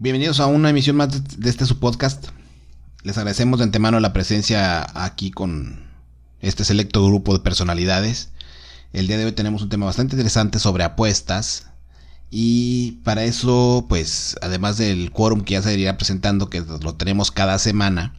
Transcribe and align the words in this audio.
Bienvenidos 0.00 0.38
a 0.38 0.46
una 0.46 0.70
emisión 0.70 0.94
más 0.94 1.40
de 1.40 1.50
este 1.50 1.66
su 1.66 1.80
podcast. 1.80 2.28
Les 3.02 3.18
agradecemos 3.18 3.58
de 3.58 3.64
antemano 3.64 3.98
la 3.98 4.12
presencia 4.12 4.86
aquí 4.94 5.32
con 5.32 5.88
este 6.40 6.62
selecto 6.62 7.04
grupo 7.04 7.32
de 7.32 7.42
personalidades. 7.42 8.30
El 8.92 9.08
día 9.08 9.18
de 9.18 9.24
hoy 9.24 9.32
tenemos 9.32 9.60
un 9.60 9.70
tema 9.70 9.86
bastante 9.86 10.14
interesante 10.14 10.60
sobre 10.60 10.84
apuestas. 10.84 11.70
Y 12.30 13.00
para 13.02 13.24
eso, 13.24 13.86
pues, 13.88 14.36
además 14.40 14.78
del 14.78 15.10
quórum 15.10 15.40
que 15.40 15.54
ya 15.54 15.62
se 15.62 15.74
iría 15.74 15.96
presentando, 15.96 16.48
que 16.48 16.60
lo 16.60 16.94
tenemos 16.94 17.32
cada 17.32 17.58
semana, 17.58 18.14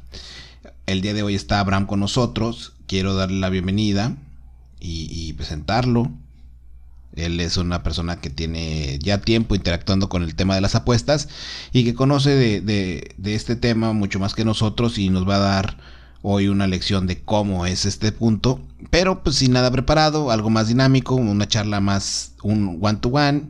el 0.85 0.99
día 0.99 1.13
de 1.13 1.23
hoy 1.23 1.35
está 1.35 1.61
Abraham 1.61 1.85
con 1.85 2.01
nosotros. 2.01 2.73
Quiero 2.87 3.15
darle 3.15 3.39
la 3.39 3.49
bienvenida 3.49 4.17
y 4.81 5.31
presentarlo. 5.31 6.11
Él 7.25 7.39
es 7.39 7.57
una 7.57 7.83
persona 7.83 8.19
que 8.21 8.29
tiene 8.29 8.99
ya 8.99 9.19
tiempo 9.21 9.55
interactuando 9.55 10.09
con 10.09 10.23
el 10.23 10.35
tema 10.35 10.55
de 10.55 10.61
las 10.61 10.75
apuestas 10.75 11.29
y 11.71 11.83
que 11.83 11.93
conoce 11.93 12.35
de, 12.35 13.15
este 13.23 13.55
tema 13.55 13.93
mucho 13.93 14.19
más 14.19 14.33
que 14.33 14.45
nosotros 14.45 14.97
y 14.97 15.09
nos 15.09 15.27
va 15.27 15.35
a 15.35 15.39
dar 15.39 15.77
hoy 16.21 16.47
una 16.47 16.67
lección 16.67 17.07
de 17.07 17.21
cómo 17.21 17.65
es 17.65 17.85
este 17.85 18.11
punto, 18.11 18.61
pero 18.89 19.23
pues 19.23 19.37
sin 19.37 19.53
nada 19.53 19.71
preparado, 19.71 20.31
algo 20.31 20.49
más 20.49 20.67
dinámico, 20.67 21.15
una 21.15 21.47
charla 21.47 21.79
más, 21.79 22.33
un 22.43 22.77
one 22.81 22.99
to 22.99 23.09
one 23.09 23.43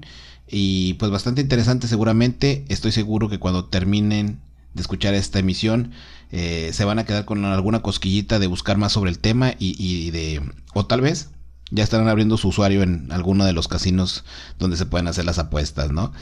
y 0.47 0.93
pues 0.95 1.11
bastante 1.11 1.41
interesante 1.41 1.87
seguramente. 1.87 2.65
Estoy 2.69 2.91
seguro 2.91 3.29
que 3.29 3.39
cuando 3.39 3.65
terminen 3.65 4.39
de 4.73 4.81
escuchar 4.81 5.13
esta 5.15 5.39
emisión 5.39 5.91
eh, 6.31 6.69
se 6.73 6.85
van 6.85 6.99
a 6.99 7.05
quedar 7.05 7.25
con 7.25 7.43
alguna 7.45 7.81
cosquillita 7.81 8.37
de 8.37 8.47
buscar 8.47 8.77
más 8.77 8.91
sobre 8.91 9.09
el 9.09 9.19
tema 9.19 9.53
y, 9.57 9.75
y 9.79 10.11
de, 10.11 10.41
o 10.73 10.85
tal 10.85 11.01
vez 11.01 11.29
ya 11.71 11.83
estarán 11.83 12.07
abriendo 12.07 12.37
su 12.37 12.49
usuario 12.49 12.83
en 12.83 13.11
alguno 13.11 13.45
de 13.45 13.53
los 13.53 13.67
casinos 13.67 14.23
donde 14.57 14.77
se 14.77 14.85
pueden 14.85 15.07
hacer 15.07 15.25
las 15.25 15.39
apuestas, 15.39 15.91
¿no? 15.91 16.13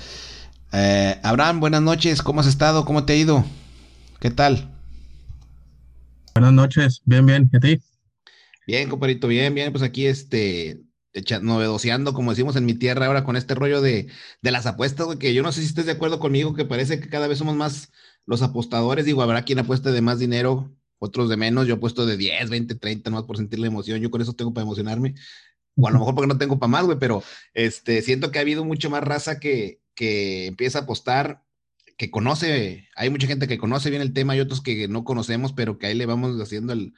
Eh, 0.74 1.20
Abraham, 1.24 1.60
buenas 1.60 1.82
noches, 1.82 2.22
¿cómo 2.22 2.42
has 2.42 2.48
estado? 2.48 2.86
¿Cómo 2.86 3.06
te 3.06 3.14
ha 3.14 3.16
ido? 3.16 3.46
¿Qué 4.20 4.32
tal? 4.32 4.70
Buenas 6.36 6.54
noches, 6.54 7.02
bien, 7.06 7.26
bien, 7.26 7.50
¿y 7.52 7.58
a 7.58 7.60
ti? 7.60 7.82
Bien, 8.68 8.90
compadrito, 8.90 9.28
bien, 9.28 9.56
bien, 9.56 9.72
pues 9.72 9.84
aquí 9.84 10.06
este, 10.06 10.82
novedoseando, 11.42 12.14
como 12.14 12.32
decimos 12.32 12.56
en 12.56 12.66
mi 12.66 12.74
tierra 12.74 13.06
ahora 13.06 13.24
con 13.24 13.36
este 13.36 13.56
rollo 13.56 13.82
de, 13.82 14.08
de 14.42 14.52
las 14.52 14.66
apuestas, 14.66 15.06
güey, 15.06 15.18
que 15.18 15.34
yo 15.34 15.42
no 15.42 15.52
sé 15.52 15.62
si 15.62 15.68
estés 15.68 15.86
de 15.86 15.94
acuerdo 15.94 16.20
conmigo, 16.20 16.54
que 16.54 16.66
parece 16.66 17.00
que 17.00 17.10
cada 17.10 17.28
vez 17.28 17.38
somos 17.38 17.56
más 17.56 17.92
los 18.26 18.42
apostadores, 18.42 19.06
digo, 19.06 19.22
habrá 19.22 19.44
quien 19.44 19.60
apueste 19.60 19.92
de 19.92 20.02
más 20.02 20.20
dinero, 20.20 20.76
otros 21.00 21.30
de 21.30 21.38
menos, 21.38 21.68
yo 21.68 21.76
he 21.76 21.78
puesto 21.78 22.06
de 22.06 22.18
10, 22.18 22.50
20, 22.50 22.76
30, 22.76 23.10
más 23.10 23.24
por 23.24 23.38
sentir 23.38 23.60
la 23.60 23.68
emoción, 23.68 24.00
yo 24.00 24.12
con 24.12 24.22
eso 24.22 24.34
tengo 24.34 24.54
para 24.54 24.64
emocionarme, 24.64 25.16
o 25.76 25.88
a 25.88 25.92
lo 25.92 26.00
mejor 26.00 26.16
porque 26.16 26.28
no 26.28 26.38
tengo 26.38 26.60
para 26.60 26.70
más, 26.70 26.86
güey, 26.86 26.98
pero 27.00 27.24
este, 27.54 28.02
siento 28.02 28.32
que 28.32 28.40
ha 28.40 28.42
habido 28.42 28.66
mucho 28.66 28.90
más 28.90 29.04
raza 29.04 29.40
que, 29.40 29.82
que 29.94 30.48
empieza 30.48 30.80
a 30.80 30.82
apostar, 30.84 31.44
que 31.98 32.12
conoce, 32.12 32.88
hay 32.96 33.10
mucha 33.10 33.28
gente 33.28 33.48
que 33.48 33.58
conoce 33.58 33.90
bien 33.90 34.02
el 34.02 34.14
tema 34.14 34.36
y 34.36 34.40
otros 34.40 34.62
que 34.62 34.88
no 34.88 35.04
conocemos, 35.04 35.54
pero 35.54 35.78
que 35.78 35.88
ahí 35.88 35.96
le 35.96 36.06
vamos 36.06 36.40
haciendo 36.40 36.74
el, 36.74 36.94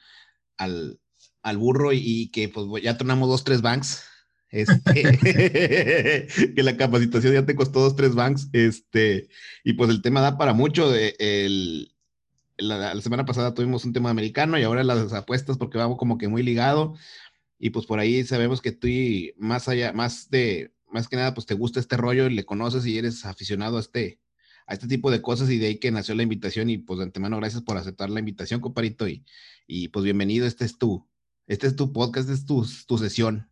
al, 0.58 1.00
al 1.42 1.56
burro 1.56 1.92
y, 1.92 2.30
que 2.30 2.48
pues 2.48 2.82
ya 2.82 2.96
tornamos 2.96 3.28
dos, 3.28 3.44
tres 3.44 3.62
banks. 3.62 4.04
Este, 4.50 4.82
que 6.54 6.62
la 6.62 6.76
capacitación 6.76 7.32
ya 7.32 7.46
te 7.46 7.54
costó 7.54 7.80
dos, 7.80 7.96
tres 7.96 8.14
banks. 8.14 8.48
Este, 8.52 9.28
y 9.64 9.74
pues 9.74 9.90
el 9.90 10.02
tema 10.02 10.20
da 10.20 10.36
para 10.38 10.52
mucho. 10.52 10.90
De, 10.90 11.14
el, 11.18 11.89
la, 12.60 13.00
semana 13.00 13.24
pasada 13.24 13.54
tuvimos 13.54 13.84
un 13.84 13.92
tema 13.92 14.10
americano 14.10 14.58
y 14.58 14.62
ahora 14.62 14.84
las 14.84 15.12
apuestas 15.12 15.58
porque 15.58 15.78
vamos 15.78 15.98
como 15.98 16.18
que 16.18 16.28
muy 16.28 16.42
ligado 16.42 16.94
y 17.58 17.70
pues 17.70 17.86
por 17.86 17.98
ahí 17.98 18.24
sabemos 18.24 18.60
que 18.60 18.72
tú 18.72 18.88
más 19.38 19.68
allá, 19.68 19.92
más 19.92 20.30
de, 20.30 20.72
más 20.90 21.08
que 21.08 21.16
nada 21.16 21.34
pues 21.34 21.46
te 21.46 21.54
gusta 21.54 21.80
este 21.80 21.96
rollo 21.96 22.26
y 22.26 22.34
le 22.34 22.44
conoces 22.44 22.86
y 22.86 22.98
eres 22.98 23.24
aficionado 23.24 23.76
a 23.76 23.80
este, 23.80 24.20
a 24.66 24.74
este 24.74 24.88
tipo 24.88 25.10
de 25.10 25.22
cosas 25.22 25.50
y 25.50 25.58
de 25.58 25.66
ahí 25.66 25.78
que 25.78 25.90
nació 25.90 26.14
la 26.14 26.22
invitación 26.22 26.70
y 26.70 26.78
pues 26.78 26.98
de 26.98 27.04
antemano 27.04 27.36
gracias 27.36 27.62
por 27.62 27.76
aceptar 27.76 28.10
la 28.10 28.20
invitación, 28.20 28.60
comparito 28.60 29.08
y, 29.08 29.24
y 29.66 29.88
pues 29.88 30.04
bienvenido, 30.04 30.46
este 30.46 30.64
es 30.64 30.78
tu, 30.78 31.06
este 31.46 31.66
es 31.66 31.76
tu 31.76 31.92
podcast, 31.92 32.28
este 32.28 32.40
es 32.40 32.46
tu, 32.46 32.66
tu 32.86 32.98
sesión. 32.98 33.48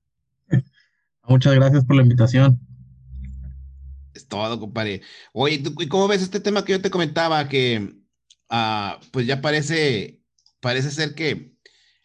Muchas 1.29 1.55
gracias 1.55 1.85
por 1.85 1.97
la 1.97 2.03
invitación. 2.03 2.59
Es 4.15 4.27
todo, 4.27 4.59
compadre. 4.59 5.03
Oye, 5.33 5.63
¿y 5.79 5.89
cómo 5.89 6.09
ves 6.09 6.23
este 6.23 6.41
tema 6.41 6.65
que 6.65 6.73
yo 6.73 6.81
te 6.81 6.91
comentaba? 6.91 7.47
Que 7.49 7.98
Ah, 8.49 9.01
pues 9.13 9.27
ya 9.27 9.41
parece, 9.41 10.21
parece 10.61 10.91
ser 10.91 11.15
que 11.15 11.55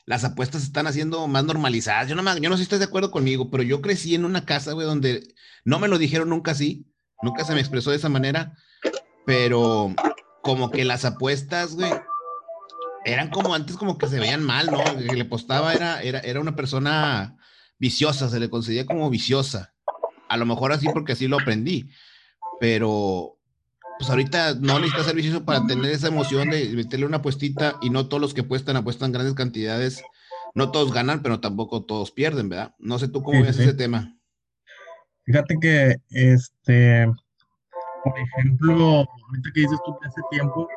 las 0.06 0.24
apuestas 0.24 0.62
se 0.62 0.68
están 0.68 0.88
haciendo 0.88 1.28
más 1.28 1.46
normalizadas. 1.46 2.09
Yo 2.09 2.16
no, 2.16 2.38
yo 2.38 2.50
no 2.50 2.56
sé 2.56 2.59
si 2.59 2.64
estás 2.64 2.80
de 2.80 2.86
acuerdo 2.86 3.12
conmigo, 3.12 3.50
pero 3.50 3.64
yo 3.64 3.81
crecí 3.81 4.16
en 4.16 4.26
una 4.26 4.46
casa, 4.46 4.74
güey, 4.74 4.86
donde 4.86 5.34
no 5.64 5.80
me 5.80 5.88
lo 5.88 5.98
dijeron 5.98 6.30
nunca 6.30 6.52
así, 6.52 6.86
nunca 7.22 7.46
se 7.46 7.53
me 7.53 7.59
expresó 7.59 7.92
de 7.92 7.98
esa 7.98 8.09
manera, 8.09 8.58
pero 9.26 9.94
como 10.42 10.72
que 10.72 10.84
las 10.84 11.06
apuestas, 11.06 11.76
güey, 11.76 11.92
eran 13.06 13.30
como 13.30 13.53
antes 13.53 13.78
como 13.78 13.98
que 13.98 14.08
se 14.08 14.20
veían 14.20 14.44
mal, 14.44 14.68
¿no? 14.68 14.84
Que 14.84 15.16
le 15.16 15.22
apostaba 15.22 15.74
era, 15.74 16.02
era, 16.02 16.20
era 16.20 16.42
una 16.42 16.56
persona 16.56 17.38
viciosa, 17.80 18.30
se 18.30 18.40
le 18.40 18.50
concedía 18.50 18.86
como 18.86 19.09
viciosa. 19.09 19.74
A 20.30 20.38
lo 20.38 20.46
mejor 20.46 20.74
así 20.74 20.88
porque 20.90 21.14
así 21.14 21.28
lo 21.28 21.40
aprendí, 21.40 21.90
pero 22.59 23.33
pues 24.03 24.09
ahorita 24.09 24.56
no 24.56 24.80
necesita 24.80 25.06
ser 25.06 25.16
vicioso 25.16 25.46
para 25.46 25.66
tener 25.66 25.90
esa 25.90 26.09
emoción 26.09 26.50
de 26.50 26.68
meterle 26.75 27.06
una 27.06 27.18
apuestita 27.18 27.78
y 27.81 27.90
no 27.90 28.09
todos 28.09 28.19
los 28.19 28.34
que 28.34 28.41
apuestan 28.41 28.75
apuestan 28.75 29.14
grandes 29.14 29.34
cantidades. 29.34 30.03
No 30.56 30.72
todos 30.72 30.91
ganan, 30.91 31.22
pero 31.22 31.40
tampoco 31.40 31.86
todos 31.86 32.12
pierden, 32.12 32.50
¿verdad? 32.50 32.75
No 32.80 33.00
sé 33.00 33.08
tú 33.08 33.24
cómo 33.24 33.41
ves 33.41 33.58
ese 33.58 33.74
tema. 33.74 34.14
Fíjate 35.24 35.56
que, 35.62 35.96
este, 36.09 37.06
por 38.03 38.14
ejemplo, 38.19 39.06
ahorita 39.06 39.50
que 39.53 39.62
dices 39.62 39.80
tú 39.86 39.97
que 40.02 40.08
hace 40.09 40.22
tiempo, 40.31 40.68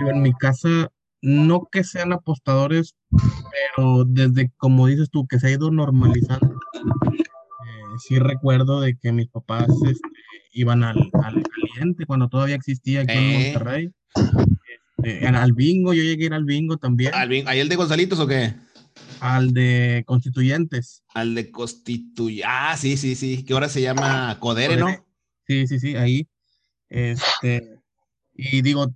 yo 0.00 0.08
en 0.08 0.22
mi 0.22 0.32
casa, 0.32 0.90
no 1.20 1.68
que 1.70 1.84
sean 1.84 2.14
apostadores, 2.14 2.96
pero 3.76 4.04
desde, 4.06 4.50
como 4.56 4.86
dices 4.86 5.10
tú, 5.10 5.26
que 5.26 5.38
se 5.38 5.48
ha 5.48 5.50
ido 5.50 5.70
normalizando. 5.70 6.54
Eh, 6.54 7.98
sí 7.98 8.18
recuerdo 8.18 8.80
de 8.80 8.96
que 8.96 9.12
mis 9.12 9.28
papás 9.28 9.68
este, 9.84 10.15
iban 10.56 10.82
al, 10.82 11.10
al, 11.12 11.42
caliente 11.42 12.06
cuando 12.06 12.28
todavía 12.28 12.56
existía 12.56 13.02
aquí 13.02 13.12
en 13.12 13.18
eh. 13.18 13.52
Monterrey. 13.52 13.90
Este, 15.02 15.26
al 15.26 15.52
bingo, 15.52 15.92
yo 15.92 16.02
llegué 16.02 16.24
a 16.24 16.26
ir 16.26 16.34
al 16.34 16.44
bingo 16.44 16.78
también. 16.78 17.14
¿Al 17.14 17.28
bingo? 17.28 17.48
¿Ahí 17.48 17.60
el 17.60 17.68
de 17.68 17.76
Gonzalitos 17.76 18.18
o 18.18 18.26
qué? 18.26 18.54
Al 19.20 19.52
de 19.52 20.02
Constituyentes. 20.06 21.04
Al 21.14 21.34
de 21.34 21.50
Constituyentes. 21.50 22.48
Ah, 22.48 22.74
sí, 22.76 22.96
sí, 22.96 23.14
sí. 23.14 23.44
Que 23.44 23.52
ahora 23.52 23.68
se 23.68 23.82
llama 23.82 24.38
Codere, 24.40 24.76
¿no? 24.76 24.88
Sí, 25.46 25.66
sí, 25.66 25.78
sí, 25.78 25.94
ahí. 25.94 26.26
Este, 26.88 27.78
y 28.34 28.62
digo, 28.62 28.94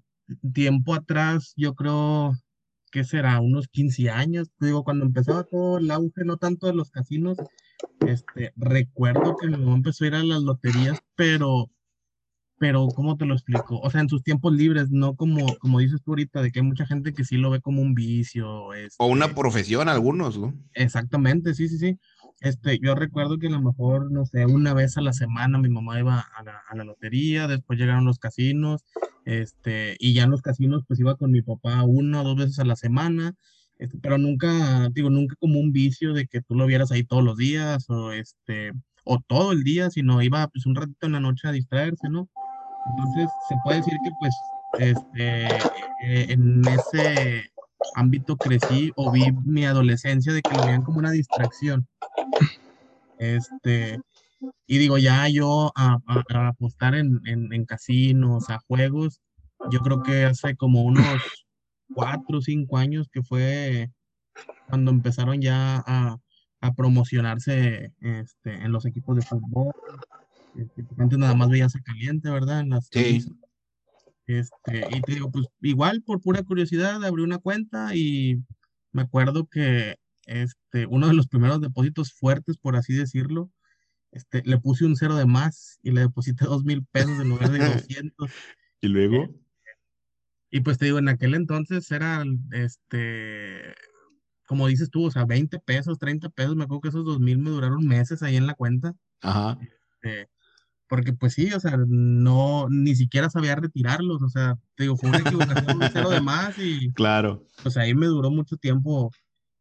tiempo 0.55 0.95
atrás, 0.95 1.53
yo 1.57 1.75
creo 1.75 2.35
que 2.91 3.05
será 3.05 3.41
unos 3.41 3.69
15 3.69 4.11
años, 4.11 4.49
digo, 4.59 4.83
cuando 4.83 5.05
empezaba 5.05 5.45
todo 5.45 5.79
el 5.79 5.91
auge, 5.91 6.25
no 6.25 6.39
tanto 6.39 6.67
de 6.67 6.75
los 6.75 6.91
casinos, 6.91 7.39
este, 8.07 8.53
recuerdo 8.57 9.37
que 9.37 9.49
mi 9.49 9.57
mamá 9.57 9.77
empezó 9.77 10.05
a 10.05 10.09
ir 10.09 10.15
a 10.15 10.23
las 10.23 10.43
loterías, 10.43 10.99
pero, 11.17 11.71
pero, 12.59 12.89
¿cómo 12.89 13.17
te 13.17 13.25
lo 13.25 13.35
explico? 13.35 13.81
O 13.81 13.91
sea, 13.91 14.01
en 14.01 14.09
sus 14.09 14.23
tiempos 14.23 14.53
libres, 14.53 14.91
no 14.91 15.15
como, 15.15 15.57
como 15.59 15.79
dices 15.79 16.03
tú 16.03 16.13
ahorita, 16.13 16.43
de 16.43 16.51
que 16.51 16.61
hay 16.61 16.67
mucha 16.67 16.87
gente 16.87 17.15
que 17.15 17.25
sí 17.25 17.37
lo 17.37 17.51
ve 17.51 17.61
como 17.61 17.83
un 17.83 17.95
vicio. 17.95 18.75
Este, 18.75 18.97
o 18.99 19.07
una 19.07 19.35
profesión, 19.35 19.89
algunos, 19.89 20.39
¿no? 20.39 20.55
Exactamente, 20.75 21.55
sí, 21.55 21.69
sí, 21.69 21.79
sí. 21.79 21.99
Este, 22.41 22.79
yo 22.79 22.95
recuerdo 22.95 23.39
que 23.39 23.49
a 23.49 23.51
lo 23.51 23.61
mejor, 23.61 24.11
no 24.11 24.25
sé, 24.25 24.47
una 24.47 24.73
vez 24.73 24.97
a 24.97 25.03
la 25.03 25.13
semana 25.13 25.59
mi 25.59 25.69
mamá 25.69 25.99
iba 25.99 26.21
a 26.21 26.43
la, 26.43 26.63
a 26.69 26.77
la 26.77 26.85
lotería, 26.85 27.47
después 27.47 27.79
llegaron 27.79 28.07
los 28.07 28.19
casinos, 28.19 28.85
este, 29.27 29.97
y 29.99 30.15
ya 30.15 30.25
en 30.25 30.31
los 30.31 30.41
casinos 30.41 30.85
pues 30.89 30.99
iba 31.01 31.17
con 31.17 31.31
mi 31.31 31.43
papá 31.43 31.83
una 31.83 32.23
o 32.23 32.25
dos 32.25 32.37
veces 32.37 32.59
a 32.59 32.65
la 32.65 32.77
semana, 32.77 33.35
este, 33.81 33.97
pero 33.99 34.19
nunca, 34.19 34.91
digo, 34.93 35.09
nunca 35.09 35.35
como 35.41 35.59
un 35.59 35.73
vicio 35.73 36.13
de 36.13 36.27
que 36.27 36.43
tú 36.43 36.55
lo 36.55 36.67
vieras 36.67 36.93
ahí 36.93 37.03
todos 37.03 37.25
los 37.25 37.39
días 37.39 37.89
o 37.89 38.13
este, 38.13 38.73
o 39.05 39.21
todo 39.27 39.53
el 39.53 39.65
día, 39.65 39.89
sino 39.89 40.21
iba 40.21 40.47
pues 40.49 40.67
un 40.67 40.75
ratito 40.75 41.07
en 41.07 41.13
la 41.13 41.21
noche 41.21 41.49
a 41.49 41.53
distraerse, 41.53 42.11
¿no? 42.11 42.29
Entonces 42.91 43.31
se 43.49 43.57
puede 43.65 43.79
decir 43.79 43.95
que 44.05 44.11
pues 44.21 44.35
este, 44.79 45.47
eh, 46.05 46.27
en 46.29 46.63
ese 46.69 47.51
ámbito 47.95 48.37
crecí 48.37 48.93
o 48.97 49.11
vi 49.11 49.33
mi 49.47 49.65
adolescencia 49.65 50.35
de 50.35 50.43
que 50.43 50.55
lo 50.55 50.67
veían 50.67 50.83
como 50.83 50.99
una 50.99 51.13
distracción. 51.13 51.89
Este, 53.19 53.99
y 54.67 54.77
digo, 54.77 54.99
ya 54.99 55.27
yo 55.29 55.73
a, 55.75 55.97
apostar 56.49 56.95
en, 56.95 57.19
en, 57.25 57.51
en, 57.51 57.65
casinos, 57.65 58.51
a 58.51 58.59
juegos, 58.59 59.23
yo 59.71 59.81
creo 59.81 60.03
que 60.03 60.27
hace 60.27 60.55
como 60.55 60.83
unos 60.83 61.07
cuatro 61.95 62.39
o 62.39 62.43
cinco 62.43 62.79
años 62.79 63.09
que 63.13 63.23
fue 63.23 63.91
cuando 64.69 64.91
empezaron 64.91 65.41
ya 65.41 65.83
a, 65.87 66.17
a 66.61 66.75
promocionarse 66.75 67.93
este, 68.01 68.55
en 68.55 68.73
los 68.73 68.87
equipos 68.87 69.17
de 69.17 69.23
fútbol. 69.23 69.73
Este, 70.57 70.85
antes 70.99 71.19
nada 71.19 71.35
más 71.35 71.49
veías 71.49 71.75
a 71.77 71.81
caliente, 71.81 72.31
¿verdad? 72.31 72.61
En 72.61 72.71
las 72.71 72.89
sí. 72.91 73.25
Este, 74.27 74.87
y 74.97 75.01
te 75.03 75.15
digo, 75.15 75.31
pues 75.31 75.49
igual 75.61 76.03
por 76.03 76.21
pura 76.21 76.45
curiosidad 76.45 77.05
abrí 77.05 77.23
una 77.23 77.39
cuenta 77.39 77.97
y 77.97 78.41
me 78.93 79.03
acuerdo 79.03 79.47
que 79.47 79.97
este, 80.27 80.87
uno 80.87 81.09
de 81.09 81.15
los 81.15 81.27
primeros 81.27 81.61
depósitos 81.61 82.13
fuertes, 82.13 82.57
por 82.57 82.77
así 82.77 82.93
decirlo, 82.95 83.51
este, 84.13 84.43
le 84.45 84.59
puse 84.59 84.85
un 84.85 84.97
cero 84.97 85.17
de 85.17 85.27
más 85.27 85.79
y 85.83 85.91
le 85.91 86.03
deposité 86.03 86.45
dos 86.45 86.65
mil 86.65 86.85
pesos 86.87 87.19
en 87.21 87.29
lugar 87.29 87.51
de 87.51 87.59
200. 87.89 88.31
¿Y 88.81 88.89
luego? 88.89 89.35
Y 90.51 90.61
pues 90.61 90.79
te 90.79 90.87
digo, 90.87 90.99
en 90.99 91.09
aquel 91.09 91.35
entonces 91.35 91.91
era, 91.91 92.25
este, 92.53 93.75
como 94.47 94.67
dices 94.67 94.91
tú, 94.91 95.07
o 95.07 95.11
sea, 95.11 95.25
20 95.25 95.59
pesos, 95.61 95.99
30 95.99 96.29
pesos, 96.31 96.57
me 96.57 96.65
acuerdo 96.65 96.81
que 96.83 96.89
esos 96.89 97.05
2000 97.05 97.39
me 97.39 97.51
duraron 97.51 97.87
meses 97.87 98.23
ahí 98.23 98.37
en 98.37 98.47
la 98.47 98.55
cuenta. 98.55 98.95
Ajá. 99.23 99.59
Este, 100.03 100.29
porque 100.89 101.13
pues 101.13 101.35
sí, 101.35 101.53
o 101.53 101.61
sea, 101.61 101.77
no, 101.87 102.69
ni 102.69 102.97
siquiera 102.97 103.31
sabía 103.31 103.55
retirarlos, 103.55 104.23
o 104.23 104.29
sea, 104.29 104.57
te 104.75 104.85
digo, 104.85 104.97
fue 104.97 105.11
una 105.11 105.19
equivocación, 105.19 105.81
un 105.83 105.89
cero 105.93 106.11
de 106.11 106.21
más 106.21 106.59
y 106.59 106.93
Claro. 106.95 107.47
pues 107.63 107.77
ahí 107.77 107.95
me 107.95 108.07
duró 108.07 108.31
mucho 108.31 108.57
tiempo, 108.57 109.11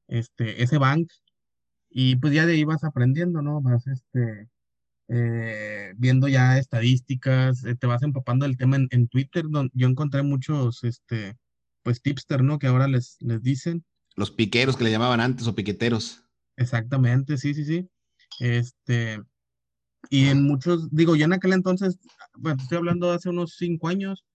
este, 0.08 0.64
ese 0.64 0.80
bank 0.80 1.12
y 1.92 2.16
pues 2.16 2.34
ya 2.34 2.48
de 2.48 2.54
ahí 2.54 2.64
vas 2.64 2.84
aprendiendo, 2.84 3.44
¿no? 3.44 3.62
Vas, 3.62 3.86
este, 3.86 4.50
eh, 5.12 5.94
viendo 5.98 6.28
ya 6.28 6.60
estadísticas, 6.60 7.66
eh, 7.66 7.76
te 7.76 7.88
vas 7.88 8.04
empapando 8.04 8.46
el 8.46 8.58
tema 8.58 8.78
en, 8.78 9.08
Twitter, 9.08 9.46
donde 9.50 9.72
yo 9.74 9.88
encontré 9.88 10.22
muchos, 10.22 10.84
este, 10.84 11.36
pues 11.82 12.02
tipster, 12.02 12.44
¿no? 12.44 12.60
Que 12.60 12.68
ahora 12.68 12.88
les, 12.88 13.18
les 13.20 13.42
dicen. 13.42 13.84
Los 14.16 14.30
piqueros 14.30 14.78
que 14.78 14.84
le 14.84 14.92
llamaban 14.92 15.20
antes 15.20 15.48
o 15.48 15.56
piqueteros. 15.56 16.24
Exactamente, 16.58 17.38
sí, 17.38 17.56
sí, 17.56 17.66
sí. 17.66 17.90
Este, 18.40 19.20
y 20.12 20.28
en 20.28 20.44
muchos, 20.44 20.90
digo, 20.92 21.16
yo 21.16 21.26
en 21.26 21.34
aquel 21.34 21.54
entonces, 21.54 21.98
bueno, 22.38 22.62
estoy 22.62 22.78
hablando 22.78 23.10
de 23.10 23.16
hace 23.16 23.30
unos 23.30 23.56
cinco 23.58 23.88
años, 23.88 24.26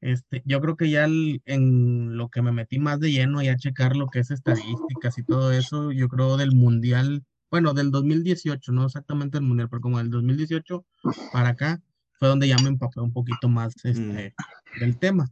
este, 0.00 0.42
yo 0.46 0.60
creo 0.60 0.76
que 0.76 0.88
ya 0.88 1.04
en 1.04 2.16
lo 2.16 2.28
que 2.30 2.40
me 2.40 2.52
metí 2.52 2.78
más 2.78 3.00
de 3.00 3.12
lleno 3.12 3.42
y 3.42 3.48
a 3.48 3.56
checar 3.56 3.96
lo 3.96 4.08
que 4.08 4.20
es 4.20 4.30
estadísticas 4.30 5.18
y 5.18 5.24
todo 5.24 5.52
eso, 5.52 5.92
yo 5.92 6.08
creo 6.08 6.38
del 6.38 6.52
mundial 6.52 7.24
bueno, 7.50 7.74
del 7.74 7.90
2018, 7.90 8.72
no 8.72 8.86
exactamente 8.86 9.38
el 9.38 9.44
mundial, 9.44 9.68
pero 9.68 9.80
como 9.80 9.98
del 9.98 10.10
2018 10.10 10.84
para 11.32 11.50
acá 11.50 11.80
fue 12.18 12.28
donde 12.28 12.48
ya 12.48 12.56
me 12.58 12.68
empapé 12.68 13.00
un 13.00 13.12
poquito 13.12 13.48
más 13.48 13.74
mm. 13.84 13.88
este, 13.88 14.34
del 14.80 14.98
tema. 14.98 15.28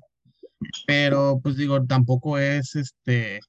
Pero 0.87 1.41
pues 1.43 1.57
digo, 1.57 1.85
tampoco 1.85 2.39
es 2.39 2.77
este 2.77 3.41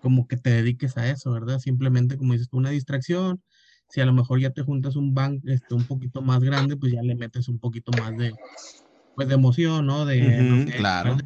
como 0.00 0.28
que 0.28 0.36
te 0.36 0.50
dediques 0.50 0.96
a 0.96 1.10
eso, 1.10 1.32
¿verdad? 1.32 1.58
Simplemente 1.58 2.16
como 2.16 2.32
dices 2.32 2.48
una 2.52 2.70
distracción. 2.70 3.42
Si 3.88 4.00
a 4.00 4.04
lo 4.04 4.12
mejor 4.12 4.40
ya 4.40 4.50
te 4.50 4.62
juntas 4.62 4.96
un 4.96 5.14
bank 5.14 5.42
este, 5.46 5.74
un 5.74 5.84
poquito 5.84 6.20
más 6.20 6.40
grande, 6.40 6.76
pues 6.76 6.92
ya 6.92 7.02
le 7.02 7.14
metes 7.14 7.48
un 7.48 7.58
poquito 7.58 7.90
más 7.98 8.16
de, 8.16 8.34
pues, 9.14 9.28
de 9.28 9.34
emoción, 9.34 9.86
¿no? 9.86 10.04
De, 10.04 10.74
claro. 10.76 11.16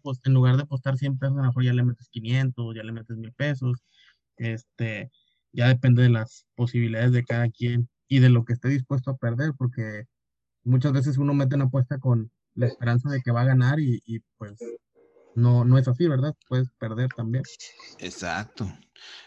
pues, 0.00 0.20
en 0.24 0.32
lugar 0.32 0.56
de 0.56 0.62
apostar 0.62 0.96
100 0.96 1.18
pesos, 1.18 1.36
a 1.36 1.40
lo 1.40 1.46
mejor 1.48 1.64
ya 1.64 1.72
le 1.72 1.82
metes 1.82 2.08
500, 2.08 2.74
ya 2.76 2.84
le 2.84 2.92
metes 2.92 3.16
1000 3.16 3.32
pesos. 3.32 3.82
Este, 4.36 5.10
ya 5.54 5.68
depende 5.68 6.02
de 6.02 6.10
las 6.10 6.46
posibilidades 6.54 7.12
de 7.12 7.24
cada 7.24 7.48
quien 7.48 7.88
y 8.08 8.18
de 8.18 8.28
lo 8.28 8.44
que 8.44 8.52
esté 8.52 8.68
dispuesto 8.68 9.10
a 9.10 9.16
perder, 9.16 9.52
porque 9.56 10.04
muchas 10.64 10.92
veces 10.92 11.16
uno 11.16 11.32
mete 11.32 11.54
una 11.54 11.64
apuesta 11.64 11.98
con 11.98 12.30
la 12.54 12.66
esperanza 12.66 13.08
de 13.10 13.22
que 13.22 13.30
va 13.30 13.42
a 13.42 13.46
ganar 13.46 13.80
y, 13.80 14.00
pues 14.36 14.52
no, 15.34 15.64
no 15.64 15.78
es 15.78 15.88
así, 15.88 16.06
¿verdad? 16.06 16.34
Puedes 16.48 16.68
perder 16.78 17.08
también. 17.16 17.44
Exacto. 17.98 18.70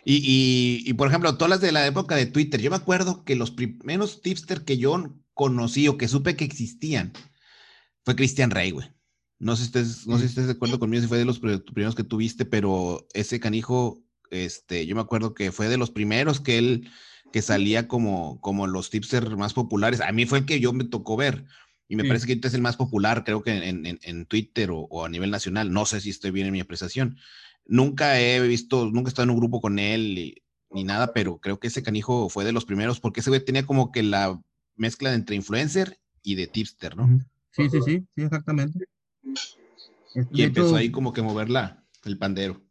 Y, 0.05 0.83
y, 0.85 0.93
por 0.93 1.07
ejemplo, 1.07 1.35
todas 1.37 1.49
las 1.49 1.61
de 1.61 1.71
la 1.71 1.85
época 1.85 2.15
de 2.15 2.25
Twitter, 2.25 2.61
yo 2.61 2.69
me 2.69 2.77
acuerdo 2.77 3.23
que 3.23 3.35
los 3.35 3.51
primeros 3.51 4.21
tipster 4.21 4.63
que 4.63 4.77
yo 4.77 5.15
conocí 5.33 5.87
o 5.87 5.97
que 5.97 6.07
supe 6.07 6.35
que 6.35 6.45
existían 6.45 7.13
fue 8.03 8.15
Christian 8.15 8.51
Rey, 8.51 8.71
güey. 8.71 8.89
No 9.39 9.55
sé 9.55 9.63
si 9.63 9.67
estés, 9.67 10.07
no 10.07 10.15
sé 10.15 10.23
si 10.23 10.29
estés 10.29 10.47
de 10.47 10.53
acuerdo 10.53 10.79
conmigo, 10.79 11.01
si 11.01 11.07
fue 11.07 11.19
de 11.19 11.25
los 11.25 11.39
primeros 11.39 11.93
que 11.93 12.03
tuviste, 12.03 12.45
pero 12.45 13.05
ese 13.13 13.39
canijo 13.39 14.03
este, 14.31 14.85
yo 14.85 14.95
me 14.95 15.01
acuerdo 15.01 15.33
que 15.33 15.51
fue 15.51 15.69
de 15.69 15.77
los 15.77 15.91
primeros 15.91 16.39
que 16.39 16.57
él, 16.57 16.89
que 17.31 17.41
salía 17.41 17.87
como, 17.87 18.39
como 18.41 18.67
los 18.67 18.89
tipsters 18.89 19.29
más 19.37 19.53
populares. 19.53 20.01
A 20.01 20.11
mí 20.11 20.25
fue 20.25 20.39
el 20.39 20.45
que 20.45 20.59
yo 20.59 20.73
me 20.73 20.83
tocó 20.83 21.17
ver. 21.17 21.45
Y 21.89 21.95
me 21.95 22.03
parece 22.03 22.25
que 22.25 22.33
ahorita 22.33 22.49
es 22.49 22.53
el 22.53 22.61
más 22.61 22.75
popular, 22.75 23.23
creo 23.23 23.41
que 23.41 23.51
en, 23.53 24.25
Twitter 24.25 24.69
o, 24.73 25.05
a 25.05 25.09
nivel 25.09 25.31
nacional. 25.31 25.71
No 25.71 25.85
sé 25.85 26.01
si 26.01 26.09
estoy 26.09 26.31
bien 26.31 26.47
en 26.47 26.53
mi 26.53 26.59
apreciación. 26.59 27.17
Nunca 27.65 28.19
he 28.19 28.45
visto, 28.45 28.85
nunca 28.91 29.07
he 29.07 29.11
estado 29.11 29.23
en 29.23 29.29
un 29.29 29.37
grupo 29.37 29.61
con 29.61 29.79
él 29.79 30.35
ni 30.69 30.83
nada, 30.83 31.13
pero 31.13 31.39
creo 31.39 31.59
que 31.59 31.67
ese 31.67 31.83
canijo 31.83 32.27
fue 32.29 32.43
de 32.43 32.51
los 32.51 32.65
primeros 32.65 32.99
porque 32.99 33.21
ese 33.21 33.29
güey 33.29 33.43
tenía 33.43 33.65
como 33.65 33.91
que 33.93 34.03
la 34.03 34.41
mezcla 34.75 35.13
entre 35.13 35.37
influencer 35.37 35.99
y 36.23 36.35
de 36.35 36.47
tipster, 36.47 36.97
¿no? 36.97 37.07
Sí, 37.51 37.69
sí, 37.69 37.79
sí, 37.81 38.03
sí, 38.15 38.21
exactamente. 38.21 38.85
Y 40.31 40.43
empezó 40.43 40.75
ahí 40.75 40.91
como 40.91 41.13
que 41.13 41.21
mover 41.21 41.47
el 42.05 42.17
pandero. 42.17 42.61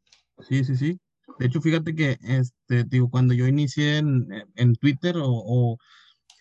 Sí, 0.46 0.64
sí, 0.64 0.76
sí. 0.76 0.98
De 1.38 1.46
hecho, 1.46 1.60
fíjate 1.60 1.94
que, 1.94 2.18
este, 2.22 2.84
digo, 2.84 3.10
cuando 3.10 3.34
yo 3.34 3.46
inicié 3.46 3.98
en, 3.98 4.28
en 4.54 4.74
Twitter 4.76 5.16
o, 5.18 5.76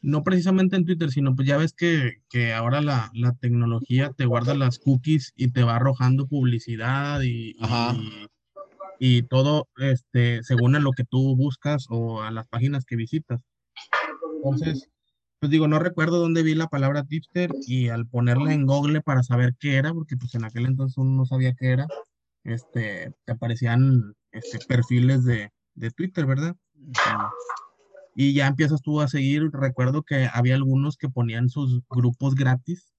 no 0.01 0.23
precisamente 0.23 0.75
en 0.75 0.85
Twitter, 0.85 1.09
sino 1.09 1.35
pues 1.35 1.47
ya 1.47 1.57
ves 1.57 1.73
que, 1.73 2.21
que 2.29 2.53
ahora 2.53 2.79
la, 2.81 3.09
la, 3.15 3.33
tecnología 3.33 4.11
te 4.15 4.25
guarda 4.25 4.53
las 4.53 4.77
cookies 4.77 5.33
y 5.35 5.51
te 5.51 5.63
va 5.63 5.77
arrojando 5.77 6.27
publicidad 6.27 7.21
y, 7.23 7.55
y, 8.99 9.23
todo, 9.23 9.67
este, 9.77 10.43
según 10.43 10.75
a 10.75 10.79
lo 10.79 10.91
que 10.91 11.05
tú 11.05 11.35
buscas 11.35 11.87
o 11.89 12.21
a 12.21 12.29
las 12.29 12.47
páginas 12.47 12.85
que 12.85 12.95
visitas. 12.95 13.41
Entonces, 14.35 14.89
pues 15.39 15.51
digo, 15.51 15.67
no 15.67 15.79
recuerdo 15.79 16.19
dónde 16.19 16.43
vi 16.43 16.55
la 16.55 16.67
palabra 16.67 17.03
tipster 17.03 17.51
y 17.67 17.89
al 17.89 18.07
ponerla 18.07 18.53
en 18.53 18.65
Google 18.65 19.01
para 19.01 19.23
saber 19.23 19.55
qué 19.59 19.75
era, 19.75 19.93
porque 19.93 20.17
pues 20.17 20.35
en 20.35 20.45
aquel 20.45 20.65
entonces 20.65 20.97
uno 20.97 21.17
no 21.17 21.25
sabía 21.25 21.53
qué 21.53 21.71
era, 21.71 21.87
este, 22.43 23.13
te 23.25 23.31
aparecían 23.31 24.13
este, 24.35 24.59
perfiles 24.67 25.23
de, 25.23 25.51
de 25.73 25.91
Twitter, 25.91 26.25
¿verdad? 26.25 26.55
Y 28.15 28.33
ya 28.33 28.47
empiezas 28.47 28.81
tú 28.81 29.01
a 29.01 29.07
seguir. 29.07 29.49
Recuerdo 29.51 30.03
que 30.03 30.29
había 30.31 30.55
algunos 30.55 30.97
que 30.97 31.09
ponían 31.09 31.49
sus 31.49 31.81
grupos 31.89 32.35
gratis. 32.35 32.93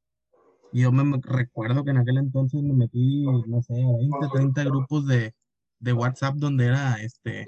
Y 0.72 0.82
yo 0.82 0.92
me 0.92 1.18
recuerdo 1.22 1.84
que 1.84 1.90
en 1.92 1.98
aquel 1.98 2.18
entonces 2.18 2.62
me 2.62 2.74
metí, 2.74 3.24
no 3.46 3.62
sé, 3.62 3.74
20, 3.74 4.28
30 4.32 4.64
grupos 4.64 5.06
de, 5.06 5.32
de 5.78 5.92
WhatsApp 5.92 6.34
donde 6.36 6.66
era 6.66 6.96
este 7.02 7.46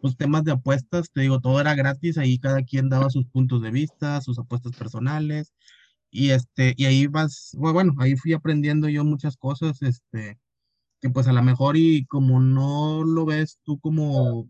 pues 0.00 0.16
temas 0.16 0.44
de 0.44 0.52
apuestas, 0.52 1.10
te 1.10 1.22
digo, 1.22 1.40
todo 1.40 1.60
era 1.60 1.74
gratis, 1.74 2.18
ahí 2.18 2.38
cada 2.38 2.62
quien 2.62 2.88
daba 2.88 3.10
sus 3.10 3.26
puntos 3.26 3.62
de 3.62 3.70
vista, 3.70 4.20
sus 4.20 4.38
apuestas 4.38 4.76
personales, 4.76 5.52
y 6.10 6.30
este, 6.30 6.74
y 6.76 6.86
ahí 6.86 7.06
vas, 7.06 7.52
bueno, 7.56 7.94
ahí 7.98 8.16
fui 8.16 8.32
aprendiendo 8.32 8.88
yo 8.88 9.04
muchas 9.04 9.36
cosas, 9.36 9.82
este, 9.82 10.38
que 11.00 11.10
pues 11.10 11.26
a 11.26 11.32
lo 11.32 11.42
mejor 11.42 11.76
y 11.76 12.04
como 12.06 12.40
no 12.40 13.04
lo 13.04 13.24
ves 13.24 13.58
tú 13.64 13.78
como, 13.80 14.48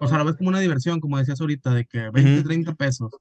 o 0.00 0.08
sea, 0.08 0.18
lo 0.18 0.24
ves 0.24 0.36
como 0.36 0.48
una 0.48 0.60
diversión, 0.60 1.00
como 1.00 1.18
decías 1.18 1.40
ahorita, 1.40 1.74
de 1.74 1.84
que 1.84 2.10
20, 2.10 2.42
30 2.44 2.74
pesos, 2.74 3.12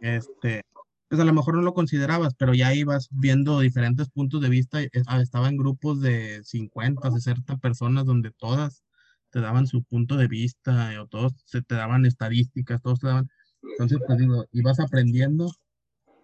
este, 0.00 0.62
pues 1.08 1.20
a 1.20 1.24
lo 1.24 1.32
mejor 1.32 1.54
no 1.56 1.62
lo 1.62 1.74
considerabas, 1.74 2.34
pero 2.34 2.54
ya 2.54 2.74
ibas 2.74 3.08
viendo 3.10 3.60
diferentes 3.60 4.08
puntos 4.08 4.40
de 4.40 4.48
vista, 4.48 4.82
eh, 4.82 4.90
ah, 5.06 5.20
estaba 5.20 5.48
en 5.48 5.56
grupos 5.56 6.00
de 6.00 6.42
50, 6.44 7.10
60 7.10 7.56
personas 7.58 8.06
donde 8.06 8.32
todas 8.32 8.82
te 9.30 9.40
daban 9.40 9.66
su 9.66 9.82
punto 9.84 10.16
de 10.16 10.28
vista, 10.28 10.92
eh, 10.94 10.98
o 10.98 11.06
todos 11.06 11.34
se 11.44 11.62
te 11.62 11.74
daban 11.74 12.06
estadísticas, 12.06 12.80
todos 12.82 13.00
te 13.00 13.08
daban, 13.08 13.28
entonces 13.62 13.98
pues 14.06 14.18
digo, 14.18 14.46
ibas 14.52 14.80
aprendiendo 14.80 15.52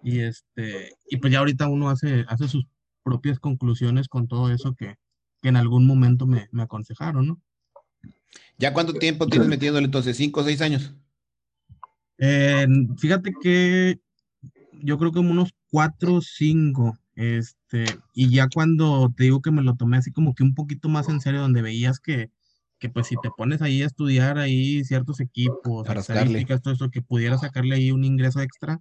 y 0.03 0.21
este, 0.21 0.97
y 1.09 1.19
pues 1.19 1.33
ya 1.33 1.41
ahorita 1.41 1.69
uno 1.69 1.91
hace, 1.91 2.25
hace 2.29 2.49
sus 2.49 2.67
propias 3.05 3.38
conclusiones 3.38 4.09
con 4.09 4.29
todo 4.29 4.50
eso 4.50 4.75
que, 4.75 4.97
que 5.43 5.49
en 5.49 5.57
algún 5.57 5.87
momento 5.87 6.27
me, 6.27 6.49
aconsejaron, 6.59 7.27
¿no? 7.27 7.41
¿Ya 8.57 8.73
cuánto 8.73 8.95
tiempo 8.95 9.27
tienes 9.27 9.49
metiéndole 9.49 9.85
entonces? 9.85 10.17
¿Cinco 10.17 10.41
o 10.41 10.45
seis 10.45 10.63
años? 10.63 10.95
Eh, 12.19 12.67
fíjate 12.97 13.35
que 13.43 14.01
yo 14.73 14.99
creo 14.99 15.13
que 15.13 15.19
unos 15.19 15.51
cuatro 15.69 16.15
o 16.15 16.21
cinco, 16.21 16.97
este, 17.17 17.85
y 18.15 18.31
ya 18.31 18.47
cuando 18.53 19.13
te 19.17 19.25
digo 19.25 19.43
que 19.43 19.51
me 19.51 19.63
lo 19.63 19.75
tomé 19.75 19.97
así 19.97 20.13
como 20.13 20.35
que 20.35 20.45
un 20.45 20.55
poquito 20.55 20.89
más 20.89 21.09
en 21.09 21.21
serio, 21.21 21.41
donde 21.41 21.61
veías 21.61 21.99
que, 21.99 22.31
que 22.79 22.89
pues 22.89 23.09
si 23.09 23.17
te 23.17 23.31
pones 23.37 23.63
ahí 23.63 23.83
a 23.83 23.87
estudiar 23.87 24.39
ahí 24.39 24.85
ciertos 24.85 25.19
equipos, 25.21 25.89
estadísticas, 25.89 26.63
todo 26.63 26.75
eso, 26.75 26.91
que 26.91 27.03
pudiera 27.03 27.37
sacarle 27.39 27.75
ahí 27.75 27.91
un 27.91 28.05
ingreso 28.05 28.41
extra, 28.41 28.81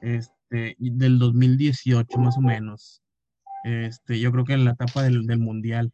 este, 0.00 0.76
del 0.78 1.18
2018 1.18 2.18
más 2.18 2.38
o 2.38 2.40
menos. 2.40 3.03
Este, 3.64 4.20
yo 4.20 4.30
creo 4.30 4.44
que 4.44 4.52
en 4.52 4.66
la 4.66 4.72
etapa 4.72 5.02
del, 5.02 5.24
Mundial. 5.38 5.90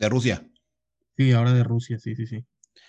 ¿De 0.00 0.08
Rusia? 0.08 0.48
Sí, 1.16 1.32
ahora 1.32 1.52
de 1.52 1.62
Rusia, 1.62 1.98
sí, 1.98 2.16
sí, 2.16 2.26
sí. 2.26 2.44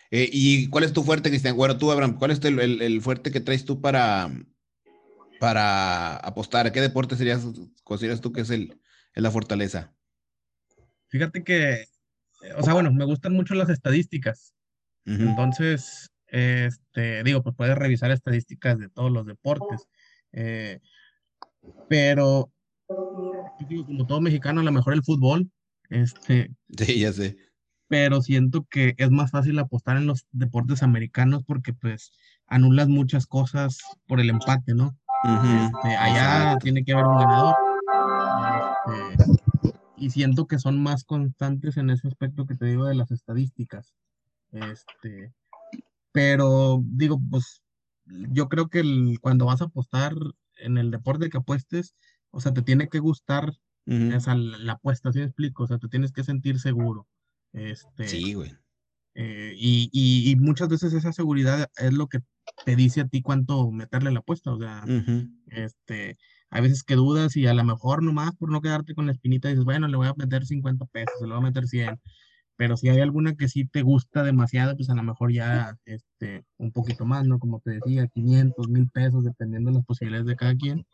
Eh, 0.10 0.30
¿Y 0.32 0.70
cuál 0.70 0.86
es 0.86 0.94
tu 0.94 1.04
fuerte, 1.04 1.30
Cristian? 1.30 1.56
Bueno, 1.56 1.78
tú, 1.78 1.92
Abraham, 1.92 2.18
¿cuál 2.18 2.32
es 2.32 2.44
el, 2.44 3.02
fuerte 3.02 3.30
que 3.30 3.42
traes 3.42 3.66
tú 3.66 3.82
para, 3.82 4.32
para 5.40 6.16
apostar? 6.16 6.66
¿A 6.66 6.72
qué 6.72 6.80
deporte 6.80 7.18
serías, 7.18 7.46
consideras 7.84 8.22
tú 8.22 8.32
que 8.32 8.42
es, 8.42 8.50
el, 8.50 8.80
la 9.14 9.32
fortaleza? 9.32 9.94
Fíjate 11.10 11.44
que, 11.44 11.88
o 12.56 12.64
sea, 12.64 12.74
bueno, 12.74 12.92
me 12.94 13.06
gustan 13.06 13.34
mucho 13.34 13.54
las 13.54 13.70
estadísticas. 13.70 14.54
Entonces, 15.06 16.12
este, 16.28 17.24
digo, 17.24 17.42
pues 17.42 17.56
puedes 17.56 17.78
revisar 17.78 18.12
estadísticas 18.12 18.78
de 18.78 18.90
todos 18.90 19.12
los 19.12 19.26
deportes. 19.26 19.88
Eh, 20.34 20.82
pero 21.88 22.52
como 22.88 24.08
todo 24.08 24.22
mexicano, 24.22 24.62
a 24.62 24.64
lo 24.64 24.72
mejor 24.72 24.94
el 24.94 25.04
fútbol. 25.04 25.50
Este, 25.90 26.52
sí, 26.78 27.00
ya 27.00 27.14
sé. 27.14 27.38
Pero 27.88 28.22
siento 28.22 28.66
que 28.70 28.96
es 28.98 29.12
más 29.12 29.32
fácil 29.32 29.58
apostar 29.60 29.98
en 29.98 30.08
los 30.08 30.26
deportes 30.32 30.84
americanos 30.84 31.44
porque 31.46 31.74
pues 31.74 32.12
anulas 32.48 32.90
muchas 32.90 33.28
cosas 33.28 33.80
por 34.08 34.20
el 34.20 34.30
empate, 34.30 34.74
¿no? 34.74 34.98
Este, 35.24 35.96
allá 35.96 36.58
tiene 36.60 36.84
que 36.84 36.94
haber 36.94 37.06
un 37.06 37.18
ganador. 37.18 37.56
Este, 39.12 39.34
y 39.98 40.10
siento 40.10 40.48
que 40.48 40.60
son 40.60 40.82
más 40.82 41.04
constantes 41.04 41.78
en 41.78 41.90
ese 41.90 42.08
aspecto 42.08 42.46
que 42.46 42.56
te 42.56 42.66
digo 42.66 42.86
de 42.86 42.96
las 42.96 43.12
estadísticas. 43.12 43.96
Este, 44.52 45.34
pero 46.12 46.82
digo, 46.84 47.20
pues 47.30 47.62
yo 48.06 48.48
creo 48.48 48.68
que 48.70 48.84
cuando 49.22 49.46
vas 49.46 49.62
a 49.62 49.66
apostar 49.66 50.14
en 50.58 50.78
el 50.78 50.92
deporte 50.92 51.30
que 51.30 51.38
apuestes, 51.38 51.96
o 52.32 52.40
sea, 52.40 52.54
te 52.54 52.62
tiene 52.62 52.90
que 52.90 53.00
gustar 53.00 53.52
esa, 53.86 54.36
la, 54.36 54.74
apuesta, 54.74 55.14
¿sí 55.14 55.20
me 55.20 55.26
explico? 55.26 55.64
O 55.64 55.68
sea, 55.68 55.78
te 55.78 55.88
tienes 55.88 56.12
que 56.12 56.24
sentir 56.24 56.60
seguro. 56.60 57.08
Este, 57.54 58.08
sí, 58.08 58.34
güey. 58.34 58.54
Eh, 59.16 59.54
y, 59.58 59.90
y, 59.92 60.36
muchas 60.36 60.68
veces 60.68 60.94
esa 60.94 61.12
seguridad 61.12 61.72
es 61.78 61.94
lo 61.94 62.08
que 62.08 62.20
te 62.66 62.76
dice 62.76 63.02
a 63.02 63.08
ti 63.08 63.22
cuánto 63.22 63.72
meterle 63.72 64.12
la 64.12 64.20
apuesta. 64.20 64.52
O 64.52 64.60
sea, 64.60 64.84
este, 65.48 66.18
hay 66.50 66.62
veces 66.62 66.84
que 66.84 66.96
dudas 66.96 67.36
y 67.36 67.48
a 67.48 67.54
lo 67.54 67.64
mejor 67.64 68.04
nomás 68.04 68.36
por 68.36 68.52
no 68.52 68.62
quedarte 68.62 68.94
con 68.94 69.08
la 69.08 69.14
espinita 69.14 69.50
dices, 69.50 69.66
bueno, 69.66 69.88
le 69.88 69.98
voy 69.98 70.08
a 70.08 70.14
meter 70.16 70.46
50 70.46 70.86
pesos, 70.86 71.16
le 71.22 71.30
voy 71.30 71.38
a 71.38 71.42
meter 71.42 71.66
100. 71.66 72.00
Pero 72.58 72.76
si 72.76 72.90
hay 72.90 73.00
alguna 73.00 73.36
que 73.36 73.48
sí 73.48 73.66
te 73.66 73.84
gusta 73.84 74.24
demasiado, 74.24 74.76
pues 74.76 74.90
a 74.90 74.96
lo 74.96 75.04
mejor 75.04 75.32
ya 75.32 75.78
este, 75.86 76.44
un 76.58 76.72
poquito 76.72 77.06
más, 77.06 77.26
¿no? 77.26 77.40
Como 77.40 77.60
te 77.60 77.72
decía, 77.72 78.08
500, 78.08 78.68
1000 78.70 78.90
pesos, 78.90 79.24
dependiendo 79.24 79.70
de 79.72 79.78
las 79.78 79.86
posibilidades 79.86 80.28
de 80.28 80.36
cada 80.36 80.56
quien. 80.56 80.86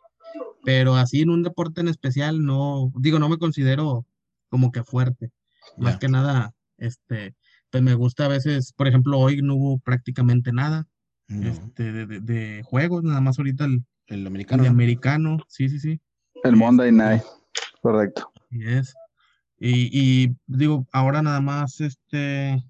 Pero 0.64 0.96
así 0.96 1.22
en 1.22 1.30
un 1.30 1.42
deporte 1.42 1.80
en 1.80 1.88
especial, 1.88 2.44
no, 2.44 2.92
digo, 2.96 3.18
no 3.18 3.28
me 3.28 3.38
considero 3.38 4.06
como 4.48 4.72
que 4.72 4.82
fuerte. 4.84 5.30
Más 5.76 5.98
que 5.98 6.08
nada, 6.08 6.54
este, 6.78 7.34
pues 7.70 7.82
me 7.82 7.94
gusta 7.94 8.26
a 8.26 8.28
veces, 8.28 8.72
por 8.72 8.86
ejemplo, 8.86 9.18
hoy 9.18 9.42
no 9.42 9.56
hubo 9.56 9.78
prácticamente 9.78 10.52
nada 10.52 10.86
este, 11.28 12.06
de, 12.06 12.62
juegos, 12.64 13.02
nada 13.02 13.20
más 13.20 13.38
ahorita 13.38 13.64
el, 13.64 13.84
el 14.06 14.26
americano. 14.26 14.66
americano, 14.66 15.38
sí, 15.48 15.68
sí, 15.68 15.80
sí. 15.80 16.00
El 16.44 16.56
Monday 16.56 16.92
Night, 16.92 17.22
correcto. 17.80 18.30
Yes. 18.50 18.94
Y, 19.58 19.88
y 19.92 20.36
digo, 20.46 20.86
ahora 20.92 21.22
nada 21.22 21.40
más 21.40 21.80
este 21.80 22.62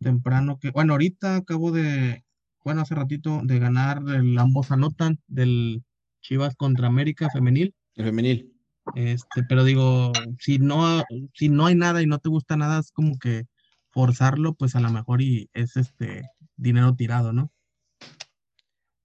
temprano 0.00 0.58
que, 0.58 0.70
bueno, 0.70 0.92
ahorita 0.92 1.36
acabo 1.36 1.72
de, 1.72 2.24
bueno, 2.64 2.82
hace 2.82 2.94
ratito 2.94 3.40
de 3.42 3.58
ganar 3.58 4.02
el 4.08 4.38
ambos 4.38 4.70
anotan 4.70 5.18
del 5.26 5.82
Chivas 6.24 6.56
contra 6.56 6.86
América 6.86 7.28
femenil. 7.30 7.74
El 7.94 8.06
femenil. 8.06 8.50
Este, 8.94 9.42
pero 9.48 9.62
digo, 9.62 10.12
si 10.38 10.58
no, 10.58 11.04
si 11.34 11.48
no 11.48 11.66
hay 11.66 11.74
nada 11.74 12.02
y 12.02 12.06
no 12.06 12.18
te 12.18 12.30
gusta 12.30 12.56
nada, 12.56 12.80
es 12.80 12.90
como 12.90 13.18
que 13.18 13.44
forzarlo, 13.90 14.54
pues 14.54 14.74
a 14.74 14.80
lo 14.80 14.90
mejor 14.90 15.20
y 15.22 15.48
es 15.52 15.76
este 15.76 16.28
dinero 16.56 16.94
tirado, 16.94 17.32
¿no? 17.32 17.50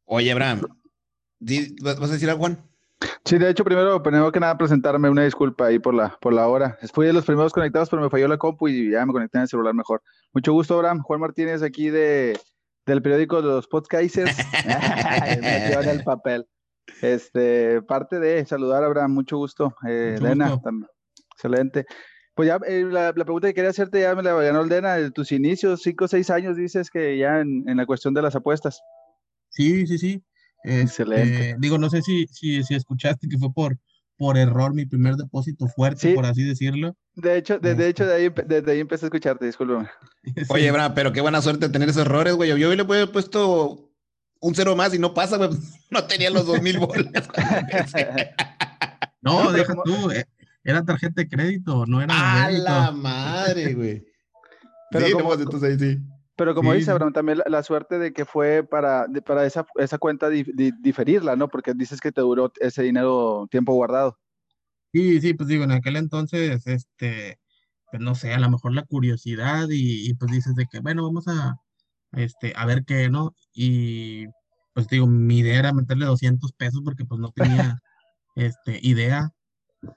Oye, 0.06 0.32
Abraham, 0.32 0.62
¿vas 1.82 2.10
a 2.10 2.14
decir 2.14 2.30
algo, 2.30 2.40
Juan? 2.40 2.58
Sí, 3.26 3.38
de 3.38 3.50
hecho, 3.50 3.64
primero, 3.64 4.02
primero 4.02 4.32
que 4.32 4.40
nada, 4.40 4.58
presentarme 4.58 5.10
una 5.10 5.24
disculpa 5.24 5.68
ahí 5.68 5.78
por 5.78 5.94
la, 5.94 6.18
por 6.22 6.34
la 6.34 6.48
hora. 6.48 6.78
Fui 6.94 7.06
de 7.06 7.14
los 7.14 7.26
primeros 7.26 7.54
conectados, 7.54 7.90
pero 7.90 8.02
me 8.02 8.10
falló 8.10 8.28
la 8.28 8.38
compu 8.38 8.70
y 8.70 8.92
ya 8.92 9.06
me 9.06 9.14
conecté 9.14 9.38
en 9.38 9.44
el 9.44 9.48
celular 9.48 9.74
mejor. 9.74 10.02
Mucho 10.34 10.54
gusto, 10.54 10.76
Abraham. 10.76 11.02
Juan 11.04 11.20
Martínez, 11.20 11.62
aquí 11.62 11.90
de, 11.90 12.40
del 12.86 13.02
periódico 13.02 13.42
de 13.42 13.50
los 13.50 13.68
Podcasters. 13.68 14.38
me 15.42 15.74
en 15.74 15.90
el 15.90 16.04
papel. 16.04 16.48
Este, 17.02 17.82
parte 17.82 18.20
de 18.20 18.46
saludar, 18.46 18.84
Abraham, 18.84 19.14
mucho 19.14 19.38
gusto. 19.38 19.76
Eh, 19.88 20.16
Elena, 20.18 20.60
excelente. 21.34 21.86
Pues 22.36 22.48
ya 22.48 22.58
eh, 22.68 22.86
la, 22.86 23.14
pregunta 23.14 23.48
que 23.50 23.54
quería 23.54 23.72
hacerte 23.72 24.02
ya 24.02 24.16
me 24.16 24.24
la 24.24 24.34
ganó 24.34 24.62
Elena, 24.62 24.96
de 24.96 25.12
tus 25.12 25.32
inicios, 25.32 25.82
cinco 25.82 26.06
o 26.06 26.08
seis 26.08 26.30
años, 26.30 26.56
dices 26.56 26.90
que 26.90 27.18
ya 27.18 27.42
en, 27.42 27.66
la 27.66 27.86
cuestión 27.86 28.14
de 28.14 28.22
las 28.22 28.36
apuestas. 28.36 28.82
Sí, 29.50 29.86
sí, 29.88 29.98
sí. 29.98 30.24
Excelente. 30.64 31.50
Este, 31.50 31.56
digo, 31.60 31.78
no 31.78 31.90
sé 31.90 32.02
si, 32.02 32.28
si, 32.28 32.64
si, 32.64 32.76
escuchaste 32.76 33.28
que 33.28 33.38
fue 33.38 33.52
por, 33.54 33.78
por 34.18 34.38
error 34.38 34.74
mi 34.74 34.86
primer 34.86 35.16
depósito 35.16 35.68
fuerte, 35.68 36.14
por 36.14 36.26
así 36.26 36.44
decirlo. 36.44 36.96
De 37.16 37.38
hecho, 37.38 37.60
de, 37.60 37.88
hecho 37.88 38.06
de 38.06 38.14
ahí, 38.14 38.34
desde 38.46 38.72
ahí 38.72 38.80
empecé 38.80 39.06
a 39.06 39.08
escucharte, 39.08 39.46
discúlpame. 39.46 39.90
Oye, 40.50 40.72
Bra, 40.72 40.94
pero 40.94 41.12
qué 41.12 41.22
buena 41.22 41.42
suerte 41.42 41.70
tener 41.70 41.90
esos 41.90 42.06
errores, 42.06 42.36
güey. 42.36 42.58
Yo 42.58 42.74
le 42.74 43.02
he 43.02 43.08
puesto 43.08 43.89
un 44.42 44.56
cero 44.56 44.76
más 44.76 44.94
y 44.94 45.00
no 45.00 45.14
pasa, 45.14 45.38
güey. 45.38 45.50
No 45.92 46.04
tenía 46.04 46.30
los 46.30 46.46
dos 46.46 46.62
mil 46.62 46.78
bolas. 46.78 47.28
no, 49.22 49.52
deja 49.52 49.74
tú. 49.84 50.12
Eh, 50.12 50.26
era 50.64 50.86
tarjeta 50.86 51.22
de 51.22 51.28
crédito, 51.28 51.86
no 51.88 52.02
era. 52.02 52.44
¡A 52.44 52.52
la 52.52 52.92
madre, 52.92 53.74
güey! 53.74 54.06
Pero 54.92 55.18
como, 55.18 55.34
entonces 55.34 55.80
sí. 55.80 55.98
Pero 56.36 56.56
como 56.56 56.74
dice 56.74 56.92
Abraham, 56.92 57.12
también 57.12 57.42
la, 57.46 57.64
suerte 57.64 58.00
de 58.00 58.14
que 58.14 58.24
fue 58.24 58.64
para, 58.64 59.08
para 59.26 59.46
esa, 59.46 59.66
esa 59.76 59.98
cuenta 59.98 60.30
diferirla, 60.30 61.36
¿no? 61.36 61.50
Porque 61.50 61.74
dices 61.74 62.00
que 62.00 62.12
te 62.12 62.22
duró 62.22 62.52
ese 62.60 62.84
dinero 62.84 63.48
tiempo 63.52 63.74
guardado. 63.74 64.18
Sí, 64.94 65.20
sí, 65.22 65.34
pues 65.34 65.50
digo, 65.50 65.64
en 65.66 65.72
aquel 65.72 65.98
entonces, 65.98 66.66
este, 66.66 67.40
pues 67.92 68.02
no 68.02 68.16
sé, 68.16 68.34
a 68.34 68.40
lo 68.40 68.50
mejor 68.50 68.74
la 68.74 68.84
curiosidad 68.84 69.68
y, 69.70 70.10
y 70.10 70.14
pues 70.14 70.32
dices 70.32 70.56
de 70.56 70.66
que, 70.72 70.80
bueno, 70.80 71.04
vamos 71.04 71.28
a, 71.28 71.58
este, 72.14 72.54
a 72.56 72.66
ver 72.66 72.84
qué, 72.86 73.10
¿no? 73.10 73.34
Y 73.54 74.28
pues 74.74 74.88
digo, 74.88 75.08
mi 75.08 75.40
idea 75.40 75.60
era 75.60 75.74
meterle 75.74 76.06
200 76.06 76.54
pesos 76.54 76.82
porque 76.84 77.06
pues 77.06 77.20
no 77.20 77.32
tenía 77.32 77.80
este, 78.36 78.80
idea 78.82 79.32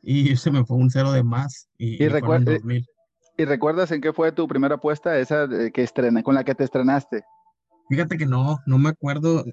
y 0.02 0.36
se 0.36 0.50
me 0.50 0.64
fue 0.64 0.76
un 0.76 0.90
cero 0.90 1.12
de 1.12 1.22
más 1.22 1.68
y, 1.78 2.02
y, 2.02 2.08
¿Y 3.38 3.44
recuerdas 3.44 3.90
en 3.90 4.00
qué 4.00 4.12
fue 4.12 4.30
tu 4.32 4.46
primera 4.46 4.74
apuesta, 4.76 5.18
esa 5.18 5.48
que 5.72 5.82
estrena, 5.82 6.22
con 6.22 6.34
la 6.34 6.44
que 6.44 6.54
te 6.54 6.64
estrenaste? 6.64 7.24
Fíjate 7.88 8.16
que 8.16 8.26
no, 8.26 8.58
no 8.66 8.78
me 8.78 8.90
acuerdo. 8.90 9.44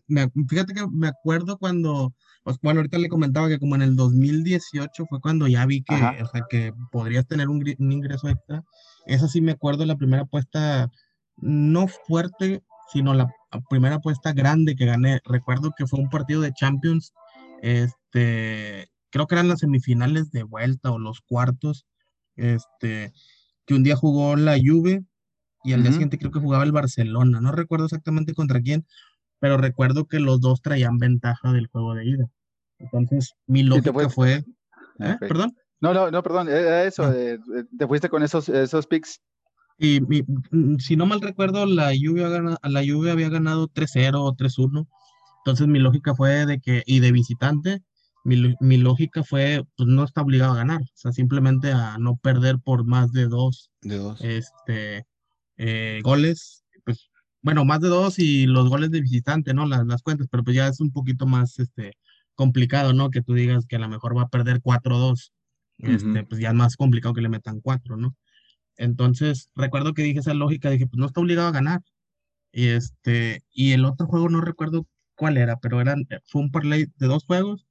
fíjate 0.47 0.73
que 0.73 0.85
me 0.91 1.07
acuerdo 1.07 1.57
cuando, 1.57 2.13
pues, 2.43 2.57
bueno, 2.61 2.79
ahorita 2.79 2.97
le 2.97 3.09
comentaba 3.09 3.47
que 3.47 3.59
como 3.59 3.75
en 3.75 3.81
el 3.81 3.95
2018 3.95 5.05
fue 5.09 5.19
cuando 5.19 5.47
ya 5.47 5.65
vi 5.65 5.81
que, 5.83 5.95
o 5.95 6.27
sea, 6.27 6.43
que 6.49 6.73
podrías 6.91 7.25
tener 7.27 7.49
un, 7.49 7.63
un, 7.79 7.91
ingreso 7.91 8.29
extra. 8.29 8.63
Esa 9.07 9.27
sí 9.27 9.41
me 9.41 9.53
acuerdo, 9.53 9.85
la 9.85 9.97
primera 9.97 10.23
apuesta 10.23 10.89
no 11.41 11.87
fuerte, 11.87 12.63
sino 12.91 13.13
la 13.13 13.31
primera 13.69 13.95
apuesta 13.95 14.33
grande 14.33 14.75
que 14.75 14.85
gané. 14.85 15.21
Recuerdo 15.25 15.71
que 15.77 15.87
fue 15.87 15.99
un 15.99 16.09
partido 16.09 16.41
de 16.41 16.53
Champions, 16.53 17.13
este, 17.61 18.89
creo 19.09 19.27
que 19.27 19.35
eran 19.35 19.47
las 19.47 19.59
semifinales 19.59 20.31
de 20.31 20.43
vuelta 20.43 20.91
o 20.91 20.99
los 20.99 21.21
cuartos, 21.21 21.85
este, 22.35 23.13
que 23.65 23.73
un 23.73 23.83
día 23.83 23.95
jugó 23.95 24.35
la 24.35 24.57
Juve 24.57 25.03
y 25.63 25.73
al 25.73 25.83
día 25.83 25.91
siguiente 25.91 26.17
creo 26.17 26.31
que 26.31 26.39
jugaba 26.39 26.63
el 26.63 26.71
Barcelona. 26.71 27.41
No 27.41 27.51
recuerdo 27.51 27.85
exactamente 27.85 28.33
contra 28.33 28.61
quién, 28.61 28.85
pero 29.39 29.57
recuerdo 29.57 30.07
que 30.07 30.19
los 30.19 30.39
dos 30.41 30.61
traían 30.61 30.97
ventaja 30.97 31.51
del 31.51 31.67
juego 31.67 31.95
de 31.95 32.05
ida. 32.05 32.25
Entonces, 32.77 33.33
mi 33.45 33.63
lógica 33.63 34.09
fue... 34.09 34.45
¿eh? 34.99 35.17
¿Perdón? 35.19 35.55
No, 35.81 35.93
no, 35.93 36.11
no, 36.11 36.23
perdón, 36.23 36.49
era 36.49 36.83
eso, 36.83 37.03
ah. 37.03 37.13
te 37.77 37.87
fuiste 37.87 38.09
con 38.09 38.21
esos, 38.21 38.49
esos 38.49 38.85
picks. 38.85 39.21
Y 39.79 40.01
mm, 40.01 40.77
si 40.79 40.95
no 40.95 41.05
mal 41.05 41.21
recuerdo, 41.21 41.65
la 41.65 41.91
Juve, 41.99 42.21
la 42.61 42.83
Juve 42.85 43.11
había 43.11 43.29
ganado 43.29 43.67
3-0 43.69 44.21
o 44.21 44.35
3-1. 44.35 44.87
Entonces 45.39 45.67
mi 45.67 45.79
lógica 45.79 46.13
fue 46.13 46.45
de 46.45 46.59
que, 46.59 46.83
y 46.85 46.99
de 46.99 47.11
visitante, 47.13 47.81
mi, 48.25 48.55
mi, 48.59 48.77
lógica 48.77 49.23
fue, 49.23 49.63
pues 49.77 49.87
no 49.87 50.03
está 50.03 50.21
obligado 50.21 50.51
a 50.51 50.57
ganar, 50.57 50.81
o 50.81 50.97
sea, 50.97 51.13
simplemente 51.13 51.71
a 51.71 51.97
no 51.97 52.17
perder 52.17 52.59
por 52.59 52.85
más 52.85 53.13
de 53.13 53.27
dos, 53.27 53.71
de 53.81 53.97
dos. 53.97 54.21
Este, 54.21 55.05
eh, 55.57 56.01
goles, 56.03 56.65
pues, 56.83 57.09
bueno, 57.41 57.63
más 57.63 57.79
de 57.79 57.87
dos 57.87 58.19
y 58.19 58.45
los 58.45 58.67
goles 58.67 58.91
de 58.91 58.99
visitante, 59.01 59.53
¿no? 59.53 59.65
Las, 59.65 59.85
las 59.87 60.01
cuentas, 60.03 60.27
pero 60.29 60.43
pues 60.43 60.57
ya 60.57 60.67
es 60.67 60.81
un 60.81 60.91
poquito 60.91 61.25
más, 61.25 61.57
este, 61.59 61.93
complicado, 62.35 62.93
¿no? 62.93 63.09
Que 63.09 63.21
tú 63.21 63.33
digas 63.33 63.65
que 63.65 63.77
a 63.77 63.79
lo 63.79 63.89
mejor 63.89 64.15
va 64.15 64.23
a 64.23 64.29
perder 64.29 64.61
4-2, 64.61 65.31
este, 65.79 66.23
pues 66.25 66.41
ya 66.41 66.49
es 66.49 66.55
más 66.55 66.75
complicado 66.75 67.13
que 67.13 67.21
le 67.21 67.29
metan 67.29 67.61
4, 67.61 67.95
¿no? 67.95 68.15
Entonces, 68.79 69.49
recuerdo 69.55 69.93
que 69.93 70.03
dije 70.03 70.19
esa 70.19 70.33
lógica, 70.33 70.69
dije, 70.69 70.87
pues 70.87 70.97
no 70.97 71.05
está 71.05 71.19
obligado 71.19 71.49
a 71.49 71.51
ganar. 71.51 71.81
Y 72.51 72.69
este, 72.69 73.43
y 73.51 73.73
el 73.73 73.83
otro 73.83 74.07
juego 74.07 74.29
no 74.29 74.39
recuerdo 74.39 74.87
cuál 75.15 75.37
era, 75.37 75.57
pero 75.57 75.81
eran, 75.81 76.07
fue 76.25 76.41
un 76.41 76.49
parlay 76.49 76.87
de 76.95 77.07
dos 77.07 77.25
juegos. 77.25 77.67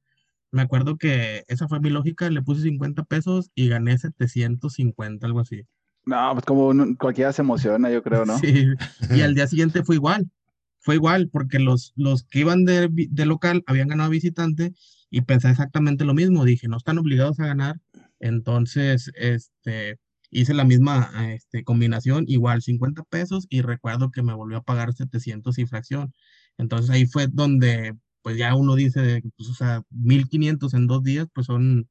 Me 0.51 0.63
acuerdo 0.63 0.99
que 0.99 1.45
esa 1.49 1.67
fue 1.67 1.81
mi 1.81 1.89
lógica, 1.89 2.29
le 2.29 2.43
puse 2.43 2.63
50 2.63 3.05
pesos 3.05 3.51
y 3.55 3.69
gané 3.69 3.97
750, 3.97 5.27
algo 5.27 5.41
así. 5.41 5.63
No, 6.05 6.31
pues 6.35 6.45
como 6.45 6.73
cualquiera 6.97 7.33
se 7.33 7.43
emociona, 7.43 7.91
yo 7.91 8.03
creo, 8.03 8.27
¿no? 8.27 8.39
Sí, 8.39 8.67
y 9.11 9.21
al 9.23 9.35
día 9.35 9.47
siguiente 9.47 9.83
fue 9.83 9.97
igual, 9.97 10.31
fue 10.79 10.95
igual, 10.97 11.31
porque 11.31 11.59
los, 11.59 11.95
los 11.97 12.25
que 12.25 12.41
iban 12.41 12.67
de, 12.67 12.89
de 12.91 13.27
local 13.27 13.65
habían 13.67 13.89
ganado 13.89 14.11
visitante 14.11 14.75
y 15.11 15.23
pensé 15.23 15.51
exactamente 15.51 16.05
lo 16.05 16.13
mismo, 16.15 16.45
dije, 16.45 16.69
no 16.69 16.77
están 16.77 16.99
obligados 16.99 17.41
a 17.41 17.47
ganar, 17.47 17.81
entonces, 18.21 19.11
este, 19.15 19.99
hice 20.31 20.55
la 20.55 20.65
misma 20.65 21.11
este, 21.35 21.65
combinación, 21.65 22.25
igual 22.29 22.63
50 22.63 23.05
pesos 23.05 23.47
y 23.49 23.63
recuerdo 23.63 24.11
que 24.11 24.23
me 24.23 24.35
volvió 24.35 24.59
a 24.59 24.63
pagar 24.63 24.93
700 24.93 25.59
y 25.59 25.67
fracción. 25.67 26.13
Entonces 26.59 26.91
ahí 26.91 27.07
fue 27.07 27.27
donde 27.29 27.95
pues 28.23 28.37
ya 28.37 28.55
uno 28.55 28.75
dice, 28.75 29.23
pues 29.37 29.49
o 29.49 29.55
sea, 29.55 29.83
1500 29.91 30.75
en 30.75 30.87
dos 30.87 31.03
días 31.03 31.29
pues 31.33 31.47
son 31.47 31.89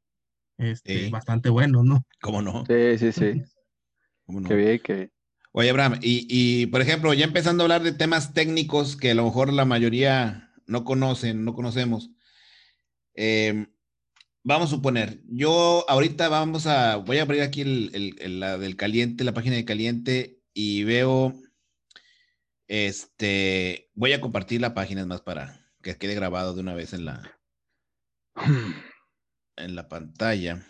este, 0.58 1.10
bastante 1.10 1.50
buenos, 1.50 1.86
¿no? 1.86 2.06
¿Cómo 2.22 2.42
no? 2.42 2.64
Sí, 2.68 2.98
sí, 2.98 3.12
sí. 3.12 3.42
¿Cómo 4.26 4.42
no? 4.42 4.48
Qué 4.48 4.56
bien, 4.56 4.80
que... 4.80 5.12
Oye, 5.52 5.70
Abraham, 5.70 6.00
y, 6.02 6.28
y 6.30 6.68
por 6.68 6.82
ejemplo, 6.82 7.14
ya 7.14 7.26
empezando 7.26 7.64
a 7.64 7.66
hablar 7.66 7.82
de 7.82 7.94
temas 7.94 8.34
técnicos 8.34 8.96
que 8.96 9.12
a 9.12 9.16
lo 9.16 9.24
mejor 9.24 9.52
la 9.52 9.66
mayoría 9.66 10.52
no 10.68 10.84
conocen, 10.84 11.46
no 11.46 11.54
conocemos. 11.54 12.12
Eh, 13.16 13.66
vamos 14.48 14.72
a 14.72 14.76
suponer, 14.76 15.20
yo 15.28 15.84
ahorita 15.90 16.30
vamos 16.30 16.68
a, 16.68 16.96
voy 16.96 17.18
a 17.18 17.24
abrir 17.24 17.42
aquí 17.42 17.62
el, 17.62 18.40
la 18.40 18.58
del 18.58 18.78
caliente, 18.78 19.26
la 19.26 19.34
página 19.34 19.58
de 19.58 19.66
caliente 19.66 20.42
y 20.54 20.86
veo, 20.86 21.34
este, 22.70 23.92
voy 23.94 24.14
a 24.14 24.22
compartir 24.22 24.62
la 24.62 24.74
página 24.74 25.06
más 25.06 25.22
para 25.22 25.70
que 25.82 25.98
quede 25.98 26.16
grabado 26.16 26.54
de 26.54 26.62
una 26.62 26.74
vez 26.74 26.94
en 26.94 27.04
la, 27.04 27.40
en 29.58 29.76
la 29.76 29.90
pantalla. 29.90 30.66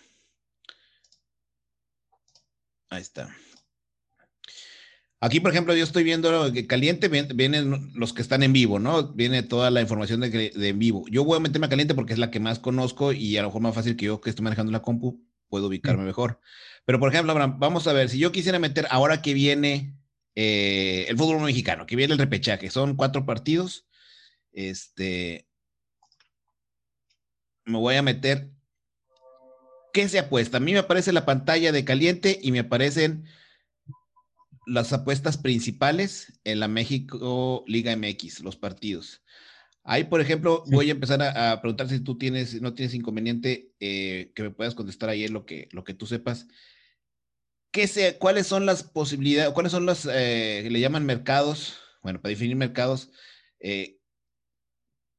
Ahí 2.89 3.01
está. 3.01 3.29
Aquí, 5.19 5.39
por 5.39 5.51
ejemplo, 5.51 5.75
yo 5.75 5.83
estoy 5.83 6.03
viendo 6.03 6.53
que 6.53 6.67
caliente 6.67 7.07
vienen 7.07 7.91
los 7.95 8.13
que 8.13 8.21
están 8.21 8.43
en 8.43 8.53
vivo, 8.53 8.77
¿no? 8.77 9.13
Viene 9.13 9.41
toda 9.41 9.71
la 9.71 9.81
información 9.81 10.21
de, 10.21 10.51
en 10.55 10.79
vivo. 10.79 11.05
Yo 11.09 11.23
voy 11.23 11.37
a 11.37 11.39
meterme 11.39 11.65
a 11.65 11.69
caliente 11.69 11.95
porque 11.95 12.13
es 12.13 12.19
la 12.19 12.29
que 12.29 12.39
más 12.39 12.59
conozco 12.59 13.13
y 13.13 13.35
a 13.37 13.41
lo 13.41 13.47
mejor 13.47 13.61
más 13.63 13.73
fácil 13.73 13.95
que 13.95 14.05
yo 14.05 14.21
que 14.21 14.29
estoy 14.29 14.43
manejando 14.43 14.71
la 14.71 14.83
compu 14.83 15.19
puedo 15.49 15.67
ubicarme 15.67 16.03
mejor. 16.03 16.39
Pero, 16.85 16.99
por 16.99 17.11
ejemplo, 17.11 17.33
vamos 17.33 17.87
a 17.87 17.93
ver, 17.93 18.09
si 18.09 18.19
yo 18.19 18.31
quisiera 18.31 18.59
meter 18.59 18.85
ahora 18.91 19.21
que 19.21 19.33
viene 19.33 19.97
eh, 20.35 21.05
el 21.09 21.17
fútbol 21.17 21.41
mexicano, 21.41 21.85
que 21.87 21.95
viene 21.95 22.13
el 22.13 22.19
repechaje, 22.19 22.69
son 22.69 22.95
cuatro 22.95 23.25
partidos, 23.25 23.87
este, 24.51 25.47
me 27.65 27.77
voy 27.77 27.95
a 27.95 28.03
meter, 28.03 28.51
¿qué 29.93 30.07
se 30.07 30.19
apuesta? 30.19 30.57
A 30.57 30.59
mí 30.59 30.73
me 30.73 30.79
aparece 30.79 31.11
la 31.11 31.25
pantalla 31.25 31.71
de 31.71 31.85
caliente 31.85 32.39
y 32.41 32.51
me 32.51 32.59
aparecen 32.59 33.25
las 34.67 34.91
apuestas 34.93 35.37
principales 35.37 36.39
en 36.43 36.59
la 36.59 36.67
México 36.67 37.63
Liga 37.67 37.95
MX, 37.95 38.41
los 38.41 38.57
partidos. 38.57 39.23
Ahí, 39.83 40.03
por 40.03 40.19
ejemplo, 40.19 40.63
voy 40.67 40.89
a 40.89 40.91
empezar 40.91 41.21
a, 41.21 41.61
preguntar 41.61 41.87
si 41.87 42.01
tú 42.01 42.17
tienes, 42.17 42.61
no 42.61 42.73
tienes 42.73 42.93
inconveniente 42.93 43.71
eh, 43.79 44.33
que 44.35 44.43
me 44.43 44.51
puedas 44.51 44.75
contestar 44.75 45.07
ahí 45.07 45.25
lo 45.29 45.45
que, 45.45 45.69
lo 45.71 45.85
que 45.85 45.93
tú 45.93 46.05
sepas. 46.05 46.47
¿Qué 47.71 47.87
sea, 47.87 48.19
¿Cuáles 48.19 48.47
son 48.47 48.65
las 48.65 48.83
posibilidades, 48.83 49.53
cuáles 49.53 49.71
son 49.71 49.85
las, 49.85 50.05
eh, 50.05 50.59
que 50.63 50.69
le 50.69 50.81
llaman 50.81 51.05
mercados? 51.05 51.79
Bueno, 52.03 52.21
para 52.21 52.31
definir 52.31 52.57
mercados, 52.57 53.11
eh, 53.61 53.97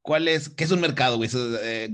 ¿cuál 0.02 0.28
es, 0.28 0.50
¿qué 0.50 0.64
es 0.64 0.70
un 0.70 0.80
mercado, 0.82 1.16
güey? 1.16 1.30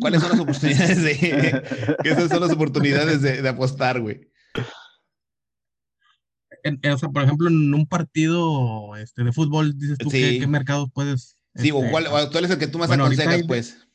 ¿Cuáles 0.00 0.20
son 0.20 0.30
las 0.30 0.40
oportunidades 0.40 1.02
de, 1.04 1.96
¿qué 2.02 2.28
son 2.28 2.40
las 2.40 2.50
oportunidades 2.50 3.22
de, 3.22 3.40
de 3.40 3.48
apostar, 3.48 4.00
güey? 4.00 4.33
O 6.64 6.98
sea, 6.98 7.08
por 7.10 7.22
ejemplo, 7.22 7.48
en 7.48 7.74
un 7.74 7.86
partido 7.86 8.96
este, 8.96 9.24
de 9.24 9.32
fútbol, 9.32 9.78
dices 9.78 9.98
tú, 9.98 10.08
¿qué, 10.10 10.46
mercado 10.46 10.88
puedes? 10.88 11.36
Sí, 11.54 11.70
o, 11.70 11.78
este, 11.80 11.90
cuál, 11.90 12.44
es 12.44 12.50
el 12.50 12.58
que 12.58 12.66
tú 12.66 12.78
más 12.78 12.90
aconsejas, 12.90 13.42
pues? 13.46 13.86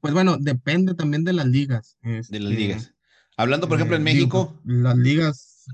Pues 0.00 0.12
bueno, 0.12 0.36
depende 0.38 0.94
también 0.94 1.24
de 1.24 1.32
las 1.32 1.46
ligas. 1.46 1.96
de 2.02 2.16
las 2.16 2.30
este, 2.30 2.40
ligas. 2.40 2.94
Hablando, 3.36 3.68
por 3.68 3.78
ejemplo, 3.78 3.96
en 3.96 4.02
eh, 4.02 4.12
México. 4.12 4.60
las 4.64 4.96
ligas. 4.96 5.66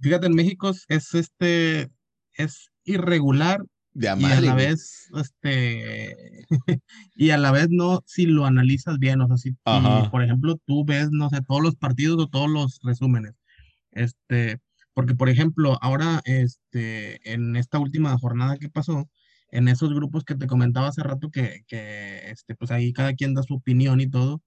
Fíjate, 0.00 0.26
en 0.26 0.34
México 0.34 0.72
es 0.88 1.14
este, 1.14 1.90
es 2.34 2.70
irregular 2.84 3.64
y 3.98 4.06
a 4.06 4.40
la 4.40 4.54
vez, 4.54 5.10
este, 5.16 6.46
y 7.14 7.30
a 7.30 7.38
la 7.38 7.50
vez 7.50 7.68
no, 7.70 8.02
si 8.06 8.26
lo 8.26 8.46
analizas 8.46 8.98
bien, 8.98 9.20
o 9.20 9.26
sea, 9.26 9.36
si, 9.36 9.56
por 10.10 10.22
ejemplo 10.22 10.56
tú 10.64 10.84
ves, 10.84 11.10
no 11.10 11.28
sé, 11.30 11.40
todos 11.46 11.62
los 11.62 11.76
partidos 11.76 12.18
o 12.18 12.28
todos 12.28 12.48
los 12.48 12.78
resúmenes, 12.82 13.34
este, 13.90 14.58
porque 14.94 15.14
por 15.14 15.28
ejemplo, 15.28 15.78
ahora, 15.80 16.20
este, 16.24 17.32
en 17.32 17.56
esta 17.56 17.78
última 17.78 18.16
jornada 18.18 18.56
que 18.56 18.68
pasó, 18.68 19.08
en 19.50 19.68
esos 19.68 19.92
grupos 19.94 20.24
que 20.24 20.34
te 20.34 20.46
comentaba 20.46 20.88
hace 20.88 21.02
rato 21.02 21.30
que, 21.30 21.62
que 21.66 22.30
este, 22.30 22.54
pues 22.54 22.70
ahí 22.70 22.92
cada 22.92 23.14
quien 23.14 23.34
da 23.34 23.42
su 23.42 23.54
opinión 23.54 24.00
y 24.00 24.08
todo, 24.08 24.42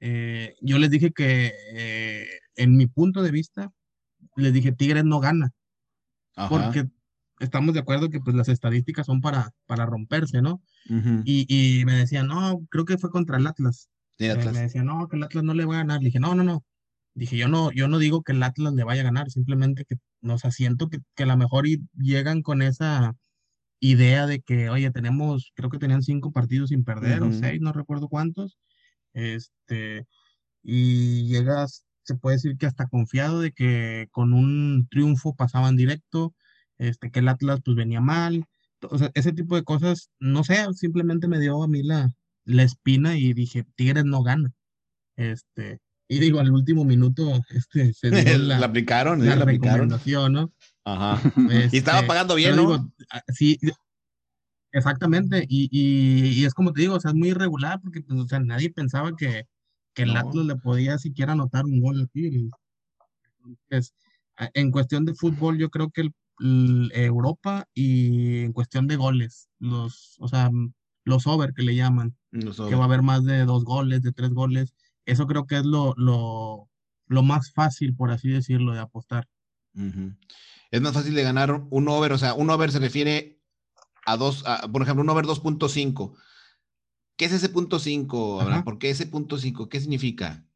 eh, 0.00 0.56
yo 0.60 0.78
les 0.78 0.90
dije 0.90 1.12
que 1.12 1.52
eh, 1.74 2.26
en 2.56 2.76
mi 2.76 2.86
punto 2.86 3.22
de 3.22 3.30
vista, 3.30 3.70
les 4.36 4.52
dije, 4.52 4.72
Tigres 4.72 5.04
no 5.04 5.20
gana, 5.20 5.52
porque 6.48 6.88
estamos 7.42 7.74
de 7.74 7.80
acuerdo 7.80 8.08
que 8.08 8.20
pues 8.20 8.36
las 8.36 8.48
estadísticas 8.48 9.06
son 9.06 9.20
para, 9.20 9.50
para 9.66 9.84
romperse, 9.84 10.40
¿no? 10.40 10.62
y, 11.24 11.46
y, 11.48 11.84
me 11.84 11.94
decían, 11.94 12.28
no, 12.28 12.60
creo 12.70 12.84
que 12.84 12.98
fue 12.98 13.10
contra 13.10 13.36
el 13.36 13.46
Atlas. 13.46 13.88
Eh, 14.18 14.34
me 14.52 14.60
decían, 14.60 14.86
no, 14.86 15.08
que 15.08 15.16
el 15.16 15.24
Atlas 15.24 15.44
no 15.44 15.54
le 15.54 15.64
va 15.64 15.74
a 15.74 15.78
ganar. 15.78 16.00
Le 16.00 16.06
dije, 16.06 16.20
no, 16.20 16.34
no, 16.34 16.44
no. 16.44 16.64
Dije, 17.14 17.36
yo 17.36 17.48
no, 17.48 17.70
yo 17.72 17.88
no 17.88 17.98
digo 17.98 18.22
que 18.22 18.32
el 18.32 18.42
Atlas 18.42 18.72
le 18.72 18.84
vaya 18.84 19.02
a 19.02 19.04
ganar, 19.04 19.30
simplemente 19.30 19.84
que 19.84 19.96
nos 20.20 20.44
asiento 20.44 20.88
que, 20.88 20.98
que 21.14 21.24
a 21.24 21.26
lo 21.26 21.36
mejor 21.36 21.66
llegan 21.94 22.42
con 22.42 22.62
esa 22.62 23.14
idea 23.80 24.26
de 24.26 24.40
que, 24.40 24.70
oye, 24.70 24.90
tenemos, 24.92 25.52
creo 25.54 25.68
que 25.68 25.78
tenían 25.78 26.02
cinco 26.02 26.32
partidos 26.32 26.70
sin 26.70 26.84
perder, 26.84 27.22
o 27.22 27.32
seis, 27.32 27.60
no 27.60 27.72
recuerdo 27.72 28.08
cuántos. 28.08 28.56
Este, 29.12 30.06
y 30.62 31.26
llegas, 31.26 31.84
se 32.04 32.14
puede 32.14 32.36
decir 32.36 32.56
que 32.56 32.66
hasta 32.66 32.86
confiado 32.86 33.40
de 33.40 33.52
que 33.52 34.08
con 34.12 34.32
un 34.32 34.86
triunfo 34.88 35.34
pasaban 35.34 35.76
directo 35.76 36.34
este, 36.78 37.10
que 37.10 37.20
el 37.20 37.28
Atlas 37.28 37.60
pues 37.64 37.76
venía 37.76 38.00
mal, 38.00 38.46
o 38.90 38.98
sea, 38.98 39.10
ese 39.14 39.32
tipo 39.32 39.54
de 39.56 39.64
cosas, 39.64 40.10
no 40.18 40.44
sé, 40.44 40.66
simplemente 40.74 41.28
me 41.28 41.40
dio 41.40 41.62
a 41.62 41.68
mí 41.68 41.82
la, 41.82 42.12
la 42.44 42.62
espina 42.62 43.16
y 43.16 43.32
dije, 43.32 43.64
Tigres 43.76 44.04
no 44.04 44.22
gana. 44.22 44.52
Este, 45.16 45.80
y 46.08 46.18
digo, 46.18 46.40
al 46.40 46.50
último 46.50 46.84
minuto, 46.84 47.40
este, 47.50 47.92
se 47.92 48.10
dio 48.10 48.38
la, 48.38 48.58
aplicaron, 48.58 49.24
la, 49.24 49.36
recomendación, 49.36 50.32
¿no? 50.32 50.52
Ajá. 50.84 51.20
y 51.72 51.76
estaba 51.76 51.98
este, 51.98 52.08
pagando 52.08 52.34
bien, 52.34 52.56
¿no? 52.56 52.92
Ah, 53.10 53.22
sí, 53.28 53.58
exactamente, 54.72 55.44
y, 55.48 55.68
y, 55.70 56.44
es 56.44 56.54
como 56.54 56.72
te 56.72 56.82
digo, 56.82 56.96
o 56.96 57.00
sea, 57.00 57.10
es 57.10 57.16
muy 57.16 57.28
irregular 57.28 57.80
porque, 57.80 58.00
pues, 58.00 58.18
o 58.18 58.26
sea, 58.26 58.40
nadie 58.40 58.70
pensaba 58.70 59.14
que, 59.16 59.44
que 59.94 60.02
el 60.02 60.16
Atlas 60.16 60.46
le 60.46 60.56
podía 60.56 60.98
siquiera 60.98 61.32
anotar 61.32 61.64
un 61.64 61.80
gol 61.80 62.02
a 62.02 62.06
Tigres. 62.06 62.50
Entonces, 63.44 63.94
en 64.54 64.70
cuestión 64.70 65.04
de 65.04 65.14
fútbol, 65.14 65.58
yo 65.58 65.68
creo 65.68 65.90
que 65.90 66.02
el 66.02 66.12
Europa 66.40 67.68
y 67.74 68.40
en 68.40 68.52
cuestión 68.52 68.86
de 68.86 68.96
goles, 68.96 69.48
los, 69.58 70.16
o 70.18 70.28
sea, 70.28 70.50
los 71.04 71.26
over 71.26 71.52
que 71.54 71.62
le 71.62 71.74
llaman, 71.74 72.16
que 72.30 72.74
va 72.74 72.82
a 72.82 72.86
haber 72.86 73.02
más 73.02 73.24
de 73.24 73.44
dos 73.44 73.64
goles, 73.64 74.02
de 74.02 74.12
tres 74.12 74.30
goles, 74.30 74.74
eso 75.04 75.26
creo 75.26 75.46
que 75.46 75.56
es 75.58 75.64
lo, 75.64 75.94
lo, 75.96 76.68
lo 77.06 77.22
más 77.22 77.52
fácil, 77.52 77.94
por 77.94 78.10
así 78.10 78.28
decirlo, 78.28 78.72
de 78.72 78.80
apostar. 78.80 79.28
Es 80.70 80.80
más 80.80 80.92
fácil 80.92 81.14
de 81.14 81.22
ganar 81.22 81.66
un 81.70 81.88
over, 81.88 82.12
o 82.12 82.18
sea, 82.18 82.34
un 82.34 82.50
over 82.50 82.72
se 82.72 82.78
refiere 82.78 83.42
a 84.04 84.16
dos, 84.16 84.44
por 84.72 84.82
ejemplo, 84.82 85.02
un 85.02 85.10
over 85.10 85.24
2.5. 85.26 86.14
¿Qué 87.16 87.24
es 87.26 87.32
ese 87.32 87.48
punto 87.48 87.78
5, 87.78 88.62
¿Por 88.64 88.78
qué 88.78 88.90
ese 88.90 89.06
punto 89.06 89.38
5? 89.38 89.68
¿Qué 89.68 89.80
significa? 89.80 90.46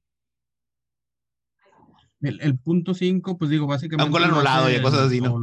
El, 2.21 2.59
punto 2.59 2.95
5, 2.95 3.37
pues 3.37 3.51
digo, 3.51 3.67
básicamente. 3.67 4.07
Un 4.07 4.13
gol 4.13 4.25
anulado 4.25 4.71
y 4.71 4.81
cosas 4.81 5.09
así, 5.09 5.21
¿no? 5.21 5.39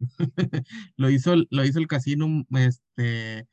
Lo, 0.96 1.10
hizo, 1.10 1.34
lo 1.50 1.64
hizo 1.64 1.78
el 1.78 1.86
casino, 1.86 2.44
este, 2.50 3.46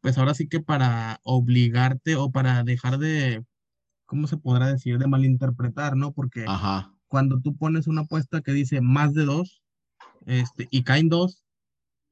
pues 0.00 0.16
ahora 0.16 0.34
sí 0.34 0.48
que 0.48 0.60
para 0.60 1.20
obligarte 1.24 2.16
o 2.16 2.30
para 2.30 2.64
dejar 2.64 2.98
de, 2.98 3.44
¿cómo 4.06 4.26
se 4.26 4.38
podrá 4.38 4.68
decir? 4.68 4.98
De 4.98 5.06
malinterpretar, 5.06 5.96
¿no? 5.96 6.12
Porque 6.12 6.46
cuando 7.08 7.40
tú 7.40 7.56
pones 7.56 7.86
una 7.86 8.02
apuesta 8.02 8.40
que 8.40 8.52
dice 8.52 8.80
más 8.80 9.12
de 9.12 9.24
dos, 9.24 9.62
este, 10.26 10.68
y 10.70 10.84
caen 10.84 11.08
dos, 11.08 11.44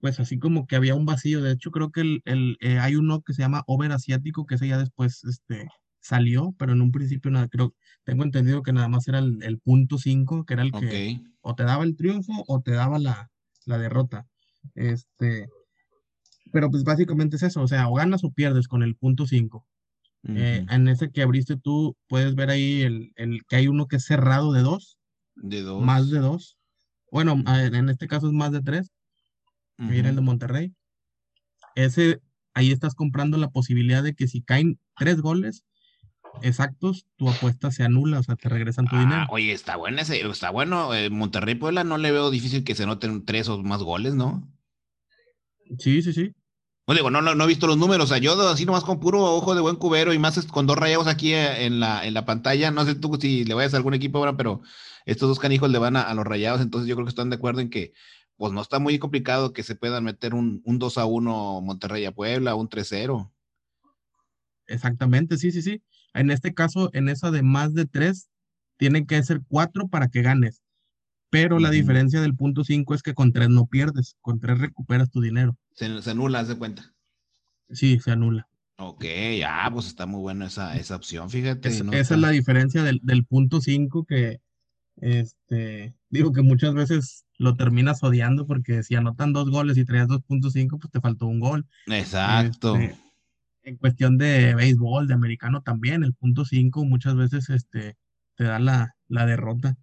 pues 0.01 0.21
así 0.21 0.39
como 0.39 0.67
que 0.67 0.77
había 0.77 0.95
un 0.95 1.07
vacío. 1.07 1.43
De 1.43 1.53
hecho, 1.53 1.71
creo 1.71 1.91
que 1.91 2.01
el, 2.03 2.23
el 2.25 2.57
eh, 2.61 2.79
hay 2.79 2.97
uno 2.97 3.23
que 3.23 3.33
se 3.33 3.43
llama 3.43 3.65
over 3.67 3.93
asiático, 3.93 4.47
que 4.47 4.57
ese 4.57 4.69
ya 4.69 4.79
después, 4.79 5.25
este, 5.25 5.69
salió, 6.01 6.55
pero 6.59 6.73
en 6.73 6.81
un 6.81 6.93
principio 6.93 7.31
nada, 7.31 7.49
creo, 7.49 7.75
tengo 8.05 8.25
entendido 8.25 8.63
que 8.63 8.73
nada 8.73 8.89
más 8.89 9.09
era 9.09 9.19
el, 9.19 9.61
punto 9.63 9.99
5, 9.99 10.45
que 10.45 10.55
era 10.55 10.63
el 10.63 10.73
que 10.73 11.21
o 11.41 11.55
te 11.55 11.65
daba 11.65 11.85
el 11.85 11.97
triunfo 11.97 12.33
o 12.47 12.61
te 12.61 12.73
daba 12.73 12.99
la, 12.99 13.31
derrota. 13.67 14.27
Este, 14.75 15.49
pero 16.53 16.71
pues 16.71 16.85
básicamente 16.85 17.37
es 17.37 17.43
eso, 17.43 17.63
o 17.63 17.69
sea, 17.69 17.89
o 17.89 17.95
ganas 17.95 18.25
o 18.25 18.31
pierdes 18.31 18.69
con 18.69 18.83
el 18.83 18.97
punto 18.97 19.27
5. 19.27 19.67
Eh, 20.31 20.67
en 20.69 20.89
ese 20.89 21.11
que 21.11 21.23
abriste 21.23 21.57
tú, 21.57 21.97
puedes 22.07 22.35
ver 22.35 22.51
ahí 22.51 22.83
el, 22.83 23.13
que 23.49 23.57
hay 23.57 23.69
uno 23.69 23.87
que 23.87 23.97
es 23.97 24.05
cerrado 24.05 24.53
de 24.53 24.63
dos. 24.63 24.99
De 25.37 25.63
dos. 25.63 25.83
Más 25.83 26.11
de 26.11 26.19
dos. 26.19 26.59
Bueno, 27.11 27.43
en 27.47 27.89
este 27.89 28.09
caso 28.09 28.27
es 28.27 28.33
más 28.33 28.53
de 28.53 28.61
tres. 28.61 28.91
Mira 29.79 30.11
el 30.11 30.17
de 30.17 30.23
Monterrey. 30.23 30.75
Ese, 31.77 32.21
ahí 32.53 32.73
estás 32.73 32.95
comprando 32.95 33.39
la 33.39 33.51
posibilidad 33.51 34.03
de 34.03 34.15
que 34.15 34.27
si 34.27 34.43
caen 34.43 34.81
tres 34.97 35.21
goles, 35.21 35.65
exactos, 36.43 37.07
tu 37.17 37.29
apuesta 37.29 37.71
se 37.71 37.85
anula, 37.85 38.21
o 38.21 38.23
sea, 38.23 38.37
te 38.37 38.49
regresan 38.49 38.87
tu 38.87 38.97
dinero. 38.97 39.23
Ah, 39.23 39.27
oye, 39.31 39.53
está 39.53 39.77
bueno 39.77 40.01
ese, 40.01 40.21
está 40.21 40.51
bueno. 40.51 40.95
Eh, 40.95 41.11
Monterrey 41.11 41.55
Puebla 41.55 41.85
no 41.85 41.99
le 41.99 42.13
veo 42.13 42.31
difícil 42.31 42.65
que 42.65 42.75
se 42.75 42.87
noten 42.87 43.25
tres 43.25 43.49
o 43.49 43.63
más 43.63 43.83
goles, 43.83 44.15
¿no? 44.15 44.49
Sí, 45.79 46.03
sí, 46.03 46.13
sí. 46.13 46.35
No 46.87 46.95
digo, 46.95 47.11
no, 47.11 47.21
no, 47.21 47.45
he 47.45 47.47
visto 47.47 47.67
los 47.67 47.77
números, 47.77 48.07
o 48.07 48.09
sea, 48.09 48.17
yo 48.17 48.49
así 48.49 48.65
nomás 48.65 48.83
con 48.83 48.99
puro 48.99 49.23
ojo 49.23 49.55
de 49.55 49.61
buen 49.61 49.77
cubero 49.77 50.15
y 50.15 50.19
más 50.19 50.47
con 50.47 50.67
dos 50.67 50.79
rayados 50.79 51.07
aquí 51.07 51.35
eh, 51.35 51.67
en 51.67 51.81
la, 51.81 52.07
en 52.07 52.15
la 52.15 52.25
pantalla, 52.25 52.71
no 52.71 52.83
sé 52.87 52.95
tú 52.95 53.19
si 53.21 53.45
le 53.45 53.53
vayas 53.53 53.75
a 53.75 53.77
algún 53.77 53.93
equipo 53.93 54.17
ahora, 54.17 54.39
pero 54.39 54.63
estos 55.05 55.29
dos 55.29 55.39
canijos 55.39 55.69
le 55.71 55.79
van 55.79 55.97
a, 55.97 56.15
los 56.15 56.25
rayados, 56.25 56.63
entonces 56.63 56.89
yo 56.89 56.95
creo 56.95 57.05
que 57.05 57.11
están 57.11 57.29
de 57.29 57.37
acuerdo 57.37 57.61
en 57.61 57.69
que 57.69 57.93
pues 58.37 58.55
no 58.55 58.63
está 58.63 58.79
muy 58.79 58.99
complicado 58.99 59.53
que 59.53 59.65
se 59.65 59.75
puedan 59.75 60.05
meter 60.05 60.33
un, 60.33 60.63
un 60.65 60.79
2 60.79 60.97
a 60.97 61.05
1 61.05 61.61
Monterrey 61.61 62.07
a 62.07 62.13
Puebla, 62.13 62.55
un 62.55 62.71
3-0. 62.71 63.31
Exactamente, 64.67 65.37
sí, 65.37 65.51
sí, 65.51 65.61
sí. 65.61 65.83
En 66.15 66.31
este 66.31 66.55
caso, 66.55 66.91
en 66.93 67.09
esa 67.09 67.31
de 67.31 67.43
más 67.43 67.75
de 67.75 67.87
tres, 67.87 68.29
tienen 68.77 69.07
que 69.07 69.23
ser 69.23 69.41
cuatro 69.49 69.89
para 69.89 70.09
que 70.09 70.23
ganes. 70.23 70.63
Pero 71.31 71.59
la 71.59 71.71
diferencia 71.71 72.21
del 72.23 72.35
punto 72.35 72.65
cinco 72.65 72.95
es 72.95 73.03
que 73.03 73.13
con 73.13 73.33
tres 73.33 73.51
no 73.51 73.67
pierdes, 73.67 74.17
con 74.23 74.41
tres 74.41 74.59
recuperas 74.61 75.11
tu 75.11 75.21
dinero. 75.21 75.57
Se, 75.75 76.01
se 76.01 76.11
anula, 76.11 76.41
haz 76.41 76.49
de 76.49 76.57
cuenta. 76.57 76.95
Sí, 77.71 78.01
se 78.01 78.13
anula. 78.13 78.49
Ok, 78.77 79.05
ah, 79.47 79.69
pues 79.73 79.87
está 79.89 80.07
muy 80.07 80.21
buena 80.21 80.47
esa, 80.47 80.77
esa 80.77 80.97
opción, 80.97 81.29
fíjate. 81.29 81.69
Es- 81.69 81.85
no 81.85 81.93
esa 81.93 82.15
es 82.15 82.21
la 82.21 82.31
diferencia 82.31 82.83
del, 82.83 83.01
del 83.03 83.25
punto 83.27 83.61
5 83.61 84.05
que, 84.05 84.41
este, 84.97 85.95
digo 86.09 86.33
que 86.33 86.43
muchas 86.43 86.75
veces 86.75 87.27
lo 87.37 87.57
terminas 87.57 88.03
odiando 88.03 88.47
porque 88.47 88.83
si 88.83 88.95
anotan 88.95 89.33
dos 89.33 89.51
goles 89.51 89.77
y 89.79 89.85
traías 89.85 90.09
2.5, 90.09 90.79
pues 90.79 90.91
te 90.91 91.01
faltó 91.01 91.27
un 91.27 91.41
gol. 91.41 91.67
Exacto. 91.87 92.77
Este, 92.77 92.97
en 93.69 93.77
cuestión 93.77 94.17
de 94.19 94.55
béisbol, 94.55 95.07
de 95.07 95.15
americano 95.15 95.63
también, 95.63 96.03
el 96.03 96.15
punto 96.15 96.45
5 96.45 96.85
muchas 96.85 97.15
veces, 97.17 97.51
este, 97.51 97.97
te 98.35 98.45
da 98.45 98.59
la, 98.59 98.95
la 99.09 99.27
derrota. 99.27 99.77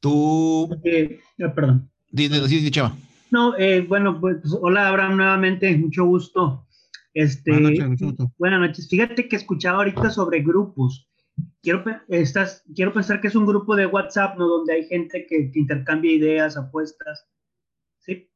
Tú, 0.00 0.68
Eh, 0.84 1.20
ah, 1.44 1.52
perdón. 1.54 1.90
di, 2.10 2.28
di, 2.28 2.40
di, 2.40 2.60
di, 2.60 2.70
Chava. 2.70 2.96
No, 3.30 3.56
eh, 3.56 3.80
bueno, 3.82 4.20
pues 4.20 4.36
hola 4.60 4.88
Abraham 4.88 5.16
nuevamente, 5.16 5.76
mucho 5.76 6.04
gusto. 6.04 6.66
Este, 7.14 7.50
Buenas 7.52 7.70
noches, 7.72 7.88
mucho 7.88 8.04
gusto. 8.06 8.32
buenas 8.38 8.60
noches. 8.60 8.88
Fíjate 8.88 9.28
que 9.28 9.36
escuchaba 9.36 9.78
ahorita 9.78 10.10
sobre 10.10 10.40
grupos. 10.42 11.08
Quiero, 11.62 11.84
estás, 12.08 12.64
quiero 12.74 12.92
pensar 12.92 13.20
que 13.20 13.28
es 13.28 13.34
un 13.36 13.46
grupo 13.46 13.74
de 13.76 13.86
WhatsApp, 13.86 14.36
¿no? 14.38 14.46
Donde 14.48 14.74
hay 14.74 14.84
gente 14.86 15.26
que, 15.28 15.50
que 15.50 15.58
intercambia 15.58 16.12
ideas, 16.12 16.56
apuestas. 16.56 17.26
¿Sí? 17.98 18.28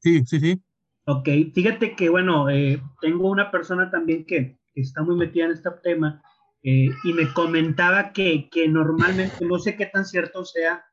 Sí, 0.00 0.24
sí, 0.26 0.40
sí. 0.40 0.62
Ok, 1.10 1.26
fíjate 1.54 1.96
que, 1.96 2.10
bueno, 2.10 2.50
eh, 2.50 2.82
tengo 3.00 3.30
una 3.30 3.50
persona 3.50 3.90
también 3.90 4.26
que, 4.26 4.58
está 4.74 5.02
muy 5.02 5.16
metida 5.16 5.46
en 5.46 5.52
este 5.52 5.70
tema 5.82 6.22
eh, 6.62 6.90
y 7.02 7.12
me 7.14 7.32
comentaba 7.32 8.12
que, 8.12 8.50
que 8.50 8.68
normalmente, 8.68 9.46
no 9.46 9.58
sé 9.58 9.74
qué 9.74 9.86
tan 9.86 10.04
cierto 10.04 10.44
sea, 10.44 10.84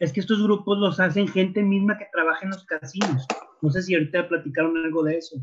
es 0.00 0.12
que 0.12 0.20
estos 0.20 0.42
grupos 0.42 0.78
los 0.78 1.00
hacen 1.00 1.28
gente 1.28 1.62
misma 1.62 1.96
que 1.96 2.08
trabaja 2.12 2.40
en 2.42 2.50
los 2.50 2.66
casinos. 2.66 3.26
No 3.62 3.70
sé 3.70 3.82
si 3.82 3.94
ahorita 3.94 4.28
platicaron 4.28 4.76
algo 4.76 5.02
de 5.02 5.16
eso. 5.16 5.36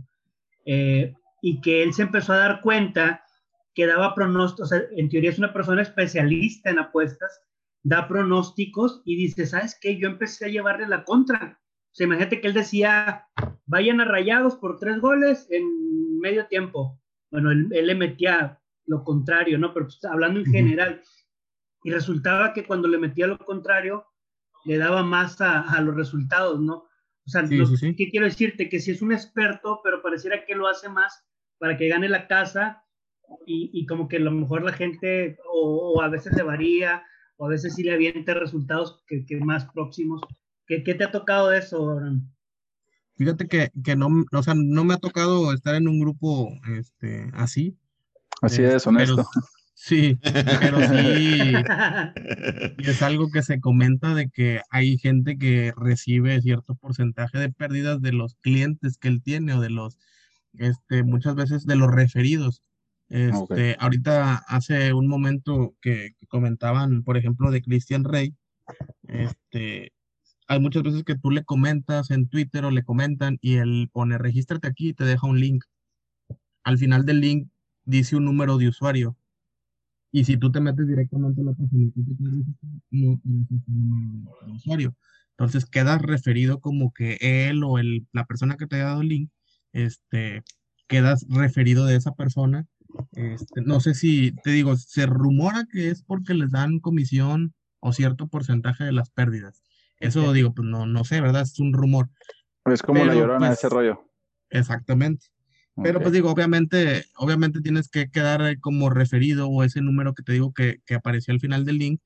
Eh, 0.65 1.15
y 1.41 1.59
que 1.61 1.81
él 1.81 1.91
se 1.91 2.03
empezó 2.03 2.33
a 2.33 2.37
dar 2.37 2.61
cuenta 2.61 3.25
que 3.73 3.87
daba 3.87 4.13
pronósticos, 4.13 4.71
o 4.71 4.75
sea, 4.75 4.83
en 4.95 5.09
teoría 5.09 5.31
es 5.31 5.39
una 5.39 5.51
persona 5.51 5.81
especialista 5.81 6.69
en 6.69 6.77
apuestas, 6.77 7.41
da 7.81 8.07
pronósticos 8.07 9.01
y 9.03 9.15
dice, 9.15 9.47
¿sabes 9.47 9.75
qué? 9.81 9.97
Yo 9.97 10.09
empecé 10.09 10.45
a 10.45 10.49
llevarle 10.49 10.87
la 10.87 11.05
contra. 11.05 11.59
O 11.91 11.93
sea, 11.93 12.05
imagínate 12.07 12.39
que 12.41 12.47
él 12.47 12.53
decía, 12.53 13.27
vayan 13.65 13.99
a 14.01 14.05
rayados 14.05 14.55
por 14.55 14.79
tres 14.79 14.99
goles 14.99 15.47
en 15.49 16.19
medio 16.19 16.47
tiempo. 16.47 16.99
Bueno, 17.31 17.51
él, 17.51 17.67
él 17.71 17.87
le 17.87 17.95
metía 17.95 18.59
lo 18.85 19.03
contrario, 19.03 19.57
¿no? 19.57 19.73
Pero 19.73 19.87
pues, 19.87 20.03
hablando 20.05 20.39
en 20.39 20.45
general. 20.51 21.01
Y 21.83 21.91
resultaba 21.91 22.53
que 22.53 22.65
cuando 22.65 22.87
le 22.87 22.97
metía 22.97 23.27
lo 23.27 23.37
contrario, 23.39 24.05
le 24.65 24.77
daba 24.77 25.03
más 25.03 25.41
a, 25.41 25.61
a 25.61 25.81
los 25.81 25.95
resultados, 25.95 26.59
¿no? 26.61 26.73
O 27.25 27.29
sea, 27.29 27.45
Sí, 27.45 27.57
lo- 27.57 27.65
sí, 27.65 27.77
sí. 27.77 27.95
¿qué 27.95 28.09
quiero 28.09 28.25
decirte? 28.25 28.69
Que 28.69 28.79
si 28.79 28.91
es 28.91 29.01
un 29.01 29.11
experto, 29.11 29.81
pero 29.83 30.01
pareciera 30.01 30.45
que 30.45 30.55
lo 30.55 30.67
hace 30.67 30.89
más 30.89 31.25
para 31.57 31.77
que 31.77 31.87
gane 31.89 32.07
la 32.09 32.27
casa 32.27 32.83
y, 33.45 33.69
y 33.73 33.85
como 33.85 34.07
que 34.07 34.17
a 34.17 34.21
lo 34.21 34.31
mejor 34.31 34.63
la 34.63 34.73
gente 34.73 35.37
o, 35.51 35.93
o 35.95 36.01
a 36.01 36.09
veces 36.09 36.33
le 36.35 36.43
varía 36.43 37.03
o 37.37 37.45
a 37.45 37.49
veces 37.49 37.75
sí 37.75 37.83
le 37.83 37.93
avienta 37.93 38.33
resultados 38.33 39.03
que, 39.07 39.25
que 39.25 39.37
más 39.37 39.65
próximos. 39.71 40.21
¿Qué, 40.71 40.83
¿Qué 40.85 40.95
te 40.95 41.03
ha 41.03 41.11
tocado 41.11 41.49
de 41.49 41.57
eso, 41.57 41.89
Abraham? 41.89 42.31
Fíjate 43.17 43.45
que, 43.49 43.71
que 43.83 43.97
no, 43.97 44.07
o 44.31 44.41
sea, 44.41 44.53
no 44.55 44.85
me 44.85 44.93
ha 44.93 44.99
tocado 44.99 45.51
estar 45.51 45.75
en 45.75 45.85
un 45.89 45.99
grupo, 45.99 46.49
este, 46.77 47.29
así. 47.33 47.75
Así 48.41 48.63
este, 48.63 48.77
es, 48.77 48.87
honesto. 48.87 49.17
pero- 49.17 49.27
sí, 49.73 50.17
pero 50.61 50.79
sí, 50.87 51.51
Y 52.77 52.89
es 52.89 53.01
algo 53.01 53.29
que 53.31 53.43
se 53.43 53.59
comenta 53.59 54.15
de 54.15 54.29
que 54.29 54.61
hay 54.69 54.97
gente 54.97 55.37
que 55.37 55.73
recibe 55.75 56.41
cierto 56.41 56.75
porcentaje 56.75 57.37
de 57.37 57.51
pérdidas 57.51 58.01
de 58.01 58.13
los 58.13 58.35
clientes 58.35 58.97
que 58.97 59.09
él 59.09 59.21
tiene 59.21 59.55
o 59.55 59.59
de 59.59 59.71
los, 59.71 59.99
este, 60.57 61.03
muchas 61.03 61.35
veces 61.35 61.65
de 61.65 61.75
los 61.75 61.91
referidos. 61.91 62.63
Este, 63.09 63.75
ahorita 63.77 64.35
hace 64.47 64.93
un 64.93 65.09
momento 65.09 65.75
que, 65.81 66.11
que 66.17 66.27
comentaban, 66.27 67.03
por 67.03 67.17
ejemplo, 67.17 67.51
de 67.51 67.61
Christian 67.61 68.05
Rey, 68.05 68.33
este, 69.09 69.91
hay 70.51 70.59
muchas 70.59 70.83
veces 70.83 71.05
que 71.05 71.15
tú 71.15 71.31
le 71.31 71.45
comentas 71.45 72.11
en 72.11 72.27
Twitter 72.27 72.65
o 72.65 72.71
le 72.71 72.83
comentan 72.83 73.37
y 73.39 73.55
él 73.55 73.89
pone 73.93 74.17
regístrate 74.17 74.67
aquí 74.67 74.89
y 74.89 74.93
te 74.93 75.05
deja 75.05 75.25
un 75.25 75.39
link. 75.39 75.63
Al 76.65 76.77
final 76.77 77.05
del 77.05 77.21
link 77.21 77.47
dice 77.85 78.17
un 78.17 78.25
número 78.25 78.57
de 78.57 78.67
usuario. 78.67 79.15
Y 80.11 80.25
si 80.25 80.35
tú 80.35 80.51
te 80.51 80.59
metes 80.59 80.85
directamente 80.85 81.39
a 81.39 81.45
la 81.45 81.53
página 81.53 81.89
no 81.95 83.13
ese 83.13 83.61
número 83.65 84.37
de 84.45 84.51
usuario. 84.51 84.95
Entonces 85.37 85.65
quedas 85.65 86.01
referido 86.01 86.59
como 86.59 86.91
que 86.91 87.17
él 87.21 87.63
o 87.63 87.79
el, 87.79 88.05
la 88.11 88.25
persona 88.25 88.57
que 88.57 88.67
te 88.67 88.75
ha 88.81 88.87
dado 88.87 89.01
el 89.03 89.07
link, 89.07 89.31
este, 89.71 90.43
quedas 90.89 91.25
referido 91.29 91.85
de 91.85 91.95
esa 91.95 92.13
persona. 92.13 92.67
Este, 93.13 93.61
no 93.61 93.79
sé 93.79 93.93
si, 93.93 94.33
te 94.43 94.51
digo, 94.51 94.75
se 94.75 95.05
rumora 95.05 95.65
que 95.71 95.87
es 95.91 96.03
porque 96.03 96.33
les 96.33 96.51
dan 96.51 96.81
comisión 96.81 97.53
o 97.79 97.93
cierto 97.93 98.27
porcentaje 98.27 98.83
de 98.83 98.91
las 98.91 99.09
pérdidas. 99.11 99.63
Eso 100.01 100.33
digo, 100.33 100.53
pues 100.53 100.67
no, 100.67 100.85
no 100.85 101.03
sé, 101.03 101.21
¿verdad? 101.21 101.43
Es 101.43 101.59
un 101.59 101.73
rumor. 101.73 102.09
Es 102.65 102.81
como 102.81 103.05
la 103.05 103.13
llorona, 103.15 103.47
pues, 103.47 103.59
ese 103.59 103.69
rollo. 103.69 104.03
Exactamente. 104.49 105.27
Pero 105.81 106.01
pues 106.01 106.11
digo, 106.11 106.29
obviamente, 106.29 107.05
obviamente 107.15 107.61
tienes 107.61 107.87
que 107.89 108.09
quedar 108.11 108.41
eh, 108.41 108.59
como 108.59 108.89
referido 108.89 109.47
o 109.47 109.63
ese 109.63 109.81
número 109.81 110.13
que 110.13 110.21
te 110.21 110.33
digo 110.33 110.53
que, 110.53 110.79
que 110.85 110.95
apareció 110.95 111.33
al 111.33 111.39
final 111.39 111.65
del 111.65 111.77
link, 111.77 112.01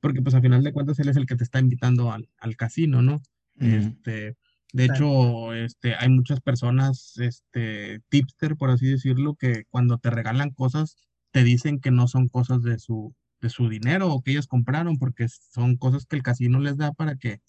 porque 0.00 0.22
pues 0.22 0.34
al 0.34 0.42
final 0.42 0.62
de 0.62 0.72
cuentas 0.72 0.98
él 1.00 1.08
es 1.08 1.16
el 1.16 1.26
que 1.26 1.34
te 1.34 1.44
está 1.44 1.58
invitando 1.58 2.12
al, 2.12 2.28
al 2.38 2.56
casino, 2.56 3.02
¿no? 3.02 3.20
Este, 3.58 4.36
de 4.72 4.86
Claro. 4.86 4.94
hecho, 4.94 5.54
este, 5.54 5.94
hay 5.96 6.08
muchas 6.08 6.40
personas, 6.40 7.18
este, 7.18 8.00
tipster, 8.08 8.56
por 8.56 8.70
así 8.70 8.86
decirlo, 8.86 9.34
que 9.34 9.64
cuando 9.68 9.98
te 9.98 10.10
regalan 10.10 10.50
cosas, 10.50 10.96
te 11.32 11.42
dicen 11.42 11.80
que 11.80 11.90
no 11.90 12.06
son 12.06 12.28
cosas 12.28 12.62
de 12.62 12.78
su, 12.78 13.14
de 13.40 13.50
su 13.50 13.68
dinero 13.68 14.12
o 14.12 14.22
que 14.22 14.32
ellos 14.32 14.46
compraron, 14.46 14.98
porque 14.98 15.28
son 15.28 15.76
cosas 15.76 16.06
que 16.06 16.16
el 16.16 16.22
casino 16.22 16.60
les 16.60 16.76
da 16.76 16.92
para 16.92 17.16
que, 17.16 17.40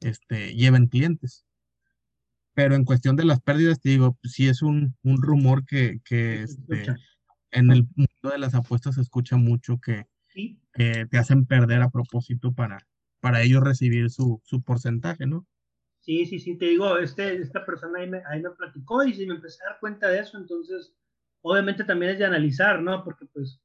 este, 0.00 0.54
lleven 0.54 0.86
clientes. 0.86 1.44
Pero 2.54 2.74
en 2.74 2.84
cuestión 2.84 3.16
de 3.16 3.24
las 3.24 3.40
pérdidas, 3.40 3.80
te 3.80 3.90
digo, 3.90 4.16
pues, 4.20 4.32
sí 4.32 4.48
es 4.48 4.62
un, 4.62 4.96
un 5.02 5.22
rumor 5.22 5.64
que, 5.66 6.00
que 6.04 6.42
este, 6.42 6.86
en 7.50 7.70
el 7.70 7.86
mundo 7.94 8.30
de 8.30 8.38
las 8.38 8.54
apuestas 8.54 8.94
se 8.94 9.02
escucha 9.02 9.36
mucho 9.36 9.78
que, 9.78 10.06
Sí, 10.28 10.60
que 10.72 11.06
te 11.06 11.18
hacen 11.18 11.46
perder 11.46 11.82
a 11.82 11.90
propósito 11.90 12.52
para, 12.52 12.86
para 13.20 13.42
ellos 13.42 13.62
recibir 13.62 14.10
su, 14.10 14.40
su 14.44 14.62
porcentaje, 14.62 15.26
¿no? 15.26 15.46
Sí, 16.00 16.26
sí, 16.26 16.38
sí, 16.38 16.56
te 16.56 16.66
digo, 16.66 16.98
este, 16.98 17.36
esta 17.40 17.64
persona 17.66 18.00
ahí 18.00 18.08
me, 18.08 18.22
ahí 18.26 18.40
me 18.40 18.50
platicó 18.50 19.02
y 19.02 19.14
sí 19.14 19.26
me 19.26 19.34
empecé 19.34 19.62
a 19.64 19.70
dar 19.70 19.80
cuenta 19.80 20.08
de 20.08 20.20
eso, 20.20 20.38
entonces, 20.38 20.94
obviamente 21.40 21.84
también 21.84 22.12
es 22.12 22.18
de 22.18 22.26
analizar, 22.26 22.80
¿no? 22.80 23.02
Porque 23.02 23.26
pues, 23.26 23.60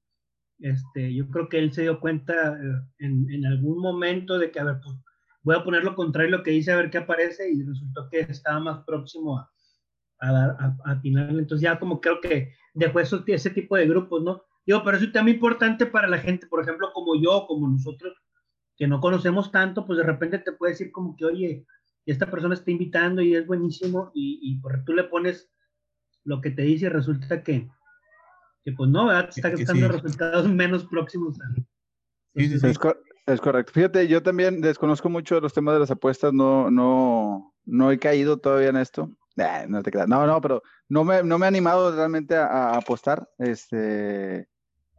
este, 0.62 1.13
yo 1.13 1.30
creo 1.30 1.50
que 1.50 1.60
él 1.60 1.74
se 1.74 1.84
dio 1.84 2.00
cuenta 2.00 2.54
eh, 2.54 2.82
en, 3.00 3.45
algún 3.45 3.80
momento 3.80 4.38
de 4.38 4.52
que, 4.52 4.60
a 4.60 4.63
ver, 4.63 4.76
pues, 4.84 4.95
voy 5.43 5.56
a 5.56 5.63
poner 5.63 5.84
lo 5.84 5.95
contrario 5.95 6.36
a 6.36 6.38
lo 6.39 6.43
que 6.43 6.52
dice, 6.52 6.71
a 6.71 6.78
ver 6.78 6.89
qué 6.89 7.00
aparece, 7.00 7.52
y 7.52 7.63
resultó 7.63 8.08
que 8.10 8.19
estaba 8.19 8.60
más 8.60 8.84
próximo 8.86 9.39
a, 9.39 9.52
a, 10.19 10.32
dar- 10.32 10.58
a, 10.86 11.02
entonces 11.04 11.62
ya 11.62 11.80
como 11.80 12.00
creo 12.00 12.21
que 12.21 12.54
dejó 12.74 13.00
eso, 13.00 13.24
ese 13.26 13.50
tipo 13.50 13.76
de 13.76 13.88
grupos, 13.88 14.24
¿no? 14.24 14.43
Digo, 14.65 14.84
pero 14.84 14.97
eso 14.97 15.08
es 15.08 15.12
también 15.12 15.38
importante 15.38 15.86
para 15.88 16.08
la 16.08 16.19
gente, 16.19 16.47
por 16.47 16.62
ejemplo, 16.62 16.91
como 16.93 17.15
yo, 17.19 17.45
como 17.47 17.67
nosotros, 17.67 18.13
que 18.78 18.88
no 18.88 19.00
conocemos 19.00 19.52
tanto, 19.52 19.86
pues 19.86 19.97
de 19.97 20.04
repente 20.04 20.39
te 20.39 20.52
puede 20.52 20.74
decir 20.74 20.91
como 20.91 21.15
que, 21.15 21.26
oye, 21.26 21.65
esta 22.06 22.30
persona 22.30 22.54
está 22.54 22.71
invitando 22.71 23.21
y 23.21 23.36
es 23.36 23.45
buenísimo 23.45 24.12
y, 24.13 24.39
y 24.41 24.62
tú 24.86 24.93
le 24.93 25.04
pones 25.06 25.52
lo 26.24 26.41
que 26.41 26.52
te 26.52 26.63
dice 26.63 26.86
y 26.86 26.89
resulta 26.89 27.43
que, 27.43 27.69
que 28.63 28.71
pues 28.74 28.89
no, 28.89 29.08
¿verdad? 29.08 29.30
Te 29.34 29.39
está 29.39 29.74
sí. 29.74 29.82
resultados 29.82 30.47
menos 30.50 30.86
próximos 30.86 31.39
a... 31.41 31.45
Sí, 32.36 32.47
sí, 32.47 32.60
sí. 32.60 32.67
Es, 32.67 32.80
cor- 32.80 33.02
es 33.26 33.41
correcto. 33.41 33.74
Fíjate, 33.74 34.08
yo 34.08 34.24
también 34.24 34.62
desconozco 34.62 35.10
mucho 35.10 35.36
de 35.36 35.41
los 35.41 35.54
temas 35.54 35.74
de 35.74 35.80
las 35.82 35.91
apuestas, 35.91 36.34
no, 36.34 36.71
no, 36.71 37.54
no 37.65 37.91
he 37.91 38.00
caído 38.00 38.38
todavía 38.38 38.69
en 38.69 38.78
esto. 38.78 39.12
Nah, 39.36 39.65
no 39.67 39.82
te 39.82 39.91
creas. 39.91 40.08
No, 40.08 40.26
no, 40.28 40.41
pero 40.41 40.62
no 40.89 41.04
me, 41.04 41.24
no 41.24 41.38
me 41.38 41.45
he 41.45 41.47
animado 41.47 41.95
realmente 41.95 42.36
a, 42.36 42.45
a 42.45 42.78
apostar. 42.78 43.30
Este, 43.38 44.47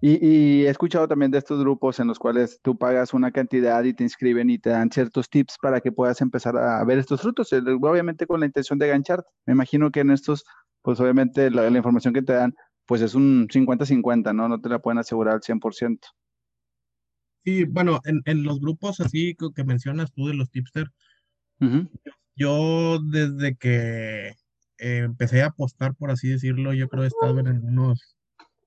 y, 0.00 0.26
y 0.26 0.66
he 0.66 0.68
escuchado 0.70 1.06
también 1.06 1.30
de 1.30 1.38
estos 1.38 1.60
grupos 1.60 2.00
en 2.00 2.08
los 2.08 2.18
cuales 2.18 2.60
tú 2.62 2.76
pagas 2.76 3.14
una 3.14 3.30
cantidad 3.30 3.82
y 3.84 3.94
te 3.94 4.02
inscriben 4.02 4.50
y 4.50 4.58
te 4.58 4.70
dan 4.70 4.90
ciertos 4.90 5.30
tips 5.30 5.58
para 5.60 5.80
que 5.80 5.92
puedas 5.92 6.20
empezar 6.20 6.56
a 6.56 6.82
ver 6.84 6.98
estos 6.98 7.20
frutos, 7.20 7.52
obviamente 7.52 8.26
con 8.26 8.40
la 8.40 8.46
intención 8.46 8.78
de 8.78 8.88
gancharte. 8.88 9.28
Me 9.46 9.52
imagino 9.52 9.90
que 9.90 10.00
en 10.00 10.10
estos, 10.10 10.44
pues 10.82 10.98
obviamente 10.98 11.50
la, 11.50 11.70
la 11.70 11.76
información 11.76 12.12
que 12.14 12.22
te 12.22 12.32
dan, 12.32 12.54
pues 12.86 13.00
es 13.02 13.14
un 13.14 13.48
50-50, 13.48 14.34
¿no? 14.34 14.48
No 14.48 14.60
te 14.60 14.68
la 14.68 14.80
pueden 14.80 14.98
asegurar 14.98 15.34
al 15.34 15.42
100%. 15.42 16.08
Sí, 17.44 17.64
bueno, 17.64 18.00
en, 18.04 18.22
en 18.24 18.44
los 18.44 18.60
grupos 18.60 19.00
así 19.00 19.34
que, 19.34 19.48
que 19.54 19.64
mencionas 19.64 20.12
tú 20.12 20.28
de 20.28 20.34
los 20.34 20.50
tipster, 20.50 20.88
Ujú. 21.60 21.88
yo 22.36 23.00
desde 23.00 23.56
que 23.56 24.28
eh, 24.78 24.98
empecé 24.98 25.42
a 25.42 25.46
apostar, 25.46 25.94
por 25.94 26.10
así 26.10 26.28
decirlo, 26.28 26.72
yo 26.72 26.88
creo 26.88 27.02
que 27.02 27.08
estaba 27.08 27.40
en 27.40 27.48
algunos 27.48 28.16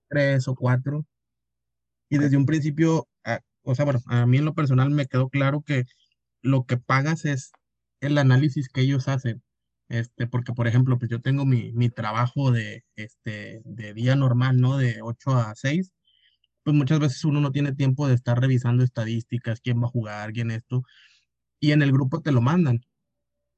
tres 0.09 0.47
o 0.47 0.55
cuatro. 0.55 1.05
Y 2.09 2.17
desde 2.17 2.37
un 2.37 2.45
principio, 2.45 3.07
ah, 3.23 3.39
o 3.63 3.75
sea, 3.75 3.85
bueno, 3.85 3.99
a 4.05 4.25
mí 4.25 4.37
en 4.37 4.45
lo 4.45 4.53
personal 4.53 4.91
me 4.91 5.07
quedó 5.07 5.29
claro 5.29 5.61
que 5.61 5.85
lo 6.41 6.65
que 6.65 6.77
pagas 6.77 7.25
es 7.25 7.51
el 8.01 8.17
análisis 8.17 8.69
que 8.69 8.81
ellos 8.81 9.07
hacen. 9.07 9.41
Este, 9.89 10.27
porque, 10.27 10.53
por 10.53 10.67
ejemplo, 10.67 10.97
pues 10.99 11.11
yo 11.11 11.21
tengo 11.21 11.45
mi, 11.45 11.71
mi 11.73 11.89
trabajo 11.89 12.51
de, 12.51 12.85
este, 12.95 13.61
de 13.65 13.93
día 13.93 14.15
normal, 14.15 14.59
¿no? 14.59 14.77
De 14.77 15.01
8 15.03 15.31
a 15.35 15.53
6. 15.55 15.91
Pues 16.63 16.75
muchas 16.75 16.99
veces 16.99 17.23
uno 17.25 17.41
no 17.41 17.51
tiene 17.51 17.73
tiempo 17.73 18.07
de 18.07 18.15
estar 18.15 18.39
revisando 18.41 18.83
estadísticas, 18.83 19.61
quién 19.61 19.81
va 19.81 19.87
a 19.87 19.89
jugar, 19.91 20.33
quién 20.33 20.51
esto. 20.51 20.83
Y 21.61 21.71
en 21.73 21.81
el 21.83 21.91
grupo 21.93 22.21
te 22.21 22.31
lo 22.31 22.41
mandan 22.41 22.81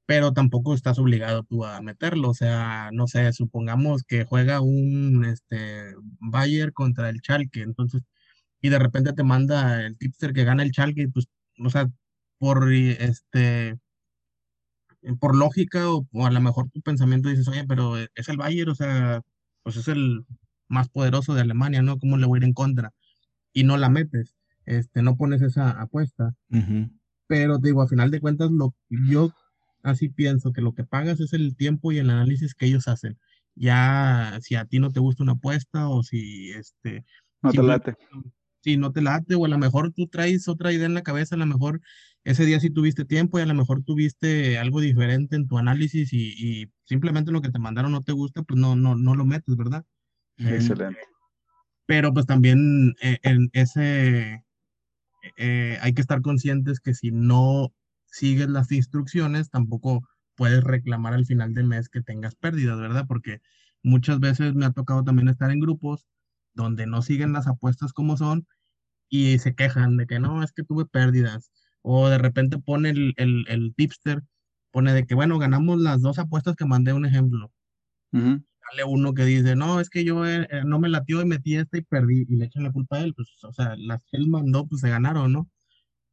pero 0.07 0.31
tampoco 0.33 0.73
estás 0.73 0.99
obligado 0.99 1.43
tú 1.43 1.65
a 1.65 1.81
meterlo. 1.81 2.29
O 2.29 2.33
sea, 2.33 2.89
no 2.93 3.07
sé, 3.07 3.31
supongamos 3.33 4.03
que 4.03 4.23
juega 4.25 4.61
un 4.61 5.25
este, 5.25 5.93
Bayer 6.19 6.73
contra 6.73 7.09
el 7.09 7.21
Chalke, 7.21 7.61
entonces, 7.61 8.03
y 8.61 8.69
de 8.69 8.79
repente 8.79 9.13
te 9.13 9.23
manda 9.23 9.85
el 9.85 9.97
tipster 9.97 10.33
que 10.33 10.45
gana 10.45 10.63
el 10.63 10.71
Chalke, 10.71 11.09
pues, 11.09 11.27
o 11.63 11.69
sea, 11.69 11.89
por 12.39 12.71
este, 12.73 13.77
por 15.19 15.35
lógica 15.35 15.89
o, 15.91 16.07
a 16.25 16.31
lo 16.31 16.41
mejor 16.41 16.69
tu 16.69 16.81
pensamiento 16.81 17.29
dices, 17.29 17.47
oye, 17.47 17.65
pero 17.67 17.97
es 17.97 18.29
el 18.29 18.37
Bayer, 18.37 18.69
o 18.69 18.75
sea, 18.75 19.21
pues 19.63 19.77
es 19.77 19.87
el 19.87 20.25
más 20.67 20.89
poderoso 20.89 21.33
de 21.33 21.41
Alemania, 21.41 21.81
¿no? 21.81 21.99
¿Cómo 21.99 22.17
le 22.17 22.25
voy 22.25 22.37
a 22.37 22.41
ir 22.41 22.43
en 22.45 22.53
contra? 22.53 22.93
Y 23.53 23.63
no 23.63 23.77
la 23.77 23.89
metes, 23.89 24.35
este, 24.65 25.01
no 25.01 25.15
pones 25.17 25.41
esa 25.41 25.71
apuesta. 25.71 26.35
Pero 27.27 27.57
digo, 27.57 27.81
a 27.81 27.87
final 27.87 28.11
de 28.11 28.19
cuentas, 28.19 28.51
lo, 28.51 28.75
yo 28.89 29.33
así 29.83 30.09
pienso 30.09 30.51
que 30.53 30.61
lo 30.61 30.73
que 30.73 30.83
pagas 30.83 31.19
es 31.19 31.33
el 31.33 31.55
tiempo 31.55 31.91
y 31.91 31.99
el 31.99 32.09
análisis 32.09 32.53
que 32.53 32.65
ellos 32.65 32.87
hacen. 32.87 33.17
Ya 33.55 34.37
si 34.41 34.55
a 34.55 34.65
ti 34.65 34.79
no 34.79 34.91
te 34.91 34.99
gusta 34.99 35.23
una 35.23 35.33
apuesta 35.33 35.89
o 35.89 36.03
si 36.03 36.51
este... 36.51 37.05
No 37.41 37.51
te 37.51 37.63
late. 37.63 37.95
Si 38.61 38.77
no 38.77 38.91
te 38.91 39.01
late 39.01 39.35
o 39.35 39.45
a 39.45 39.49
lo 39.49 39.57
mejor 39.57 39.91
tú 39.93 40.07
traes 40.07 40.47
otra 40.47 40.71
idea 40.73 40.85
en 40.85 40.93
la 40.93 41.03
cabeza, 41.03 41.35
a 41.35 41.39
lo 41.39 41.45
mejor 41.45 41.81
ese 42.27 42.45
día 42.45 42.59
sí 42.59 42.69
tuviste 42.69 43.05
tiempo 43.05 43.39
y 43.39 43.41
a 43.41 43.45
lo 43.45 43.53
mejor 43.53 43.83
tuviste 43.83 44.57
algo 44.57 44.81
diferente 44.81 45.37
en 45.37 45.47
tu 45.47 45.57
análisis 45.57 46.11
y, 46.11 46.69
simplemente 46.83 47.31
lo 47.31 47.41
que 47.41 47.49
te 47.49 47.57
mandaron 47.57 47.93
no 47.93 48.03
te 48.03 48.11
gusta, 48.11 48.43
pues 48.43 48.59
no, 48.59 48.75
no, 48.75 48.95
no 48.95 49.15
lo 49.15 49.25
metes, 49.25 49.55
¿verdad? 49.55 49.85
Excelente. 50.37 50.99
pero 51.85 52.13
pues 52.13 52.25
también 52.25 52.95
eh, 53.01 53.17
en 53.23 53.49
ese... 53.53 54.43
Eh, 55.37 55.77
hay 55.81 55.93
que 55.93 56.01
estar 56.01 56.21
conscientes 56.21 56.81
que 56.81 56.93
si 56.93 57.11
no 57.11 57.73
sigues 58.05 58.49
las 58.49 58.73
instrucciones, 58.73 59.49
tampoco 59.49 60.05
puedes 60.35 60.65
reclamar 60.65 61.13
al 61.13 61.25
final 61.25 61.53
del 61.53 61.67
mes 61.67 61.87
que 61.87 62.01
tengas 62.01 62.35
pérdidas, 62.35 62.77
¿verdad? 62.77 63.05
Porque 63.07 63.39
muchas 63.83 64.19
veces 64.19 64.53
me 64.53 64.65
ha 64.65 64.71
tocado 64.71 65.01
también 65.05 65.29
estar 65.29 65.49
en 65.49 65.61
grupos 65.61 66.05
donde 66.53 66.87
no 66.87 67.01
siguen 67.01 67.31
las 67.31 67.47
apuestas 67.47 67.93
como 67.93 68.17
son 68.17 68.45
y 69.07 69.39
se 69.39 69.55
quejan 69.55 69.95
de 69.95 70.07
que 70.07 70.19
no, 70.19 70.43
es 70.43 70.51
que 70.51 70.63
tuve 70.63 70.85
pérdidas. 70.85 71.51
O 71.89 72.09
de 72.09 72.17
repente 72.17 72.59
pone 72.59 72.89
el, 72.89 73.13
el, 73.15 73.73
tipster, 73.73 74.21
pone 74.71 74.91
de 74.91 75.05
que, 75.05 75.15
bueno, 75.15 75.39
ganamos 75.39 75.79
las 75.79 76.01
dos 76.01 76.19
apuestas 76.19 76.57
que 76.57 76.65
mandé 76.65 76.91
un 76.91 77.05
ejemplo. 77.05 77.49
Sale 78.11 78.83
uno 78.85 79.13
que 79.13 79.23
dice, 79.23 79.55
no, 79.55 79.79
es 79.79 79.89
que 79.89 80.03
yo 80.03 80.25
eh, 80.25 80.49
eh, 80.51 80.63
no 80.65 80.79
me 80.79 80.89
latió 80.89 81.21
y 81.21 81.25
metí 81.25 81.55
esta 81.55 81.77
y 81.77 81.83
perdí, 81.83 82.25
y 82.27 82.35
le 82.35 82.45
echan 82.45 82.63
la 82.63 82.73
culpa 82.73 82.97
a 82.97 83.03
él. 83.03 83.13
Pues, 83.15 83.29
o 83.41 83.53
sea, 83.53 83.77
las 83.77 84.03
que 84.03 84.17
él 84.17 84.27
mandó, 84.27 84.67
pues 84.67 84.81
se 84.81 84.89
ganaron, 84.89 85.31
¿no? 85.31 85.49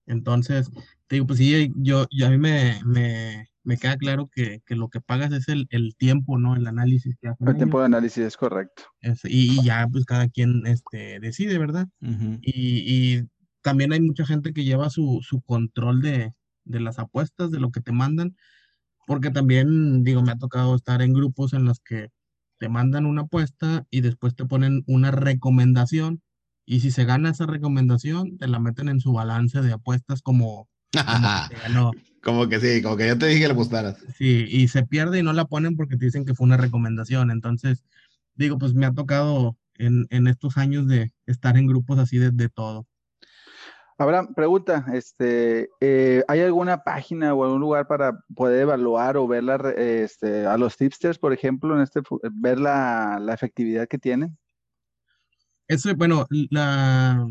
Entonces, 0.07 0.71
te 1.09 1.17
digo, 1.17 1.27
pues 1.27 1.41
sí, 1.41 1.73
yo, 1.75 2.07
yo 2.13 2.27
a 2.29 2.31
mí 2.31 2.39
me, 2.39 2.81
me, 2.85 3.49
me 3.65 3.77
queda 3.77 3.97
claro 3.97 4.31
que, 4.33 4.63
que, 4.65 4.77
lo 4.77 4.89
que 4.91 5.01
pagas 5.01 5.33
es 5.33 5.49
el, 5.49 5.67
el, 5.71 5.97
tiempo, 5.97 6.39
¿no? 6.39 6.55
El 6.55 6.69
análisis 6.69 7.17
que 7.21 7.31
hacen. 7.31 7.49
El 7.49 7.57
tiempo 7.57 7.81
de 7.81 7.87
análisis 7.87 8.23
es 8.25 8.37
correcto. 8.37 8.85
y, 9.25 9.59
y, 9.59 9.65
ya, 9.65 9.89
pues 9.91 10.05
cada 10.05 10.29
quien 10.29 10.69
este, 10.69 11.19
decide, 11.19 11.59
¿verdad? 11.59 11.89
y, 12.01 13.17
y, 13.17 13.29
también 13.65 13.95
hay 13.95 14.01
mucha 14.03 14.27
gente 14.27 14.53
que 14.53 14.63
lleva 14.63 14.91
su, 14.91 15.21
su 15.23 15.41
control 15.41 16.03
de, 16.03 16.35
de, 16.65 16.81
las 16.81 16.99
apuestas, 16.99 17.51
de 17.51 17.59
lo 17.59 17.71
que 17.71 17.81
te 17.81 17.93
mandan, 17.93 18.37
porque 19.07 19.31
también, 19.31 20.05
digo, 20.05 20.23
me 20.23 20.33
ha 20.33 20.37
tocado 20.39 20.77
estar 20.77 21.01
en 21.01 21.15
grupos 21.15 21.55
en 21.55 21.65
los 21.65 21.81
que 21.81 22.11
te 22.59 22.69
mandan 22.69 23.07
una 23.07 23.23
apuesta 23.23 23.87
y 23.91 24.03
después 24.03 24.37
te 24.37 24.45
ponen 24.45 24.85
una 24.87 25.11
recomendación 25.11 26.23
y 26.67 26.81
si 26.81 26.91
se 26.91 27.07
gana 27.07 27.31
esa 27.31 27.47
recomendación, 27.47 28.37
te 28.37 28.49
la 28.49 28.61
meten 28.61 28.91
en 28.91 29.01
su 29.01 29.13
balance 29.15 29.63
de 29.63 29.73
apuestas 29.73 30.21
como, 30.21 30.69
como 32.23 32.49
que 32.49 32.61
sí, 32.61 32.83
como 32.83 32.99
que 32.99 33.09
yo 33.09 33.17
te 33.17 33.27
dije 33.27 33.41
que 33.41 33.47
le 33.47 33.55
apostaras. 33.55 33.97
Sí, 34.19 34.45
y 34.47 34.69
se 34.69 34.85
pierde 34.85 35.21
y 35.21 35.23
no 35.23 35.33
la 35.33 35.47
ponen 35.47 35.75
porque 35.75 35.97
te 35.97 36.05
dicen 36.05 36.27
que 36.27 36.35
fue 36.35 36.45
una 36.45 36.59
recomendación. 36.59 37.31
Entonces, 37.31 37.83
digo, 38.35 38.59
pues 38.59 38.75
me 38.75 38.85
ha 38.85 38.93
tocado 38.93 39.57
en, 39.77 40.07
en 40.11 40.27
estos 40.27 40.59
años 40.59 40.87
de 40.87 41.13
estar 41.25 41.57
en 41.57 41.67
grupos 41.67 41.99
así 41.99 42.19
de, 42.19 42.31
de 42.31 42.51
todo. 42.51 42.87
Abraham, 43.97 44.35
pregunta, 44.35 44.87
este, 44.93 45.71
eh, 45.81 46.25
¿hay 46.27 46.41
alguna 46.41 46.83
página 46.83 47.33
o 47.33 47.45
algún 47.45 47.61
lugar 47.61 47.87
para 47.87 48.19
poder 48.35 48.63
evaluar 48.63 49.17
o 49.17 49.29
ver 49.29 49.45
este, 49.77 50.47
a 50.47 50.59
los 50.59 50.77
tipsters, 50.77 51.19
por 51.19 51.33
ejemplo, 51.33 51.77
en 51.77 51.83
este, 51.83 52.01
ver 52.33 52.59
la, 52.59 53.19
la 53.21 53.35
efectividad 53.35 53.87
que 53.87 53.99
tienen? 53.99 54.37
Eso, 55.69 55.95
bueno, 55.95 56.27
la, 56.51 57.27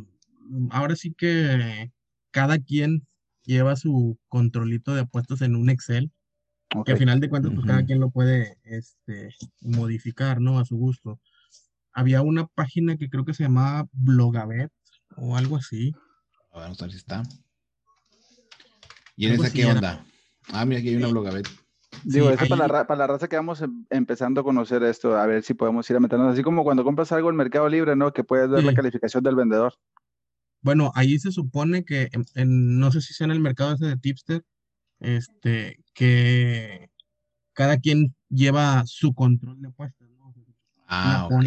ahora 0.71 0.95
sí 0.95 1.13
que 1.13 1.91
cada 2.31 2.57
quien 2.57 3.05
lleva 3.43 3.75
su 3.75 4.17
controlito 4.29 4.95
de 4.95 5.01
apuestas 5.01 5.41
en 5.41 5.55
un 5.55 5.69
Excel, 5.69 6.11
que 6.85 6.93
al 6.93 6.97
final 6.97 7.19
de 7.19 7.29
cuentas, 7.29 7.51
pues 7.53 7.67
cada 7.67 7.85
quien 7.85 7.99
lo 7.99 8.09
puede 8.09 8.57
este, 8.63 9.35
modificar, 9.61 10.41
¿no? 10.41 10.57
A 10.57 10.65
su 10.65 10.75
gusto. 10.75 11.19
Había 11.91 12.23
una 12.23 12.47
página 12.47 12.97
que 12.97 13.09
creo 13.09 13.25
que 13.25 13.35
se 13.35 13.43
llamaba 13.43 13.87
Blogabet 13.91 14.71
o 15.15 15.37
algo 15.37 15.57
así. 15.57 15.93
Vamos 16.53 16.79
a 16.81 16.85
ver 16.85 16.91
si 16.91 16.97
está. 16.97 17.23
¿Y 19.15 19.27
en 19.27 19.33
esa 19.33 19.51
qué 19.51 19.65
onda? 19.65 20.05
Ah, 20.51 20.65
mira, 20.65 20.79
aquí 20.79 20.89
hay 20.89 20.95
una 20.95 21.07
Blogabet. 21.07 21.47
Digo, 22.03 22.29
es 22.29 22.37
para, 22.37 22.67
la, 22.67 22.87
para, 22.87 22.97
la, 22.97 23.07
raza 23.07 23.27
que 23.27 23.35
vamos 23.35 23.61
em, 23.61 23.85
empezando 23.89 24.41
a 24.41 24.43
conocer 24.43 24.83
esto, 24.83 25.15
a 25.15 25.25
ver 25.25 25.43
si 25.43 25.53
podemos 25.53 25.89
ir 25.89 25.95
a 25.95 25.99
meternos, 25.99 26.33
así 26.33 26.43
como 26.43 26.63
cuando 26.63 26.83
compras 26.83 27.11
algo 27.11 27.29
en 27.29 27.35
Mercado 27.35 27.69
Libre, 27.69 27.95
¿no? 27.95 28.11
Que 28.11 28.23
puedes 28.23 28.49
ver 28.49 28.63
la 28.63 28.73
calificación 28.73 29.23
del 29.23 29.35
vendedor. 29.35 29.73
Bueno, 30.61 30.91
ahí 30.95 31.19
se 31.19 31.31
supone 31.31 31.85
que, 31.85 32.09
en, 32.35 32.79
no 32.79 32.91
sé 32.91 33.01
si 33.01 33.13
sea 33.13 33.25
en 33.25 33.31
el 33.31 33.39
mercado 33.39 33.73
ese 33.73 33.85
de 33.85 33.97
tipster, 33.97 34.43
este, 34.99 35.83
que 35.93 36.89
cada 37.53 37.77
quien 37.77 38.15
lleva 38.29 38.83
su 38.85 39.13
control 39.13 39.61
de 39.61 39.67
apuestas, 39.69 40.09
¿no? 40.17 40.33
Ah, 40.87 41.27
ok. 41.31 41.45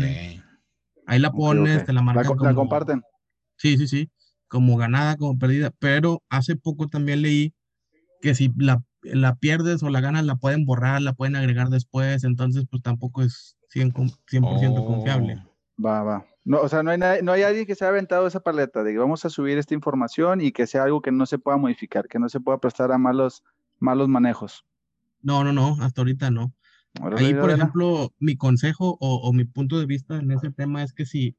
Ahí 1.06 1.18
la 1.18 1.32
pones, 1.32 1.84
te 1.84 1.92
la 1.92 2.02
marcan 2.02 2.36
la, 2.38 2.50
la 2.50 2.54
comparten. 2.54 3.02
Sí, 3.56 3.76
sí, 3.76 3.86
sí, 3.86 4.10
como 4.48 4.76
ganada, 4.76 5.16
como 5.16 5.38
perdida, 5.38 5.72
pero 5.78 6.22
hace 6.28 6.56
poco 6.56 6.88
también 6.88 7.22
leí 7.22 7.54
que 8.20 8.34
si 8.34 8.52
la 8.56 8.82
la 9.14 9.36
pierdes 9.36 9.82
o 9.82 9.90
la 9.90 10.00
ganas, 10.00 10.24
la 10.24 10.36
pueden 10.36 10.64
borrar, 10.64 11.02
la 11.02 11.12
pueden 11.12 11.36
agregar 11.36 11.68
después, 11.68 12.24
entonces 12.24 12.66
pues 12.70 12.82
tampoco 12.82 13.22
es 13.22 13.56
100%, 13.74 14.86
confiable. 14.86 15.42
Va, 15.84 16.02
va. 16.02 16.26
No, 16.44 16.60
o 16.60 16.68
sea, 16.68 16.82
no 16.82 16.90
hay, 16.90 16.98
nadie, 16.98 17.22
no 17.22 17.32
hay 17.32 17.42
alguien 17.42 17.66
que 17.66 17.74
se 17.74 17.84
haya 17.84 17.90
aventado 17.90 18.26
esa 18.26 18.40
paleta 18.40 18.84
de 18.84 18.92
que 18.92 18.98
vamos 18.98 19.24
a 19.24 19.30
subir 19.30 19.58
esta 19.58 19.74
información 19.74 20.40
y 20.40 20.52
que 20.52 20.66
sea 20.66 20.84
algo 20.84 21.02
que 21.02 21.12
no 21.12 21.26
se 21.26 21.38
pueda 21.38 21.56
modificar, 21.56 22.06
que 22.06 22.18
no 22.18 22.28
se 22.28 22.40
pueda 22.40 22.58
prestar 22.58 22.92
a 22.92 22.98
malos, 22.98 23.42
malos 23.78 24.08
manejos. 24.08 24.64
No, 25.22 25.42
no, 25.42 25.52
no, 25.52 25.76
hasta 25.82 26.00
ahorita 26.00 26.30
no. 26.30 26.54
Ahí, 27.18 27.34
por 27.34 27.50
ejemplo, 27.50 28.12
mi 28.18 28.36
consejo 28.36 28.96
o, 29.00 29.32
mi 29.32 29.44
punto 29.44 29.78
de 29.78 29.86
vista 29.86 30.16
en 30.16 30.30
ese 30.30 30.50
tema 30.50 30.82
es 30.82 30.94
que 30.94 31.04
si, 31.04 31.36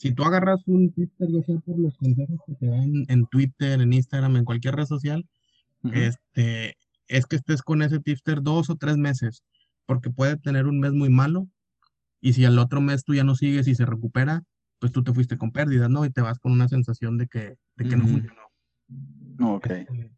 si 0.00 0.12
tú 0.14 0.24
agarras 0.24 0.66
un 0.66 0.90
Twitter, 0.94 1.28
ya 1.30 1.42
sea 1.42 1.58
por 1.58 1.78
los 1.78 1.94
consejos 1.98 2.40
que 2.46 2.54
te 2.54 2.66
dan 2.68 3.04
en 3.08 3.26
Twitter, 3.26 3.82
en 3.82 3.92
Instagram, 3.92 4.36
en 4.36 4.46
cualquier 4.46 4.74
red 4.74 4.86
social, 4.86 5.28
este, 5.92 6.78
es 7.06 7.26
que 7.26 7.36
estés 7.36 7.60
con 7.60 7.82
ese 7.82 8.00
tipster 8.00 8.42
dos 8.42 8.70
o 8.70 8.76
tres 8.76 8.96
meses, 8.96 9.44
porque 9.84 10.08
puede 10.08 10.38
tener 10.38 10.66
un 10.66 10.80
mes 10.80 10.92
muy 10.92 11.10
malo 11.10 11.48
y 12.18 12.32
si 12.32 12.46
al 12.46 12.58
otro 12.58 12.80
mes 12.80 13.04
tú 13.04 13.12
ya 13.12 13.24
no 13.24 13.34
sigues 13.34 13.68
y 13.68 13.74
se 13.74 13.84
recupera, 13.84 14.42
pues 14.78 14.90
tú 14.90 15.04
te 15.04 15.12
fuiste 15.12 15.36
con 15.36 15.52
pérdidas, 15.52 15.90
¿no? 15.90 16.06
Y 16.06 16.10
te 16.10 16.22
vas 16.22 16.38
con 16.38 16.52
una 16.52 16.68
sensación 16.68 17.18
de 17.18 17.26
que, 17.26 17.56
de 17.76 17.88
que 17.88 17.96
no 17.96 18.06
funcionó. 18.06 18.42
Ok. 19.54 19.66
Este, 19.66 20.10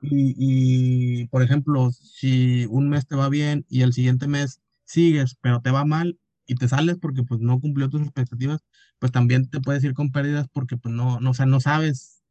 y, 0.00 0.34
y, 0.38 1.26
por 1.26 1.42
ejemplo, 1.42 1.90
si 1.92 2.64
un 2.70 2.88
mes 2.88 3.06
te 3.06 3.16
va 3.16 3.28
bien 3.28 3.66
y 3.68 3.82
el 3.82 3.92
siguiente 3.92 4.28
mes 4.28 4.62
sigues, 4.84 5.36
pero 5.42 5.60
te 5.60 5.70
va 5.70 5.84
mal 5.84 6.18
y 6.50 6.56
te 6.56 6.68
sales 6.68 6.98
porque 6.98 7.22
pues 7.22 7.40
no 7.40 7.60
cumplió 7.60 7.88
tus 7.88 8.02
expectativas, 8.02 8.60
pues 8.98 9.12
también 9.12 9.48
te 9.48 9.60
puedes 9.60 9.84
ir 9.84 9.94
con 9.94 10.10
pérdidas 10.10 10.48
porque 10.52 10.76
pues 10.76 10.92
no, 10.92 11.20
no, 11.20 11.30
o 11.30 11.34
sea, 11.34 11.46
no 11.46 11.60
sabes 11.60 12.24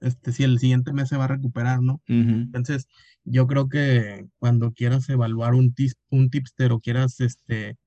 este, 0.00 0.32
si 0.32 0.44
el 0.44 0.58
siguiente 0.58 0.92
mes 0.92 1.08
se 1.08 1.16
va 1.16 1.24
a 1.24 1.28
recuperar, 1.28 1.80
¿no? 1.80 2.02
Entonces, 2.06 2.86
yo 3.24 3.46
creo 3.46 3.70
que 3.70 4.26
cuando 4.38 4.72
quieras 4.72 5.08
evaluar 5.08 5.54
un, 5.54 5.74
un 6.10 6.30
tipster 6.30 6.72
o 6.72 6.80
quieras 6.80 7.18
este, 7.20 7.78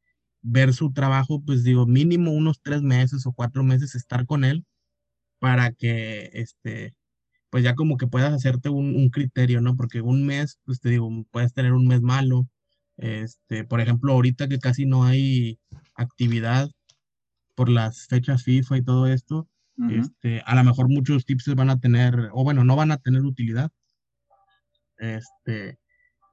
ver 0.42 0.74
su 0.74 0.92
trabajo, 0.92 1.44
pues 1.46 1.64
digo, 1.64 1.86
mínimo 1.86 2.32
unos 2.32 2.62
tres 2.62 2.82
meses 2.82 3.28
o 3.28 3.34
cuatro 3.34 3.64
meses 3.64 3.94
estar 3.94 4.26
con 4.26 4.44
él 4.44 4.66
para 5.40 5.72
que, 5.72 6.32
este, 6.34 6.96
pues 7.52 7.64
ya 7.64 7.76
como 7.76 7.98
que 7.98 8.08
puedas 8.08 8.34
hacerte 8.34 8.70
un, 8.70 9.10
criterio, 9.12 9.62
¿no? 9.62 9.76
Porque 9.76 10.02
un 10.02 10.26
mes, 10.26 10.60
pues 10.66 10.80
te 10.80 10.90
digo, 10.90 11.10
puedes 11.32 11.54
tener 11.54 11.74
un 11.74 11.88
mes 11.88 12.02
malo, 12.02 12.48
Este, 12.98 13.64
por 13.64 13.82
ejemplo, 13.82 14.14
ahorita 14.14 14.48
que 14.48 14.60
casi 14.60 14.86
no 14.86 15.04
hay 15.04 15.60
actividad 15.96 16.70
por 17.56 17.70
las 17.70 18.08
fechas 18.08 18.44
FIFA 18.44 18.78
y 18.78 18.84
todo 18.84 19.08
esto, 19.08 19.48
este, 19.90 20.42
a 20.46 20.56
lo 20.56 20.64
mejor 20.64 20.88
muchos 20.88 21.26
tips 21.26 21.54
van 21.54 21.70
a 21.70 21.80
tener, 21.80 22.30
o 22.32 22.44
bueno, 22.44 22.64
no 22.64 22.76
van 22.76 22.92
a 22.92 22.98
tener 22.98 23.24
utilidad. 23.24 23.72
Este, 24.98 25.78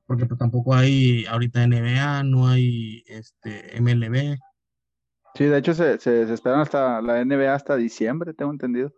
porque 0.06 0.26
pues, 0.26 0.38
tampoco 0.38 0.74
hay 0.74 1.24
ahorita 1.26 1.66
NBA, 1.66 2.22
no 2.24 2.46
hay 2.48 3.02
este 3.06 3.80
MLB. 3.80 4.38
Sí, 5.34 5.44
de 5.44 5.58
hecho 5.58 5.74
se, 5.74 5.98
se, 5.98 6.32
esperan 6.32 6.60
hasta 6.60 7.00
la 7.00 7.24
NBA 7.24 7.54
hasta 7.54 7.76
diciembre, 7.76 8.34
tengo 8.34 8.52
entendido. 8.52 8.92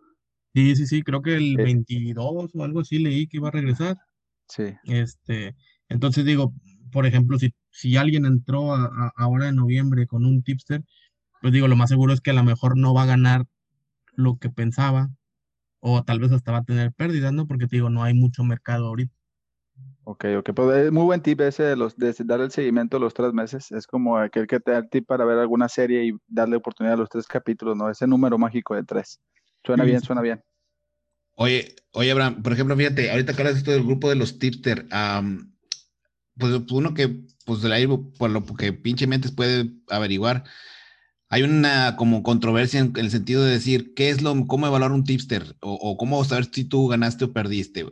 Sí, 0.53 0.75
sí, 0.75 0.85
sí, 0.85 1.01
creo 1.01 1.21
que 1.21 1.35
el 1.35 1.57
22 1.57 2.51
o 2.53 2.63
algo 2.63 2.81
así 2.81 2.99
leí 2.99 3.27
que 3.27 3.37
iba 3.37 3.47
a 3.47 3.51
regresar. 3.51 3.97
Sí. 4.47 4.75
Este, 4.83 5.55
entonces 5.89 6.23
digo, 6.25 6.53
por 6.95 7.05
ejemplo, 7.05 7.37
si, 7.37 7.53
si 7.71 7.97
alguien 7.97 8.25
entró 8.25 8.73
a, 8.73 9.11
ahora 9.17 9.49
en 9.49 9.57
noviembre 9.57 10.07
con 10.07 10.25
un 10.25 10.43
tipster, 10.43 10.81
pues 11.41 11.51
digo, 11.51 11.67
lo 11.67 11.75
más 11.75 11.89
seguro 11.89 12.13
es 12.13 12.21
que 12.21 12.31
a 12.31 12.33
lo 12.33 12.45
mejor 12.45 12.77
no 12.77 12.93
va 12.93 13.03
a 13.03 13.05
ganar 13.05 13.45
lo 14.13 14.37
que 14.37 14.49
pensaba, 14.49 15.09
o 15.81 16.05
tal 16.05 16.21
vez 16.21 16.31
hasta 16.31 16.53
va 16.53 16.59
a 16.59 16.63
tener 16.63 16.93
pérdidas, 16.93 17.33
¿no? 17.33 17.47
Porque 17.47 17.67
te 17.67 17.75
digo, 17.75 17.89
no 17.89 18.01
hay 18.01 18.13
mucho 18.13 18.45
mercado 18.45 18.87
ahorita. 18.87 19.13
Ok, 20.05 20.23
ok, 20.37 20.51
pues 20.55 20.85
es 20.85 20.91
muy 20.93 21.03
buen 21.03 21.21
tip 21.21 21.41
ese 21.41 21.63
de, 21.63 21.75
los, 21.75 21.97
de 21.97 22.15
dar 22.23 22.39
el 22.39 22.51
seguimiento 22.51 22.97
los 22.97 23.13
tres 23.13 23.33
meses. 23.33 23.69
Es 23.73 23.87
como 23.87 24.17
aquel 24.17 24.47
que 24.47 24.61
te 24.61 24.71
da 24.71 24.77
el 24.77 24.89
tip 24.89 25.05
para 25.05 25.25
ver 25.25 25.37
alguna 25.37 25.67
serie 25.67 26.05
y 26.05 26.11
darle 26.27 26.55
oportunidad 26.55 26.93
a 26.93 26.99
los 26.99 27.09
tres 27.09 27.27
capítulos, 27.27 27.75
¿no? 27.75 27.89
Ese 27.89 28.07
número 28.07 28.37
mágico 28.37 28.73
de 28.73 28.85
tres. 28.85 29.19
Suena 29.65 29.83
bien, 29.83 29.99
suena 29.99 30.21
bien. 30.21 30.41
Oye, 31.33 31.75
oye, 31.91 32.11
Abraham, 32.11 32.41
por 32.41 32.53
ejemplo, 32.53 32.77
fíjate, 32.77 33.11
ahorita 33.11 33.33
que 33.33 33.41
hablas 33.41 33.57
esto 33.57 33.71
del 33.71 33.83
grupo 33.83 34.07
de 34.07 34.15
los 34.15 34.39
tipster, 34.39 34.87
pues 36.37 36.53
uno 36.71 36.93
que, 36.93 37.23
pues 37.45 37.61
de 37.61 37.69
la 37.69 37.77
por 38.17 38.29
lo 38.29 38.45
que 38.45 38.73
pinche 38.73 39.07
mentes 39.07 39.31
puede 39.31 39.71
averiguar, 39.89 40.43
hay 41.29 41.43
una 41.43 41.95
como 41.95 42.23
controversia 42.23 42.79
en, 42.79 42.93
el 42.95 43.11
sentido 43.11 43.43
de 43.43 43.51
decir, 43.51 43.93
¿qué 43.95 44.09
es 44.09 44.21
lo, 44.21 44.47
cómo 44.47 44.67
evaluar 44.67 44.91
un 44.91 45.03
tipster? 45.03 45.55
O, 45.61 45.73
o 45.73 45.97
cómo 45.97 46.23
saber 46.23 46.49
si 46.51 46.65
tú 46.65 46.87
ganaste 46.87 47.25
o 47.25 47.33
perdiste 47.33 47.85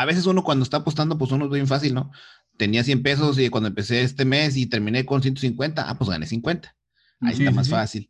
a 0.00 0.06
veces 0.06 0.26
uno 0.26 0.42
cuando 0.42 0.62
está 0.62 0.78
apostando, 0.78 1.18
pues 1.18 1.30
uno 1.30 1.44
es 1.44 1.50
bien 1.50 1.66
fácil, 1.66 1.92
¿no? 1.92 2.10
Tenía 2.56 2.82
100 2.84 3.02
pesos 3.02 3.38
y 3.38 3.50
cuando 3.50 3.68
empecé 3.68 4.02
este 4.02 4.24
mes 4.24 4.56
y 4.56 4.66
terminé 4.66 5.04
con 5.04 5.22
150, 5.22 5.88
ah, 5.88 5.98
pues 5.98 6.08
gané 6.08 6.26
50. 6.26 6.74
Ahí 7.20 7.34
está 7.34 7.50
más 7.50 7.68
fácil. 7.68 8.08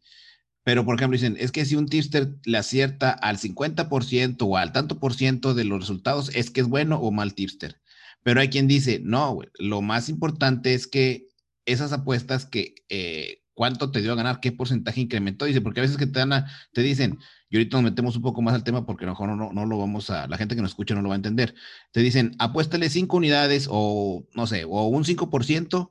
Pero, 0.62 0.84
por 0.84 0.94
ejemplo, 0.94 1.16
dicen, 1.16 1.36
es 1.40 1.50
que 1.50 1.64
si 1.64 1.74
un 1.74 1.86
tipster 1.86 2.36
le 2.44 2.58
acierta 2.58 3.10
al 3.10 3.38
50% 3.38 4.36
o 4.42 4.56
al 4.56 4.72
tanto 4.72 5.00
por 5.00 5.14
ciento 5.14 5.54
de 5.54 5.64
los 5.64 5.80
resultados, 5.80 6.30
es 6.34 6.50
que 6.50 6.60
es 6.60 6.68
bueno 6.68 6.96
o 6.96 7.10
mal 7.10 7.34
tipster. 7.34 7.79
Pero 8.22 8.40
hay 8.40 8.48
quien 8.48 8.68
dice, 8.68 9.00
no, 9.02 9.38
lo 9.58 9.82
más 9.82 10.08
importante 10.08 10.74
es 10.74 10.86
que 10.86 11.28
esas 11.64 11.92
apuestas 11.92 12.46
que 12.46 12.74
eh, 12.88 13.42
cuánto 13.54 13.90
te 13.90 14.00
dio 14.00 14.12
a 14.12 14.16
ganar, 14.16 14.40
qué 14.40 14.52
porcentaje 14.52 15.00
incrementó, 15.00 15.44
dice, 15.44 15.60
porque 15.60 15.80
a 15.80 15.82
veces 15.82 15.96
que 15.96 16.06
te, 16.06 16.18
dan 16.18 16.46
te 16.72 16.82
dicen, 16.82 17.18
y 17.50 17.56
ahorita 17.56 17.76
nos 17.76 17.84
metemos 17.84 18.16
un 18.16 18.22
poco 18.22 18.42
más 18.42 18.54
al 18.54 18.64
tema 18.64 18.86
porque 18.86 19.04
a 19.04 19.06
lo 19.06 19.12
mejor 19.12 19.36
no, 19.36 19.52
no, 19.52 19.66
lo 19.66 19.78
vamos 19.78 20.08
a, 20.08 20.26
la 20.28 20.38
gente 20.38 20.54
que 20.54 20.62
nos 20.62 20.70
escucha 20.70 20.94
no 20.94 21.02
lo 21.02 21.08
va 21.08 21.14
a 21.14 21.16
entender. 21.16 21.54
Te 21.92 22.00
dicen, 22.00 22.34
apuéstale 22.38 22.88
cinco 22.88 23.16
unidades 23.16 23.68
o 23.70 24.26
no 24.34 24.46
sé, 24.46 24.64
o 24.64 24.86
un 24.86 25.04
5% 25.04 25.90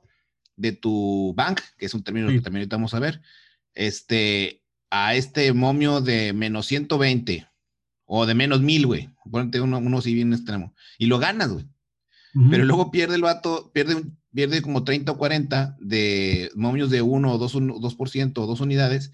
de 0.56 0.72
tu 0.72 1.32
bank, 1.36 1.60
que 1.78 1.86
es 1.86 1.94
un 1.94 2.02
término 2.02 2.28
que 2.28 2.40
también 2.40 2.62
ahorita 2.62 2.76
vamos 2.76 2.94
a 2.94 2.98
ver, 2.98 3.20
este, 3.74 4.64
a 4.90 5.14
este 5.14 5.52
momio 5.52 6.00
de 6.00 6.32
menos 6.32 6.66
120 6.66 7.46
o 8.04 8.26
de 8.26 8.34
menos 8.34 8.60
1000, 8.60 8.86
güey. 8.86 9.10
Ponte 9.30 9.60
uno, 9.60 9.78
uno 9.78 10.00
si 10.00 10.12
bien 10.12 10.32
extremo. 10.32 10.74
Y 10.98 11.06
lo 11.06 11.18
ganas, 11.18 11.50
güey. 11.50 11.66
Pero 12.50 12.64
luego 12.64 12.90
pierde 12.90 13.16
el 13.16 13.22
vato, 13.22 13.72
pierde, 13.72 14.04
pierde 14.32 14.62
como 14.62 14.84
30 14.84 15.12
o 15.12 15.18
40 15.18 15.76
de 15.80 16.50
momios 16.54 16.90
de 16.90 17.02
1 17.02 17.32
o 17.32 17.38
2, 17.38 17.54
2% 17.54 18.38
o 18.38 18.46
2 18.46 18.60
unidades, 18.60 19.12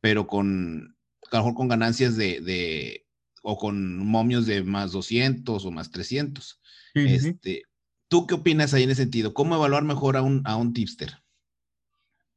pero 0.00 0.26
con 0.26 0.96
a 1.30 1.36
lo 1.36 1.42
mejor 1.42 1.54
con 1.54 1.68
ganancias 1.68 2.16
de, 2.16 3.06
o 3.42 3.58
con 3.58 3.98
momios 3.98 4.46
de 4.46 4.62
más 4.62 4.92
200 4.92 5.64
o 5.64 5.70
más 5.70 5.90
300. 5.90 6.60
este, 6.94 7.62
¿Tú 8.08 8.26
qué 8.26 8.34
opinas 8.34 8.72
ahí 8.72 8.84
en 8.84 8.90
ese 8.90 9.02
sentido? 9.02 9.34
¿Cómo 9.34 9.56
evaluar 9.56 9.84
mejor 9.84 10.16
a 10.16 10.22
un, 10.22 10.42
a 10.44 10.56
un 10.56 10.72
tipster? 10.72 11.22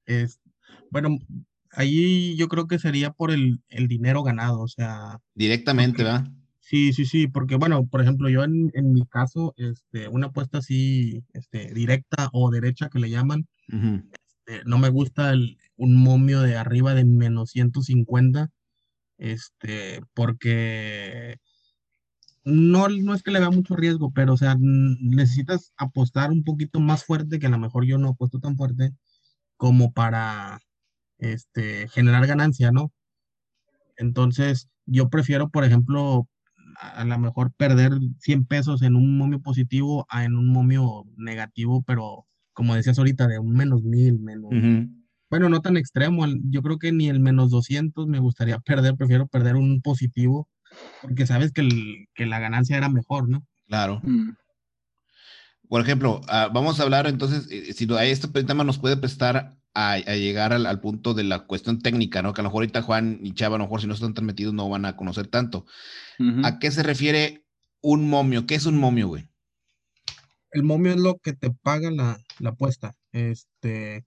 Es, 0.05 0.39
bueno, 0.89 1.17
ahí 1.71 2.35
yo 2.37 2.47
creo 2.47 2.67
que 2.67 2.79
sería 2.79 3.11
por 3.11 3.31
el, 3.31 3.61
dinero 3.69 4.23
ganado, 4.23 4.61
o 4.61 4.67
sea. 4.67 5.19
Directamente, 5.35 6.03
¿verdad? 6.03 6.27
Sí, 6.69 6.91
sí, 6.91 7.05
sí, 7.05 7.27
porque 7.27 7.55
bueno, 7.55 7.87
por 7.87 8.01
ejemplo, 8.01 8.27
yo 8.27 8.43
en, 8.43 8.71
mi 8.91 9.05
caso, 9.05 9.53
este, 9.55 10.09
una 10.09 10.27
apuesta 10.27 10.57
así, 10.57 11.23
este, 11.33 11.73
directa 11.73 12.29
o 12.33 12.51
derecha 12.51 12.89
que 12.89 12.99
le 12.99 13.09
llaman, 13.09 13.47
este, 13.69 14.65
no 14.65 14.77
me 14.77 14.89
gusta 14.89 15.31
el, 15.31 15.57
un 15.77 15.95
momio 15.95 16.41
de 16.41 16.57
arriba 16.57 16.93
de 16.93 17.05
menos 17.05 17.51
150 17.51 18.49
este, 19.17 20.01
porque 20.13 21.37
no, 22.43 22.89
no 22.89 23.13
es 23.13 23.23
que 23.23 23.31
le 23.31 23.39
vea 23.39 23.49
mucho 23.49 23.75
riesgo, 23.77 24.11
pero 24.11 24.33
o 24.33 24.37
sea, 24.37 24.57
necesitas 24.59 25.73
apostar 25.77 26.31
un 26.31 26.43
poquito 26.43 26.81
más 26.81 27.05
fuerte, 27.05 27.39
que 27.39 27.47
a 27.47 27.49
lo 27.49 27.59
mejor 27.59 27.85
yo 27.85 27.97
no 27.97 28.09
apuesto 28.09 28.39
tan 28.39 28.57
fuerte, 28.57 28.91
como 29.57 29.93
para 29.93 30.59
este, 31.19 31.87
generar 31.89 32.27
ganancia, 32.27 32.71
¿no? 32.71 32.91
Entonces, 33.97 34.69
yo 34.85 35.09
prefiero, 35.09 35.49
por 35.49 35.65
ejemplo, 35.65 36.27
a, 36.79 37.03
lo 37.05 37.17
mejor 37.19 37.51
perder 37.53 37.91
100 38.19 38.45
pesos 38.45 38.81
en 38.81 38.95
un 38.95 39.17
momio 39.17 39.41
positivo 39.41 40.05
a 40.09 40.25
en 40.25 40.35
un 40.35 40.47
momio 40.47 41.05
negativo, 41.15 41.83
pero 41.83 42.25
como 42.53 42.75
decías 42.75 42.97
ahorita, 42.97 43.27
de 43.27 43.39
un 43.39 43.53
menos 43.53 43.83
mil, 43.83 44.19
menos, 44.19 44.51
bueno, 45.29 45.49
no 45.49 45.61
tan 45.61 45.77
extremo, 45.77 46.25
yo 46.49 46.61
creo 46.61 46.79
que 46.79 46.91
ni 46.91 47.09
el 47.09 47.19
menos 47.19 47.49
200 47.51 48.07
me 48.07 48.19
gustaría 48.19 48.59
perder, 48.65 48.95
prefiero 48.95 49.27
perder 49.27 49.55
un 49.55 49.81
positivo, 49.81 50.47
porque 51.01 51.25
sabes 51.25 51.51
que, 51.51 51.63
la 52.25 52.39
ganancia 52.39 52.77
era 52.77 52.89
mejor, 52.89 53.29
¿no? 53.29 53.45
Claro. 53.67 54.01
Mm. 54.03 54.31
Por 55.69 55.81
ejemplo, 55.81 56.21
ah, 56.29 56.49
vamos 56.53 56.79
a 56.79 56.83
hablar 56.83 57.07
entonces, 57.07 57.47
eh, 57.51 57.73
si 57.73 57.87
este 58.01 58.43
tema 58.43 58.63
nos 58.63 58.77
puede 58.77 58.95
prestar 58.95 59.56
a, 59.79 59.99
llegar 59.99 60.53
al, 60.53 60.79
punto 60.79 61.13
de 61.13 61.23
la 61.23 61.45
cuestión 61.45 61.79
técnica, 61.79 62.23
¿no? 62.23 62.33
Que 62.33 62.41
a 62.41 62.43
lo 62.43 62.49
mejor 62.49 62.63
ahorita 62.63 62.81
Juan 62.81 63.19
y 63.21 63.33
Chava, 63.33 63.57
a 63.57 63.59
lo 63.59 63.65
mejor 63.65 63.81
si 63.81 63.87
no 63.87 63.93
están 63.93 64.15
tan 64.15 64.25
metidos 64.25 64.51
no 64.55 64.67
van 64.67 64.85
a 64.85 64.95
conocer 64.95 65.27
tanto. 65.27 65.67
¿A 66.43 66.57
qué 66.57 66.71
se 66.71 66.81
refiere 66.81 67.45
un 67.81 68.09
momio? 68.09 68.47
¿Qué 68.47 68.55
es 68.55 68.65
un 68.65 68.75
momio, 68.79 69.07
güey? 69.09 69.29
El 70.51 70.63
momio 70.63 70.93
es 70.93 70.97
lo 70.97 71.19
que 71.19 71.33
te 71.33 71.51
paga 71.51 71.91
la, 71.91 72.17
la 72.39 72.49
apuesta. 72.49 72.95
Este, 73.11 74.03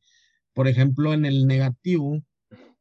por 0.55 0.67
ejemplo, 0.67 1.13
en 1.15 1.25
el 1.25 1.47
negativo, 1.47 2.21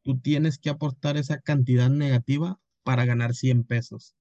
tú 0.02 0.20
tienes 0.20 0.58
que 0.58 0.72
aportar 0.72 1.16
esa 1.16 1.40
cantidad 1.40 1.92
negativa 1.92 2.60
para 2.84 3.06
ganar 3.06 3.36
100 3.36 3.66
pesos. 3.66 4.16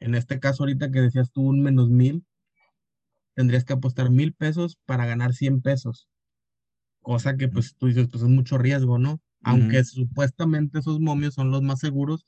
En 0.00 0.16
este 0.16 0.40
caso, 0.40 0.64
ahorita 0.64 0.90
que 0.90 1.02
decías 1.02 1.30
tú 1.30 1.42
un 1.42 1.62
menos 1.62 1.88
mil, 1.88 2.24
tendrías 3.34 3.64
que 3.64 3.74
apostar 3.74 4.10
mil 4.10 4.32
pesos 4.32 4.76
para 4.86 5.06
ganar 5.06 5.34
100 5.34 5.62
pesos. 5.62 6.08
Cosa 7.08 7.38
que 7.38 7.48
pues 7.48 7.74
tú 7.74 7.86
dices, 7.86 8.06
pues 8.10 8.22
es 8.22 8.28
mucho 8.28 8.58
riesgo, 8.58 8.98
¿no? 8.98 9.18
Aunque 9.42 9.82
supuestamente 9.82 10.80
esos 10.80 11.00
momios 11.00 11.32
son 11.32 11.50
los 11.50 11.62
más 11.62 11.78
seguros, 11.78 12.26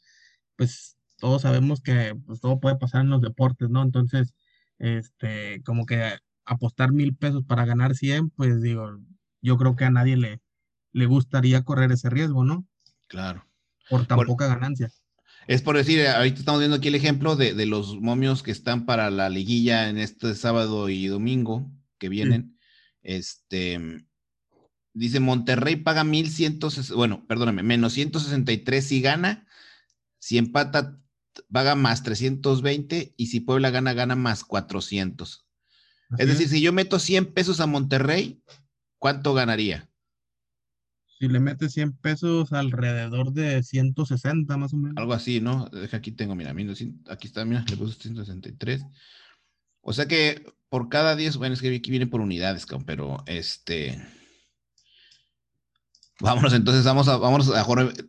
pues 0.56 0.96
todos 1.18 1.42
sabemos 1.42 1.82
que 1.82 2.14
pues, 2.24 2.40
todo 2.40 2.60
puede 2.60 2.76
pasar 2.76 3.02
en 3.02 3.10
los 3.10 3.20
deportes, 3.20 3.68
¿no? 3.68 3.82
Entonces, 3.82 4.32
este, 4.78 5.60
como 5.66 5.84
que 5.84 6.16
apostar 6.46 6.92
mil 6.92 7.14
pesos 7.14 7.44
para 7.44 7.66
ganar 7.66 7.94
100, 7.94 8.30
pues 8.30 8.62
digo, 8.62 8.98
yo 9.42 9.58
creo 9.58 9.76
que 9.76 9.84
a 9.84 9.90
nadie 9.90 10.16
le, 10.16 10.40
le 10.92 11.04
gustaría 11.04 11.62
correr 11.62 11.92
ese 11.92 12.08
riesgo, 12.08 12.46
¿no? 12.46 12.66
Claro. 13.06 13.44
Por 13.90 14.06
tan 14.06 14.20
poca 14.20 14.46
ganancia. 14.46 14.90
Es 15.46 15.60
por 15.60 15.76
decir, 15.76 16.06
ahorita 16.06 16.38
estamos 16.38 16.60
viendo 16.60 16.78
aquí 16.78 16.88
el 16.88 16.94
ejemplo 16.94 17.36
de, 17.36 17.66
los 17.66 18.00
momios 18.00 18.42
que 18.42 18.50
están 18.50 18.86
para 18.86 19.10
la 19.10 19.28
liguilla 19.28 19.90
en 19.90 19.98
este 19.98 20.34
sábado 20.34 20.88
y 20.88 21.06
domingo 21.06 21.70
que 21.98 22.08
vienen. 22.08 22.58
Este 23.02 24.06
dice 24.92 25.20
Monterrey 25.20 25.76
paga 25.76 26.04
1100, 26.04 26.58
bueno, 26.94 27.26
perdóname, 27.26 27.62
menos 27.62 27.92
163 27.94 28.84
si 28.84 29.00
gana, 29.00 29.46
si 30.18 30.38
empata 30.38 30.98
paga 31.50 31.74
más 31.74 32.02
320 32.02 33.14
y 33.16 33.26
si 33.26 33.40
Puebla 33.40 33.70
gana, 33.70 33.92
gana 33.92 34.16
más 34.16 34.44
400. 34.44 35.46
es 36.18 36.26
decir, 36.26 36.48
si 36.48 36.60
yo 36.60 36.72
meto 36.72 36.98
100 36.98 37.32
pesos 37.32 37.60
a 37.60 37.66
Monterrey, 37.66 38.42
¿cuánto 38.98 39.32
ganaría? 39.34 39.90
si 41.20 41.28
le 41.28 41.38
metes 41.38 41.74
100 41.74 41.98
pesos, 41.98 42.50
alrededor 42.54 43.34
de 43.34 43.62
160 43.62 44.56
más 44.56 44.72
o 44.72 44.78
menos. 44.78 44.96
Algo 44.96 45.12
así, 45.12 45.38
¿no? 45.38 45.66
Deja 45.66 45.98
aquí 45.98 46.12
tengo, 46.12 46.34
mira, 46.34 46.54
aquí 47.10 47.26
está, 47.26 47.44
mira, 47.44 47.62
le 47.68 47.76
puse 47.76 48.00
163. 48.00 48.86
O 49.82 49.92
sea 49.92 50.06
que 50.06 50.46
por 50.70 50.88
cada 50.88 51.16
10, 51.16 51.36
bueno, 51.36 51.52
es 51.52 51.60
que 51.60 51.76
aquí 51.76 51.90
viene 51.90 52.06
por 52.06 52.22
unidades, 52.22 52.66
pero 52.86 53.22
este. 53.26 54.02
Vámonos, 56.21 56.52
entonces 56.52 56.85
vamos 56.85 57.08
a, 57.08 57.16
vámonos 57.16 57.50
a, 57.50 57.62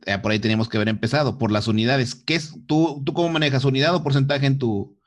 eh, 0.06 0.18
por 0.20 0.32
ahí 0.32 0.40
teníamos 0.40 0.68
que 0.68 0.78
haber 0.78 0.90
empezado, 0.90 1.38
por 1.38 1.52
las 1.52 1.68
unidades. 1.68 2.16
¿Qué 2.16 2.36
es, 2.36 2.54
tú, 2.68 3.02
tú 3.06 3.14
cómo 3.14 3.30
manejas 3.30 3.64
unidad 3.64 3.96
o 3.96 4.04
porcentaje 4.04 4.46
en 4.46 4.60
tu, 4.60 5.00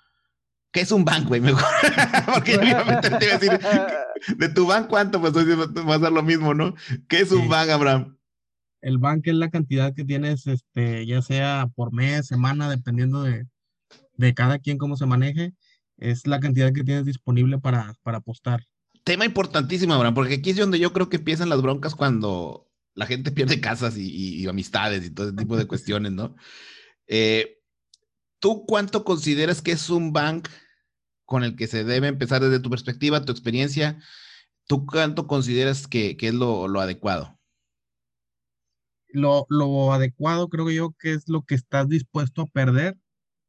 ¿qué 0.72 0.80
es 0.80 0.90
un 0.90 1.04
banco, 1.04 1.28
güey? 1.28 1.40
Mejor. 1.40 1.62
Porque 2.34 2.54
yo 2.54 2.62
iba 2.62 2.80
a 2.80 3.00
te 3.00 3.08
iba 3.08 3.34
a 3.34 3.38
decir, 3.38 3.60
de 4.38 4.48
tu 4.48 4.66
banco, 4.66 4.88
¿cuánto? 4.88 5.20
Pues 5.20 5.34
va 5.34 5.94
a 5.94 6.00
ser 6.00 6.12
lo 6.12 6.22
mismo, 6.22 6.54
¿no? 6.54 6.74
¿Qué 7.08 7.20
es 7.20 7.30
un 7.30 7.48
banco, 7.48 7.72
Abraham? 7.72 8.16
El 8.80 8.98
banco 8.98 9.30
es 9.30 9.36
la 9.36 9.50
cantidad 9.50 9.94
que 9.94 10.04
tienes, 10.04 10.46
este, 10.46 11.06
ya 11.06 11.20
sea 11.22 11.70
por 11.74 11.92
mes, 11.92 12.26
semana, 12.26 12.70
dependiendo 12.70 13.22
de, 13.22 13.46
de 14.16 14.34
cada 14.34 14.58
quien 14.58 14.78
cómo 14.78 14.96
se 14.96 15.06
maneje, 15.06 15.52
es 15.98 16.26
la 16.26 16.40
cantidad 16.40 16.72
que 16.72 16.84
tienes 16.84 17.04
disponible 17.04 17.58
para, 17.58 17.94
para 18.02 18.18
apostar. 18.18 18.64
Tema 19.04 19.26
importantísimo, 19.26 19.94
Abraham, 19.94 20.14
porque 20.14 20.34
aquí 20.34 20.50
es 20.50 20.56
donde 20.56 20.78
yo 20.78 20.92
creo 20.92 21.08
que 21.08 21.16
empiezan 21.16 21.50
las 21.50 21.60
broncas 21.60 21.94
cuando 21.94 22.70
la 22.94 23.06
gente 23.06 23.32
pierde 23.32 23.60
casas 23.60 23.96
y, 23.96 24.46
amistades 24.46 25.04
y 25.04 25.10
todo 25.10 25.28
ese 25.28 25.36
tipo 25.36 25.56
de 25.56 25.66
cuestiones, 25.66 26.12
¿no? 26.12 26.36
Eh, 27.06 27.58
¿Tú 28.38 28.64
cuánto 28.66 29.04
consideras 29.04 29.62
que 29.62 29.72
es 29.72 29.90
un 29.90 30.12
bank 30.12 30.48
con 31.24 31.44
el 31.44 31.56
que 31.56 31.66
se 31.66 31.84
debe 31.84 32.08
empezar 32.08 32.42
desde 32.42 32.60
tu 32.60 32.70
perspectiva, 32.70 33.24
tu 33.24 33.32
experiencia? 33.32 33.98
¿Tú 34.66 34.86
cuánto 34.86 35.26
consideras 35.26 35.86
que, 35.86 36.16
es 36.18 36.34
lo, 36.34 36.80
adecuado? 36.80 37.38
Lo, 39.08 39.46
lo, 39.48 39.92
adecuado 39.92 40.48
creo 40.48 40.70
yo 40.70 40.94
que 40.98 41.12
es 41.12 41.28
lo 41.28 41.42
que 41.42 41.54
estás 41.54 41.88
dispuesto 41.88 42.42
a 42.42 42.46
perder 42.46 42.96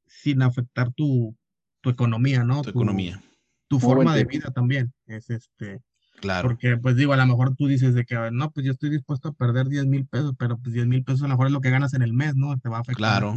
sin 0.07 0.41
afectar 0.41 0.91
tu, 0.93 1.35
economía, 1.83 2.43
¿no? 2.43 2.61
Tu, 2.61 2.71
economía. 2.71 3.21
Tu 3.67 3.79
forma 3.79 4.15
de 4.15 4.25
vida 4.25 4.49
también. 4.51 4.93
Es 5.05 5.29
este. 5.29 5.81
Claro. 6.25 6.49
Porque, 6.49 6.77
pues 6.77 6.95
digo, 6.95 7.13
a 7.13 7.17
lo 7.17 7.25
mejor 7.25 7.55
tú 7.55 7.67
dices 7.67 7.93
de 7.93 8.03
que, 8.03 8.15
no, 8.31 8.51
pues 8.51 8.65
yo 8.65 8.71
estoy 8.71 8.89
dispuesto 8.89 9.29
a 9.29 9.33
perder 9.33 9.67
10 9.67 9.85
mil 9.85 10.07
pesos, 10.07 10.33
pero 10.37 10.57
pues 10.57 10.73
10 10.73 10.87
mil 10.87 11.03
pesos 11.03 11.21
a 11.21 11.27
lo 11.27 11.35
mejor 11.35 11.47
es 11.47 11.53
lo 11.53 11.61
que 11.61 11.69
ganas 11.69 11.93
en 11.93 12.01
el 12.01 12.13
mes, 12.13 12.35
¿no? 12.35 12.57
Te 12.57 12.67
va 12.67 12.77
a 12.77 12.81
afectar. 12.81 13.21
Claro. 13.21 13.35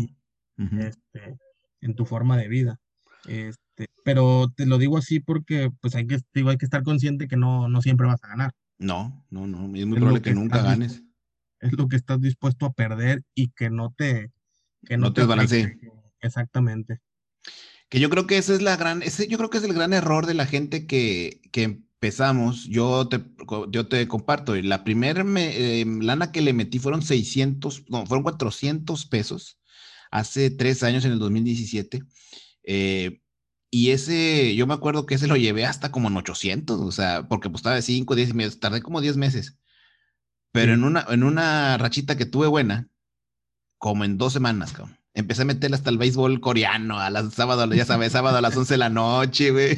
este, 0.56 1.38
en 1.82 1.94
tu 1.94 2.06
forma 2.06 2.36
de 2.38 2.48
vida. 2.48 2.80
Este, 3.26 3.88
pero 4.04 4.50
te 4.56 4.64
lo 4.64 4.78
digo 4.78 4.96
así 4.96 5.20
porque, 5.20 5.70
pues 5.80 5.94
hay 5.94 6.06
que, 6.06 6.18
digo, 6.32 6.48
hay 6.48 6.56
que 6.56 6.64
estar 6.64 6.82
consciente 6.82 7.28
que 7.28 7.36
no, 7.36 7.68
no 7.68 7.82
siempre 7.82 8.06
vas 8.06 8.24
a 8.24 8.28
ganar. 8.28 8.52
No, 8.78 9.24
no, 9.28 9.46
no. 9.46 9.76
Es 9.76 9.86
muy 9.86 9.98
probable 9.98 10.22
que, 10.22 10.34
nunca 10.34 10.62
ganes. 10.62 11.02
es 11.60 11.72
lo 11.76 11.88
que 11.88 11.96
estás 11.96 12.20
dispuesto 12.20 12.64
a 12.64 12.72
perder 12.72 13.22
y 13.34 13.48
que 13.48 13.68
no 13.68 13.92
te, 13.96 14.30
que 14.86 14.96
no, 14.96 15.12
te, 15.12 15.26
te 15.26 15.78
Exactamente. 16.20 17.00
Que 17.88 18.00
yo 18.00 18.10
creo 18.10 18.26
que 18.26 18.38
ese 18.38 18.54
es 18.54 18.62
la 18.62 18.76
gran, 18.76 19.02
ese 19.02 19.28
yo 19.28 19.38
creo 19.38 19.50
que 19.50 19.58
es 19.58 19.64
el 19.64 19.72
gran 19.74 19.92
error 19.92 20.26
de 20.26 20.34
la 20.34 20.46
gente 20.46 20.86
que, 20.86 21.40
que 21.52 21.80
empezamos. 22.00 22.64
Yo 22.66 23.08
te, 23.08 23.20
yo 23.70 23.88
te 23.88 24.06
comparto, 24.08 24.54
la 24.56 24.84
primera 24.84 25.20
em, 25.20 26.00
lana 26.00 26.32
que 26.32 26.40
le 26.40 26.52
metí 26.52 26.78
fueron 26.78 27.02
600, 27.02 27.84
no, 27.88 28.06
fueron 28.06 28.22
400 28.22 29.06
pesos 29.06 29.58
hace 30.10 30.50
tres 30.50 30.82
años, 30.82 31.04
en 31.04 31.12
el 31.12 31.18
2017. 31.18 32.02
Eh, 32.64 33.20
y 33.70 33.90
ese, 33.90 34.54
yo 34.56 34.66
me 34.66 34.74
acuerdo 34.74 35.06
que 35.06 35.16
ese 35.16 35.26
lo 35.26 35.36
llevé 35.36 35.66
hasta 35.66 35.90
como 35.92 36.08
en 36.08 36.16
800, 36.16 36.80
o 36.80 36.92
sea, 36.92 37.28
porque 37.28 37.50
pues 37.50 37.60
estaba 37.60 37.76
de 37.76 37.82
5, 37.82 38.14
10 38.14 38.34
meses, 38.34 38.60
tardé 38.60 38.80
como 38.82 39.00
10 39.00 39.16
meses. 39.16 39.58
Pero 40.52 40.72
en, 40.74 40.84
una, 40.84 41.04
en 41.10 41.24
una 41.24 41.76
rachita 41.78 42.16
que 42.16 42.26
tuve 42.26 42.46
buena, 42.46 42.88
como 43.78 44.04
en 44.04 44.18
dos 44.18 44.32
semanas, 44.32 44.72
cabrón 44.72 44.98
empecé 45.14 45.42
a 45.42 45.46
meterle 45.46 45.74
hasta 45.74 45.90
el 45.90 45.98
béisbol 45.98 46.40
coreano, 46.40 47.00
a 47.00 47.10
las 47.10 47.34
sábado, 47.34 47.66
ya 47.74 47.84
sabes, 47.84 48.12
sábado 48.12 48.36
a 48.36 48.40
las 48.40 48.56
11 48.56 48.74
de 48.74 48.78
la 48.78 48.88
noche, 48.88 49.50
güey. 49.50 49.76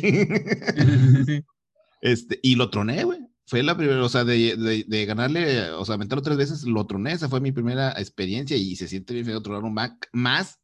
Este, 2.00 2.38
y 2.42 2.56
lo 2.56 2.70
troné, 2.70 3.04
güey. 3.04 3.20
Fue 3.46 3.62
la 3.62 3.76
primera, 3.76 4.02
o 4.04 4.08
sea, 4.08 4.24
de, 4.24 4.84
de, 4.86 5.06
ganarle, 5.06 5.70
o 5.72 5.84
sea, 5.84 5.96
meterlo 5.96 6.22
tres 6.22 6.36
veces, 6.36 6.62
lo 6.62 6.86
troné. 6.86 7.12
Esa 7.12 7.28
fue 7.28 7.40
mi 7.40 7.50
primera 7.50 7.90
experiencia 7.92 8.56
y 8.56 8.76
se 8.76 8.86
siente 8.86 9.12
bien 9.12 9.26
feo 9.26 9.42
tronar 9.42 9.64
un 9.64 9.74
Mac 9.74 10.08
más 10.12 10.60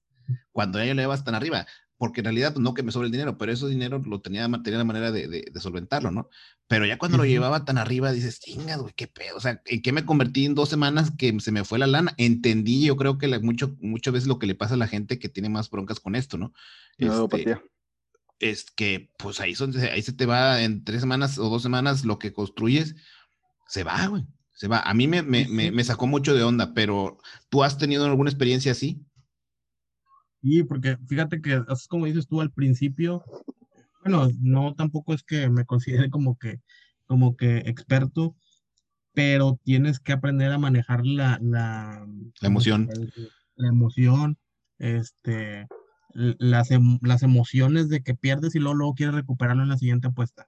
cuando 0.53 0.82
ya 0.82 0.95
le 0.95 1.07
vas 1.07 1.24
tan 1.24 1.34
arriba 1.34 1.66
porque 1.99 2.20
en 2.20 2.26
realidad 2.26 2.53
pues, 2.53 2.62
no 2.62 2.74
que 2.74 2.82
me 2.82 2.93
sobre 2.93 3.07
el 3.07 3.12
dinero, 3.12 3.39
pero 3.39 3.53
ese 3.53 3.66
dinero 3.68 4.03
lo 4.05 4.20
tenía, 4.20 4.49
tenía 4.62 4.78
la 4.78 4.84
manera 4.84 5.11
de, 5.12 5.28
de, 5.28 5.61
solventarlo, 5.61 6.11
¿no? 6.11 6.28
Pero 6.68 6.84
ya 6.84 6.99
cuando 6.99 7.16
lo 7.16 7.24
llevaba 7.24 7.64
tan 7.64 7.78
arriba, 7.78 8.12
dices, 8.12 8.41
chinga, 8.41 8.76
güey, 8.76 8.93
qué 8.95 9.07
pedo, 9.07 9.37
o 9.37 9.41
sea, 9.41 9.62
¿en 9.64 9.82
qué 9.82 9.93
me 9.93 10.05
convertí 10.05 10.45
en 10.45 10.55
dos 10.55 10.68
semanas 10.68 11.12
que 11.16 11.39
se 11.41 11.53
me 11.53 11.64
fue 11.64 11.78
la 11.78 11.87
lana? 11.87 12.14
Entendí, 12.18 12.84
yo 12.84 12.97
creo 12.97 13.18
que 13.18 13.26
mucho, 13.39 13.76
muchas 13.80 14.12
veces 14.12 14.28
lo 14.28 14.39
que 14.39 14.47
le 14.47 14.55
pasa 14.55 14.74
a 14.74 14.78
la 14.78 14.89
gente 14.89 15.18
que 15.18 15.28
tiene 15.28 15.49
más 15.49 15.70
broncas 15.70 16.01
con 16.01 16.14
esto, 16.14 16.37
¿no? 16.39 16.53
Este, 16.99 17.59
es 18.39 18.70
que, 18.70 19.11
pues 19.18 19.41
ahí, 19.41 19.55
son, 19.55 19.74
ahí 19.76 20.03
se 20.03 20.12
te 20.12 20.26
va 20.26 20.62
en 20.62 20.84
tres 20.84 21.01
semanas 21.01 21.39
o 21.39 21.49
dos 21.49 21.62
semanas 21.62 22.05
lo 22.05 22.18
que 22.18 22.32
construyes, 22.32 22.97
se 23.68 23.84
va, 23.84 24.07
güey, 24.07 24.26
se 24.53 24.68
va. 24.68 24.80
A 24.80 24.95
mí 24.95 25.09
me, 25.09 25.22
me, 25.22 25.47
me, 25.49 25.70
me 25.70 25.84
sacó 25.84 26.07
mucho 26.07 26.34
de 26.34 26.43
onda, 26.43 26.74
pero 26.74 27.18
¿tú 27.49 27.62
has 27.62 27.78
tenido 27.78 28.05
alguna 28.05 28.30
experiencia 28.30 28.72
así? 28.72 29.05
Sí, 30.43 30.62
porque 30.62 30.97
fíjate 31.09 31.41
que 31.41 31.62
es 31.68 31.89
como 31.89 32.07
dices 32.07 32.28
tú 32.28 32.41
al 32.41 32.53
principio, 32.53 33.24
bueno, 34.03 34.28
no 34.41 34.74
tampoco 34.74 35.14
es 35.14 35.22
que 35.22 35.49
me 35.49 35.64
considere 35.64 36.11
como 36.11 36.39
que, 36.39 36.61
como 37.07 37.37
que 37.37 37.59
experto, 37.59 38.37
pero 39.12 39.59
tienes 39.64 39.99
que 39.99 40.12
aprender 40.12 40.53
a 40.53 40.59
manejar 40.59 41.05
la, 41.05 41.39
la, 41.43 42.07
emoción. 42.43 42.89
La 43.57 43.68
emoción, 43.68 44.39
este, 44.78 45.66
las, 46.15 46.71
em, 46.71 46.99
las 47.03 47.23
emociones 47.23 47.89
de 47.89 48.03
que 48.03 48.15
pierdes 48.15 48.55
y 48.55 48.59
luego, 48.61 48.75
luego 48.75 48.95
quieres 48.95 49.15
recuperarlo 49.15 49.63
en 49.63 49.69
la 49.71 49.79
siguiente 49.79 50.09
apuesta. 50.09 50.47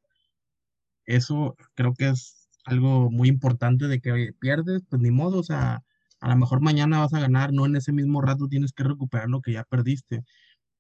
Eso 1.06 1.56
creo 1.74 1.94
que 1.94 2.08
es 2.08 2.48
algo 2.64 3.10
muy 3.10 3.28
importante 3.28 3.88
de 3.88 4.00
que 4.00 4.32
pierdes, 4.38 4.82
pues 4.88 5.00
ni 5.02 5.10
modo, 5.10 5.38
o 5.40 5.42
sea, 5.42 5.82
a 6.20 6.28
lo 6.28 6.36
mejor 6.36 6.60
mañana 6.60 7.00
vas 7.00 7.14
a 7.14 7.20
ganar, 7.20 7.52
no 7.52 7.66
en 7.66 7.76
ese 7.76 7.92
mismo 7.92 8.20
rato 8.20 8.48
tienes 8.48 8.72
que 8.72 8.84
recuperar 8.84 9.28
lo 9.28 9.40
que 9.40 9.52
ya 9.52 9.64
perdiste, 9.64 10.24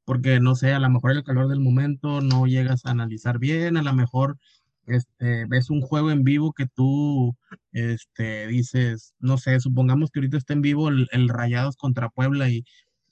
porque 0.04 0.40
no 0.40 0.54
sé, 0.54 0.72
a 0.72 0.80
lo 0.80 0.90
mejor 0.90 1.12
el 1.12 1.24
calor 1.24 1.48
del 1.48 1.60
momento 1.60 2.20
no 2.20 2.46
llegas 2.46 2.86
a 2.86 2.90
analizar 2.90 3.38
bien, 3.38 3.76
a 3.76 3.82
lo 3.82 3.92
mejor 3.94 4.38
este, 4.88 5.44
ves 5.46 5.70
un 5.70 5.82
juego 5.82 6.10
en 6.10 6.24
vivo 6.24 6.52
que 6.52 6.66
tú 6.66 7.36
este, 7.72 8.46
dices, 8.48 9.14
no 9.20 9.38
sé, 9.38 9.60
supongamos 9.60 10.10
que 10.10 10.20
ahorita 10.20 10.38
está 10.38 10.54
en 10.54 10.62
vivo 10.62 10.88
el, 10.88 11.28
Rayados 11.28 11.76
contra 11.76 12.08
Puebla 12.08 12.48
y 12.50 12.64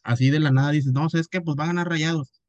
así 0.07 0.30
de 0.30 0.40
la 0.40 0.50
nada 0.52 0.70
dices, 0.72 0.92
no, 0.92 1.07
es 1.12 1.28
que 1.28 1.40
pues 1.42 1.57
van 1.57 1.66
a 1.66 1.72
ganar 1.72 1.88
Rayados, 1.90 2.42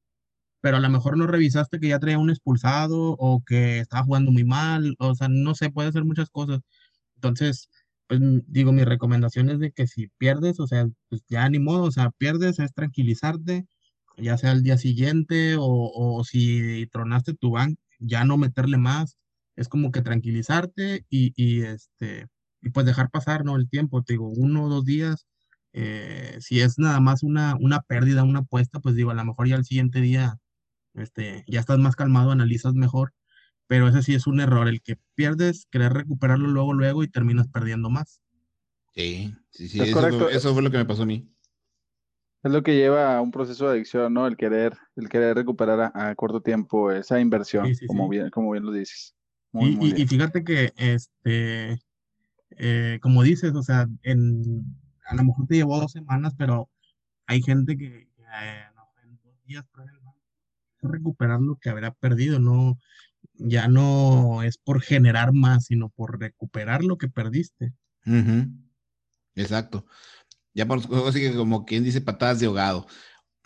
pero 0.61 0.77
a 0.77 0.79
lo 0.81 0.89
mejor 0.89 1.17
no 1.17 1.27
revisaste 1.27 1.79
que 1.79 1.89
ya 1.89 1.99
traía 1.99 2.19
un 2.19 2.29
expulsado 2.29 3.15
o 3.19 3.43
que 3.45 3.79
estaba 3.79 4.03
jugando 4.05 4.31
muy 4.31 4.43
mal, 4.45 4.95
o 4.99 5.15
sea, 5.15 5.27
no 5.29 5.55
sé, 5.55 5.71
puede 5.71 5.91
ser 5.91 6.05
muchas 6.05 6.29
cosas. 6.29 6.61
Entonces, 7.15 7.69
pues 8.07 8.21
digo, 8.47 8.71
mi 8.73 8.83
recomendación 8.85 9.49
es 9.49 9.59
de 9.59 9.71
que 9.71 9.87
si 9.87 10.09
pierdes, 10.17 10.59
o 10.59 10.67
sea, 10.67 10.87
pues 11.09 11.23
ya 11.29 11.49
ni 11.49 11.59
modo, 11.59 11.85
o 11.85 11.91
sea, 11.91 12.11
pierdes 12.11 12.59
es 12.59 12.73
tranquilizarte, 12.73 13.67
ya 14.17 14.37
sea 14.37 14.51
al 14.51 14.63
día 14.63 14.77
siguiente 14.77 15.55
o, 15.59 16.23
si 16.25 16.87
tronaste 16.91 17.33
tu 17.35 17.51
bank, 17.51 17.77
ya 17.99 18.25
no 18.25 18.37
meterle 18.37 18.77
más, 18.77 19.17
es 19.55 19.69
como 19.69 19.91
que 19.91 20.01
tranquilizarte 20.01 21.05
y, 21.09 21.63
este, 21.63 22.27
y 22.61 22.69
pues 22.71 22.85
dejar 22.85 23.09
pasar, 23.11 23.45
¿no? 23.45 23.55
El 23.57 23.69
tiempo, 23.69 24.03
te 24.03 24.13
digo, 24.13 24.29
uno 24.29 24.65
o 24.65 24.69
dos 24.69 24.85
días, 24.85 25.27
eh, 25.78 26.38
si 26.39 26.61
es 26.61 26.80
nada 26.80 26.99
más 26.99 27.23
una, 27.23 27.55
una 27.59 27.82
pérdida, 27.82 28.23
una 28.23 28.39
apuesta, 28.39 28.80
pues 28.80 28.95
digo, 28.95 29.11
a 29.11 29.13
lo 29.13 29.25
mejor 29.25 29.47
ya 29.47 29.55
al 29.55 29.65
siguiente 29.65 30.01
día, 30.01 30.38
este, 30.93 31.43
ya 31.47 31.59
estás 31.59 31.80
más 31.80 31.95
calmado, 31.95 32.32
analizas 32.32 32.73
mejor 32.73 33.13
pero 33.67 33.88
ese 33.89 34.01
sí 34.01 34.15
es 34.15 34.28
un 34.28 34.39
error, 34.39 34.67
el 34.67 34.82
que 34.82 34.97
pierdes, 35.13 35.67
querer 35.69 35.93
recuperarlo 35.93 36.47
luego, 36.47 36.73
luego 36.73 37.03
y 37.03 37.09
terminas 37.09 37.47
perdiendo 37.49 37.89
más. 37.89 38.21
Sí, 38.95 39.36
sí, 39.51 39.67
sí, 39.67 39.82
eso, 39.82 39.99
Fue, 39.99 40.34
eso 40.34 40.53
fue 40.53 40.63
lo 40.63 40.71
que 40.71 40.78
me 40.78 40.86
pasó 40.86 41.03
a 41.03 41.05
mí. 41.05 41.30
Es 42.43 42.51
lo 42.51 42.63
que 42.63 42.75
lleva 42.75 43.17
a 43.17 43.21
un 43.21 43.32
proceso 43.32 43.65
de 43.65 43.73
adicción, 43.73 44.13
¿no? 44.13 44.25
El 44.25 44.38
querer, 44.38 44.78
el 44.95 45.09
querer 45.09 45.36
recuperar 45.36 45.91
a, 45.93 46.15
corto 46.15 46.41
tiempo 46.41 46.91
esa 46.91 47.19
inversión, 47.19 47.69
como, 47.88 48.07
Bien, 48.07 48.30
como 48.30 48.51
bien 48.51 48.65
lo 48.65 48.71
dices. 48.71 49.15
y, 49.53 50.07
fíjate 50.07 50.43
que, 50.43 50.71
este, 50.78 51.80
eh, 52.51 52.99
como 53.01 53.21
dices, 53.23 53.53
o 53.53 53.63
sea, 53.63 53.88
en, 54.03 54.63
a 55.07 55.15
lo 55.15 55.23
mejor 55.23 55.47
te 55.47 55.55
llevó 55.55 55.79
dos 55.79 55.91
semanas, 55.91 56.33
pero 56.37 56.69
hay 57.25 57.41
gente 57.41 57.77
que, 57.77 57.87
eh, 57.87 58.63
en 59.03 59.19
dos 59.23 59.43
días 59.45 59.65
recuperar 60.81 61.41
lo 61.41 61.55
que 61.55 61.69
habrá 61.69 61.91
perdido, 61.91 62.39
no, 62.39 62.77
ya 63.33 63.67
no 63.67 64.43
es 64.43 64.57
por 64.57 64.81
generar 64.81 65.33
más, 65.33 65.65
sino 65.65 65.89
por 65.89 66.19
recuperar 66.19 66.83
lo 66.83 66.97
que 66.97 67.07
perdiste. 67.07 67.73
Exacto. 69.35 69.85
Ya 70.53 70.65
por 70.65 70.79
así 71.07 71.19
que 71.19 71.35
como 71.35 71.65
quien 71.65 71.83
dice 71.83 72.01
patadas 72.01 72.39
de 72.39 72.47
ahogado. 72.47 72.87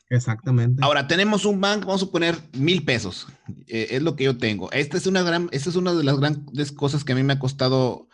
Exactamente. 0.09 0.83
Ahora 0.83 1.07
tenemos 1.07 1.45
un 1.45 1.61
banco, 1.61 1.87
vamos 1.87 2.03
a 2.03 2.11
poner 2.11 2.37
mil 2.53 2.83
pesos. 2.83 3.27
Eh, 3.67 3.87
es 3.91 4.01
lo 4.01 4.15
que 4.15 4.25
yo 4.25 4.37
tengo. 4.37 4.71
Esta 4.71 4.97
es 4.97 5.07
una 5.07 5.23
gran, 5.23 5.47
esta 5.51 5.69
es 5.69 5.75
una 5.75 5.93
de 5.93 6.03
las 6.03 6.19
grandes 6.19 6.71
cosas 6.71 7.03
que 7.03 7.13
a 7.13 7.15
mí 7.15 7.23
me 7.23 7.33
ha 7.33 7.39
costado 7.39 8.09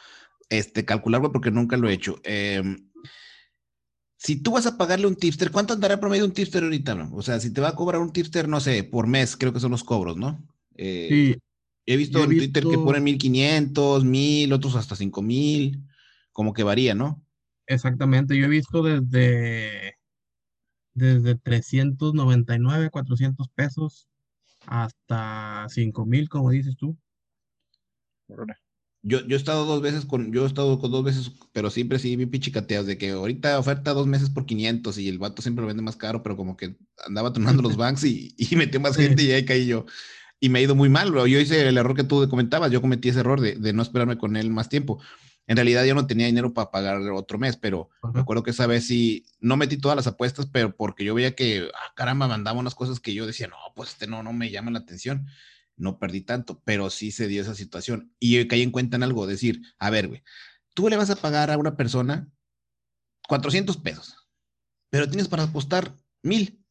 este, 0.49 0.85
calcular, 0.85 1.21
porque 1.31 1.51
nunca 1.51 1.75
lo 1.75 1.89
he 1.89 1.93
hecho. 1.93 2.19
Em, 2.23 2.86
si 4.27 4.35
tú 4.35 4.51
vas 4.51 4.65
a 4.65 4.75
pagarle 4.75 5.07
un 5.07 5.15
tipster, 5.15 5.51
¿cuánto 5.51 5.73
andará 5.73 6.01
promedio 6.01 6.25
un 6.25 6.33
tipster 6.33 6.61
ahorita? 6.61 7.09
O 7.13 7.21
sea, 7.21 7.39
si 7.39 7.53
te 7.53 7.61
va 7.61 7.69
a 7.69 7.75
cobrar 7.75 8.01
un 8.01 8.11
tipster, 8.11 8.49
no 8.49 8.59
sé, 8.59 8.83
por 8.83 9.07
mes, 9.07 9.37
creo 9.37 9.53
que 9.53 9.61
son 9.61 9.71
los 9.71 9.85
cobros, 9.85 10.17
¿no? 10.17 10.37
Eh, 10.75 11.07
sí, 11.09 11.37
He 11.85 11.95
visto 11.95 12.21
en 12.21 12.31
Twitter 12.31 12.65
que 12.65 12.77
ponen 12.77 13.05
1500, 13.05 14.03
1000, 14.03 14.51
otros 14.51 14.75
hasta 14.75 14.97
5000, 14.97 15.81
como 16.33 16.51
que 16.51 16.63
varía, 16.63 16.93
¿no? 16.93 17.23
Exactamente, 17.67 18.37
yo 18.37 18.47
he 18.47 18.49
visto 18.49 18.83
desde, 18.83 19.95
desde 20.93 21.35
399, 21.35 22.89
400 22.89 23.47
pesos 23.47 24.09
hasta 24.65 25.67
cinco 25.69 26.05
mil, 26.05 26.27
como 26.27 26.49
dices 26.49 26.75
tú. 26.75 26.97
Yo, 29.07 29.25
yo 29.25 29.37
he 29.37 29.39
estado 29.39 29.65
dos 29.65 29.81
veces 29.81 30.05
con, 30.05 30.33
yo 30.33 30.43
he 30.43 30.47
estado 30.47 30.79
con 30.79 30.91
dos 30.91 31.01
veces, 31.01 31.31
pero 31.53 31.69
siempre 31.69 31.97
sí, 31.97 32.17
bien 32.17 32.29
pichicateas, 32.29 32.85
de 32.85 32.97
que 32.97 33.11
ahorita 33.11 33.57
oferta 33.57 33.93
dos 33.93 34.05
meses 34.05 34.29
por 34.29 34.45
500 34.45 34.97
y 34.97 35.07
el 35.07 35.17
vato 35.17 35.41
siempre 35.41 35.61
lo 35.61 35.67
vende 35.67 35.81
más 35.81 35.95
caro, 35.95 36.23
pero 36.23 36.35
como 36.35 36.57
que 36.57 36.75
andaba 37.05 37.31
tronando 37.31 37.61
los 37.61 37.77
banks 37.77 38.03
y, 38.03 38.35
y 38.37 38.55
metió 38.57 38.81
más 38.81 38.97
gente 38.97 39.23
y 39.23 39.31
ahí 39.31 39.45
caí 39.45 39.65
yo. 39.65 39.85
Y 40.41 40.49
me 40.49 40.59
ha 40.59 40.61
ido 40.61 40.75
muy 40.75 40.89
mal, 40.89 41.09
bro. 41.11 41.25
Yo 41.25 41.39
hice 41.39 41.67
el 41.67 41.77
error 41.77 41.95
que 41.95 42.03
tú 42.03 42.27
comentabas, 42.29 42.69
yo 42.69 42.81
cometí 42.81 43.07
ese 43.09 43.21
error 43.21 43.39
de, 43.39 43.55
de 43.55 43.71
no 43.71 43.81
esperarme 43.81 44.17
con 44.17 44.35
él 44.35 44.49
más 44.49 44.67
tiempo. 44.67 44.99
En 45.47 45.55
realidad 45.55 45.85
yo 45.85 45.95
no 45.95 46.05
tenía 46.05 46.25
dinero 46.25 46.53
para 46.53 46.71
pagar 46.71 46.99
otro 47.11 47.39
mes, 47.39 47.55
pero 47.55 47.89
me 48.13 48.19
acuerdo 48.19 48.43
que 48.43 48.51
esa 48.51 48.67
vez 48.67 48.85
sí, 48.85 49.25
no 49.39 49.55
metí 49.55 49.77
todas 49.77 49.95
las 49.95 50.05
apuestas, 50.05 50.45
pero 50.45 50.75
porque 50.75 51.05
yo 51.05 51.15
veía 51.15 51.35
que, 51.35 51.69
ah, 51.73 51.93
caramba, 51.95 52.27
mandaba 52.27 52.59
unas 52.59 52.75
cosas 52.75 52.99
que 52.99 53.13
yo 53.13 53.25
decía, 53.25 53.47
no, 53.47 53.55
pues 53.73 53.91
este 53.91 54.07
no, 54.07 54.21
no 54.21 54.33
me 54.33 54.51
llama 54.51 54.71
la 54.71 54.79
atención. 54.79 55.27
No 55.77 55.99
perdí 55.99 56.21
tanto, 56.21 56.61
pero 56.65 56.89
sí 56.89 57.11
se 57.11 57.27
dio 57.27 57.41
esa 57.41 57.55
situación. 57.55 58.11
Y 58.19 58.47
caí 58.47 58.63
en 58.63 58.71
cuenta 58.71 58.97
en 58.97 59.03
algo, 59.03 59.27
decir, 59.27 59.61
a 59.77 59.89
ver, 59.89 60.07
güey, 60.07 60.23
tú 60.73 60.89
le 60.89 60.97
vas 60.97 61.09
a 61.09 61.15
pagar 61.15 61.51
a 61.51 61.57
una 61.57 61.77
persona 61.77 62.27
400 63.27 63.77
pesos, 63.77 64.27
pero 64.89 65.07
tienes 65.07 65.27
para 65.27 65.43
apostar 65.43 65.95
mil. 66.23 66.63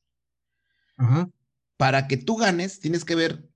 Ajá. 0.96 1.30
Para 1.76 2.09
que 2.09 2.16
tú 2.16 2.36
ganes, 2.36 2.80
tienes 2.80 3.04
que 3.04 3.14
ver, 3.14 3.48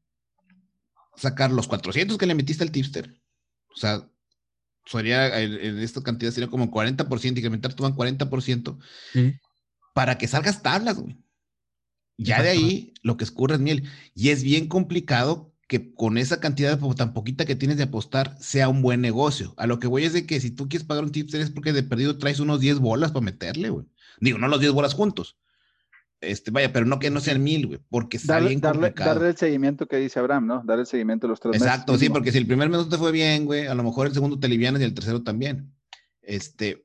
sacar 1.17 1.51
los 1.51 1.67
400 1.69 2.17
que 2.17 2.27
le 2.27 2.35
metiste 2.35 2.63
al 2.63 2.71
tipster. 2.71 3.21
O 3.75 3.77
sea, 3.77 4.09
sería, 4.87 5.41
en, 5.41 5.53
en 5.55 5.79
esta 5.81 6.03
cantidad 6.03 6.31
sería 6.31 6.51
como 6.51 6.71
40%, 6.71 7.39
incrementar 7.39 7.75
tu 7.75 7.83
van 7.83 7.95
40%, 7.97 8.79
Sí. 9.13 9.35
para 9.95 10.17
que 10.19 10.29
salgas 10.29 10.63
tablas, 10.63 10.97
güey. 10.99 11.17
Ya 12.25 12.43
de 12.43 12.51
ahí 12.51 12.95
lo 13.03 13.17
que 13.17 13.25
escurre 13.25 13.55
es 13.55 13.61
miel. 13.61 13.85
Y 14.15 14.29
es 14.31 14.43
bien 14.43 14.69
complicado 14.69 15.53
que 15.69 15.95
con 15.95 16.19
esa 16.19 16.41
cantidad 16.41 16.77
de, 16.77 16.95
tan 16.95 17.13
poquita 17.13 17.45
que 17.47 17.55
tienes 17.57 17.77
de 17.77 17.85
apostar 17.85 18.37
sea 18.41 18.69
un 18.69 18.83
buen 18.83 19.01
negocio. 19.01 19.55
A 19.57 19.67
lo 19.67 19.79
que 19.79 19.87
voy 19.87 20.05
es 20.05 20.13
de 20.13 20.27
que 20.27 20.41
si 20.41 20.51
tú 20.51 20.69
quieres 20.69 20.87
pagar 20.87 21.05
un 21.05 21.13
tipster 21.13 21.41
es 21.41 21.51
porque 21.51 21.73
de 21.73 21.83
perdido 21.85 22.19
traes 22.19 22.41
unos 22.41 22.61
10 22.61 22.81
bolas 22.81 23.13
para 23.13 23.25
meterle, 23.25 23.71
güey. 23.71 23.87
Digo, 24.21 24.39
no 24.39 24.49
los 24.49 24.61
10 24.61 24.73
bolas 24.73 24.95
juntos. 24.95 25.37
Este, 26.21 26.51
vaya, 26.51 26.71
pero 26.73 26.85
no 26.85 26.99
que 26.99 27.09
no 27.09 27.21
sean 27.21 27.43
mil, 27.43 27.67
güey, 27.67 27.81
porque 27.89 28.19
está 28.19 28.35
Darle, 28.35 28.49
bien 28.51 28.61
darle, 28.61 28.81
complicado. 28.89 29.15
darle 29.15 29.29
el 29.31 29.37
seguimiento 29.39 29.87
que 29.87 29.97
dice 29.97 30.19
Abraham, 30.19 30.47
¿no? 30.47 30.63
Darle 30.67 30.83
el 30.83 30.87
seguimiento 30.87 31.27
a 31.27 31.31
los 31.31 31.41
tres 31.41 31.53
meses. 31.53 31.67
Exacto, 31.67 31.97
sí, 31.97 32.11
porque 32.11 32.31
si 32.31 32.37
el 32.39 32.47
primer 32.47 32.69
mes 32.69 32.81
no 32.81 32.89
te 32.89 32.99
fue 32.99 33.11
bien, 33.11 33.47
güey, 33.47 33.67
a 33.67 33.75
lo 33.75 33.83
mejor 33.83 34.07
el 34.07 34.13
segundo 34.13 34.39
te 34.39 34.47
livianas 34.49 34.83
y 34.83 34.85
el 34.85 34.93
tercero 34.93 35.23
también. 35.23 35.73
Este, 36.21 36.85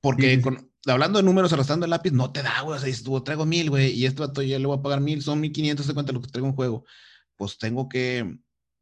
porque 0.00 0.36
sí. 0.36 0.40
con- 0.42 0.70
hablando 0.86 1.18
de 1.18 1.24
números, 1.24 1.52
arrastrando 1.52 1.84
el 1.84 1.90
lápiz, 1.90 2.12
no 2.12 2.32
te 2.32 2.42
da, 2.42 2.60
güey. 2.62 2.76
O 2.76 2.80
sea, 2.80 2.86
dices 2.86 3.02
tú, 3.02 3.20
traigo 3.22 3.46
mil, 3.46 3.70
güey, 3.70 3.92
y 3.92 4.06
esto 4.06 4.26
vato 4.26 4.42
ya 4.42 4.58
le 4.58 4.66
voy 4.66 4.78
a 4.78 4.82
pagar 4.82 5.00
mil, 5.00 5.22
son 5.22 5.40
mil 5.40 5.52
quinientos 5.52 5.86
de 5.86 5.94
cuenta 5.94 6.12
lo 6.12 6.20
que 6.20 6.28
traigo 6.28 6.48
en 6.48 6.54
juego. 6.54 6.84
Pues 7.36 7.58
tengo 7.58 7.88
que, 7.88 8.38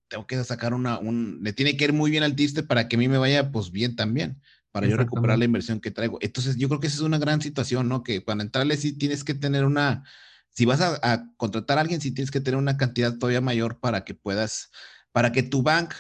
tengo 0.09 0.27
que 0.27 0.43
sacar 0.45 0.75
una, 0.75 0.99
un, 0.99 1.41
le 1.43 1.53
tiene 1.53 1.77
que 1.77 1.85
ir 1.85 1.93
muy 1.93 2.11
bien 2.11 2.23
al 2.23 2.37
tiste 2.37 2.63
para 2.63 2.89
que 2.89 2.97
a 2.97 2.99
mí 2.99 3.09
me 3.09 3.19
vaya, 3.19 3.51
pues 3.51 3.71
bien 3.71 3.97
también, 3.97 4.41
para 4.71 4.87
yo 4.87 4.97
recuperar 4.97 5.39
la 5.39 5.45
inversión 5.45 5.81
que 5.81 5.91
traigo. 5.91 6.19
Entonces, 6.21 6.57
yo 6.57 6.69
creo 6.69 6.81
que 6.81 6.89
esa 6.89 6.97
es 6.97 7.03
una 7.03 7.19
gran 7.19 7.41
situación, 7.41 7.89
¿no? 7.89 8.03
Que 8.03 8.21
para 8.21 8.43
entrarle 8.43 8.77
sí 8.77 8.93
tienes 8.97 9.25
que 9.25 9.35
tener 9.35 9.65
una, 9.65 10.05
si 10.51 10.65
vas 10.65 10.81
a, 10.81 10.99
a 11.03 11.27
contratar 11.37 11.79
a 11.79 11.81
alguien, 11.83 12.01
sí 12.01 12.13
tienes 12.13 12.31
que 12.31 12.41
tener 12.41 12.59
una 12.59 12.77
cantidad 12.77 13.17
todavía 13.19 13.41
mayor 13.41 13.81
para 13.81 14.05
que 14.05 14.15
puedas, 14.15 14.71
para 15.13 15.33
que 15.33 15.43
tu 15.43 15.63
bank, 15.63 15.95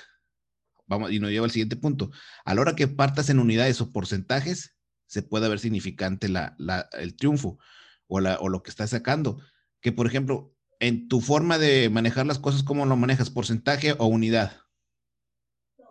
vamos, 0.86 1.11
y 1.12 1.18
nos 1.18 1.30
lleva 1.30 1.46
al 1.46 1.50
siguiente 1.50 1.76
punto, 1.76 2.11
a 2.44 2.55
la 2.55 2.61
hora 2.61 2.76
que 2.76 2.88
partas 2.88 3.30
en 3.30 3.38
unidades 3.38 3.80
o 3.80 3.90
porcentajes, 3.90 4.74
se 5.07 5.22
pueda 5.22 5.48
ver 5.48 5.59
significante 5.59 6.28
la, 6.28 6.55
la- 6.59 6.88
el 6.98 7.16
triunfo 7.16 7.59
o, 8.07 8.20
la, 8.20 8.38
o 8.40 8.48
lo 8.48 8.62
que 8.62 8.70
estás 8.70 8.90
sacando. 8.90 9.40
Que, 9.80 9.92
por 9.92 10.07
ejemplo, 10.07 10.55
en 10.80 11.09
tu 11.09 11.20
forma 11.20 11.59
de 11.59 11.90
manejar 11.90 12.26
las 12.26 12.38
cosas, 12.38 12.62
¿cómo 12.62 12.86
lo 12.86 12.96
manejas? 12.96 13.30
¿Porcentaje 13.30 13.94
o 13.98 14.07
unidad? 14.07 14.52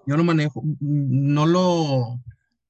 Yo 0.06 0.18
lo 0.18 0.24
manejo, 0.24 0.64
no 0.80 1.46
lo, 1.46 2.20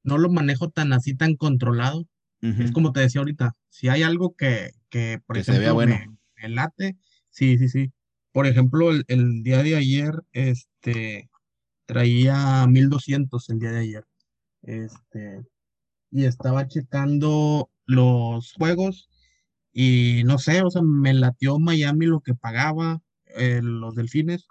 no 0.04 0.18
lo 0.18 0.30
manejo 0.30 0.70
tan 0.70 0.94
así, 0.94 1.16
tan 1.16 1.36
controlado. 1.36 2.06
Es 2.42 2.74
como 2.74 2.92
te 2.92 3.00
decía 3.00 3.20
ahorita, 3.22 3.56
si 3.70 3.88
hay 3.88 4.04
algo 4.04 4.36
que, 4.36 4.72
que 4.90 5.20
por 5.26 5.38
Que 5.38 5.46
se 5.46 5.52
vea 5.52 5.72
ejemplo, 5.72 5.76
bueno. 5.76 5.96
me, 5.96 6.18
me 6.42 6.50
late, 6.54 6.98
sí, 7.30 7.58
sí, 7.58 7.70
sí. 7.70 7.92
Por 8.34 8.48
ejemplo, 8.48 8.92
el, 8.92 9.06
el 9.08 9.44
día 9.44 9.64
de 9.64 9.78
ayer, 9.78 10.14
este, 10.34 11.30
traía 11.86 12.68
1200 12.68 13.50
el 13.50 13.60
día 13.60 13.72
de 13.72 13.80
ayer. 13.80 14.06
Este, 14.64 15.42
y 16.14 16.26
estaba 16.26 16.68
checando 16.68 17.70
los 17.86 18.54
juegos 18.54 19.10
y 19.74 20.22
no 20.26 20.38
sé, 20.38 20.62
o 20.62 20.70
sea, 20.70 20.82
me 20.84 21.14
latió 21.14 21.60
Miami 21.60 22.06
lo 22.06 22.22
que 22.22 22.36
pagaba, 22.36 23.02
eh, 23.38 23.60
los 23.64 23.96
Delfines, 23.96 24.48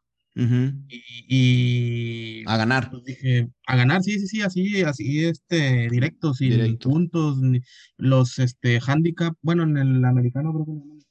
y, 0.88 1.02
y 1.28 2.44
A 2.46 2.56
ganar. 2.56 2.90
pues 2.90 3.04
dije, 3.04 3.48
a 3.66 3.76
ganar, 3.76 4.02
sí, 4.02 4.18
sí, 4.18 4.26
sí, 4.26 4.42
así, 4.42 4.82
así, 4.82 5.24
este, 5.24 5.88
directo, 5.88 6.34
sin 6.34 6.50
Directo. 6.50 6.88
puntos, 6.88 7.38
ni- 7.40 7.60
los, 7.96 8.38
este, 8.40 8.80
handicap, 8.84 9.34
bueno, 9.42 9.62
en 9.62 9.76
el 9.76 10.04
americano 10.04 10.52
creo 10.52 10.66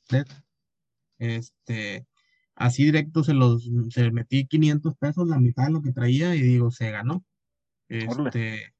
que 0.09 0.23
este, 1.19 2.05
así 2.55 2.83
directo 2.85 3.23
se 3.23 3.33
los, 3.33 3.69
se 3.89 4.11
metí 4.11 4.45
500 4.47 4.95
pesos, 4.97 5.27
la 5.27 5.39
mitad 5.39 5.67
de 5.67 5.71
lo 5.71 5.81
que 5.81 5.93
traía, 5.93 6.35
y 6.35 6.41
digo, 6.41 6.71
se 6.71 6.91
ganó, 6.91 7.23
este, 7.87 8.73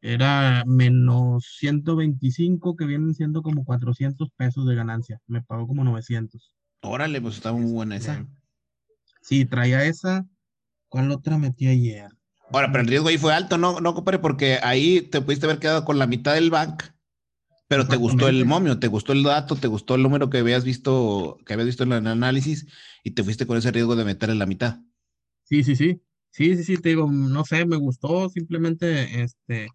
era 0.00 0.64
menos 0.66 1.44
125, 1.58 2.76
que 2.76 2.86
vienen 2.86 3.14
siendo 3.14 3.42
como 3.42 3.64
400 3.64 4.30
pesos 4.36 4.66
de 4.66 4.74
ganancia, 4.74 5.20
me 5.26 5.42
pagó 5.42 5.66
como 5.66 5.84
900. 5.84 6.52
Órale, 6.82 7.20
pues 7.20 7.36
está 7.36 7.52
muy 7.52 7.70
buena 7.70 7.96
esa. 7.96 8.14
Este, 8.14 8.38
Sí, 9.20 9.44
traía 9.44 9.84
esa, 9.84 10.26
¿cuál 10.88 11.10
otra 11.10 11.36
metí 11.36 11.66
ayer? 11.66 12.08
Ahora, 12.50 12.72
pero 12.72 12.82
el 12.82 12.88
riesgo 12.88 13.08
ahí 13.08 13.18
fue 13.18 13.34
alto, 13.34 13.58
¿no, 13.58 13.80
no, 13.80 13.94
compadre? 13.94 14.20
Porque 14.20 14.58
ahí 14.62 15.02
te 15.02 15.20
pudiste 15.20 15.44
haber 15.44 15.58
quedado 15.58 15.84
con 15.84 15.98
la 15.98 16.06
mitad 16.06 16.34
del 16.34 16.50
bank, 16.50 16.82
pero 17.66 17.86
te 17.86 17.96
gustó 17.96 18.28
el 18.28 18.46
momio, 18.46 18.78
te 18.78 18.86
gustó 18.86 19.12
el 19.12 19.22
dato, 19.22 19.54
te 19.56 19.68
gustó 19.68 19.96
el 19.96 20.02
número 20.02 20.30
que 20.30 20.38
habías 20.38 20.64
visto, 20.64 21.38
que 21.44 21.52
habías 21.52 21.66
visto 21.66 21.82
en 21.82 21.92
el 21.92 22.06
análisis 22.06 22.66
y 23.04 23.10
te 23.10 23.22
fuiste 23.22 23.46
con 23.46 23.58
ese 23.58 23.70
riesgo 23.70 23.96
de 23.96 24.04
meter 24.06 24.30
en 24.30 24.38
la 24.38 24.46
mitad. 24.46 24.80
Sí, 25.42 25.62
sí, 25.62 25.76
sí. 25.76 26.00
Sí, 26.30 26.56
sí, 26.56 26.64
sí, 26.64 26.76
te 26.76 26.90
digo, 26.90 27.10
no 27.10 27.44
sé, 27.44 27.66
me 27.66 27.76
gustó, 27.76 28.28
simplemente, 28.28 29.22
este, 29.22 29.68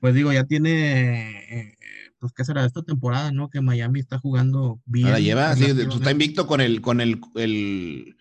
pues 0.00 0.14
digo, 0.14 0.32
ya 0.32 0.44
tiene, 0.44 1.70
eh, 1.70 1.74
pues, 2.18 2.32
¿qué 2.32 2.44
será? 2.44 2.64
Esta 2.64 2.82
temporada, 2.82 3.32
¿no? 3.32 3.48
Que 3.50 3.60
Miami 3.60 4.00
está 4.00 4.18
jugando 4.18 4.80
bien. 4.84 5.06
Ahora 5.06 5.20
lleva, 5.20 5.54
sí, 5.54 5.60
tú 5.60 5.66
está 5.66 5.82
relativamente. 5.82 6.10
invicto 6.12 6.46
con 6.46 6.60
el, 6.60 6.80
con 6.80 7.00
el, 7.00 7.20
el, 7.36 8.16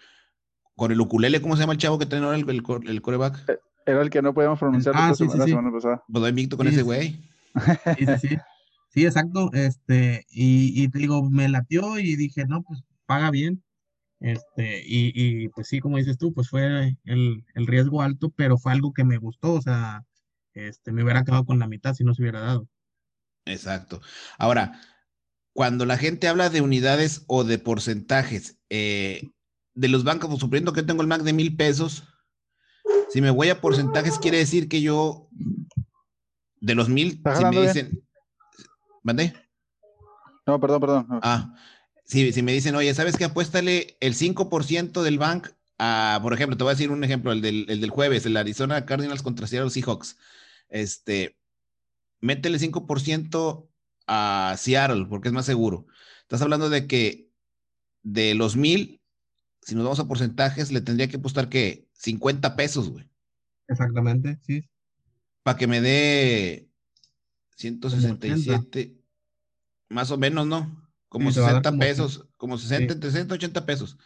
con 0.76 0.92
el 0.92 1.02
ukulele, 1.02 1.42
¿cómo 1.42 1.56
se 1.56 1.62
llama 1.62 1.74
el 1.74 1.80
chavo 1.80 1.98
que 2.00 2.06
tiene 2.06 2.26
ahora 2.26 2.38
el, 2.38 2.50
el, 2.50 2.64
core- 2.64 2.90
el 2.90 3.02
coreback? 3.02 3.60
Era 3.86 4.02
el 4.02 4.10
que 4.10 4.22
no 4.22 4.34
podíamos 4.34 4.60
pronunciar 4.60 4.96
Ah, 4.98 5.10
la 5.10 5.16
sí, 5.16 5.26
sí, 5.26 5.30
semana, 5.30 5.38
la 5.40 5.46
sí. 5.46 5.52
semana 5.52 5.72
pasada. 5.72 6.04
Pues 6.12 6.24
va 6.24 6.30
invicto 6.30 6.58
con 6.58 6.68
Sí, 6.68 6.74
ese 6.74 6.82
sí. 6.82 6.86
güey. 6.86 7.30
Sí, 7.98 8.06
sí, 8.06 8.28
sí. 8.28 8.38
Sí, 8.90 9.06
exacto. 9.06 9.52
Este, 9.54 10.26
y, 10.32 10.84
y 10.84 10.88
te 10.90 11.00
digo, 11.00 11.30
me 11.30 11.50
latió 11.50 12.00
y 12.00 12.16
dije, 12.16 12.46
no, 12.48 12.64
pues 12.64 12.82
paga 13.06 13.30
bien. 13.30 13.62
Este, 14.20 14.82
y, 14.86 15.12
y 15.14 15.50
pues 15.50 15.68
sí, 15.68 15.80
como 15.80 15.98
dices 15.98 16.18
tú, 16.18 16.34
pues 16.34 16.50
fue 16.50 16.98
el, 17.04 17.44
el 17.54 17.68
riesgo 17.68 18.02
alto, 18.02 18.32
pero 18.36 18.58
fue 18.58 18.72
algo 18.72 18.94
que 18.94 19.04
me 19.04 19.18
gustó. 19.18 19.54
O 19.54 19.62
sea, 19.62 20.04
este, 20.56 20.92
me 20.92 21.04
hubiera 21.04 21.24
quedado 21.24 21.46
con 21.46 21.60
la 21.60 21.68
mitad 21.68 21.94
si 21.94 22.04
no 22.04 22.14
se 22.14 22.22
hubiera 22.22 22.40
dado. 22.42 22.68
Exacto. 23.46 24.02
Ahora, 24.38 24.82
cuando 25.54 25.86
la 25.86 25.98
gente 25.98 26.28
habla 26.28 26.50
de 26.50 26.62
unidades 26.62 27.24
o 27.28 27.44
de 27.44 27.60
porcentajes, 27.60 28.58
eh, 28.70 29.30
de 29.74 29.88
los 29.88 30.04
bancos, 30.04 30.30
pues, 30.30 30.40
suponiendo 30.40 30.74
que 30.74 30.84
tengo 30.84 31.02
el 31.02 31.08
MAC 31.08 31.22
de 31.22 31.34
mil 31.34 31.56
pesos, 31.56 32.04
si 33.10 33.22
me 33.22 33.30
voy 33.30 33.50
a 33.50 33.62
porcentajes, 33.62 34.18
quiere 34.18 34.38
decir 34.38 34.68
que 34.68 34.82
yo, 34.82 35.30
de 36.60 36.76
los 36.76 36.90
mil, 36.90 37.10
¿Está 37.10 37.36
si 37.36 37.44
me 37.44 37.52
jalando 37.52 37.62
bien? 37.62 37.74
dicen, 37.74 38.08
¿mandé? 39.04 39.34
No, 40.48 40.60
perdón, 40.60 40.82
perdón. 40.82 41.06
no. 41.10 41.20
Ah, 41.22 41.56
si, 42.06 42.32
si 42.32 42.42
me 42.42 42.54
dicen, 42.54 42.76
oye, 42.76 42.94
¿sabes 42.94 43.18
qué? 43.18 43.26
Apuéstale 43.26 43.98
el 44.00 44.16
5% 44.16 45.04
del 45.04 45.18
bank 45.18 45.50
a, 45.78 46.20
por 46.22 46.34
ejemplo, 46.34 46.56
te 46.56 46.64
voy 46.64 46.72
a 46.72 46.76
decir 46.76 46.92
un 46.92 47.04
ejemplo, 47.04 47.32
el 47.32 47.42
del, 47.42 47.66
el 47.68 47.82
del 47.82 47.90
jueves, 47.90 48.26
el 48.26 48.38
Arizona 48.38 48.86
Cardinals 48.86 49.22
contra 49.24 49.48
Seattle 49.48 49.70
Seahawks. 49.70 50.18
Este, 50.70 51.38
métele 52.22 52.60
5% 52.60 53.70
a 54.08 54.56
Seattle, 54.58 55.06
porque 55.10 55.30
es 55.30 55.34
más 55.34 55.46
seguro. 55.46 55.88
Estás 56.22 56.42
hablando 56.42 56.70
de 56.70 56.88
que 56.88 57.30
de 58.04 58.34
los 58.36 58.56
mil, 58.56 59.02
si 59.62 59.76
nos 59.76 59.84
vamos 59.84 60.00
a 60.00 60.08
porcentajes, 60.08 60.72
le 60.72 60.82
tendría 60.82 61.08
que 61.08 61.18
apostar 61.18 61.50
que 61.50 61.88
50 61.94 62.56
pesos, 62.56 62.90
güey, 62.90 63.10
Exactamente, 63.68 64.40
sí. 64.44 64.70
para 65.44 65.58
que 65.58 65.68
me 65.68 65.82
dé 65.82 66.70
167, 67.58 68.96
más 69.90 70.12
o 70.12 70.18
menos, 70.18 70.46
¿no? 70.46 70.84
Como 71.10 71.30
Sí, 71.30 71.36
te 71.36 71.42
va 71.42 71.50
a 71.50 71.54
dar 71.54 71.64
60 71.64 71.70
como 71.72 71.80
pesos, 71.80 72.28
como 72.38 72.58
60, 72.58 72.94
Sí. 72.94 72.96
entre 72.96 73.12
60 73.12 73.36
y 73.36 73.38
80 73.38 73.66
pesos. 73.66 73.98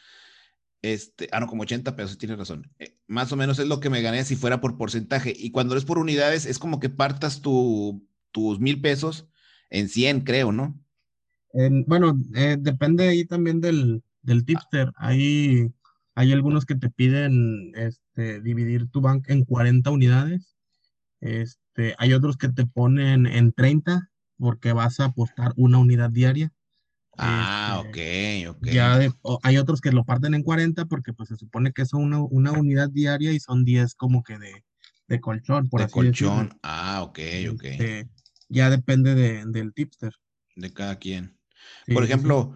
Este, 0.82 1.27
ah, 1.32 1.39
no, 1.41 1.47
como 1.47 1.63
80 1.63 1.95
pesos, 1.95 2.17
tienes 2.17 2.38
razón. 2.38 2.71
Eh, 2.80 2.97
más 3.07 3.32
o 3.32 3.36
menos 3.36 3.59
es 3.59 3.67
lo 3.67 3.80
que 3.82 3.89
me 3.89 4.01
gané 4.01 4.23
si 4.23 4.36
fuera 4.36 4.61
por 4.61 4.77
porcentaje. 4.77 5.34
Y 5.38 5.51
cuando 5.51 5.75
es 5.75 5.86
por 5.86 5.97
unidades, 5.97 6.45
es 6.45 6.59
como 6.59 6.80
que 6.80 6.89
partas 6.89 7.41
tu, 7.41 8.07
tus 8.32 8.59
mil 8.59 8.82
pesos 8.82 9.27
en 9.69 9.89
100, 9.89 10.21
creo, 10.21 10.51
¿no? 10.51 10.80
En- 11.53 11.84
bueno, 11.86 12.15
eh, 12.36 12.57
depende 12.59 13.07
ahí 13.07 13.25
también 13.25 13.59
del, 13.61 14.03
del 14.21 14.45
tipster. 14.45 14.91
Hay, 14.97 15.71
hay 16.15 16.32
algunos 16.34 16.65
que 16.65 16.75
te 16.75 16.89
piden 16.89 17.71
este, 17.75 18.41
dividir 18.41 18.89
tu 18.89 19.01
bank 19.01 19.25
en 19.30 19.45
40 19.45 19.91
unidades. 19.91 20.55
Este, 21.21 21.95
hay 21.99 22.13
otros 22.13 22.38
que 22.38 22.49
te 22.49 22.65
ponen 22.67 23.27
en 23.27 23.53
30 23.53 24.09
porque 24.38 24.73
vas 24.73 24.99
a 24.99 25.05
apostar 25.07 25.53
una 25.57 25.80
unidad 25.80 26.11
diaria. 26.11 26.51
Ah, 27.22 27.84
Este, 27.84 28.49
ok, 28.49 28.57
ok. 28.57 28.67
ya 28.74 28.97
de- 28.97 29.11
hay 29.43 29.57
otros 29.57 29.82
que 29.82 29.91
lo 29.91 30.03
parten 30.05 30.34
en 30.34 30.43
40 30.43 30.86
porque 30.86 31.13
pues 31.13 31.30
se 31.30 31.36
supone 31.36 31.72
que 31.74 31.86
son 31.86 32.03
una, 32.03 32.22
una 32.22 32.51
unidad 32.51 32.89
diaria 32.89 33.32
y 33.32 33.39
son 33.39 33.65
10 33.65 33.95
como 33.95 34.24
que 34.24 34.38
de, 34.38 34.63
de 35.07 35.20
colchón, 35.20 35.70
por 35.70 35.82
De 35.82 35.86
así 35.86 36.01
decirlo. 36.01 36.30
colchón. 36.30 36.59
Ah, 36.63 37.01
ok, 37.03 37.20
ok. 37.51 37.63
Este, 37.63 38.09
ya 38.47 38.70
depende 38.70 39.15
de- 39.15 39.45
del 39.45 39.74
tipster. 39.74 40.13
De 40.55 40.72
cada 40.74 40.97
quien. 40.97 41.38
Sí, 41.86 41.93
Por 41.93 42.03
sí. 42.03 42.09
ejemplo, 42.09 42.53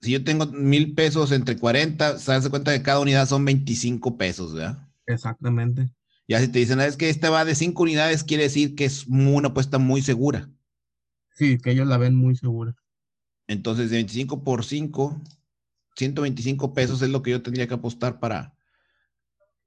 si 0.00 0.12
yo 0.12 0.24
tengo 0.24 0.46
mil 0.46 0.94
pesos 0.94 1.32
entre 1.32 1.56
40, 1.56 2.18
se 2.18 2.32
das 2.32 2.48
cuenta 2.48 2.72
que 2.72 2.82
cada 2.82 3.00
unidad 3.00 3.26
son 3.26 3.44
25 3.44 4.16
pesos, 4.16 4.54
¿verdad? 4.54 4.88
Exactamente. 5.06 5.88
Ya 6.28 6.40
si 6.40 6.48
te 6.48 6.58
dicen, 6.58 6.78
"Ah, 6.80 6.86
es 6.86 6.96
que 6.96 7.08
esta 7.08 7.30
va 7.30 7.44
de 7.44 7.54
5 7.54 7.82
unidades, 7.84 8.22
quiere 8.22 8.44
decir 8.44 8.74
que 8.74 8.84
es 8.84 9.06
una 9.06 9.48
apuesta 9.48 9.78
muy 9.78 10.02
segura. 10.02 10.50
Sí, 11.30 11.58
que 11.58 11.70
ellos 11.70 11.86
la 11.86 11.96
ven 11.98 12.14
muy 12.14 12.36
segura. 12.36 12.74
Entonces, 13.48 13.90
de 13.90 13.96
25 13.96 14.44
por 14.44 14.64
5, 14.64 15.20
125 15.96 16.72
pesos 16.74 17.02
es 17.02 17.10
lo 17.10 17.22
que 17.22 17.32
yo 17.32 17.42
tendría 17.42 17.66
que 17.66 17.74
apostar 17.74 18.20
para 18.20 18.54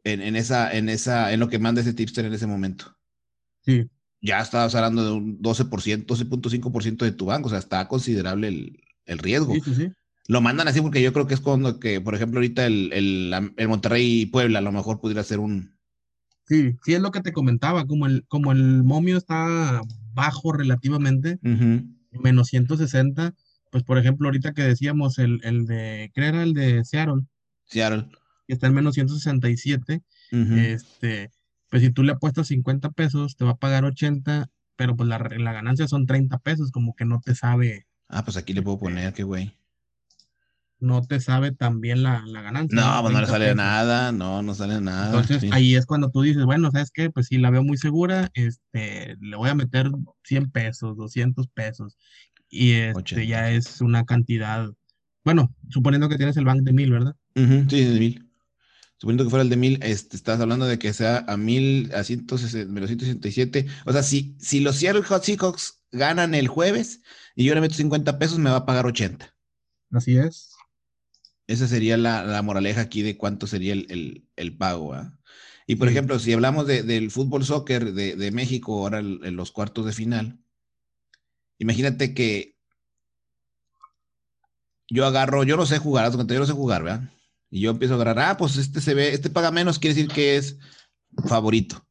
en, 0.04 0.22
en 0.22 0.36
esa, 0.36 0.72
en 0.76 0.90
esa, 0.90 1.34
en 1.34 1.40
lo 1.40 1.50
que 1.50 1.58
manda 1.60 1.82
ese 1.82 1.94
tipster 1.94 2.26
en 2.26 2.34
ese 2.34 2.48
momento. 2.48 2.96
Sí, 3.66 3.90
Ya 4.22 4.40
estabas 4.40 4.76
hablando 4.76 5.04
de 5.04 5.12
un 5.14 5.42
12%, 5.42 6.06
12.5% 6.06 7.06
de 7.06 7.12
tu 7.12 7.26
banco, 7.26 7.48
o 7.48 7.50
sea, 7.50 7.60
está 7.60 7.88
considerable 7.88 8.48
el, 8.50 8.84
el 9.06 9.18
riesgo. 9.18 9.54
sí, 9.54 9.62
sí, 9.62 9.74
sí. 9.76 9.92
Lo 10.28 10.42
mandan 10.42 10.68
así 10.68 10.82
porque 10.82 11.02
yo 11.04 11.14
creo 11.14 11.28
que 11.28 11.36
es 11.36 11.42
cuando 11.42 11.80
que, 11.80 12.02
por 12.02 12.16
ejemplo, 12.16 12.40
ahorita 12.40 12.66
el, 12.68 12.94
el, 12.94 13.54
el 13.58 13.70
Monterrey 13.70 14.22
y 14.24 14.26
Puebla 14.28 14.60
a 14.60 14.64
lo 14.64 14.72
mejor 14.72 15.00
pudiera 15.02 15.24
ser 15.24 15.40
un... 15.40 15.78
Sí, 16.46 16.78
sí 16.84 16.94
es 16.94 17.02
lo 17.02 17.12
que 17.12 17.22
te 17.22 17.32
comentaba, 17.34 17.86
como 17.88 18.06
el, 18.08 18.26
como 18.28 18.52
el 18.52 18.84
momio 18.84 19.18
está 19.18 19.82
bajo 20.14 20.52
relativamente, 20.52 21.40
Ujú, 21.44 21.86
menos 22.12 22.50
160, 22.50 23.36
pues 23.72 23.84
por 23.84 23.98
ejemplo 23.98 24.28
ahorita 24.28 24.54
que 24.54 24.62
decíamos 24.64 25.18
el, 25.18 25.40
el 25.44 25.66
de, 25.66 26.12
¿qué 26.14 26.28
era 26.28 26.44
el 26.44 26.54
de 26.54 26.84
Seattle? 26.86 27.24
Seattle. 27.66 28.08
Que 28.48 28.54
está 28.54 28.68
en 28.68 28.74
menos 28.76 28.94
167, 28.96 30.04
Ujú. 30.32 30.54
este, 30.56 31.32
pues 31.70 31.82
si 31.82 31.90
tú 31.92 32.04
le 32.04 32.12
apuestas 32.12 32.48
50 32.48 32.92
pesos, 32.92 33.36
te 33.38 33.46
va 33.46 33.52
a 33.52 33.58
pagar 33.58 33.86
80, 33.86 34.50
pero 34.76 34.96
pues 34.96 35.08
la, 35.10 35.18
la 35.20 35.54
ganancia 35.54 35.88
son 35.88 36.06
30 36.06 36.38
pesos, 36.40 36.72
como 36.72 36.94
que 36.96 37.06
no 37.06 37.20
te 37.24 37.34
sabe, 37.34 37.88
Ah, 38.10 38.24
pues 38.26 38.36
aquí 38.38 38.52
le 38.54 38.62
puedo 38.62 38.76
este, 38.76 38.86
poner, 38.86 39.14
qué 39.14 39.24
güey. 39.24 39.54
no 40.80 41.02
te 41.04 41.20
sabe 41.20 41.52
tan 41.52 41.80
bien 41.80 42.02
la, 42.02 42.24
la 42.26 42.42
ganancia, 42.42 42.76
No, 42.82 43.02
pues 43.02 43.14
no 43.14 43.20
le 43.22 43.26
30 43.28 43.32
sale 43.32 43.46
pesos. 43.46 43.58
nada, 43.58 44.12
no, 44.12 44.42
no 44.42 44.56
sale 44.56 44.82
nada. 44.82 45.06
Entonces 45.06 45.42
sí. 45.42 45.50
ahí 45.54 45.76
es 45.76 45.86
cuando 45.86 46.10
tú 46.10 46.24
dices, 46.24 46.44
bueno, 46.44 46.72
¿sabes 46.72 46.90
qué? 46.92 47.12
Pues 47.12 47.28
si 47.28 47.38
la 47.38 47.52
veo 47.52 47.64
muy 47.64 47.78
segura, 47.78 48.32
este, 48.34 49.16
le 49.22 49.36
voy 49.38 49.50
a 49.50 49.56
meter 49.56 49.92
100 50.24 50.50
pesos, 50.52 50.98
200 50.98 51.48
pesos. 51.50 51.98
Y 52.52 52.74
este 52.74 53.00
80. 53.00 53.24
ya 53.28 53.52
es 53.52 53.82
una 53.82 54.06
cantidad, 54.06 54.70
bueno, 55.26 55.56
suponiendo 55.70 56.10
que 56.10 56.18
tienes 56.18 56.38
el 56.38 56.46
bank 56.46 56.62
de 56.64 56.74
mil, 56.74 56.92
¿verdad? 56.92 57.16
Ujú, 57.36 57.70
sí, 57.70 57.86
de 57.86 58.00
mil. 58.00 58.28
Suponiendo 59.00 59.24
que 59.26 59.30
fuera 59.32 59.44
el 59.44 59.50
de 59.50 59.58
mil, 59.58 59.80
este, 59.84 60.16
estás 60.18 60.40
hablando 60.42 60.66
de 60.68 60.80
que 60.80 60.94
sea 60.94 61.26
a 61.28 61.38
mil, 61.38 61.92
a 61.96 62.04
160, 62.04 62.72
menos 62.74 62.90
167. 62.90 63.68
O 63.86 63.94
sea, 63.94 64.04
si, 64.04 64.36
si 64.40 64.60
los 64.62 64.78
Seattle 64.78 65.04
Hot 65.04 65.24
Seahawks 65.24 65.84
ganan 65.92 66.36
el 66.36 66.48
jueves 66.50 67.02
y 67.36 67.46
yo 67.46 67.56
le 67.56 67.62
meto 67.62 67.76
50 67.76 68.20
pesos, 68.20 68.40
me 68.40 68.52
va 68.52 68.58
a 68.58 68.66
pagar 68.66 68.86
80. 68.88 69.36
Así 69.92 70.18
es. 70.18 70.50
Esa 71.48 71.68
sería 71.68 71.98
la, 71.98 72.24
la 72.24 72.42
moraleja 72.42 72.82
aquí 72.82 73.02
de 73.02 73.18
cuánto 73.18 73.48
sería 73.48 73.74
el, 73.74 73.86
el, 73.90 74.28
el 74.36 74.58
pago. 74.58 74.94
¿ah? 74.94 75.18
Y 75.68 75.76
por 75.76 75.88
Sí. 75.88 75.94
ejemplo, 75.94 76.20
si 76.20 76.34
hablamos 76.34 76.68
de- 76.68 76.84
del 76.84 77.12
fútbol 77.12 77.44
soccer 77.46 77.94
de, 77.94 78.16
de 78.16 78.32
México, 78.32 78.74
ahora 78.80 79.00
en 79.00 79.36
los 79.36 79.52
cuartos 79.52 79.86
de 79.86 79.94
final, 79.94 80.40
imagínate 81.62 82.14
que 82.16 82.56
yo 84.90 85.06
agarro, 85.06 85.44
yo 85.44 85.56
no 85.56 85.66
sé 85.66 85.78
jugar, 85.78 86.12
yo 86.12 86.40
no 86.40 86.46
sé 86.46 86.54
jugar, 86.54 86.84
¿verdad? 86.84 87.14
Y 87.52 87.62
yo 87.62 87.70
empiezo 87.70 87.94
a 87.94 87.96
agarrar, 87.98 88.20
ah, 88.20 88.38
pues 88.38 88.58
este 88.58 88.82
se 88.82 88.94
ve, 88.94 89.14
este 89.14 89.30
paga 89.30 89.52
menos, 89.52 89.78
quiere 89.78 89.94
decir 89.94 90.12
que 90.12 90.38
es 90.38 90.58
favorito. 91.28 91.88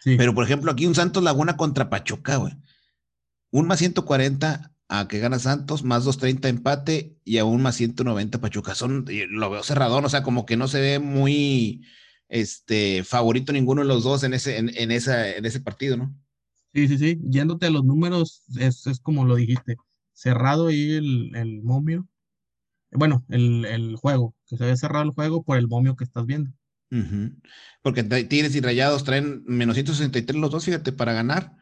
Sí, 0.00 0.16
Pero 0.16 0.34
por 0.34 0.44
ejemplo, 0.44 0.70
aquí 0.70 0.86
un 0.86 0.94
Santos 0.94 1.22
Laguna 1.22 1.56
contra 1.56 1.90
Pachuca, 1.90 2.36
güey. 2.36 2.54
Un 3.50 3.66
más 3.66 3.80
140 3.80 4.72
a 4.88 5.08
que 5.08 5.18
gana 5.18 5.38
Santos, 5.38 5.82
más 5.82 6.04
230 6.04 6.48
empate 6.48 7.16
y 7.24 7.38
aún 7.38 7.60
más 7.60 7.76
190 7.76 8.40
Pachuca. 8.40 8.74
Son, 8.74 9.04
lo 9.30 9.50
veo 9.50 9.62
cerradón, 9.64 10.04
o 10.04 10.08
sea, 10.08 10.22
como 10.22 10.46
que 10.46 10.56
no 10.56 10.68
se 10.68 10.80
ve 10.80 10.98
muy 11.00 11.84
este 12.28 13.02
favorito 13.04 13.52
ninguno 13.52 13.82
de 13.82 13.88
los 13.88 14.04
dos 14.04 14.22
en 14.22 14.32
ese, 14.32 14.58
en, 14.58 14.70
en 14.76 14.92
esa, 14.92 15.28
en 15.30 15.44
ese 15.44 15.60
partido, 15.60 15.96
¿no? 15.96 16.14
Sí, 16.74 16.88
sí, 16.88 16.98
sí. 16.98 17.20
Yéndote 17.28 17.66
a 17.66 17.70
los 17.70 17.84
números, 17.84 18.42
es, 18.58 18.86
es 18.86 19.00
como 19.00 19.24
lo 19.24 19.36
dijiste, 19.36 19.76
cerrado 20.12 20.68
ahí 20.68 20.92
el, 20.92 21.34
el 21.34 21.62
momio. 21.62 22.08
Bueno, 22.90 23.24
el, 23.30 23.64
el 23.64 23.96
juego, 23.96 24.34
que 24.46 24.56
se 24.56 24.64
ve 24.64 24.76
cerrado 24.76 25.04
el 25.04 25.12
juego 25.12 25.42
por 25.42 25.56
el 25.56 25.68
momio 25.68 25.96
que 25.96 26.04
estás 26.04 26.26
viendo. 26.26 26.50
Porque 27.80 28.02
Tigres 28.02 28.54
y 28.54 28.60
Rayados 28.60 29.02
traen 29.04 29.42
menos 29.46 29.76
163 29.76 30.38
los 30.38 30.50
dos, 30.50 30.64
fíjate, 30.64 30.92
para 30.92 31.14
ganar. 31.14 31.56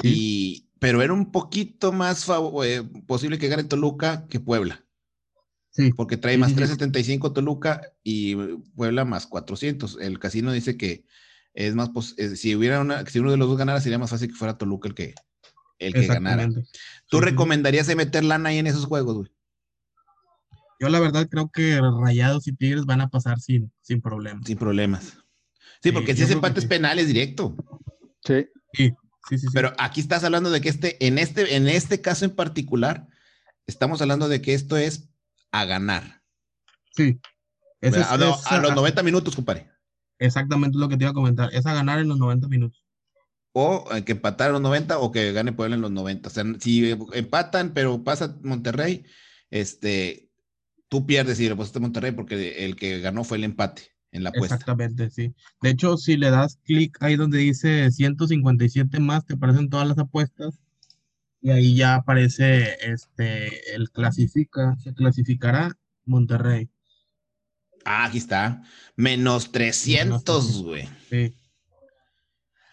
Sí. 0.00 0.08
Y, 0.14 0.70
pero 0.78 1.02
era 1.02 1.12
un 1.12 1.32
poquito 1.32 1.92
más 1.92 2.28
eh, 2.64 2.82
posible 3.06 3.38
que 3.38 3.48
gane 3.48 3.64
Toluca 3.64 4.26
que 4.28 4.38
Puebla. 4.38 4.84
Sí, 5.70 5.92
porque 5.92 6.16
trae 6.16 6.38
más 6.38 6.50
sí, 6.50 6.54
sí. 6.54 6.58
375 6.58 7.32
Toluca 7.32 7.82
y 8.04 8.36
Puebla 8.76 9.04
más 9.04 9.26
400. 9.26 9.98
El 10.00 10.18
casino 10.18 10.52
dice 10.52 10.76
que 10.76 11.04
es 11.54 11.74
más, 11.74 11.90
pos- 11.90 12.14
eh, 12.18 12.36
si 12.36 12.54
hubiera 12.56 12.80
una, 12.80 13.04
si 13.06 13.18
uno 13.18 13.30
de 13.30 13.36
los 13.36 13.48
dos 13.48 13.58
ganara, 13.58 13.80
sería 13.80 13.98
más 13.98 14.10
fácil 14.10 14.28
que 14.28 14.34
fuera 14.34 14.56
Toluca 14.58 14.88
el 14.88 14.94
que, 14.94 15.14
el 15.78 15.92
que 15.94 16.06
ganara. 16.06 16.48
¿Tú 17.08 17.18
Sí, 17.18 17.24
recomendarías 17.24 17.94
meter 17.94 18.24
lana 18.24 18.50
ahí 18.50 18.58
en 18.58 18.66
esos 18.66 18.86
juegos, 18.86 19.16
güey? 19.16 19.32
Yo 20.80 20.88
la 20.88 20.98
verdad 21.00 21.28
creo 21.30 21.48
que 21.50 21.80
Rayados 21.80 22.48
y 22.48 22.52
Tigres 22.52 22.84
van 22.86 23.00
a 23.00 23.08
pasar 23.08 23.38
sin, 23.40 23.72
sin 23.82 24.00
problemas. 24.00 24.44
Sin 24.46 24.58
problemas. 24.58 25.04
Sí, 25.04 25.88
Sí, 25.88 25.92
porque 25.92 26.14
si 26.16 26.22
ese 26.22 26.32
empate 26.34 26.58
es 26.60 26.64
sí. 26.64 26.68
penal, 26.68 26.98
es 26.98 27.06
directo. 27.08 27.54
Sí. 28.24 28.46
Sí, 28.72 28.90
sí, 29.28 29.38
sí, 29.38 29.38
sí. 29.38 29.46
Pero 29.52 29.72
aquí 29.78 30.00
estás 30.00 30.24
hablando 30.24 30.50
de 30.50 30.60
que 30.60 30.68
este, 30.68 31.04
en 31.06 31.18
este, 31.18 31.56
en 31.56 31.68
este 31.68 32.00
caso 32.00 32.24
en 32.24 32.34
particular, 32.34 33.06
estamos 33.66 34.00
hablando 34.00 34.28
de 34.28 34.40
que 34.42 34.54
esto 34.54 34.76
es 34.76 35.08
a 35.52 35.64
ganar. 35.64 36.22
Sí. 36.96 37.20
A, 37.82 37.86
es 37.88 37.94
a 37.96 38.16
los 38.16 38.46
a- 38.46 38.60
90 38.60 39.02
minutos, 39.02 39.34
compadre. 39.36 39.70
Exactamente 40.18 40.78
lo 40.78 40.88
que 40.88 40.96
te 40.96 41.04
iba 41.04 41.10
a 41.10 41.14
comentar. 41.14 41.52
Es 41.52 41.66
a 41.66 41.74
ganar 41.74 41.98
en 41.98 42.08
los 42.08 42.18
90 42.18 42.48
minutos. 42.48 42.84
O 43.52 43.86
eh, 43.94 44.04
que 44.04 44.12
empatar 44.12 44.48
en 44.48 44.54
los 44.54 44.62
90 44.62 44.98
o 44.98 45.12
que 45.12 45.32
gane 45.32 45.52
Puebla 45.52 45.76
en 45.76 45.82
los 45.82 45.90
90. 45.90 46.28
O 46.28 46.32
sea, 46.32 46.44
si 46.58 46.90
empatan, 47.12 47.72
pero 47.74 48.02
pasa 48.02 48.36
Monterrey, 48.42 49.04
este, 49.50 50.30
tú 50.88 51.06
pierdes 51.06 51.40
y 51.40 51.48
le 51.48 51.52
a 51.52 51.80
Monterrey 51.80 52.12
porque 52.12 52.64
el 52.64 52.76
que 52.76 53.00
ganó 53.00 53.24
fue 53.24 53.38
el 53.38 53.44
empate 53.44 53.92
en 54.10 54.24
la 54.24 54.30
apuesta. 54.30 54.56
Exactamente, 54.56 55.10
sí. 55.10 55.34
De 55.60 55.70
hecho, 55.70 55.96
si 55.96 56.16
le 56.16 56.30
das 56.30 56.58
clic 56.64 56.96
ahí 57.00 57.16
donde 57.16 57.38
dice 57.38 57.90
157 57.90 59.00
más, 59.00 59.24
te 59.24 59.34
aparecen 59.34 59.70
todas 59.70 59.88
las 59.88 59.98
apuestas. 59.98 60.60
Y 61.40 61.50
ahí 61.50 61.74
ya 61.74 61.96
aparece 61.96 62.76
este 62.82 63.74
el 63.74 63.90
clasifica, 63.90 64.76
se 64.76 64.94
clasificará 64.94 65.76
Monterrey. 66.04 66.68
Ah, 67.84 68.04
aquí 68.04 68.18
está. 68.18 68.62
Menos 68.96 69.50
300, 69.52 70.24
300. 70.24 70.62
güey. 70.62 70.88
Sí. 71.10 71.34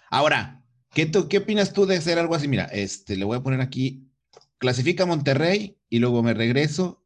Ahora, 0.09 0.63
¿qué, 0.93 1.05
tú- 1.05 1.27
¿qué 1.27 1.37
opinas 1.39 1.73
tú 1.73 1.85
de 1.85 1.97
hacer 1.97 2.17
algo 2.19 2.35
así? 2.35 2.47
Mira, 2.47 2.65
este, 2.65 3.15
le 3.15 3.25
voy 3.25 3.37
a 3.37 3.41
poner 3.43 3.61
aquí, 3.61 4.07
clasifica 4.57 5.05
Monterrey 5.05 5.77
y 5.89 5.99
luego 5.99 6.23
me 6.23 6.33
regreso 6.33 7.05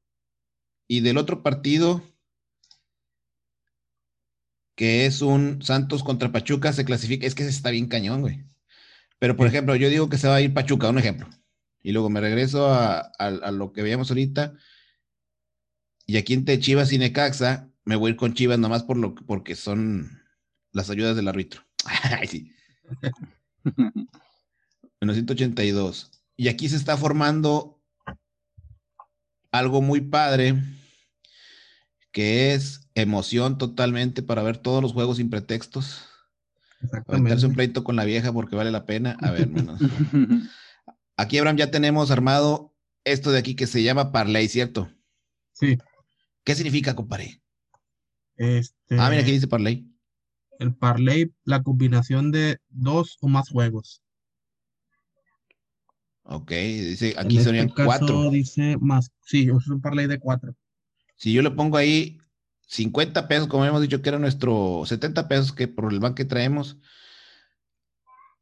y 0.88 1.02
del 1.02 1.18
otro 1.18 1.44
partido, 1.44 2.04
que 4.76 5.06
es 5.06 5.22
un 5.22 5.62
Santos 5.62 6.04
contra 6.04 6.32
Pachuca, 6.32 6.74
se 6.74 6.86
clasifica, 6.86 7.28
es 7.28 7.36
que 7.36 7.44
ese 7.44 7.52
está 7.52 7.70
bien 7.70 7.88
cañón, 7.88 8.22
güey. 8.22 8.44
Pero, 9.20 9.38
por 9.38 9.48
ejemplo, 9.48 9.76
yo 9.76 9.90
digo 9.90 10.10
que 10.10 10.18
se 10.18 10.28
va 10.28 10.36
a 10.36 10.42
ir 10.42 10.54
Pachuca, 10.54 10.90
un 10.90 10.98
ejemplo. 10.98 11.28
Y 11.82 11.92
luego 11.92 12.10
me 12.10 12.22
regreso 12.22 12.68
a, 12.68 13.00
a- 13.00 13.12
a 13.20 13.52
lo 13.52 13.72
que 13.72 13.84
veíamos 13.84 14.10
ahorita. 14.10 14.54
Y 16.06 16.18
aquí 16.18 16.34
entre 16.34 16.60
Chivas 16.60 16.92
y 16.92 16.98
Necaxa, 16.98 17.70
me 17.86 17.96
voy 17.96 18.10
a 18.10 18.12
ir 18.12 18.18
con 18.18 18.34
Chivas 18.34 18.60
nomás 18.60 18.84
por 18.84 18.98
lo, 18.98 19.16
porque 19.16 19.56
son 19.56 20.22
las 20.72 20.90
ayudas 20.90 21.16
del 21.16 21.28
árbitro. 21.28 21.62
Ay, 22.20 22.28
sí. 22.28 22.52
Menos 25.02 25.16
182. 25.16 26.12
Y 26.36 26.48
aquí 26.48 26.70
se 26.70 26.76
está 26.76 26.98
formando 26.98 27.82
algo 29.52 29.82
muy 29.82 30.02
padre, 30.02 30.56
que 32.12 32.54
es 32.54 32.90
emoción 32.96 33.58
totalmente 33.58 34.24
para 34.24 34.44
ver 34.44 34.58
todos 34.58 34.82
los 34.82 34.94
juegos 34.94 35.18
sin 35.18 35.30
pretextos. 35.30 36.08
Aventarse 37.08 37.46
un 37.46 37.54
pleito 37.54 37.84
con 37.84 37.96
la 37.96 38.04
vieja 38.04 38.34
porque 38.34 38.56
vale 38.56 38.72
la 38.72 38.86
pena. 38.86 39.18
A 39.22 39.32
ver, 39.32 39.48
menos. 39.48 39.80
Aquí, 41.18 41.38
Abraham, 41.38 41.58
ya 41.58 41.72
tenemos 41.72 42.12
armado 42.12 42.76
esto 43.04 43.32
de 43.32 43.38
aquí 43.38 43.56
que 43.56 43.68
se 43.68 43.84
llama 43.84 44.12
Parley, 44.12 44.48
¿cierto? 44.48 44.90
Sí, 45.54 45.78
¿Qué 46.44 46.56
significa, 46.56 46.96
compadre? 46.96 47.43
Este, 48.38 48.96
Ah, 48.98 49.10
mira, 49.10 49.22
aquí 49.22 49.32
dice 49.32 49.48
parlay. 49.48 49.86
el 50.60 50.74
parlay, 50.74 51.32
la 51.44 51.62
combinación 51.62 52.32
de 52.32 52.58
dos 52.70 53.18
o 53.22 53.28
más 53.28 53.50
juegos. 53.50 54.02
Ok, 56.26 56.52
dice, 56.52 57.14
aquí 57.18 57.36
en 57.38 57.44
serían 57.44 57.68
este 57.68 57.84
cuatro. 57.84 58.32
dice 58.32 58.78
más, 58.80 59.12
sí, 59.26 59.50
es 59.50 59.68
un 59.68 59.82
parlay 59.82 60.08
de 60.08 60.20
cuatro. 60.20 60.56
Si 61.16 61.34
yo 61.34 61.42
le 61.42 61.52
pongo 61.52 61.78
ahí 61.78 62.18
50 62.68 63.28
pesos, 63.28 63.48
como 63.48 63.66
hemos 63.66 63.82
dicho 63.82 64.02
que 64.02 64.10
era 64.10 64.20
nuestro 64.20 64.84
70 64.86 65.28
pesos 65.28 65.52
que 65.54 65.68
por 65.68 65.92
el 65.92 66.00
banco 66.00 66.16
que 66.16 66.26
traemos, 66.26 66.78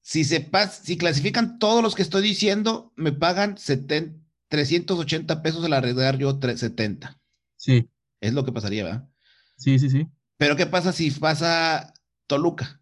si 0.02 0.24
se 0.24 0.42
pas, 0.42 0.82
si 0.84 0.98
clasifican 0.98 1.60
todos 1.60 1.84
los 1.84 1.96
que 1.96 2.02
estoy 2.02 2.22
diciendo, 2.24 2.92
me 2.96 3.12
pagan 3.12 3.58
70 3.58 4.18
380 4.48 5.42
pesos 5.42 5.64
al 5.64 5.74
arreglar 5.74 6.18
yo 6.18 6.40
tre- 6.40 6.58
70. 6.58 7.18
Sí, 7.56 7.90
Es 8.22 8.34
lo 8.34 8.46
que 8.46 8.52
pasaría, 8.54 8.86
¿verdad? 8.86 9.10
Sí, 9.62 9.80
sí, 9.80 9.90
sí. 9.90 10.08
Pero 10.38 10.56
¿qué 10.56 10.66
pasa 10.66 10.92
si 10.92 11.12
pasa 11.12 11.94
Toluca? 12.28 12.82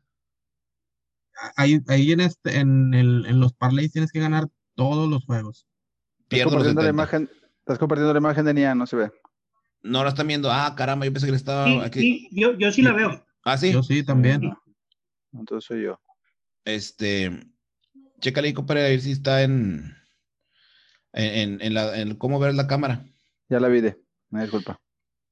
Ahí, 1.56 1.80
ahí 1.88 2.12
en 2.12 2.20
este, 2.22 2.58
en 2.60 2.94
el, 2.94 3.26
en 3.26 3.40
los 3.40 3.54
parlays 3.54 3.92
tienes 3.92 4.12
que 4.12 4.20
ganar 4.20 4.48
todos 4.76 5.10
los 5.10 5.24
juegos. 5.26 5.68
Estás 6.20 6.28
Pierdo 6.30 6.52
los 6.58 6.64
compartiendo, 6.68 6.82
la 6.82 6.88
70. 6.88 6.90
imagen, 7.28 7.30
estás 7.60 7.80
compartiendo 7.80 8.14
la 8.14 8.20
imagen 8.20 8.46
de 8.46 8.54
Nia, 8.54 8.76
no 8.76 8.86
se 8.86 8.96
ve. 8.96 9.12
No 9.82 10.04
la 10.04 10.10
están 10.10 10.28
viendo. 10.28 10.52
Ah, 10.52 10.74
caramba, 10.76 11.06
yo 11.06 11.14
pensé 11.14 11.28
que 11.28 11.32
le 11.32 11.38
estaba 11.38 11.66
Sí, 11.66 11.80
aquí. 11.84 12.00
sí, 12.02 12.30
yo, 12.34 12.58
yo 12.58 12.72
sí 12.72 12.82
la 12.82 12.92
veo. 12.94 13.26
Ah, 13.46 13.58
sí. 13.58 13.72
Yo 13.72 13.82
sí, 13.84 14.04
también. 14.04 14.54
Entonces 15.32 15.66
soy 15.68 15.84
yo. 15.84 16.00
Este, 16.66 17.32
chécale 18.20 18.50
ahí, 18.50 18.54
compadre, 18.54 18.86
a 18.86 18.90
ver 18.90 19.00
si 19.02 19.12
está 19.14 19.44
en, 19.44 19.96
en, 21.14 21.34
en, 21.54 21.62
en 21.62 21.74
la, 21.74 21.98
en 22.00 22.16
cómo 22.16 22.40
ver 22.40 22.54
la 22.54 22.68
cámara. 22.68 23.06
Ya 23.48 23.60
la 23.62 23.70
vi 23.70 23.80
de. 23.82 23.98
Me 24.30 24.42
disculpa. 24.42 24.82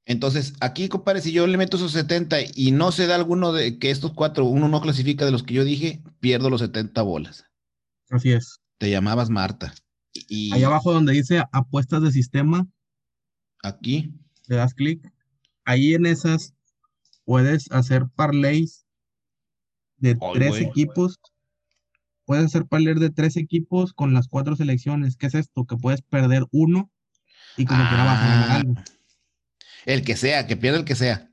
Entonces, 0.08 0.54
aquí, 0.60 0.88
compadre, 0.88 1.20
si 1.20 1.32
yo 1.32 1.46
le 1.46 1.58
meto 1.58 1.76
esos 1.76 1.92
70 1.92 2.38
y 2.54 2.70
no 2.70 2.92
se 2.92 3.06
da 3.06 3.14
alguno 3.14 3.52
de 3.52 3.78
que 3.78 3.90
estos 3.90 4.14
cuatro, 4.14 4.46
uno 4.46 4.66
no 4.66 4.80
clasifica 4.80 5.26
de 5.26 5.30
los 5.30 5.42
que 5.42 5.52
yo 5.52 5.64
dije, 5.64 6.02
pierdo 6.18 6.48
los 6.48 6.62
70 6.62 7.02
bolas. 7.02 7.44
Así 8.08 8.32
es. 8.32 8.58
Te 8.78 8.88
llamabas 8.88 9.28
Marta. 9.28 9.74
Y, 10.14 10.50
Ahí 10.54 10.64
abajo 10.64 10.94
donde 10.94 11.12
dice 11.12 11.44
apuestas 11.52 12.02
de 12.02 12.10
sistema, 12.10 12.66
aquí, 13.62 14.14
le 14.46 14.56
das 14.56 14.72
clic. 14.72 15.12
Ahí 15.66 15.92
en 15.92 16.06
esas 16.06 16.54
puedes 17.26 17.70
hacer 17.70 18.06
parlays 18.16 18.86
de 19.98 20.16
tres 20.32 20.56
equipos. 20.58 21.18
Puedes 22.24 22.46
hacer 22.46 22.64
parlay 22.64 22.94
de 22.94 23.10
tres 23.10 23.36
equipos 23.36 23.92
con 23.92 24.14
las 24.14 24.26
cuatro 24.26 24.56
selecciones. 24.56 25.18
¿Qué 25.18 25.26
es 25.26 25.34
esto? 25.34 25.66
Que 25.66 25.76
puedes 25.76 26.00
perder 26.00 26.44
uno 26.50 26.90
y 27.58 27.66
como 27.66 27.86
quiera 27.88 28.04
vas 28.04 28.22
a 28.22 28.26
ganar 28.26 28.50
Ah. 28.50 28.54
algo. 28.56 28.74
El 29.86 30.04
que 30.04 30.16
sea, 30.16 30.46
que 30.46 30.56
pierda 30.56 30.78
el 30.78 30.84
que 30.84 30.94
sea. 30.94 31.30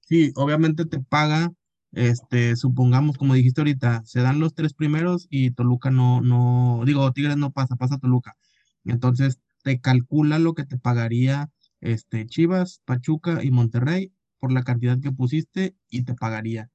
Sí, 0.00 0.32
obviamente 0.36 0.84
te 0.86 1.00
paga, 1.00 1.52
este, 1.92 2.56
supongamos, 2.56 3.18
como 3.18 3.34
dijiste 3.34 3.60
ahorita, 3.60 4.02
se 4.04 4.20
dan 4.20 4.40
los 4.40 4.54
tres 4.54 4.74
primeros 4.74 5.26
y 5.30 5.50
Toluca 5.50 5.90
no, 5.90 6.20
no, 6.20 6.82
digo, 6.84 7.10
Tigres 7.12 7.36
no 7.36 7.50
pasa, 7.52 7.76
pasa 7.76 7.98
Toluca. 7.98 8.36
Entonces 8.84 9.40
te 9.62 9.80
calcula 9.80 10.38
lo 10.38 10.54
que 10.54 10.64
te 10.64 10.78
pagaría 10.78 11.50
este 11.80 12.26
Chivas, 12.26 12.80
Pachuca 12.84 13.42
y 13.42 13.50
Monterrey 13.50 14.12
por 14.38 14.52
la 14.52 14.62
cantidad 14.62 15.00
que 15.00 15.12
pusiste 15.12 15.74
y 15.90 16.02
te 16.02 16.14
pagaría. 16.14 16.70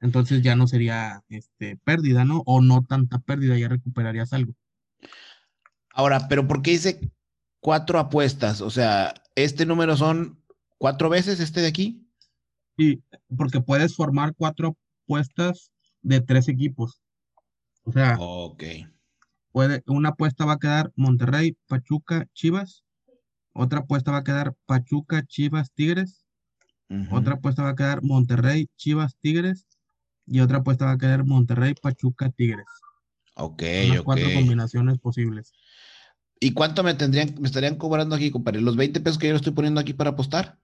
Entonces 0.00 0.42
ya 0.42 0.56
no 0.56 0.66
sería 0.66 1.24
este 1.28 1.76
pérdida, 1.78 2.24
¿no? 2.24 2.42
O 2.46 2.60
no 2.60 2.84
tanta 2.84 3.18
pérdida, 3.18 3.58
ya 3.58 3.68
recuperarías 3.68 4.32
algo. 4.32 4.54
Ahora, 5.92 6.28
pero 6.28 6.46
¿por 6.46 6.62
qué 6.62 6.72
dice 6.72 7.00
cuatro 7.60 7.98
apuestas? 7.98 8.60
O 8.60 8.70
sea, 8.70 9.14
este 9.34 9.66
número 9.66 9.96
son 9.96 10.42
cuatro 10.78 11.08
veces 11.08 11.40
este 11.40 11.60
de 11.60 11.68
aquí. 11.68 12.02
Sí, 12.78 13.02
porque 13.36 13.60
puedes 13.60 13.96
formar 13.96 14.34
cuatro 14.36 14.76
apuestas 15.04 15.70
de 16.02 16.20
tres 16.20 16.48
equipos. 16.48 17.00
O 17.84 17.92
sea, 17.92 18.16
Ok. 18.18 18.64
puede, 19.52 19.82
una 19.86 20.10
apuesta 20.10 20.44
va 20.44 20.54
a 20.54 20.58
quedar 20.58 20.92
Monterrey, 20.96 21.56
Pachuca, 21.68 22.26
Chivas. 22.34 22.84
Otra 23.52 23.80
apuesta 23.80 24.10
va 24.12 24.18
a 24.18 24.24
quedar 24.24 24.54
Pachuca, 24.66 25.24
Chivas, 25.26 25.72
Tigres. 25.72 26.24
Otra 27.10 27.34
apuesta 27.34 27.62
va 27.64 27.70
a 27.70 27.74
quedar 27.74 28.02
Monterrey, 28.02 28.68
Chivas, 28.76 29.16
Tigres. 29.20 29.66
Y 30.26 30.40
otra 30.40 30.58
apuesta 30.58 30.84
va 30.84 30.92
a 30.92 30.98
quedar 30.98 31.24
Monterrey, 31.24 31.74
Pachuca, 31.74 32.30
Tigres. 32.30 32.66
Ok, 33.36 33.62
Son 33.62 33.88
las 33.90 33.98
ok. 34.00 34.04
cuatro 34.04 34.26
combinaciones 34.34 34.98
posibles. 34.98 35.52
¿Y 36.40 36.52
cuánto 36.52 36.82
me 36.82 36.94
tendrían, 36.94 37.34
me 37.40 37.46
estarían 37.46 37.76
cobrando 37.76 38.14
aquí, 38.14 38.30
compadre? 38.30 38.60
¿Los 38.60 38.76
20 38.76 39.00
pesos 39.00 39.18
que 39.18 39.26
yo 39.26 39.32
le 39.32 39.36
estoy 39.38 39.52
poniendo 39.52 39.80
aquí 39.80 39.94
para 39.94 40.10
apostar? 40.10 40.58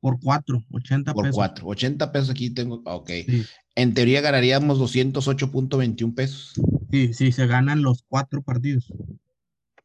Por 0.00 0.20
cuatro, 0.20 0.62
80 0.72 1.12
Por 1.14 1.24
pesos. 1.24 1.36
cuatro. 1.36 1.66
80 1.66 2.12
pesos 2.12 2.30
aquí 2.30 2.50
tengo. 2.50 2.82
Ok. 2.84 3.10
Sí, 3.26 3.44
En 3.74 3.94
teoría 3.94 4.20
ganaríamos 4.20 4.78
208.21 4.78 6.14
pesos. 6.14 6.52
sí, 6.90 7.12
sí, 7.14 7.32
se 7.32 7.46
ganan 7.46 7.82
los 7.82 8.04
cuatro 8.06 8.42
partidos. 8.42 8.92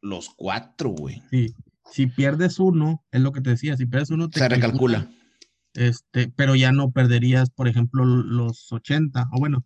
Los 0.00 0.30
cuatro, 0.36 0.90
güey. 0.90 1.22
Sí. 1.30 1.54
Si 1.90 2.06
pierdes 2.06 2.58
uno, 2.58 3.04
es 3.10 3.20
lo 3.20 3.32
que 3.32 3.40
te 3.40 3.50
decía, 3.50 3.76
si 3.76 3.86
pierdes 3.86 4.10
uno, 4.10 4.28
te 4.28 4.38
Se 4.40 4.48
calcula, 4.48 4.98
recalcula. 5.00 5.10
Este, 5.74 6.28
pero 6.28 6.54
ya 6.54 6.72
no 6.72 6.90
perderías, 6.90 7.50
por 7.50 7.66
ejemplo, 7.68 8.04
los 8.04 8.70
80, 8.72 9.28
o 9.32 9.38
bueno, 9.38 9.64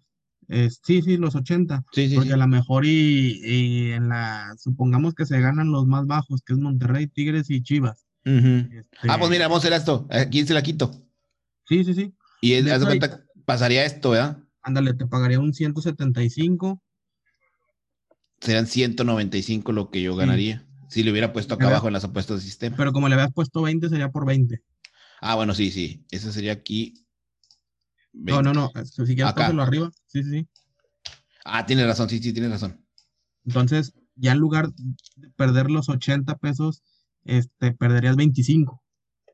eh, 0.49 0.71
sí, 0.71 1.03
sí, 1.03 1.17
los 1.17 1.35
80. 1.35 1.85
Sí, 1.93 2.09
sí, 2.09 2.15
Porque 2.15 2.29
sí. 2.29 2.35
a 2.35 2.39
lo 2.39 2.47
mejor 2.49 2.85
y, 2.87 3.41
y 3.45 3.91
en 3.93 4.09
la, 4.09 4.55
supongamos 4.59 5.15
que 5.15 5.27
se 5.27 5.41
ganan 5.41 5.71
los 5.73 5.87
más 5.87 6.07
bajos, 6.07 6.43
que 6.43 6.53
es 6.53 6.59
Monterrey, 6.59 7.07
Tigres 7.07 7.51
y 7.51 7.63
Chivas. 7.63 8.07
Este, 8.25 8.85
Ah, 9.09 9.19
pues 9.19 9.31
mira, 9.31 9.47
vamos 9.49 9.65
a 9.65 9.69
hacer 9.69 9.73
esto. 9.79 10.07
Aquí 10.11 10.45
se 10.45 10.55
la 10.55 10.63
quito. 10.63 10.91
Sí, 11.69 11.85
sí, 11.85 11.95
sí. 11.95 12.15
Y 12.41 12.53
es- 12.55 12.67
haz 12.71 12.81
hecho, 12.83 12.89
ahí- 12.91 12.99
cuenta, 12.99 13.25
pasaría 13.45 13.85
esto, 13.85 14.11
¿verdad? 14.11 14.39
Ándale, 14.63 14.95
te 14.95 15.07
pagaría 15.07 15.39
un 15.41 15.55
175. 15.55 16.83
Serán 18.41 18.67
195 18.67 19.73
lo 19.73 19.91
que 19.91 20.03
yo 20.03 20.15
ganaría. 20.17 20.67
Si 20.89 21.03
le 21.03 21.11
hubiera 21.11 21.33
puesto 21.33 21.55
acá 21.55 21.67
abajo 21.69 21.87
en 21.89 21.95
las 21.95 22.05
apuestas 22.05 22.37
de 22.39 22.43
sistema. 22.43 22.77
Pero 22.77 22.93
como 22.93 23.09
le 23.09 23.15
habías 23.15 23.33
puesto 23.33 23.63
20, 23.63 23.89
sería 23.89 24.11
por 24.11 24.27
20. 24.27 24.63
Ah, 25.21 25.35
bueno, 25.35 25.55
sí, 25.55 25.71
sí. 25.71 26.05
Ese 26.11 26.33
sería 26.33 26.53
aquí. 26.53 27.06
No, 28.17 28.43
no, 28.43 28.53
20. 28.73 28.81
no. 28.85 28.85
Si 29.07 29.15
quieres, 29.15 29.33
Acá. 29.33 29.47
arriba. 29.47 29.91
Sí, 30.07 30.23
sí, 30.23 30.31
sí. 30.31 30.49
Ah, 31.45 31.65
tienes 31.67 31.87
razón, 31.87 32.09
sí, 32.09 32.19
sí, 32.21 32.33
tienes 32.33 32.51
razón. 32.51 32.85
Entonces, 33.45 33.95
ya 34.17 34.33
en 34.33 34.39
lugar 34.39 34.73
de 34.73 35.31
perder 35.37 35.71
los 35.71 35.89
80 35.89 36.37
pesos, 36.39 36.83
este, 37.25 37.73
perderías 37.73 38.17
25. 38.17 38.83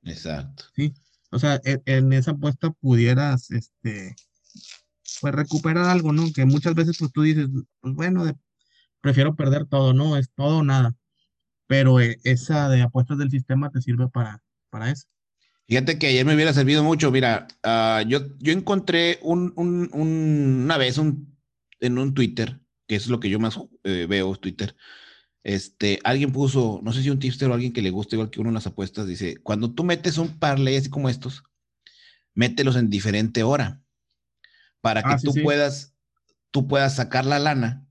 Exacto. 0.03 0.65
O 1.31 1.39
sea, 1.39 1.61
e- 1.65 1.81
en, 1.87 2.13
esa 2.13 2.33
apuesta 2.33 2.71
pudieras, 2.71 3.51
este, 3.51 4.15
pues 5.21 5.35
recuperar 5.35 5.87
algo, 5.87 6.13
¿no? 6.13 6.31
Que 6.35 6.45
muchas 6.45 6.75
veces, 6.75 6.97
pues 6.99 7.13
tú 7.13 7.23
dices, 7.23 7.49
pues 7.81 7.95
bueno, 7.95 8.25
de- 8.25 8.37
prefiero 9.01 9.35
perder 9.35 9.67
todo, 9.67 9.95
¿no? 9.95 10.17
Es 10.17 10.31
todo 10.35 10.59
o 10.59 10.63
nada. 10.65 10.95
Pero 11.67 12.01
eh, 12.01 12.19
esa 12.25 12.69
de 12.69 12.83
apuestas 12.83 13.17
del 13.19 13.31
sistema 13.31 13.71
te 13.71 13.81
sirve 13.81 14.09
para, 14.09 14.43
para 14.69 14.91
eso. 14.91 15.07
Fíjate 15.69 15.99
que 15.99 16.09
ayer 16.09 16.25
me 16.27 16.35
hubiera 16.35 16.53
servido 16.53 16.83
mucho. 16.85 17.11
Mira, 17.11 17.47
ah, 17.63 18.03
yo, 18.07 18.21
yo 18.39 18.53
encontré 18.53 19.19
un, 19.23 19.53
un- 19.57 19.89
un- 19.93 20.63
una 20.65 20.77
vez 20.77 20.99
un, 20.99 21.37
en 21.81 21.99
un 21.99 22.15
Twitter, 22.15 22.61
que 22.87 22.97
es 22.97 23.07
lo 23.09 23.21
que 23.21 23.31
yo 23.31 23.39
más 23.41 23.59
eh, 23.85 24.07
veo, 24.09 24.35
Twitter. 24.37 24.77
Este, 25.45 25.99
alguien 26.05 26.33
puso, 26.33 26.81
no 26.83 26.93
sé 26.93 27.03
si 27.03 27.11
un 27.11 27.19
tipster 27.19 27.51
o 27.51 27.55
alguien 27.55 27.73
que 27.73 27.83
le 27.83 27.91
guste 27.91 28.17
igual 28.17 28.31
que 28.31 28.41
uno 28.41 28.51
en 28.51 28.55
las 28.55 28.67
apuestas, 28.67 29.07
dice, 29.07 29.39
cuando 29.43 29.73
tú 29.73 29.85
metes 29.85 30.19
un 30.19 30.39
parlay 30.39 30.77
así 30.77 30.91
como 30.91 31.09
estos, 31.09 31.45
mételos 32.35 32.77
en 32.77 32.91
diferente 32.91 33.43
hora 33.43 33.83
para 34.81 35.03
que 35.03 35.15
Ah, 35.15 35.19
sí, 35.19 35.27
tú 35.27 35.33
sí. 35.35 35.43
puedas, 35.43 35.95
tú 36.51 36.69
puedas 36.69 36.97
sacar 36.97 37.25
la 37.27 37.39
lana 37.39 37.87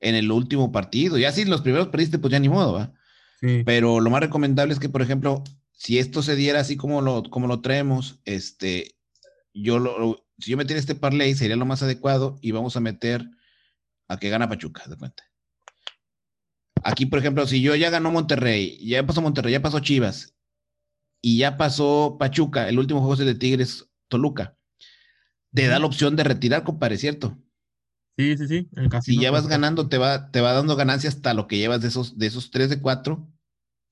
en 0.00 0.14
el 0.14 0.32
último 0.32 0.72
partido. 0.72 1.18
Ya 1.18 1.32
si 1.32 1.44
los 1.44 1.62
primeros 1.62 1.88
perdiste, 1.88 2.18
pues 2.18 2.32
ya 2.32 2.38
ni 2.40 2.48
modo, 2.48 2.74
¿va? 2.74 2.92
Sí, 3.40 3.62
Pero 3.64 4.00
lo 4.00 4.10
más 4.10 4.20
recomendable 4.20 4.74
es 4.74 4.80
que, 4.80 4.88
por 4.88 5.02
ejemplo, 5.02 5.44
si 5.80 5.98
esto 5.98 6.22
se 6.22 6.36
diera 6.36 6.60
así 6.60 6.76
como 6.76 7.00
lo, 7.00 7.22
como 7.22 7.46
lo 7.46 7.62
traemos, 7.62 8.20
este, 8.26 8.96
yo 9.54 9.78
lo, 9.78 10.26
si 10.38 10.50
yo 10.50 10.58
metiera 10.58 10.78
este 10.78 10.94
parlay 10.94 11.34
sería 11.34 11.56
lo 11.56 11.64
más 11.64 11.82
adecuado 11.82 12.38
y 12.42 12.50
vamos 12.50 12.76
a 12.76 12.80
meter 12.80 13.24
a 14.06 14.18
que 14.18 14.28
gana 14.28 14.46
Pachuca, 14.46 14.84
de 14.88 14.98
cuenta. 14.98 15.24
Aquí, 16.84 17.06
por 17.06 17.18
ejemplo, 17.18 17.46
si 17.46 17.62
yo 17.62 17.74
ya 17.76 17.88
ganó 17.88 18.10
Monterrey, 18.10 18.76
ya 18.86 19.06
pasó 19.06 19.22
Monterrey, 19.22 19.52
ya 19.52 19.62
pasó 19.62 19.80
Chivas 19.80 20.36
y 21.22 21.38
ya 21.38 21.56
pasó 21.56 22.16
Pachuca, 22.20 22.68
el 22.68 22.78
último 22.78 23.00
juego 23.00 23.14
es 23.14 23.20
el 23.20 23.26
de 23.26 23.34
Tigres 23.36 23.88
Toluca. 24.08 24.58
Te 25.54 25.66
da 25.66 25.78
la 25.78 25.86
opción 25.86 26.14
de 26.14 26.24
retirar, 26.24 26.62
compadre, 26.62 26.98
¿cierto? 26.98 27.38
sí, 28.18 28.36
sí, 28.36 28.46
sí. 28.46 28.68
El 28.76 28.90
Si 29.00 29.18
ya 29.18 29.30
vas 29.30 29.44
te- 29.44 29.48
ganando, 29.48 29.88
te 29.88 29.96
va, 29.96 30.30
te 30.30 30.42
va 30.42 30.52
dando 30.52 30.76
ganancias 30.76 31.14
hasta 31.14 31.32
lo 31.32 31.46
que 31.46 31.56
llevas 31.56 31.80
de 31.80 31.88
esos, 31.88 32.18
de 32.18 32.26
esos 32.26 32.50
tres 32.50 32.68
de 32.68 32.82
cuatro, 32.82 33.26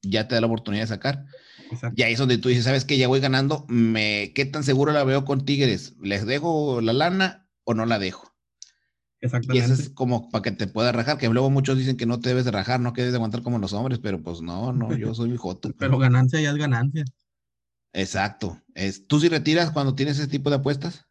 ya 0.02 0.28
te 0.28 0.34
da 0.34 0.42
la 0.42 0.48
oportunidad 0.48 0.82
de 0.82 0.88
sacar. 0.88 1.24
Exacto. 1.70 1.94
Y 1.96 2.02
ahí 2.02 2.12
es 2.12 2.18
donde 2.18 2.38
tú 2.38 2.48
dices, 2.48 2.64
¿sabes 2.64 2.84
qué? 2.84 2.98
Ya 2.98 3.08
voy 3.08 3.20
ganando, 3.20 3.64
me, 3.68 4.32
¿qué 4.34 4.44
tan 4.44 4.64
seguro 4.64 4.92
la 4.92 5.04
veo 5.04 5.24
con 5.24 5.44
Tigres? 5.44 5.94
¿Les 6.00 6.26
dejo 6.26 6.80
la 6.80 6.92
lana 6.92 7.48
o 7.64 7.74
no 7.74 7.86
la 7.86 7.98
dejo? 7.98 8.34
Y 9.20 9.26
Exactamente. 9.26 9.72
eso 9.72 9.82
es 9.82 9.90
como 9.90 10.30
para 10.30 10.42
que 10.42 10.52
te 10.52 10.68
puedas 10.68 10.94
rajar, 10.94 11.18
que 11.18 11.28
luego 11.28 11.50
muchos 11.50 11.76
dicen 11.76 11.96
que 11.96 12.06
no 12.06 12.20
te 12.20 12.28
debes 12.28 12.44
de 12.44 12.52
rajar, 12.52 12.78
no 12.78 12.92
que 12.92 13.00
debes 13.00 13.12
de 13.12 13.16
aguantar 13.16 13.42
como 13.42 13.58
los 13.58 13.72
hombres, 13.72 13.98
pero 13.98 14.22
pues 14.22 14.40
no, 14.40 14.72
no, 14.72 14.88
yo 14.96 15.14
soy 15.14 15.30
mi 15.30 15.36
joto. 15.36 15.70
Pero 15.76 15.98
ganancia 15.98 16.40
ya 16.40 16.50
es 16.50 16.56
ganancia. 16.56 17.04
Exacto. 17.92 18.60
Es, 18.74 19.06
¿Tú 19.06 19.18
sí 19.18 19.28
retiras 19.28 19.72
cuando 19.72 19.94
tienes 19.94 20.18
ese 20.18 20.28
tipo 20.28 20.50
de 20.50 20.56
apuestas? 20.56 21.04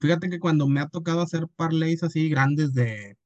fíjate 0.00 0.30
que 0.30 0.38
cuando 0.38 0.68
me 0.68 0.78
ha 0.78 0.86
tocado 0.86 1.22
hacer 1.22 1.48
parlays 1.56 2.04
así 2.04 2.28
grandes 2.28 2.72
de, 2.72 3.16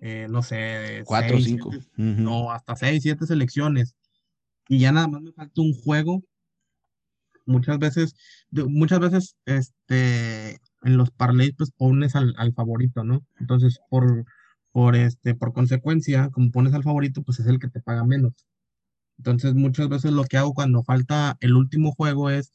eh, 0.00 0.28
no 0.30 0.42
sé, 0.42 1.02
cuatro 1.04 1.38
o 1.38 1.40
cinco. 1.40 1.70
No, 1.96 2.52
hasta 2.52 2.76
seis, 2.76 3.02
siete 3.02 3.26
selecciones. 3.26 3.96
Y 4.68 4.78
ya 4.78 4.92
nada 4.92 5.08
más 5.08 5.22
me 5.22 5.32
falta 5.32 5.60
un 5.60 5.72
juego. 5.74 6.22
Muchas 7.44 7.78
veces, 7.78 8.14
muchas 8.50 8.98
veces, 8.98 9.36
este, 9.44 10.58
en 10.82 10.96
los 10.96 11.10
parlays, 11.12 11.54
pues 11.56 11.70
pones 11.70 12.16
al, 12.16 12.34
al 12.38 12.52
favorito, 12.52 13.04
¿no? 13.04 13.24
Entonces, 13.38 13.78
por, 13.88 14.24
por 14.72 14.96
este, 14.96 15.34
por 15.34 15.52
consecuencia, 15.52 16.30
como 16.30 16.50
pones 16.50 16.74
al 16.74 16.82
favorito, 16.82 17.22
pues 17.22 17.38
es 17.38 17.46
el 17.46 17.60
que 17.60 17.68
te 17.68 17.80
paga 17.80 18.04
menos. 18.04 18.32
Entonces, 19.18 19.54
muchas 19.54 19.88
veces 19.88 20.12
lo 20.12 20.24
que 20.24 20.38
hago 20.38 20.54
cuando 20.54 20.82
falta 20.82 21.36
el 21.40 21.54
último 21.54 21.92
juego 21.92 22.30
es 22.30 22.52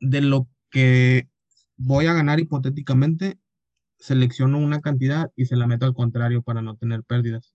de 0.00 0.20
lo 0.20 0.48
que 0.70 1.28
voy 1.76 2.06
a 2.06 2.12
ganar 2.12 2.40
hipotéticamente, 2.40 3.38
selecciono 3.98 4.58
una 4.58 4.80
cantidad 4.80 5.30
y 5.36 5.46
se 5.46 5.56
la 5.56 5.66
meto 5.66 5.86
al 5.86 5.94
contrario 5.94 6.42
para 6.42 6.62
no 6.62 6.76
tener 6.76 7.02
pérdidas. 7.04 7.54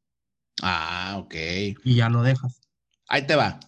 Ah, 0.61 1.15
ok. 1.19 1.35
Y 1.83 1.95
ya 1.95 2.09
lo 2.09 2.23
dejas. 2.23 2.61
Ahí 3.07 3.25
te 3.27 3.35
va. 3.35 3.59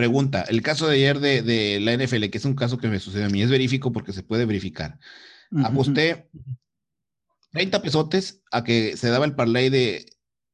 Pregunta, 0.00 0.46
el 0.48 0.62
caso 0.62 0.88
de 0.88 0.94
ayer 0.94 1.20
de, 1.20 1.78
la 1.78 1.92
NFL, 1.92 2.30
que 2.30 2.38
es 2.38 2.46
un 2.46 2.54
caso 2.54 2.78
que 2.78 2.88
me 2.88 2.98
sucede 3.00 3.24
a 3.24 3.28
mí, 3.28 3.42
es 3.42 3.50
verífico 3.50 3.92
porque 3.92 4.14
se 4.14 4.22
puede 4.22 4.46
verificar. 4.46 4.98
Aposté 5.62 6.30
30 7.50 7.82
pesotes 7.82 8.42
a 8.50 8.64
que 8.64 8.96
se 8.96 9.10
daba 9.10 9.26
el 9.26 9.34
parlay 9.34 9.68
de 9.68 10.06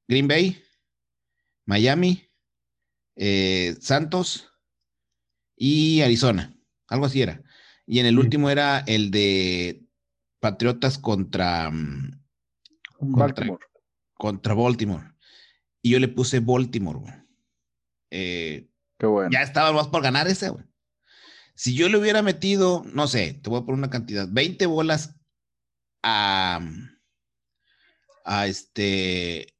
Green 0.08 0.26
Bay, 0.26 0.60
Miami, 1.64 2.28
eh, 3.14 3.76
Santos 3.80 4.50
y 5.54 6.00
Arizona. 6.00 6.58
Algo 6.88 7.06
así 7.06 7.22
era. 7.22 7.40
Y 7.86 8.00
en 8.00 8.06
el 8.06 8.18
último 8.18 8.50
era 8.50 8.80
el 8.80 9.12
de 9.12 9.86
Patriotas 10.40 10.98
contra, 10.98 11.70
mm, 11.70 12.18
Baltimore. 12.98 13.64
contra 14.14 14.54
Baltimore. 14.54 15.04
Y 15.82 15.90
yo 15.90 16.00
le 16.00 16.08
puse 16.08 16.40
Baltimore, 16.40 16.98
eh, 18.10 18.68
Qué 18.98 19.06
bueno. 19.06 19.30
Ya 19.32 19.42
estaba 19.42 19.72
más 19.72 19.88
por 19.88 20.02
ganar 20.02 20.28
ese, 20.28 20.50
güey. 20.50 20.64
Si 21.54 21.74
yo 21.74 21.88
le 21.88 21.98
hubiera 21.98 22.22
metido, 22.22 22.84
no 22.92 23.06
sé, 23.08 23.40
te 23.42 23.48
voy 23.48 23.60
a 23.60 23.64
poner 23.64 23.78
una 23.78 23.90
cantidad, 23.90 24.28
20 24.30 24.66
bolas 24.66 25.16
a, 26.02 26.60
a 28.24 28.46
este, 28.46 29.54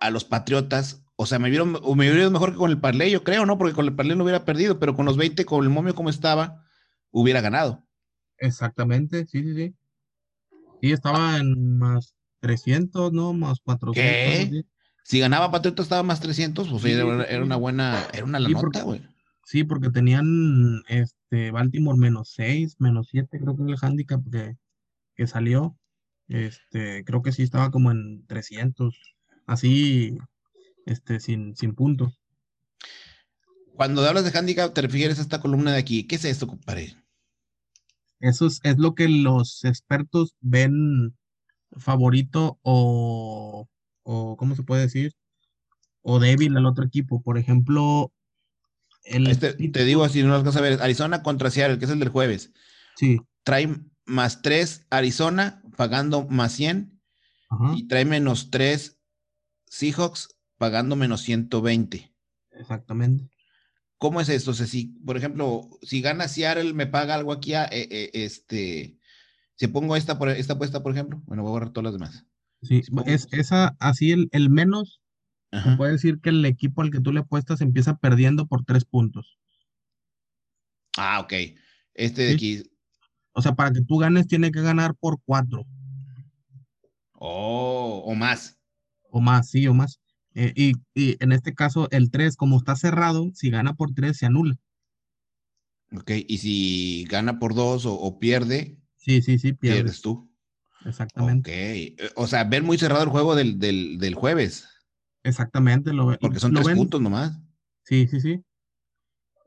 a 0.00 0.10
los 0.10 0.24
Patriotas, 0.24 1.02
o 1.16 1.26
sea, 1.26 1.38
me 1.38 1.50
vieron, 1.50 1.72
me 1.96 2.12
vieron 2.12 2.32
mejor 2.32 2.52
que 2.52 2.58
con 2.58 2.70
el 2.70 2.80
parlay, 2.80 3.10
yo 3.10 3.24
creo, 3.24 3.46
¿no? 3.46 3.58
Porque 3.58 3.74
con 3.74 3.86
el 3.86 3.96
parlay 3.96 4.16
no 4.16 4.22
hubiera 4.22 4.44
perdido, 4.44 4.78
pero 4.78 4.94
con 4.94 5.06
los 5.06 5.16
20, 5.16 5.44
con 5.44 5.64
el 5.64 5.70
momio 5.70 5.94
como 5.94 6.10
estaba, 6.10 6.64
hubiera 7.10 7.40
ganado. 7.40 7.84
Exactamente, 8.38 9.26
sí, 9.26 9.42
sí, 9.42 9.54
sí. 9.54 9.74
Y 10.80 10.92
estaba 10.92 11.38
en 11.38 11.78
más 11.78 12.14
300, 12.40 13.12
¿no? 13.12 13.32
Más 13.32 13.60
400. 13.60 14.62
¿Qué? 14.62 14.64
Si 15.06 15.20
ganaba 15.20 15.52
Patriota 15.52 15.84
estaba 15.84 16.02
más 16.02 16.18
300, 16.18 16.68
pues 16.68 16.84
era, 16.84 17.04
una 17.40 17.54
buena, 17.54 18.08
era 18.12 18.24
una 18.24 18.40
la 18.40 18.48
nota, 18.48 18.82
güey. 18.82 19.02
Sí, 19.44 19.62
porque 19.62 19.90
tenían 19.90 20.82
este 20.88 21.52
Baltimore 21.52 21.96
menos 21.96 22.32
6, 22.34 22.80
menos 22.80 23.06
7, 23.12 23.38
creo 23.38 23.56
que 23.56 23.62
es 23.62 23.68
el 23.68 23.88
handicap 23.88 24.20
que, 24.32 24.56
que 25.14 25.26
salió. 25.28 25.78
Este, 26.26 27.04
creo 27.04 27.22
que 27.22 27.30
sí 27.30 27.44
estaba 27.44 27.70
como 27.70 27.92
en 27.92 28.26
300, 28.26 28.98
así, 29.46 30.18
este, 30.86 31.20
sin, 31.20 31.54
sin 31.54 31.76
puntos. 31.76 32.20
Cuando 33.76 34.04
hablas 34.04 34.24
de 34.24 34.36
handicap, 34.36 34.74
te 34.74 34.82
refieres 34.82 35.20
a 35.20 35.22
esta 35.22 35.40
columna 35.40 35.70
de 35.70 35.78
aquí. 35.78 36.02
¿Qué 36.08 36.16
es 36.16 36.24
esto, 36.24 36.48
compadre? 36.48 36.96
Eso 38.18 38.48
es, 38.48 38.60
lo 38.76 38.96
que 38.96 39.08
los 39.08 39.64
expertos 39.64 40.34
ven 40.40 41.16
favorito 41.76 42.58
o, 42.62 43.68
o, 44.06 44.36
¿cómo 44.36 44.54
se 44.54 44.62
puede 44.62 44.82
decir? 44.82 45.12
O 46.00 46.20
débil 46.20 46.56
al 46.56 46.66
otro 46.66 46.84
equipo. 46.84 47.20
Por 47.20 47.38
ejemplo, 47.38 48.12
el 49.02 49.26
este, 49.26 49.52
te 49.54 49.84
digo 49.84 50.04
así, 50.04 50.22
no 50.22 50.42
vas 50.42 50.56
a 50.56 50.60
ver, 50.60 50.80
Arizona 50.80 51.22
contra 51.22 51.50
Seattle, 51.50 51.78
que 51.78 51.86
es 51.86 51.90
el 51.90 51.98
del 51.98 52.10
jueves. 52.10 52.52
Sí. 52.96 53.20
Trae 53.42 53.68
más 54.04 54.42
3 54.42 54.86
Arizona, 54.90 55.60
pagando 55.76 56.26
más 56.28 56.52
100. 56.52 56.92
Y 57.74 57.86
trae 57.86 58.04
menos 58.04 58.50
3 58.50 58.98
Seahawks, 59.66 60.36
pagando 60.58 60.96
menos 60.96 61.22
120. 61.22 62.12
Exactamente. 62.52 63.30
¿Cómo 63.98 64.20
es 64.20 64.28
esto? 64.28 64.50
O 64.50 64.54
sea, 64.54 64.66
si, 64.66 64.86
por 65.04 65.16
ejemplo, 65.16 65.68
si 65.82 66.00
gana 66.00 66.28
Seattle, 66.28 66.74
me 66.74 66.86
paga 66.86 67.14
algo 67.14 67.32
aquí, 67.32 67.54
a, 67.54 67.64
eh, 67.64 67.88
eh, 67.90 68.10
este, 68.12 68.98
si 69.54 69.66
pongo 69.68 69.96
esta, 69.96 70.18
por, 70.18 70.28
esta 70.28 70.54
apuesta, 70.54 70.82
por 70.82 70.92
ejemplo, 70.92 71.22
bueno, 71.26 71.42
voy 71.42 71.50
a 71.50 71.52
borrar 71.52 71.70
todas 71.70 71.84
las 71.84 71.92
demás. 71.94 72.26
Sí, 72.66 72.82
es 73.06 73.28
esa, 73.32 73.76
así 73.78 74.12
el, 74.12 74.28
el 74.32 74.50
menos, 74.50 75.00
puede 75.76 75.92
decir 75.92 76.20
que 76.20 76.30
el 76.30 76.44
equipo 76.44 76.82
al 76.82 76.90
que 76.90 77.00
tú 77.00 77.12
le 77.12 77.20
apuestas 77.20 77.60
empieza 77.60 77.96
perdiendo 77.96 78.46
por 78.46 78.64
tres 78.64 78.84
puntos. 78.84 79.38
Ah, 80.98 81.20
ok. 81.20 81.32
Este 81.94 82.22
de 82.22 82.34
aquí. 82.34 82.62
O 83.32 83.42
sea, 83.42 83.54
para 83.54 83.70
que 83.70 83.82
tú 83.82 83.98
ganes, 83.98 84.26
tiene 84.26 84.50
que 84.50 84.62
ganar 84.62 84.94
por 84.94 85.18
cuatro. 85.24 85.66
Oh, 87.12 88.02
o 88.04 88.14
más. 88.14 88.58
O 89.10 89.20
más, 89.20 89.50
sí, 89.50 89.66
o 89.66 89.74
más. 89.74 90.00
Eh, 90.34 90.52
y, 90.54 90.74
en 90.94 91.32
este 91.32 91.54
caso, 91.54 91.88
el 91.90 92.10
3, 92.10 92.36
como 92.36 92.58
está 92.58 92.76
cerrado, 92.76 93.30
si 93.34 93.50
gana 93.50 93.74
por 93.74 93.94
3, 93.94 94.16
se 94.16 94.26
anula. 94.26 94.56
Ok, 95.92 96.10
y 96.26 96.38
si 96.38 97.04
gana 97.08 97.38
por 97.38 97.54
2 97.54 97.86
o, 97.86 98.18
pierde, 98.18 98.76
sí, 98.96 99.22
sí, 99.22 99.38
sí, 99.38 99.54
pierdes. 99.54 100.02
tú. 100.02 100.30
Exactamente. 100.86 101.50
Ok, 101.50 101.56
eh, 101.56 102.10
o 102.14 102.26
sea, 102.26 102.44
ver 102.44 102.62
muy 102.62 102.78
cerrado 102.78 103.02
el 103.02 103.08
juego 103.08 103.34
del, 103.34 103.58
del, 103.58 104.14
jueves. 104.14 104.68
Exactamente, 105.24 105.92
lo 105.92 106.16
Porque 106.18 106.40
son 106.40 106.54
tres 106.54 106.68
puntos 106.76 107.00
nomás. 107.00 107.38
Sí, 107.82 108.06
sí, 108.08 108.20
sí. 108.20 108.42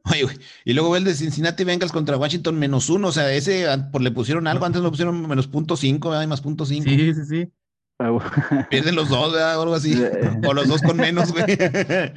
Oye, 0.06 0.28
y 0.66 0.74
luego 0.74 0.92
ve 0.92 1.00
el 1.00 1.04
de 1.04 1.14
Cincinnati 1.14 1.64
Bengals 1.64 1.92
contra 1.92 2.18
Washington 2.18 2.58
menos 2.58 2.90
uno, 2.90 3.10
o 3.10 3.12
sea, 3.12 3.32
ese 3.34 3.66
por, 3.92 4.02
le 4.02 4.12
pusieron 4.12 4.48
algo, 4.48 4.66
antes 4.66 4.82
lo 4.82 4.90
pusieron 4.90 5.28
menos 5.28 5.48
punto 5.48 5.78
cinco, 5.78 6.14
hay 6.14 6.28
más 6.28 6.42
punto 6.42 6.66
cinco. 6.66 6.90
Sí, 6.90 7.14
sí, 7.14 7.26
sí. 7.26 7.52
Pierden 8.70 8.96
los 8.96 9.10
dos, 9.10 9.34
o 9.34 9.62
algo 9.62 9.76
así. 9.76 10.02
o 10.48 10.54
los 10.54 10.68
dos 10.68 10.82
con 10.82 10.98
menos, 10.98 11.32
güey. 11.32 11.46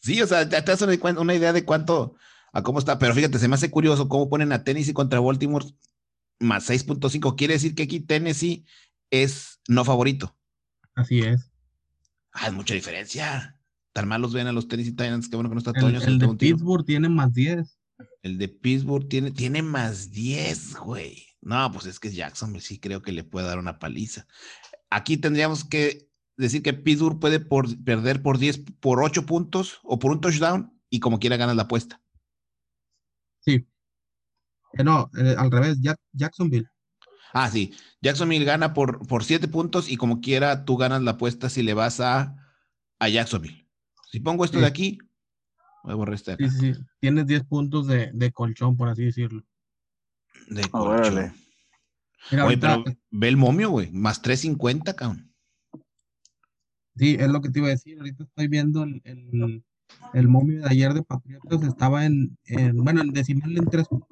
sí, 0.00 0.20
o 0.22 0.26
sea, 0.26 0.48
te 0.48 0.60
das 0.60 0.82
una, 0.82 1.34
idea 1.34 1.52
de 1.52 1.64
cuánto, 1.64 2.14
a 2.52 2.62
cómo 2.62 2.78
está. 2.78 2.98
Pero 2.98 3.14
fíjate, 3.14 3.38
se 3.38 3.48
me 3.48 3.54
hace 3.54 3.70
curioso 3.70 4.08
cómo 4.08 4.30
ponen 4.30 4.52
a 4.52 4.64
Tennessee 4.64 4.94
contra 4.94 5.20
Baltimore 5.20 5.66
más 6.40 6.68
6.5. 6.68 7.36
Quiere 7.36 7.54
decir 7.54 7.74
que 7.74 7.84
aquí 7.84 8.00
Tennessee 8.00 8.64
es 9.10 9.60
no 9.68 9.84
favorito. 9.84 10.36
Así 10.94 11.20
es. 11.20 11.52
Ah, 12.32 12.48
es 12.48 12.52
mucha 12.52 12.74
diferencia. 12.74 13.56
Tan 13.92 14.08
mal 14.08 14.22
los 14.22 14.32
ven 14.32 14.46
a 14.46 14.52
los 14.52 14.68
Tennessee 14.68 14.92
Titans, 14.92 15.28
que 15.28 15.36
bueno 15.36 15.50
que 15.50 15.54
no 15.54 15.58
está 15.58 15.72
Toño. 15.72 16.00
El, 16.00 16.08
el 16.08 16.18
de 16.18 16.28
Pittsburgh 16.28 16.84
tiene 16.84 17.08
más 17.08 17.32
10. 17.32 17.78
El 18.22 18.38
de 18.38 18.48
Pittsburgh 18.48 19.08
tiene, 19.08 19.30
tiene 19.30 19.62
más 19.62 20.10
10, 20.10 20.76
güey. 20.76 21.26
No, 21.40 21.70
pues 21.72 21.86
es 21.86 21.98
que 21.98 22.10
Jackson 22.10 22.58
sí 22.60 22.78
creo 22.78 23.02
que 23.02 23.12
le 23.12 23.24
puede 23.24 23.46
dar 23.46 23.58
una 23.58 23.78
paliza. 23.78 24.26
Aquí 24.90 25.16
tendríamos 25.16 25.64
que 25.64 26.10
decir 26.36 26.62
que 26.62 26.72
Pittsburgh 26.72 27.18
puede 27.18 27.40
perder 27.40 28.22
por 28.22 28.38
10, 28.38 28.64
por 28.80 29.02
8 29.02 29.26
puntos 29.26 29.80
o 29.82 29.98
por 29.98 30.10
un 30.10 30.20
touchdown 30.20 30.72
y 30.88 31.00
como 31.00 31.18
quiera 31.18 31.36
ganas 31.36 31.56
la 31.56 31.62
apuesta. 31.62 32.02
Sí. 33.40 33.66
Eh, 34.74 34.84
no, 34.84 35.10
eh, 35.16 35.34
al 35.36 35.50
revés, 35.50 35.78
Jacksonville. 36.12 36.68
Ah, 37.32 37.50
sí. 37.50 37.74
Jacksonville 38.00 38.44
gana 38.44 38.72
por, 38.74 39.06
por 39.06 39.24
7 39.24 39.48
puntos 39.48 39.90
y 39.90 39.96
como 39.96 40.20
quiera 40.20 40.64
tú 40.64 40.76
ganas 40.76 41.02
la 41.02 41.12
apuesta 41.12 41.48
si 41.48 41.62
le 41.62 41.74
vas 41.74 42.00
a, 42.00 42.36
a 42.98 43.08
Jacksonville. 43.08 43.68
Si 44.10 44.20
pongo 44.20 44.44
esto 44.44 44.58
de 44.58 44.66
aquí, 44.66 44.98
voy 45.84 45.92
a 45.92 45.96
borrar 45.96 46.14
este 46.14 46.32
acá. 46.32 46.48
Sí, 46.48 46.58
sí, 46.58 46.74
sí. 46.74 46.80
Tienes 46.98 47.26
10 47.26 47.44
puntos 47.44 47.86
de, 47.86 48.10
de, 48.12 48.32
colchón, 48.32 48.76
por 48.76 48.88
así 48.88 49.04
decirlo. 49.04 49.44
De 50.48 50.68
colchón. 50.68 51.32
Oye, 52.44 52.58
pero 52.58 52.84
ve 53.10 53.28
el 53.28 53.36
momio, 53.36 53.70
güey, 53.70 53.90
más 53.92 54.20
350, 54.22 54.94
cabrón. 54.94 55.32
Sí, 56.96 57.16
es 57.18 57.28
lo 57.28 57.40
que 57.40 57.48
te 57.48 57.60
iba 57.60 57.68
a 57.68 57.72
decir. 57.72 57.98
Ahorita 57.98 58.24
estoy 58.24 58.48
viendo 58.48 58.82
el, 58.82 59.00
el, 60.12 60.28
momio 60.28 60.60
de 60.60 60.68
ayer 60.68 60.92
de 60.92 61.02
Patriotas, 61.02 61.62
estaba 61.62 62.04
en, 62.04 62.36
bueno, 62.74 63.00
en 63.00 63.12
decimal 63.12 63.56
en 63.56 63.64
3.4. 63.64 64.06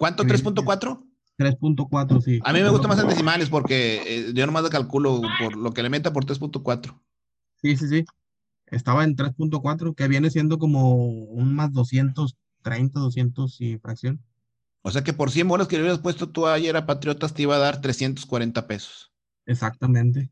¿Cuánto? 0.00 0.24
¿3.4? 0.24 1.04
3.4, 1.36 2.22
sí. 2.22 2.40
A 2.42 2.54
mí 2.54 2.62
me 2.62 2.70
gusta 2.70 2.88
más 2.88 2.98
en 3.00 3.08
decimales 3.08 3.50
porque 3.50 4.00
eh, 4.06 4.32
yo 4.32 4.46
nomás 4.46 4.62
lo 4.62 4.70
calculo 4.70 5.20
por 5.38 5.58
lo 5.58 5.74
que 5.74 5.82
le 5.82 5.90
meta 5.90 6.10
por 6.10 6.24
3.4. 6.24 6.98
Sí, 7.60 7.76
sí, 7.76 7.86
sí. 7.86 8.04
Estaba 8.64 9.04
en 9.04 9.14
3.4, 9.14 9.94
que 9.94 10.08
viene 10.08 10.30
siendo 10.30 10.58
como 10.58 10.94
un 10.94 11.54
más 11.54 11.74
230, 11.74 12.98
200 12.98 13.60
y 13.60 13.76
fracción. 13.76 14.24
O 14.80 14.90
sea 14.90 15.04
que 15.04 15.12
por 15.12 15.30
100 15.30 15.48
bolas 15.48 15.68
que 15.68 15.76
le 15.76 15.82
hubieras 15.82 16.00
puesto 16.00 16.30
tú 16.30 16.46
ayer 16.46 16.74
a 16.78 16.86
Patriotas 16.86 17.34
te 17.34 17.42
iba 17.42 17.56
a 17.56 17.58
dar 17.58 17.82
340 17.82 18.66
pesos. 18.66 19.12
Exactamente. 19.44 20.30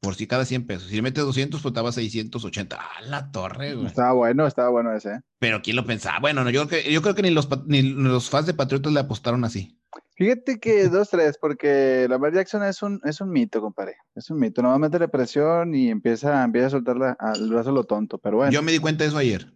Por 0.00 0.14
si 0.14 0.26
cada 0.26 0.46
100 0.46 0.66
pesos. 0.66 0.88
Si 0.88 0.96
le 0.96 1.02
metes 1.02 1.22
200, 1.24 1.60
pues 1.60 1.70
estaba 1.70 1.92
680. 1.92 2.78
¡Ah, 2.80 3.02
la 3.02 3.30
torre, 3.30 3.74
güey! 3.74 3.86
Estaba 3.86 4.12
bueno, 4.12 4.46
estaba 4.46 4.70
bueno 4.70 4.94
ese. 4.94 5.10
¿eh? 5.12 5.20
Pero 5.38 5.60
¿quién 5.60 5.76
lo 5.76 5.84
pensaba? 5.84 6.18
Bueno, 6.20 6.42
no, 6.42 6.50
yo, 6.50 6.66
creo 6.66 6.82
que, 6.82 6.92
yo 6.92 7.02
creo 7.02 7.14
que 7.14 7.22
ni 7.22 7.30
los, 7.30 7.48
ni 7.66 7.82
los 7.82 8.30
fans 8.30 8.46
de 8.46 8.54
Patriotas 8.54 8.92
le 8.92 9.00
apostaron 9.00 9.44
así. 9.44 9.78
Fíjate 10.16 10.58
que 10.58 10.88
dos, 10.88 11.10
tres, 11.10 11.36
porque 11.38 12.06
Lamar 12.08 12.32
Jackson 12.32 12.64
es 12.64 12.82
un, 12.82 13.00
es 13.04 13.20
un 13.20 13.30
mito, 13.30 13.60
compadre. 13.60 13.96
Es 14.14 14.30
un 14.30 14.38
mito. 14.38 14.62
No 14.62 14.68
va 14.68 14.74
a 14.74 14.78
meterle 14.78 15.08
presión 15.08 15.74
y 15.74 15.90
empieza, 15.90 16.44
empieza 16.44 16.68
a 16.68 16.70
soltar 16.70 16.96
el 17.34 17.50
brazo 17.50 17.72
lo 17.72 17.84
tonto, 17.84 18.18
pero 18.18 18.38
bueno. 18.38 18.52
Yo 18.52 18.62
me 18.62 18.72
di 18.72 18.78
cuenta 18.78 19.04
de 19.04 19.08
eso 19.08 19.18
ayer. 19.18 19.52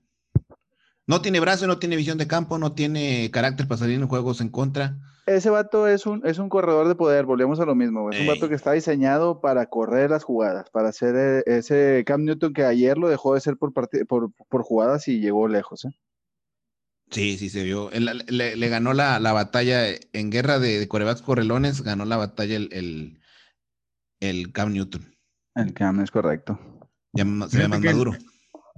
No 1.07 1.21
tiene 1.21 1.41
brazo, 1.41 1.67
no 1.67 1.79
tiene 1.79 1.97
visión 1.97 2.17
de 2.17 2.27
campo, 2.27 2.59
no 2.59 2.73
tiene 2.73 3.31
carácter 3.31 3.69
para 3.69 3.79
salir 3.79 4.01
en 4.01 4.09
juegos 4.09 4.41
en 4.41 4.49
contra. 4.49 4.99
Ese 5.27 5.49
vato 5.49 5.89
es 5.89 6.05
un, 6.05 6.27
es 6.27 6.39
un 6.39 6.51
corredor 6.51 6.87
de 6.87 6.95
poder, 6.95 7.25
volvemos 7.25 7.59
a 7.59 7.65
lo 7.65 7.75
mismo. 7.75 8.11
Es 8.11 8.21
un 8.21 8.27
vato 8.27 8.49
que 8.49 8.55
está 8.55 8.73
diseñado 8.73 9.41
para 9.41 9.67
correr 9.67 10.11
las 10.11 10.23
jugadas, 10.23 10.69
para 10.71 10.91
hacer 10.91 11.17
eh, 11.17 11.43
ese 11.47 12.05
Cam 12.07 12.25
Newton 12.25 12.53
que 12.53 12.65
ayer 12.65 12.99
lo 12.99 13.09
dejó 13.09 13.35
de 13.35 13.41
ser 13.41 13.57
por, 13.57 13.73
por, 13.73 14.33
por 14.33 14.63
jugadas 14.63 15.09
y 15.09 15.21
llegó 15.21 15.49
lejos. 15.49 15.87
¿eh? 15.87 15.97
Sí, 17.11 17.39
sí 17.39 17.49
se 17.49 17.65
vio. 17.65 17.91
Le, 17.91 18.69
ganó 18.69 18.93
la, 18.93 19.19
batalla 19.33 19.87
en 20.13 20.31
guerra 20.31 20.59
de, 20.59 20.79
de 20.79 20.89
corebacks 20.89 21.23
correlones, 21.23 21.83
ganó 21.83 22.05
la 22.05 22.17
batalla 22.17 22.57
el, 22.57 23.19
el, 24.21 24.53
Cam 24.53 24.73
Newton. 24.73 25.15
El 25.55 25.73
Cam 25.73 26.01
es 26.01 26.11
correcto. 26.11 26.59
Ya 27.13 27.25
se 27.49 27.59
ve 27.59 27.69
más 27.69 27.81
maduro. 27.81 28.13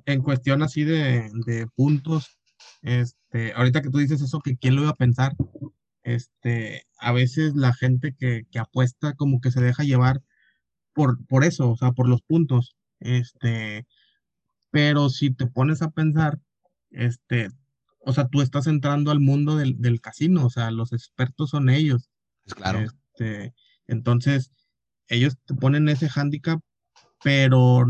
En 0.05 0.23
cuestión 0.23 0.63
así 0.63 0.85
de, 0.85 1.29
de 1.47 1.67
puntos, 1.75 2.39
este, 2.83 3.53
ahorita 3.55 3.83
que 3.83 3.91
tú 3.91 3.99
dices 3.99 4.21
eso, 4.21 4.41
que 4.41 4.57
quién 4.57 4.77
lo 4.77 4.83
iba 4.83 4.91
a 4.91 4.97
pensar, 4.97 5.35
este, 6.07 6.87
a 7.01 7.11
veces 7.13 7.57
la 7.57 7.75
gente 7.75 8.15
que, 8.17 8.45
que, 8.53 8.61
apuesta 8.61 9.15
como 9.15 9.41
que 9.41 9.51
se 9.51 9.61
deja 9.61 9.83
llevar 9.83 10.23
por, 10.95 11.27
por 11.27 11.43
eso, 11.45 11.69
o 11.69 11.77
sea, 11.77 11.91
por 11.93 12.09
los 12.09 12.23
puntos, 12.23 12.77
este, 13.01 13.87
pero 14.71 15.11
si 15.11 15.31
te 15.33 15.49
pones 15.49 15.83
a 15.83 15.91
pensar, 15.91 16.39
este, 16.91 17.49
o 17.99 18.13
sea, 18.13 18.29
tú 18.29 18.41
estás 18.41 18.69
entrando 18.69 19.11
al 19.11 19.19
mundo 19.19 19.57
del, 19.57 19.81
del 19.81 20.01
casino, 20.01 20.47
o 20.47 20.51
sea, 20.51 20.71
los 20.71 20.93
expertos 20.93 21.51
son 21.51 21.69
ellos. 21.69 22.09
Es 22.45 22.55
claro. 22.55 22.79
Este, 22.79 23.53
entonces, 23.89 24.53
ellos 25.09 25.37
te 25.45 25.55
ponen 25.55 25.89
ese 25.89 26.09
handicap, 26.15 26.61
pero, 27.25 27.85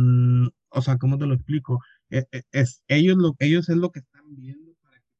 o 0.71 0.83
sea, 0.83 0.97
¿cómo 0.97 1.19
te 1.19 1.27
lo 1.27 1.35
explico? 1.35 1.81
E, 2.09 2.27
e, 2.33 2.43
es, 2.53 2.83
ellos, 2.89 3.19
lo, 3.19 3.37
ellos 3.41 3.69
es 3.69 3.77
lo 3.77 3.91
que 3.91 4.01
están 4.01 4.35
viendo 4.37 4.66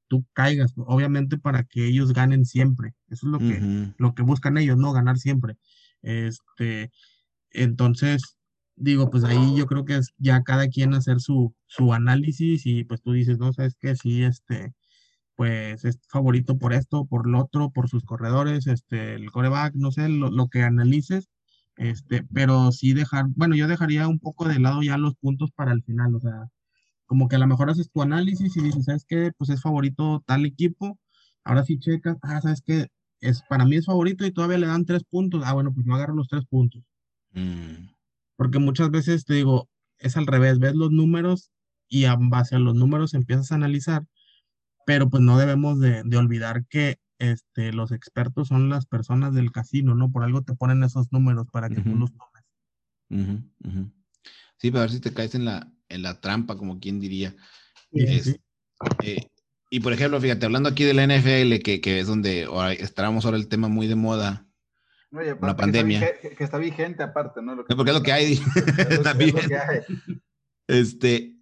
tú 0.09 0.25
caigas, 0.33 0.73
obviamente 0.77 1.39
para 1.39 1.65
que 1.65 1.87
ellos 1.87 2.13
ganen 2.13 2.45
siempre. 2.47 2.95
Eso 3.09 3.27
es 3.27 3.33
lo 3.33 3.39
que, 3.39 3.95
lo 3.99 4.15
que 4.15 4.23
buscan 4.23 4.59
ellos, 4.59 4.77
¿no? 4.77 4.93
Ganar 4.93 5.19
siempre. 5.19 5.57
Este, 6.03 6.91
entonces, 7.51 8.37
digo, 8.77 9.11
pues 9.11 9.25
ahí 9.25 9.57
yo 9.57 9.67
creo 9.67 9.85
que 9.85 9.97
es 9.97 10.13
ya 10.19 10.43
cada 10.43 10.69
quien 10.69 10.95
hacer 10.95 11.21
su, 11.21 11.55
su 11.67 11.93
análisis 11.93 12.67
y 12.67 12.85
pues 12.85 13.03
tú 13.03 13.13
dices, 13.13 13.39
no, 13.39 13.53
sabes 13.53 13.77
que 13.81 13.97
sí, 13.97 14.23
este, 14.23 14.75
pues 15.37 15.85
es 15.85 16.01
favorito 16.09 16.59
por 16.59 16.73
esto, 16.73 17.07
por 17.07 17.29
lo 17.29 17.41
otro, 17.41 17.71
por 17.71 17.89
sus 17.89 18.05
corredores, 18.05 18.67
este, 18.67 19.15
el 19.15 19.31
coreback, 19.31 19.75
no 19.75 19.93
sé, 19.93 20.09
lo, 20.09 20.49
que 20.49 20.63
analices, 20.63 21.29
este, 21.77 22.25
pero 22.33 22.73
sí 22.73 22.95
dejar, 22.95 23.27
bueno, 23.37 23.57
yo 23.57 23.69
dejaría 23.69 24.09
un 24.09 24.19
poco 24.19 24.49
de 24.49 24.59
lado 24.61 24.83
ya 24.83 24.99
los 24.99 25.15
puntos 25.17 25.51
para 25.53 25.73
el 25.73 25.83
final, 25.83 26.15
o 26.15 26.21
sea, 26.21 26.49
como 27.07 27.29
que 27.29 27.37
a 27.37 27.39
lo 27.39 27.47
mejor 27.47 27.71
haces 27.71 27.91
tu 27.91 28.03
análisis 28.03 28.57
y 28.57 28.63
dices, 28.63 28.85
¿sabes 28.85 29.05
qué? 29.07 29.33
Pues 29.39 29.51
es 29.51 29.63
favorito 29.63 30.23
tal 30.27 30.45
equipo, 30.45 30.99
ahora 31.45 31.65
sí 31.65 31.79
checas, 31.79 32.19
ah, 32.23 32.41
¿sabes 32.41 32.63
qué? 32.63 32.89
Es, 33.21 33.43
para 33.49 33.65
mí 33.65 33.77
es 33.77 33.87
favorito 33.87 34.27
y 34.27 34.33
todavía 34.33 34.59
le 34.59 34.67
dan 34.67 34.85
tres 34.85 35.05
puntos, 35.05 35.43
ah, 35.45 35.55
bueno, 35.55 35.73
pues 35.73 35.87
yo 35.87 35.95
agarro 35.95 36.15
los 36.15 36.29
tres 36.29 36.45
puntos. 36.47 36.83
Mm. 37.33 37.89
Porque 38.37 38.59
muchas 38.59 38.91
veces 38.91 39.25
te 39.25 39.35
digo, 39.35 39.69
es 39.99 40.17
al 40.17 40.27
revés, 40.27 40.59
ves 40.59 40.75
los 40.75 40.91
números 40.91 41.51
y 41.89 42.05
en 42.05 42.31
base 42.31 42.57
a 42.57 42.59
los 42.59 42.75
números 42.75 43.15
empiezas 43.15 43.53
a 43.53 43.55
analizar 43.55 44.05
pero 44.87 45.11
pues 45.11 45.23
no 45.23 45.37
debemos 45.37 45.81
de, 45.81 46.03
olvidar 46.17 46.65
que 46.67 47.01
este, 47.19 47.73
los 47.73 47.91
expertos 47.91 48.49
son 48.49 48.69
las 48.69 48.87
personas 48.87 49.35
del 49.35 49.51
casino, 49.51 49.97
¿no? 49.97 50.13
Por 50.13 50.23
algo 50.23 50.43
te 50.43 50.55
ponen 50.55 50.85
esos 50.85 51.11
números 51.11 51.49
para 51.51 51.69
que 51.69 51.83
tú 51.83 51.97
los 51.97 52.13
tomes. 52.13 53.43
Sí, 54.59 54.71
para 54.71 54.83
ver 54.83 54.91
si 54.91 55.01
te 55.01 55.13
caes 55.13 55.35
en 55.35 55.45
la, 55.45 55.71
en 55.89 56.03
la 56.03 56.21
trampa, 56.21 56.57
como 56.57 56.79
quien 56.81 57.01
diría. 57.01 57.35
Eh, 57.93 59.29
y 59.71 59.81
por 59.81 59.93
ejemplo, 59.93 60.21
fíjate, 60.21 60.47
hablando 60.47 60.69
aquí 60.69 60.85
de 60.85 60.95
la 60.95 61.07
NFL, 61.07 61.63
que, 61.63 61.81
que 61.81 62.01
es 62.01 62.07
donde 62.07 62.45
ahora, 62.45 62.73
estábamos 62.73 63.25
ahora 63.25 63.37
el 63.37 63.49
tema 63.49 63.69
muy 63.69 63.87
de 63.87 63.97
moda, 63.97 64.47
la 65.11 65.57
pandemia. 65.57 66.01
Que 66.21 66.45
está, 66.45 66.59
vigente, 66.59 67.03
aparte, 67.03 67.41
¿no? 67.43 67.57
porque 67.57 67.91
es 67.91 67.97
lo 67.97 68.03
que 68.03 68.13
hay. 68.13 68.41
También. 69.03 69.35
Este, 70.69 71.39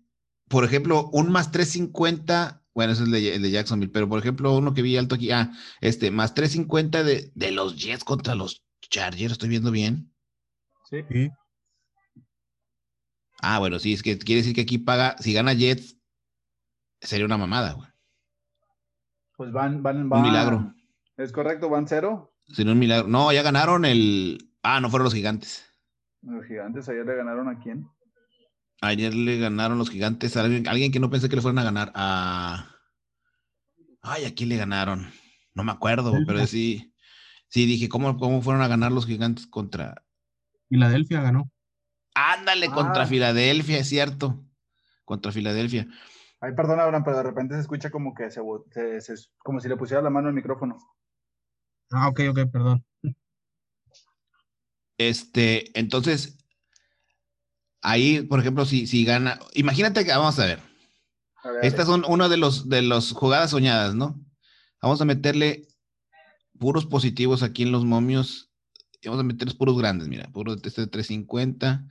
por 0.50 0.64
ejemplo, 0.64 1.08
un 1.10 1.32
más 1.32 1.50
350 1.50 2.64
bueno, 2.74 2.92
ese 2.92 3.04
es 3.04 3.08
el 3.08 3.42
de, 3.42 3.50
Jacksonville, 3.50 3.92
pero 3.92 4.08
por 4.08 4.18
ejemplo, 4.18 4.56
uno 4.56 4.74
que 4.74 4.82
vi 4.82 4.96
alto 4.96 5.14
aquí, 5.14 5.30
ah, 5.30 5.52
este, 5.80 6.10
más 6.10 6.34
350 6.34 7.04
de, 7.04 7.30
de 7.34 7.52
los 7.52 7.76
Jets 7.76 8.02
contra 8.02 8.34
los 8.34 8.64
Chargers, 8.82 9.32
¿estoy 9.32 9.48
viendo 9.48 9.70
bien? 9.70 10.12
Sí. 10.90 11.30
Ah, 13.46 13.58
bueno, 13.58 13.78
sí, 13.78 13.92
es 13.92 14.02
que 14.02 14.18
quiere 14.18 14.40
decir 14.40 14.54
que 14.54 14.62
aquí 14.62 14.78
paga, 14.78 15.16
si 15.18 15.34
gana 15.34 15.52
Jets, 15.52 15.98
sería 17.00 17.26
una 17.26 17.36
mamada, 17.36 17.72
güey. 17.72 17.88
Pues 19.36 19.52
van, 19.52 19.82
van, 19.82 20.08
van. 20.08 20.20
Un 20.20 20.26
milagro. 20.26 20.74
Es 21.18 21.30
correcto, 21.30 21.68
van 21.68 21.86
cero. 21.86 22.34
Sería 22.48 22.72
un 22.72 22.78
milagro. 22.78 23.08
No, 23.08 23.32
ya 23.32 23.42
ganaron 23.42 23.84
el. 23.84 24.50
Ah, 24.62 24.80
no 24.80 24.88
fueron 24.88 25.04
los 25.04 25.14
gigantes. 25.14 25.64
Los 26.22 26.46
gigantes 26.46 26.88
ayer 26.88 27.04
le 27.04 27.16
ganaron 27.16 27.48
a 27.48 27.58
quién? 27.58 27.86
Ayer 28.80 29.14
le 29.14 29.38
ganaron 29.38 29.76
los 29.76 29.90
gigantes 29.90 30.36
a 30.36 30.40
alguien, 30.40 30.92
que 30.92 31.00
no 31.00 31.10
pensé 31.10 31.28
que 31.28 31.36
le 31.36 31.42
fueran 31.42 31.58
a 31.58 31.64
ganar. 31.64 31.92
A... 31.94 32.70
Ay, 34.00 34.24
¿a 34.24 34.34
quién 34.34 34.48
le 34.48 34.56
ganaron? 34.56 35.10
No 35.54 35.64
me 35.64 35.72
acuerdo, 35.72 36.14
pero 36.26 36.46
sí. 36.46 36.94
Sí, 37.48 37.66
dije, 37.66 37.88
¿cómo, 37.88 38.16
¿cómo 38.16 38.40
fueron 38.40 38.62
a 38.62 38.68
ganar 38.68 38.90
los 38.90 39.06
gigantes 39.06 39.46
contra. 39.46 40.02
Filadelfia 40.68 41.20
ganó. 41.20 41.50
Ándale, 42.14 42.70
contra 42.70 43.02
ah. 43.02 43.06
Filadelfia, 43.06 43.78
es 43.78 43.88
cierto. 43.88 44.44
Contra 45.04 45.32
Filadelfia. 45.32 45.86
Ay, 46.40 46.52
perdón, 46.54 46.80
Abraham, 46.80 47.04
pero 47.04 47.16
de 47.16 47.22
repente 47.22 47.54
se 47.54 47.62
escucha 47.62 47.90
como 47.90 48.14
que 48.14 48.30
se, 48.30 48.40
como 49.38 49.60
si 49.60 49.68
le 49.68 49.76
pusiera 49.76 50.02
la 50.02 50.10
mano 50.10 50.28
al 50.28 50.34
micrófono. 50.34 50.76
Ah, 51.90 52.08
ok, 52.08 52.20
ok, 52.30 52.38
perdón. 52.50 52.84
Este, 54.98 55.78
entonces, 55.78 56.38
ahí, 57.82 58.22
por 58.22 58.40
ejemplo, 58.40 58.64
si, 58.64 58.86
si 58.86 59.04
gana, 59.04 59.38
imagínate 59.54 60.04
que, 60.04 60.10
vamos 60.10 60.38
a 60.38 60.46
ver, 60.46 60.60
estas 61.62 61.86
son 61.86 62.04
una 62.08 62.28
de 62.28 62.36
los 62.36 62.68
de 62.68 62.82
las 62.82 63.12
jugadas 63.12 63.50
soñadas, 63.50 63.94
¿no? 63.94 64.20
Vamos 64.80 65.00
a 65.00 65.04
meterle 65.04 65.68
puros 66.58 66.86
positivos 66.86 67.42
aquí 67.42 67.62
en 67.62 67.72
los 67.72 67.84
momios. 67.84 68.53
Vamos 69.04 69.20
a 69.20 69.24
meterles 69.24 69.54
puros 69.54 69.76
grandes, 69.78 70.08
mira, 70.08 70.28
puros 70.32 70.62
de 70.62 70.68
este 70.68 70.86
350, 70.86 71.86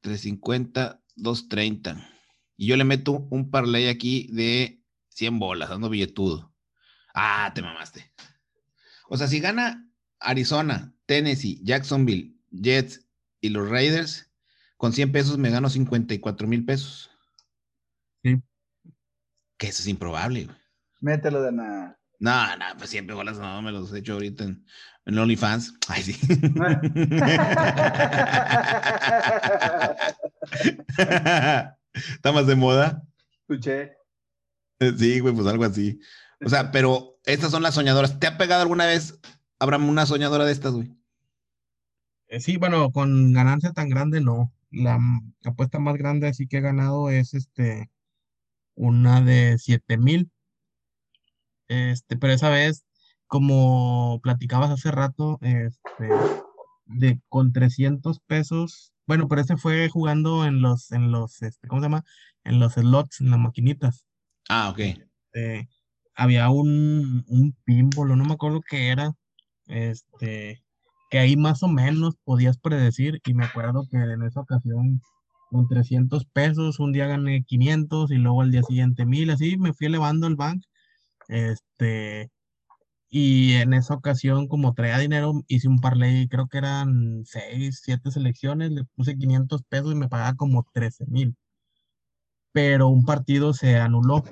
350, 0.00 1.02
230. 1.16 2.08
Y 2.56 2.66
yo 2.66 2.76
le 2.76 2.84
meto 2.84 3.26
un 3.30 3.50
parlay 3.50 3.88
aquí 3.88 4.28
de 4.32 4.82
100 5.08 5.38
bolas, 5.38 5.70
dando 5.70 5.88
billetudo. 5.88 6.54
Ah, 7.14 7.52
te 7.54 7.62
mamaste. 7.62 8.12
O 9.08 9.16
sea, 9.16 9.26
si 9.26 9.40
gana 9.40 9.90
Arizona, 10.20 10.94
Tennessee, 11.06 11.60
Jacksonville, 11.64 12.36
Jets 12.50 13.06
y 13.40 13.48
los 13.48 13.68
Raiders, 13.68 14.30
con 14.76 14.92
100 14.92 15.12
pesos 15.12 15.38
me 15.38 15.50
gano 15.50 15.68
54 15.68 16.46
mil 16.46 16.64
pesos. 16.64 17.10
Sí. 18.22 18.40
Que 19.58 19.68
eso 19.68 19.82
es 19.82 19.88
improbable, 19.88 20.44
güey. 20.44 20.56
Mételo 21.00 21.42
de 21.42 21.52
nada. 21.52 21.98
No, 22.18 22.56
no, 22.56 22.64
pues 22.76 22.90
siempre 22.90 23.14
bolas 23.14 23.38
no, 23.38 23.62
me 23.62 23.72
los 23.72 23.92
he 23.92 23.98
hecho 23.98 24.12
ahorita 24.12 24.44
en, 24.44 24.64
en 25.06 25.18
OnlyFans. 25.18 25.74
Ay, 25.88 26.02
sí. 26.02 26.18
¿Está 30.96 32.32
más 32.32 32.46
de 32.46 32.56
moda? 32.56 33.02
Escuché. 33.40 33.96
Sí, 34.98 35.20
güey, 35.20 35.34
pues 35.34 35.46
algo 35.46 35.64
así. 35.64 36.00
O 36.44 36.48
sea, 36.48 36.70
pero 36.70 37.18
estas 37.24 37.50
son 37.50 37.62
las 37.62 37.74
soñadoras. 37.74 38.18
¿Te 38.18 38.26
ha 38.26 38.38
pegado 38.38 38.62
alguna 38.62 38.86
vez, 38.86 39.18
Abraham, 39.58 39.88
una 39.88 40.06
soñadora 40.06 40.44
de 40.44 40.52
estas, 40.52 40.72
güey? 40.72 40.90
Eh, 42.28 42.40
sí, 42.40 42.56
bueno, 42.56 42.90
con 42.92 43.32
ganancia 43.32 43.72
tan 43.72 43.88
grande 43.88 44.20
no 44.20 44.52
la 44.70 44.98
apuesta 45.44 45.78
más 45.78 45.96
grande 45.96 46.28
así 46.28 46.46
que 46.46 46.58
he 46.58 46.60
ganado 46.60 47.10
es 47.10 47.34
este 47.34 47.90
una 48.74 49.20
de 49.20 49.58
7 49.58 49.98
mil. 49.98 50.30
Este, 51.68 52.16
pero 52.16 52.32
esa 52.32 52.50
vez, 52.50 52.84
como 53.30 54.18
platicabas 54.24 54.72
hace 54.72 54.90
rato, 54.90 55.38
este, 55.40 56.08
de 56.86 57.20
con 57.28 57.52
300 57.52 58.18
pesos, 58.26 58.92
bueno, 59.06 59.28
pero 59.28 59.40
ese 59.40 59.56
fue 59.56 59.88
jugando 59.88 60.44
en 60.44 60.60
los, 60.60 60.90
en 60.90 61.12
los, 61.12 61.40
este, 61.42 61.68
¿cómo 61.68 61.80
se 61.80 61.84
llama? 61.84 62.04
En 62.42 62.58
los 62.58 62.72
slots, 62.72 63.20
en 63.20 63.30
las 63.30 63.38
maquinitas. 63.38 64.04
Ah, 64.48 64.70
ok. 64.70 64.80
Este, 64.80 65.68
había 66.16 66.50
un, 66.50 67.24
un 67.28 67.56
pinball, 67.62 68.18
no 68.18 68.24
me 68.24 68.34
acuerdo 68.34 68.62
qué 68.68 68.88
era, 68.88 69.12
este, 69.66 70.60
que 71.08 71.18
ahí 71.20 71.36
más 71.36 71.62
o 71.62 71.68
menos 71.68 72.16
podías 72.24 72.58
predecir 72.58 73.20
y 73.24 73.34
me 73.34 73.44
acuerdo 73.44 73.86
que 73.88 73.96
en 73.96 74.24
esa 74.24 74.40
ocasión 74.40 75.00
con 75.50 75.68
300 75.68 76.24
pesos, 76.24 76.80
un 76.80 76.90
día 76.90 77.06
gané 77.06 77.44
500 77.44 78.10
y 78.10 78.16
luego 78.16 78.42
al 78.42 78.50
día 78.50 78.64
siguiente 78.64 79.06
1000, 79.06 79.30
así 79.30 79.56
me 79.56 79.72
fui 79.72 79.86
elevando 79.86 80.26
el 80.26 80.34
bank. 80.34 80.64
Este, 81.28 82.32
y 83.12 83.54
en 83.54 83.74
esa 83.74 83.94
ocasión, 83.94 84.46
como 84.46 84.72
traía 84.72 84.98
dinero, 84.98 85.42
hice 85.48 85.66
un 85.66 85.80
parlay, 85.80 86.28
creo 86.28 86.46
que 86.46 86.58
eran 86.58 87.24
6, 87.26 87.80
7 87.82 88.08
selecciones, 88.12 88.70
le 88.70 88.84
puse 88.84 89.18
500 89.18 89.64
pesos 89.64 89.92
y 89.92 89.96
me 89.96 90.08
pagaba 90.08 90.36
como 90.36 90.64
13 90.72 91.06
mil. 91.06 91.36
Pero 92.52 92.86
un 92.86 93.04
partido 93.04 93.52
se 93.52 93.78
anuló. 93.78 94.22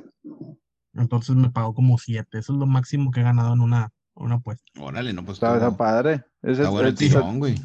Entonces 0.94 1.34
me 1.34 1.50
pagó 1.50 1.74
como 1.74 1.98
7. 1.98 2.38
Eso 2.38 2.52
es 2.52 2.58
lo 2.58 2.66
máximo 2.66 3.10
que 3.10 3.18
he 3.20 3.24
ganado 3.24 3.52
en 3.52 3.60
una, 3.60 3.90
una 4.14 4.36
apuesta. 4.36 4.64
Órale, 4.78 5.12
no, 5.12 5.24
pues. 5.24 5.42
Está, 5.42 5.76
padre. 5.76 6.24
está 6.42 6.70
bueno 6.70 6.88
el 6.88 6.94
tirón, 6.94 7.40
güey. 7.40 7.56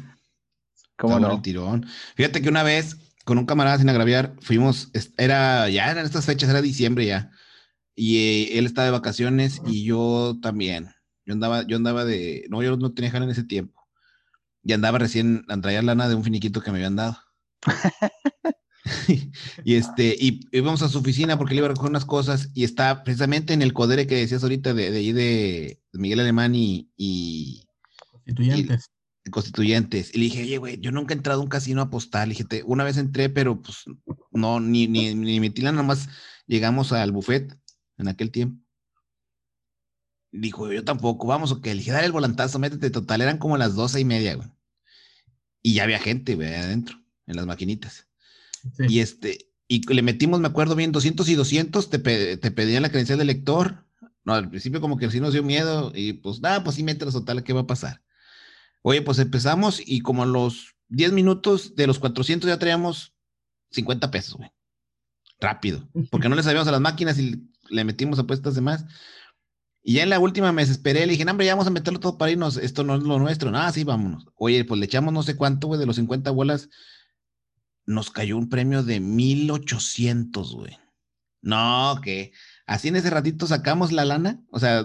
¿Cómo 0.96 1.20
no? 1.20 1.32
el 1.32 1.42
tirón. 1.42 1.86
Fíjate 2.16 2.42
que 2.42 2.48
una 2.48 2.64
vez, 2.64 2.96
con 3.24 3.38
un 3.38 3.46
camarada 3.46 3.78
sin 3.78 3.88
agraviar, 3.88 4.34
fuimos, 4.40 4.90
era, 5.16 5.68
ya 5.68 5.92
eran 5.92 6.06
estas 6.06 6.26
fechas, 6.26 6.50
era 6.50 6.60
diciembre 6.60 7.06
ya. 7.06 7.30
Y 7.94 8.16
eh, 8.16 8.58
él 8.58 8.66
estaba 8.66 8.86
de 8.86 8.92
vacaciones 8.92 9.62
y 9.64 9.84
yo 9.84 10.36
también. 10.42 10.93
Yo 11.26 11.32
andaba, 11.34 11.66
yo 11.66 11.76
andaba 11.76 12.04
de, 12.04 12.46
no, 12.50 12.62
yo 12.62 12.76
no 12.76 12.92
tenía 12.92 13.10
jala 13.10 13.24
en 13.24 13.30
ese 13.30 13.44
tiempo. 13.44 13.86
Y 14.62 14.72
andaba 14.72 14.98
recién, 14.98 15.44
traía 15.62 15.82
lana 15.82 16.08
de 16.08 16.14
un 16.14 16.24
finiquito 16.24 16.60
que 16.60 16.70
me 16.70 16.78
habían 16.78 16.96
dado. 16.96 17.18
y 19.64 19.74
este, 19.74 20.16
y 20.18 20.40
íbamos 20.52 20.82
a 20.82 20.88
su 20.88 20.98
oficina 20.98 21.38
porque 21.38 21.54
le 21.54 21.58
iba 21.58 21.66
a 21.66 21.70
recoger 21.70 21.90
unas 21.90 22.04
cosas 22.04 22.50
y 22.54 22.64
está 22.64 23.02
precisamente 23.02 23.54
en 23.54 23.62
el 23.62 23.72
codere 23.72 24.06
que 24.06 24.16
decías 24.16 24.42
ahorita 24.42 24.74
de, 24.74 24.90
de 24.90 24.98
ahí 24.98 25.12
de, 25.12 25.80
Miguel 25.92 26.20
Alemán 26.20 26.54
y, 26.54 26.90
y 26.96 27.66
constituyentes. 28.10 28.90
constituyentes. 29.30 30.14
Y 30.14 30.18
le 30.18 30.24
dije, 30.24 30.42
oye, 30.42 30.58
güey, 30.58 30.80
yo 30.80 30.92
nunca 30.92 31.14
he 31.14 31.16
entrado 31.16 31.40
a 31.40 31.44
un 31.44 31.48
casino 31.48 31.80
a 31.80 31.84
apostar. 31.84 32.28
Le 32.28 32.34
dije, 32.34 32.62
una 32.64 32.84
vez 32.84 32.98
entré, 32.98 33.30
pero 33.30 33.60
pues 33.60 33.84
no, 34.32 34.60
ni, 34.60 34.86
ni, 34.86 35.14
ni 35.14 35.40
metí 35.40 35.62
la, 35.62 35.72
nomás 35.72 36.08
llegamos 36.46 36.92
al 36.92 37.12
buffet 37.12 37.56
en 37.98 38.08
aquel 38.08 38.30
tiempo. 38.30 38.63
Dijo, 40.36 40.72
yo 40.72 40.84
tampoco, 40.84 41.28
vamos, 41.28 41.52
o 41.52 41.60
que 41.60 41.70
le 41.70 41.78
dije, 41.78 41.92
dale 41.92 42.06
el 42.06 42.12
volantazo, 42.12 42.58
métete, 42.58 42.90
total, 42.90 43.20
eran 43.20 43.38
como 43.38 43.56
las 43.56 43.76
doce 43.76 44.00
y 44.00 44.04
media, 44.04 44.34
güey. 44.34 44.48
Y 45.62 45.74
ya 45.74 45.84
había 45.84 46.00
gente, 46.00 46.34
güey, 46.34 46.52
adentro, 46.52 46.98
en 47.26 47.36
las 47.36 47.46
maquinitas. 47.46 48.08
Y 48.88 48.98
este, 48.98 49.52
y 49.68 49.86
le 49.92 50.02
metimos, 50.02 50.40
me 50.40 50.48
acuerdo 50.48 50.74
bien, 50.74 50.90
200 50.90 51.28
y 51.28 51.34
200, 51.36 51.88
te, 51.88 51.98
te 52.36 52.50
pedían 52.50 52.82
la 52.82 52.88
credencial 52.88 53.18
de 53.18 53.24
lector. 53.24 53.86
No, 54.24 54.34
al 54.34 54.48
principio 54.48 54.80
como 54.80 54.96
que 54.96 55.10
sí 55.10 55.20
nos 55.20 55.34
dio 55.34 55.42
miedo 55.42 55.92
y 55.94 56.14
pues 56.14 56.40
nada, 56.40 56.64
pues 56.64 56.76
sí, 56.76 56.82
mételos 56.82 57.14
total, 57.14 57.44
¿qué 57.44 57.52
va 57.52 57.60
a 57.60 57.66
pasar? 57.66 58.02
Oye, 58.82 59.02
pues 59.02 59.18
empezamos 59.20 59.80
y 59.84 60.00
como 60.00 60.24
a 60.24 60.26
los 60.26 60.74
10 60.88 61.12
minutos 61.12 61.76
de 61.76 61.86
los 61.86 61.98
400 61.98 62.48
ya 62.48 62.58
traíamos 62.58 63.14
50 63.70 64.10
pesos, 64.10 64.34
güey. 64.34 64.50
Rápido. 65.40 65.88
Porque 66.10 66.28
no 66.28 66.36
le 66.36 66.42
sabíamos 66.42 66.68
a 66.68 66.72
las 66.72 66.80
máquinas 66.80 67.18
y 67.18 67.48
le 67.68 67.84
metimos 67.84 68.18
apuestas 68.18 68.54
de 68.54 68.62
más. 68.62 68.84
Y 69.86 69.94
ya 69.94 70.02
en 70.02 70.08
la 70.08 70.18
última 70.18 70.50
me 70.50 70.62
desesperé, 70.62 71.04
le 71.04 71.12
dije, 71.12 71.26
no, 71.26 71.32
hombre, 71.32 71.44
ya 71.44 71.52
vamos 71.52 71.66
a 71.66 71.70
meterlo 71.70 72.00
todo 72.00 72.16
para 72.16 72.32
irnos, 72.32 72.56
esto 72.56 72.84
no 72.84 72.96
es 72.96 73.02
lo 73.02 73.18
nuestro, 73.18 73.50
nada, 73.50 73.70
sí, 73.70 73.84
vámonos. 73.84 74.26
Oye, 74.34 74.64
pues 74.64 74.80
le 74.80 74.86
echamos 74.86 75.12
no 75.12 75.22
sé 75.22 75.36
cuánto, 75.36 75.66
güey, 75.66 75.78
de 75.78 75.84
los 75.84 75.96
50 75.96 76.30
bolas, 76.30 76.70
nos 77.84 78.10
cayó 78.10 78.38
un 78.38 78.48
premio 78.48 78.82
de 78.82 79.00
1800, 79.00 80.54
güey. 80.54 80.78
No, 81.42 82.00
que 82.02 82.32
así 82.66 82.88
en 82.88 82.96
ese 82.96 83.10
ratito 83.10 83.46
sacamos 83.46 83.92
la 83.92 84.06
lana, 84.06 84.42
o 84.50 84.58
sea, 84.58 84.82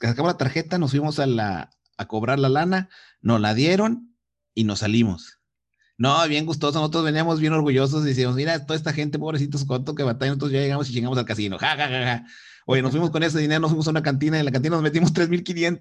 sacamos 0.00 0.32
la 0.32 0.38
tarjeta, 0.38 0.78
nos 0.78 0.92
fuimos 0.92 1.18
a, 1.18 1.26
la, 1.26 1.68
a 1.98 2.08
cobrar 2.08 2.38
la 2.38 2.48
lana, 2.48 2.88
nos 3.20 3.42
la 3.42 3.52
dieron 3.52 4.16
y 4.54 4.64
nos 4.64 4.78
salimos. 4.78 5.37
No, 5.98 6.26
bien 6.28 6.46
gustoso, 6.46 6.78
nosotros 6.78 7.04
veníamos 7.04 7.40
bien 7.40 7.52
orgullosos 7.52 8.04
y 8.04 8.10
decíamos, 8.10 8.36
mira, 8.36 8.64
toda 8.64 8.76
esta 8.76 8.92
gente, 8.92 9.18
pobrecitos, 9.18 9.64
cuánto 9.64 9.96
que 9.96 10.04
batalla, 10.04 10.30
nosotros 10.30 10.52
ya 10.52 10.60
llegamos 10.60 10.88
y 10.88 10.92
llegamos 10.92 11.18
al 11.18 11.24
casino, 11.24 11.58
ja, 11.58 11.76
ja, 11.76 11.88
ja, 11.88 12.04
ja. 12.04 12.24
Oye, 12.66 12.82
nos 12.82 12.92
fuimos 12.92 13.10
con 13.10 13.22
ese 13.22 13.40
dinero, 13.40 13.60
nos 13.60 13.70
fuimos 13.70 13.88
a 13.88 13.90
una 13.90 14.02
cantina 14.02 14.36
y 14.36 14.40
en 14.40 14.44
la 14.44 14.52
cantina 14.52 14.76
nos 14.76 14.82
metimos 14.82 15.12
3.500. 15.12 15.78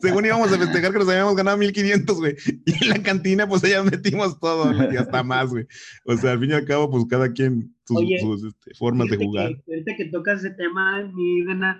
Según 0.00 0.24
íbamos 0.24 0.50
a 0.50 0.58
festejar 0.58 0.90
que 0.90 0.98
nos 0.98 1.08
habíamos 1.08 1.36
ganado 1.36 1.58
1.500, 1.58 2.14
güey. 2.14 2.34
Y 2.64 2.82
en 2.82 2.88
la 2.88 3.02
cantina, 3.02 3.46
pues 3.46 3.62
allá 3.62 3.82
metimos 3.84 4.40
todo, 4.40 4.72
y 4.90 4.96
hasta 4.96 5.22
más, 5.22 5.50
güey. 5.50 5.66
O 6.06 6.16
sea, 6.16 6.32
al 6.32 6.40
fin 6.40 6.50
y 6.50 6.54
al 6.54 6.64
cabo, 6.64 6.90
pues 6.90 7.04
cada 7.10 7.30
quien 7.30 7.76
sus, 7.84 8.02
este, 8.42 8.74
formas 8.74 9.08
de 9.08 9.18
jugar. 9.18 9.50
Que, 9.66 9.74
ahorita 9.74 9.96
que 9.98 10.06
tocas 10.06 10.42
ese 10.42 10.54
tema, 10.54 11.02
mi 11.14 11.44
gana, 11.44 11.78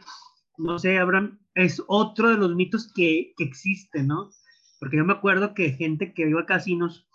no 0.58 0.78
sé, 0.78 0.98
Abraham, 0.98 1.40
es 1.54 1.82
otro 1.88 2.28
de 2.28 2.36
los 2.36 2.54
mitos 2.54 2.92
que, 2.94 3.32
que 3.38 3.44
existe, 3.44 4.02
¿no? 4.02 4.30
Porque 4.80 4.96
yo 4.96 5.04
me 5.04 5.12
acuerdo 5.12 5.54
que 5.54 5.72
gente 5.72 6.12
que 6.14 6.28
iba 6.28 6.40
a 6.40 6.46
casinos 6.46 7.06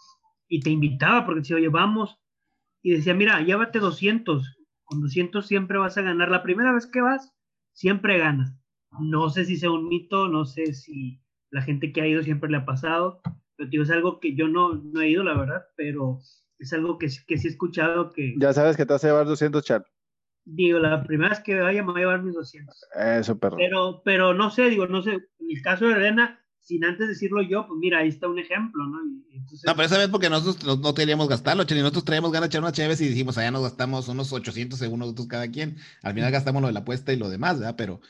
y 0.47 0.61
te 0.61 0.69
invitaba 0.69 1.25
porque 1.25 1.41
decía, 1.41 1.57
oye, 1.57 1.67
vamos 1.67 2.21
y 2.83 2.91
decía, 2.91 3.15
mira, 3.15 3.41
llévate 3.41 3.79
200, 3.79 4.59
con 4.83 5.01
200 5.01 5.45
siempre 5.45 5.79
vas 5.79 5.97
a 5.97 6.03
ganar. 6.03 6.29
La 6.29 6.43
primera 6.43 6.71
vez 6.71 6.85
que 6.85 7.01
vas, 7.01 7.33
siempre 7.73 8.19
ganas. 8.19 8.55
No 8.99 9.29
sé 9.31 9.45
si 9.45 9.57
sea 9.57 9.71
un 9.71 9.87
mito, 9.87 10.29
no 10.29 10.45
sé 10.45 10.75
si 10.75 11.19
la 11.49 11.63
gente 11.63 11.91
que 11.91 12.01
ha 12.01 12.07
ido 12.07 12.21
siempre 12.21 12.51
le 12.51 12.57
ha 12.57 12.65
pasado, 12.65 13.21
pero 13.55 13.69
digo, 13.71 13.83
es 13.83 13.89
algo 13.89 14.19
que 14.19 14.35
yo 14.35 14.47
no, 14.47 14.75
no 14.75 15.01
he 15.01 15.09
ido, 15.09 15.23
la 15.23 15.35
verdad, 15.35 15.65
pero 15.75 16.19
es 16.59 16.71
algo 16.73 16.99
que, 16.99 17.07
que 17.25 17.39
sí 17.39 17.47
he 17.47 17.51
escuchado 17.51 18.11
que... 18.11 18.35
Ya 18.37 18.53
sabes 18.53 18.77
que 18.77 18.85
te 18.85 18.93
vas 18.93 19.03
a 19.03 19.07
llevar 19.07 19.25
200, 19.25 19.65
chat. 19.65 19.83
Digo, 20.45 20.77
la 20.77 21.03
primera 21.03 21.31
vez 21.31 21.39
que 21.39 21.59
vaya 21.59 21.81
me 21.81 21.91
voy 21.91 22.01
a 22.01 22.05
llevar 22.05 22.21
mis 22.21 22.35
200. 22.35 22.75
Eso, 22.93 23.39
perro. 23.39 23.57
Pero, 23.57 24.03
pero 24.05 24.35
no 24.35 24.51
sé, 24.51 24.69
digo, 24.69 24.85
no 24.85 25.01
sé, 25.01 25.13
en 25.13 25.49
el 25.49 25.61
caso 25.63 25.87
de 25.87 25.93
Elena, 25.93 26.44
sin 26.65 26.83
antes 26.83 27.07
decirlo 27.07 27.43
yo, 27.43 27.67
pues 27.67 27.77
mira, 27.79 27.99
ahí 27.99 28.09
está 28.09 28.27
un 28.27 28.39
ejemplo, 28.39 28.87
¿no? 28.87 28.97
no, 29.03 29.75
pero 29.75 29.83
esa 29.83 29.99
vez 29.99 30.07
porque 30.09 30.31
nosotros 30.31 30.79
no, 30.79 30.95
queríamos 30.95 31.29
gastarlo, 31.29 31.63
y 31.69 31.73
nosotros 31.75 32.05
traíamos 32.05 32.31
ganas 32.31 32.49
de 32.49 32.53
echar 32.53 32.61
unas 32.61 32.73
chaves 32.73 32.99
y 33.01 33.07
dijimos, 33.07 33.37
allá 33.37 33.51
nos 33.51 33.61
gastamos 33.61 34.07
unos 34.07 34.33
800 34.33 34.79
según 34.79 34.99
nosotros 34.99 35.27
cada 35.27 35.47
quien. 35.51 35.77
Al 36.01 36.15
final 36.15 36.31
gastamos 36.31 36.63
lo 36.63 36.67
de 36.67 36.73
la 36.73 36.79
apuesta 36.79 37.13
y 37.13 37.17
lo 37.17 37.29
demás, 37.29 37.59
¿verdad? 37.59 37.75
Pero, 37.77 38.01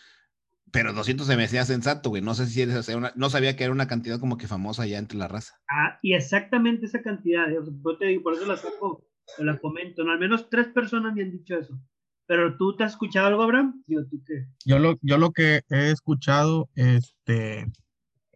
pero 0.72 0.94
200 0.94 1.28
se 1.28 1.36
me 1.36 1.42
decía 1.42 1.66
sensato, 1.66 2.10
güey. 2.10 2.22
No 2.22 2.34
sé 2.34 2.46
si 2.46 2.62
eres, 2.62 2.88
una, 2.88 3.12
no 3.18 3.30
sabía 3.30 3.58
que 3.58 3.66
era 3.66 3.74
una 3.74 3.90
cantidad 3.90 4.22
como 4.22 4.38
que 4.38 4.48
famosa 4.48 4.84
allá 4.84 5.00
entre 5.00 5.18
la 5.18 5.28
raza. 5.28 5.60
Ah, 5.70 6.00
y 6.02 6.14
exactamente 6.14 6.86
esa 6.86 7.02
cantidad, 7.02 7.48
yo 7.52 7.98
te 7.98 8.06
digo, 8.06 8.24
por 8.24 8.36
eso 8.36 8.46
la 8.46 8.56
saco, 8.56 9.06
la 9.38 9.58
comento, 9.60 10.06
¿no? 10.06 10.14
Al 10.14 10.20
menos 10.20 10.50
tres 10.50 10.68
personas 10.68 11.14
me 11.14 11.24
han 11.24 11.32
dicho 11.32 11.58
eso. 11.58 11.78
Pero 12.26 12.56
tú 12.56 12.74
te 12.78 12.86
has 12.86 12.94
escuchado 12.94 13.28
algo, 13.28 13.44
Abraham? 13.44 13.84
¿tú 13.86 14.24
qué? 14.26 14.48
Yo 14.66 14.80
lo, 14.80 14.98
yo 15.02 15.18
lo 15.18 15.32
que 15.32 15.62
he 15.70 15.92
escuchado, 15.92 16.70
este, 16.76 17.66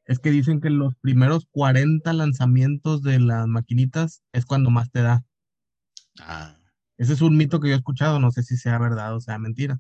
es 0.10 0.18
que 0.18 0.32
dicen 0.32 0.60
que 0.60 0.72
los 0.72 0.95
primeros 0.95 1.45
40 1.51 2.12
lanzamientos 2.14 3.03
de 3.03 3.20
las 3.20 3.45
maquinitas 3.45 4.24
es 4.34 4.43
cuando 4.43 4.72
más 4.72 4.89
te 4.89 5.03
da. 5.03 5.24
Ah. 6.20 6.58
Ese 6.97 7.13
es 7.13 7.21
un 7.21 7.38
mito 7.38 7.59
que 7.59 7.70
yo 7.70 7.75
he 7.75 7.78
escuchado, 7.78 8.20
no 8.20 8.32
sé 8.32 8.42
si 8.42 8.58
sea 8.58 8.79
verdad 8.79 9.16
o 9.16 9.21
sea 9.21 9.38
mentira. 9.38 9.79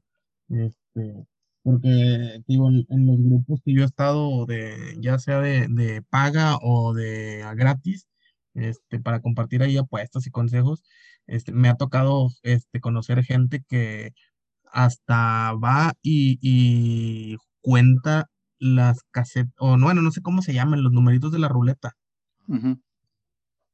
Este, 0.49 1.25
porque 1.63 2.43
digo, 2.47 2.69
en, 2.69 3.07
los 3.07 3.17
grupos 3.17 3.59
que 3.65 3.73
yo 3.73 3.81
he 3.81 3.85
estado 3.85 4.45
de, 4.45 4.97
ya 4.99 5.17
sea 5.17 5.41
de, 5.41 6.03
paga 6.11 6.57
o 6.61 6.93
de 6.93 7.43
gratis, 7.55 8.07
este, 8.53 8.99
para 8.99 9.21
compartir 9.21 9.63
ahí 9.63 9.77
apuestas 9.77 10.27
y 10.27 10.29
consejos, 10.29 10.83
este, 11.25 11.53
me 11.53 11.69
ha 11.69 11.75
tocado 11.75 12.29
este, 12.43 12.79
conocer 12.81 13.23
gente 13.23 13.63
que 13.67 14.13
hasta 14.71 15.53
va 15.53 15.93
y, 16.03 16.37
y 16.39 17.37
cuenta 17.61 18.28
las 18.59 19.03
casetas, 19.11 19.53
o 19.57 19.77
no, 19.77 19.85
bueno, 19.85 20.01
no 20.01 20.11
sé 20.11 20.21
cómo 20.21 20.41
se 20.41 20.53
llaman, 20.53 20.83
los 20.83 20.91
numeritos 20.91 21.31
de 21.31 21.39
la 21.39 21.47
ruleta. 21.47 21.95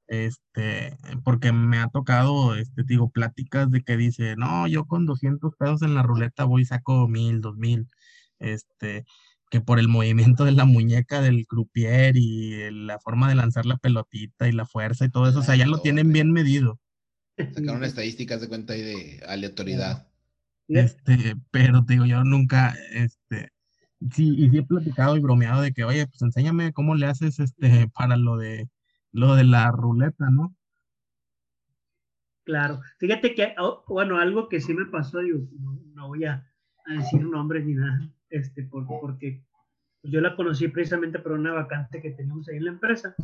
Este, 0.07 0.97
porque 1.23 1.51
me 1.51 1.79
ha 1.79 1.87
tocado, 1.87 2.55
este, 2.55 2.83
digo, 2.83 3.09
pláticas 3.09 3.71
de 3.71 3.81
que 3.81 3.97
dice, 3.97 4.35
no, 4.35 4.67
yo 4.67 4.85
con 4.85 5.05
200 5.05 5.55
pesos 5.55 5.81
en 5.81 5.95
la 5.95 6.03
ruleta 6.03 6.43
voy 6.43 6.61
y 6.61 6.65
saco 6.65 7.07
mil, 7.07 7.41
dos 7.41 7.57
mil, 7.57 7.87
este, 8.39 9.05
que 9.49 9.61
por 9.61 9.79
el 9.79 9.87
movimiento 9.87 10.45
de 10.45 10.51
la 10.51 10.65
muñeca 10.65 11.21
del 11.21 11.47
croupier 11.47 12.17
y 12.17 12.69
la 12.71 12.99
forma 12.99 13.29
de 13.29 13.35
lanzar 13.35 13.65
la 13.65 13.77
pelotita 13.77 14.47
y 14.47 14.51
la 14.51 14.65
fuerza 14.65 15.05
y 15.05 15.09
todo 15.09 15.27
eso, 15.27 15.39
o 15.39 15.43
sea, 15.43 15.55
ya 15.55 15.65
lo 15.65 15.79
tienen 15.79 16.11
bien 16.11 16.31
medido. 16.31 16.79
Sacaron 17.37 17.83
estadísticas 17.83 18.41
de 18.41 18.47
cuenta 18.47 18.73
ahí 18.73 18.81
de 18.81 19.23
aleatoriedad. 19.27 20.07
Este, 20.67 21.35
pero 21.51 21.81
digo, 21.81 22.05
yo 22.05 22.23
nunca, 22.23 22.75
este, 22.91 23.49
Sí, 24.11 24.35
y 24.37 24.49
sí 24.49 24.57
he 24.57 24.63
platicado 24.63 25.15
y 25.15 25.19
bromeado 25.19 25.61
de 25.61 25.71
que, 25.71 25.83
oye, 25.83 26.05
pues 26.07 26.21
enséñame 26.21 26.73
cómo 26.73 26.95
le 26.95 27.07
haces 27.07 27.39
este 27.39 27.89
para 27.95 28.17
lo 28.17 28.37
de 28.37 28.69
lo 29.11 29.35
de 29.35 29.45
la 29.45 29.71
ruleta, 29.71 30.29
¿no? 30.29 30.55
Claro. 32.43 32.81
Fíjate 32.99 33.33
que, 33.33 33.55
oh, 33.57 33.83
bueno, 33.87 34.19
algo 34.19 34.49
que 34.49 34.61
sí 34.61 34.73
me 34.73 34.85
pasó, 34.85 35.19
digo, 35.19 35.39
no, 35.93 36.07
voy 36.09 36.25
a, 36.25 36.45
decir 36.85 37.25
nombres 37.25 37.65
ni 37.65 37.73
nada, 37.73 38.07
este, 38.29 38.63
porque 38.63 39.43
yo 40.03 40.21
la 40.21 40.35
conocí 40.35 40.67
precisamente 40.67 41.17
por 41.17 41.31
una 41.31 41.53
vacante 41.53 42.01
que 42.01 42.11
teníamos 42.11 42.47
ahí 42.47 42.57
en 42.57 42.65
la 42.65 42.71
empresa 42.71 43.15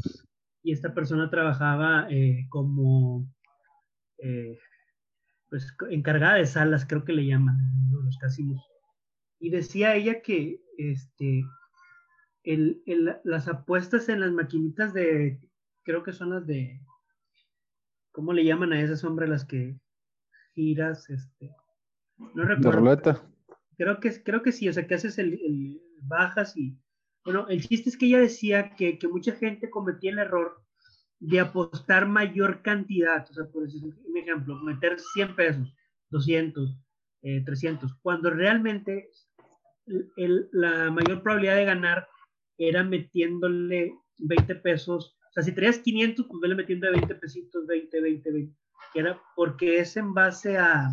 y 0.63 0.71
esta 0.71 0.95
persona 0.95 1.29
trabajaba 1.29 2.07
eh, 2.09 2.47
como 2.49 3.27
eh, 4.17 4.57
pues 5.49 5.75
encargada 5.89 6.35
de 6.35 6.45
salas, 6.45 6.85
creo 6.87 7.03
que 7.03 7.13
le 7.13 7.27
llaman 7.27 7.57
los 7.91 8.17
casinos. 8.17 8.65
Y 9.39 9.49
decía 9.49 9.95
ella 9.95 10.21
que 10.21 10.60
este, 10.77 11.43
el, 12.43 12.81
el, 12.85 13.17
las 13.23 13.47
apuestas 13.47 14.09
en 14.09 14.19
las 14.19 14.31
maquinitas 14.31 14.93
de, 14.93 15.39
creo 15.83 16.03
que 16.03 16.13
son 16.13 16.31
las 16.31 16.45
de, 16.47 16.81
¿cómo 18.11 18.33
le 18.33 18.45
llaman 18.45 18.73
a 18.73 18.81
esas 18.81 19.03
hombres 19.03 19.29
las 19.29 19.45
que 19.45 19.79
giras? 20.53 21.09
Este, 21.09 21.51
no 22.17 22.43
recuerdo. 22.43 23.21
Creo 23.77 23.99
que, 23.99 24.23
creo 24.23 24.43
que 24.43 24.51
sí, 24.51 24.69
o 24.69 24.73
sea, 24.73 24.85
que 24.85 24.93
haces 24.93 25.17
el, 25.17 25.33
el 25.33 25.81
bajas 26.03 26.55
y, 26.55 26.77
bueno, 27.23 27.47
el 27.47 27.65
chiste 27.65 27.89
es 27.89 27.97
que 27.97 28.07
ella 28.07 28.19
decía 28.19 28.75
que, 28.75 28.97
que 28.97 29.07
mucha 29.07 29.33
gente 29.33 29.69
cometía 29.69 30.11
el 30.11 30.19
error 30.19 30.63
de 31.19 31.39
apostar 31.39 32.07
mayor 32.07 32.61
cantidad, 32.63 33.27
o 33.29 33.33
sea, 33.33 33.45
por 33.45 33.63
un 33.63 34.17
ejemplo, 34.17 34.55
meter 34.63 34.99
100 34.99 35.35
pesos, 35.35 35.75
200, 36.09 36.77
300, 37.45 37.93
cuando 38.01 38.31
realmente 38.31 39.11
el, 40.17 40.49
la 40.51 40.91
mayor 40.91 41.21
probabilidad 41.21 41.55
de 41.55 41.65
ganar 41.65 42.07
era 42.57 42.83
metiéndole 42.83 43.93
20 44.19 44.55
pesos, 44.55 45.17
o 45.29 45.33
sea, 45.33 45.43
si 45.43 45.53
traías 45.53 45.79
500, 45.79 46.25
pues 46.27 46.41
vele 46.41 46.55
metiendo 46.55 46.87
de 46.87 46.93
20 46.93 47.15
pesitos, 47.15 47.65
20, 47.65 48.01
20, 48.01 48.31
20, 48.31 48.55
que 48.93 48.99
era 48.99 49.19
porque 49.35 49.79
es 49.79 49.95
en 49.97 50.13
base 50.13 50.57
a, 50.57 50.89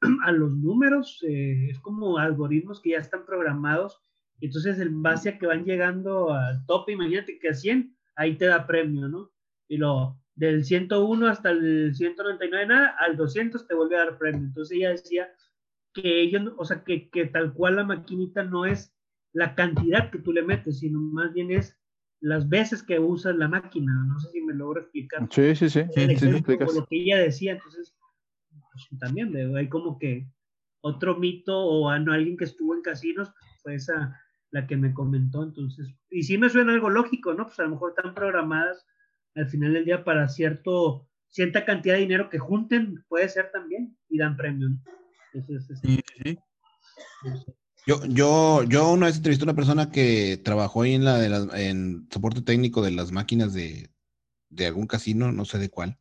a 0.24 0.32
los 0.32 0.52
números, 0.52 1.22
eh, 1.26 1.68
es 1.70 1.78
como 1.80 2.18
algoritmos 2.18 2.80
que 2.80 2.90
ya 2.90 2.98
están 2.98 3.26
programados, 3.26 4.00
entonces 4.40 4.78
en 4.78 5.02
base 5.02 5.30
a 5.30 5.38
que 5.38 5.46
van 5.46 5.64
llegando 5.64 6.32
al 6.32 6.64
tope, 6.66 6.92
imagínate 6.92 7.38
que 7.38 7.48
a 7.48 7.54
100, 7.54 7.96
ahí 8.16 8.36
te 8.36 8.46
da 8.46 8.66
premio, 8.66 9.08
¿no? 9.08 9.32
y 9.68 9.76
lo 9.76 10.16
del 10.34 10.64
101 10.64 11.26
hasta 11.26 11.50
el 11.50 11.94
199 11.94 12.66
nada, 12.66 12.96
al 12.98 13.16
200 13.16 13.66
te 13.66 13.74
vuelve 13.74 13.96
a 13.96 14.04
dar 14.04 14.18
premio. 14.18 14.46
Entonces 14.46 14.76
ella 14.76 14.90
decía 14.90 15.28
que 15.96 16.20
ellos, 16.20 16.52
o 16.58 16.64
sea, 16.64 16.84
que, 16.84 17.08
que, 17.08 17.26
tal 17.26 17.54
cual 17.54 17.76
la 17.76 17.84
maquinita 17.84 18.44
no 18.44 18.66
es 18.66 18.94
la 19.32 19.54
cantidad 19.54 20.10
que 20.10 20.18
tú 20.18 20.32
le 20.32 20.42
metes, 20.42 20.80
sino 20.80 21.00
más 21.00 21.32
bien 21.32 21.50
es 21.50 21.78
las 22.20 22.48
veces 22.48 22.82
que 22.82 22.98
usas 22.98 23.36
la 23.36 23.48
máquina. 23.48 23.92
No 24.06 24.18
sé 24.20 24.30
si 24.30 24.42
me 24.42 24.54
logro 24.54 24.80
explicar. 24.80 25.26
Sí, 25.30 25.54
sí, 25.54 25.68
sí. 25.70 25.84
sí, 25.94 26.16
sí 26.16 26.30
lo 26.30 26.86
que 26.86 26.96
ella 26.96 27.18
decía, 27.18 27.52
entonces, 27.52 27.96
pues, 28.50 29.00
también 29.00 29.34
hay 29.56 29.68
como 29.68 29.98
que 29.98 30.28
otro 30.82 31.16
mito 31.16 31.58
o 31.58 31.88
a 31.88 31.98
no, 31.98 32.12
alguien 32.12 32.36
que 32.36 32.44
estuvo 32.44 32.74
en 32.74 32.82
casinos, 32.82 33.32
fue 33.62 33.74
esa 33.74 34.20
la 34.50 34.66
que 34.66 34.76
me 34.76 34.92
comentó. 34.92 35.42
Entonces, 35.42 35.94
y 36.10 36.22
sí 36.22 36.38
me 36.38 36.50
suena 36.50 36.72
algo 36.72 36.90
lógico, 36.90 37.34
¿no? 37.34 37.46
Pues 37.46 37.58
a 37.58 37.64
lo 37.64 37.70
mejor 37.70 37.94
están 37.96 38.14
programadas 38.14 38.86
al 39.34 39.48
final 39.48 39.72
del 39.72 39.84
día 39.84 40.04
para 40.04 40.28
cierto, 40.28 41.08
cierta 41.28 41.64
cantidad 41.64 41.94
de 41.94 42.00
dinero 42.00 42.30
que 42.30 42.38
junten, 42.38 43.04
puede 43.08 43.28
ser 43.28 43.50
también, 43.50 43.96
y 44.08 44.18
dan 44.18 44.36
premio. 44.36 44.68
Sí, 45.82 46.00
sí. 46.22 46.38
Yo, 47.86 48.04
yo, 48.06 48.64
yo 48.64 48.90
una 48.90 49.06
vez 49.06 49.16
entrevisté 49.16 49.44
a 49.44 49.46
una 49.46 49.54
persona 49.54 49.90
que 49.90 50.40
trabajó 50.44 50.82
ahí 50.82 50.94
en 50.94 51.04
la 51.04 51.18
de 51.18 51.28
las, 51.28 51.46
en 51.54 52.08
soporte 52.10 52.42
técnico 52.42 52.82
de 52.82 52.90
las 52.90 53.12
máquinas 53.12 53.52
de, 53.52 53.90
de 54.48 54.66
algún 54.66 54.86
casino, 54.86 55.30
no 55.30 55.44
sé 55.44 55.58
de 55.58 55.68
cuál, 55.68 55.98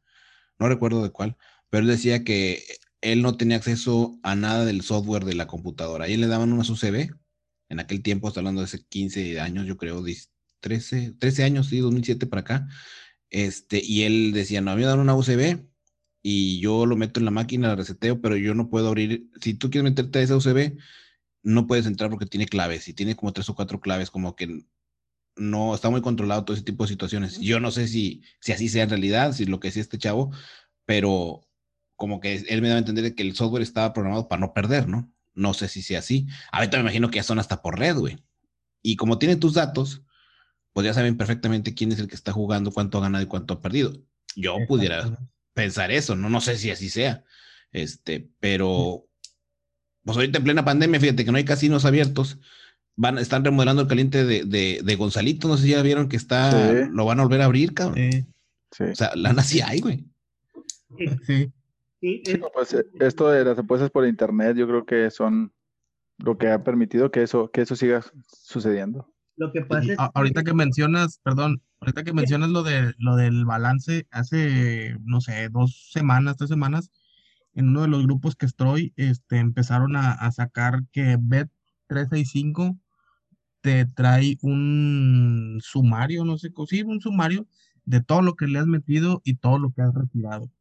no 0.57 0.68
recuerdo 0.68 1.03
de 1.03 1.12
cuál, 1.12 1.38
pero 1.70 1.82
él 1.82 1.88
decía 1.88 2.24
que 2.24 2.64
él 3.02 3.22
no 3.22 3.38
tenía 3.38 3.57
acceso 3.57 4.20
a 4.24 4.36
nada 4.36 4.66
del 4.66 4.82
software 4.82 5.26
de 5.26 5.36
la 5.36 5.45
computadora. 5.45 6.06
Ahí 6.06 6.18
le 6.18 6.28
daban 6.28 6.52
unas 6.53 6.70
UCB, 6.70 7.12
en 7.70 7.80
aquel 7.80 8.02
tiempo, 8.02 8.28
está 8.28 8.40
hablando 8.40 8.62
de 8.62 8.66
hace 8.66 8.84
15 8.84 9.40
años, 9.40 9.68
yo 9.68 9.78
creo, 9.78 10.03
13, 10.60 11.14
13 11.20 11.44
años, 11.44 11.68
sí, 11.68 11.80
2007 11.80 12.26
para 12.26 12.41
acá. 12.41 12.68
Este, 13.30 13.82
y 13.84 14.03
él 14.03 14.32
decía, 14.34 14.62
no, 14.62 14.72
a 14.72 14.76
mí 14.76 14.82
me 14.82 14.88
dan 14.88 14.99
una 14.99 15.16
USB 15.16 15.60
y 16.27 16.60
yo 16.60 16.88
lo 16.88 16.95
meto 16.95 17.19
en 17.19 17.26
la 17.26 17.30
máquina, 17.30 17.68
la 17.68 17.76
reseteo, 17.76 18.19
pero 18.19 18.35
yo 18.35 18.56
no 18.56 18.68
puedo 18.68 18.88
abrir. 18.88 19.30
Si 19.41 19.53
tú 19.53 19.69
quieres 19.69 19.91
meterte 19.91 20.18
a 20.18 20.22
esa 20.23 20.35
USB, 20.35 20.76
no 21.43 21.68
puedes 21.68 21.85
entrar 21.85 22.10
porque 22.10 22.26
tiene 22.26 22.47
claves 22.47 22.88
y 22.88 22.95
tiene 22.95 23.15
como 23.15 23.31
tres 23.31 23.47
o 23.49 23.53
cuatro 23.53 23.80
claves, 23.80 24.10
como 24.10 24.35
que 24.35 24.65
no 25.35 25.76
está 25.76 25.91
muy 25.91 26.02
controlado 26.02 26.43
todo 26.43 26.56
ese 26.56 26.65
tipo 26.65 26.84
de 26.84 26.88
situaciones. 26.88 27.39
Yo 27.41 27.60
no 27.60 27.69
sé 27.69 27.88
si, 27.88 28.23
si 28.41 28.53
así 28.53 28.69
sea 28.69 28.85
en 28.85 28.89
realidad, 28.89 29.34
si 29.34 29.45
lo 29.45 29.60
que 29.60 29.68
decía 29.68 29.84
este 29.84 29.99
chavo, 29.99 30.31
pero 30.85 31.47
como 31.95 32.19
que 32.19 32.34
él 32.34 32.61
me 32.64 32.69
da 32.69 32.76
a 32.77 32.80
entender 32.80 33.14
que 33.14 33.22
el 33.22 33.35
software 33.35 33.61
estaba 33.61 33.93
programado 33.93 34.27
para 34.27 34.39
no 34.39 34.52
perder, 34.52 34.88
¿no? 34.88 35.14
No 35.35 35.53
sé 35.53 35.68
si 35.68 35.84
sea 35.84 35.99
así. 35.99 36.26
Ahorita 36.52 36.77
me 36.77 36.81
imagino 36.81 37.11
que 37.11 37.18
ya 37.18 37.23
son 37.23 37.38
hasta 37.38 37.61
por 37.61 37.77
red, 37.77 37.97
güey. 37.97 38.18
Y 38.81 38.95
como 38.95 39.19
tiene 39.19 39.35
tus 39.35 39.53
datos, 39.53 40.02
pues 40.73 40.85
ya 40.85 40.93
saben 40.95 41.18
perfectamente 41.18 41.76
quién 41.76 41.91
es 41.91 41.99
el 41.99 42.07
que 42.07 42.15
está 42.15 42.31
jugando, 42.31 42.72
cuánto 42.72 42.97
ha 42.97 43.02
ganado 43.02 43.23
y 43.23 43.27
cuánto 43.27 43.53
ha 43.53 43.61
perdido. 43.61 43.93
Yo 44.35 44.57
pudiera 44.68 45.19
pensar 45.56 45.90
eso, 45.90 46.15
no, 46.15 46.30
no 46.30 46.41
sé 46.41 46.57
si 46.57 46.69
así 46.69 46.90
sea. 46.90 47.23
Este, 47.72 48.30
pero 48.40 49.07
pues 50.03 50.18
ahorita 50.18 50.38
en 50.38 50.44
plena 50.44 50.64
pandemia, 50.64 50.99
fíjate 50.99 51.26
que 51.26 51.32
no 51.32 51.38
hay 51.38 51.45
casinos 51.45 51.86
abiertos. 51.86 52.38
Van, 52.95 53.18
están 53.18 53.44
remodelando 53.44 53.82
el 53.82 53.88
caliente 53.88 54.23
de, 54.23 54.45
de, 54.45 54.95
Gonzalito, 54.95 55.48
no 55.48 55.57
sé 55.57 55.64
si 55.64 55.69
ya 55.72 55.82
vieron 55.82 56.07
que 56.07 56.15
está, 56.15 56.72
lo 56.86 57.06
van 57.06 57.19
a 57.19 57.23
volver 57.23 57.41
a 57.41 57.45
abrir, 57.45 57.73
cabrón. 57.73 57.98
Sí. 58.72 58.84
O 58.84 58.95
sea, 58.95 59.11
lana 59.15 59.41
sí 59.41 59.61
hay, 59.61 59.82
güey. 59.82 60.06
Sí. 61.26 61.52
sí. 61.99 62.38
pues, 62.53 62.73
eh, 62.73 62.86
esto 62.99 63.30
de 63.30 63.44
las 63.44 63.57
apuestas 63.57 63.90
por 63.90 64.07
internet, 64.07 64.56
yo 64.56 64.68
creo 64.68 64.86
que 64.86 65.10
son 65.10 65.52
lo 66.19 66.38
que 66.38 66.48
ha 66.48 66.64
permitido 66.64 67.11
que 67.11 67.23
eso, 67.23 67.49
que 67.52 67.61
eso 67.61 67.76
siga 67.76 68.06
sucediendo. 68.27 69.11
Lo 69.38 69.52
que 69.52 69.61
pasa 69.61 69.91
es 69.91 69.98
ahorita 70.14 70.44
que 70.44 70.53
mencionas, 70.53 71.19
perdón, 71.23 71.61
ahorita 71.86 72.03
que 72.03 72.14
mencionas 72.14 72.49
lo 72.49 72.64
de 72.64 72.94
lo 72.98 73.16
del 73.16 73.45
balance, 73.45 74.07
hace 74.12 74.98
no 75.02 75.22
sé, 75.22 75.49
dos 75.49 75.90
semanas, 75.91 76.38
tres 76.38 76.49
semanas, 76.49 76.91
en 77.53 77.70
uno 77.70 77.84
de 77.84 77.88
los 77.88 78.03
grupos 78.03 78.36
que 78.36 78.45
estoy, 78.45 78.94
este, 78.98 79.38
empezaron 79.38 79.95
a, 79.95 80.32
sacar 80.32 80.84
que 80.91 81.18
Bet 81.20 81.49
365 81.88 82.78
te 83.62 83.86
trae 83.86 84.38
un 84.41 85.60
sumario, 85.64 86.26
no 86.26 86.38
sé, 86.38 86.52
sí, 86.68 86.84
un 86.84 87.02
sumario 87.02 87.48
de 87.86 88.02
todo 88.02 88.22
lo 88.22 88.36
que 88.36 88.48
le 88.48 88.60
has 88.60 88.68
metido 88.68 89.22
y 89.26 89.36
todo 89.36 89.60
lo 89.60 89.72
que 89.72 89.82
has 89.82 89.94
retirado. 89.94 90.52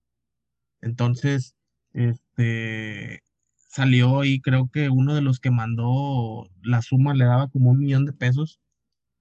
Entonces, 0.83 1.57
este, 1.93 3.23
salió 3.69 4.25
y 4.25 4.41
creo 4.41 4.69
que 4.71 4.91
uno 4.91 5.15
de 5.15 5.23
los 5.23 5.41
que 5.41 5.51
mandó 5.51 6.49
la 6.63 6.83
suma 6.83 7.15
le 7.15 7.25
daba 7.25 7.49
como 7.49 7.71
un 7.71 7.81
millón 7.81 8.07
de 8.07 8.13
pesos 8.13 8.61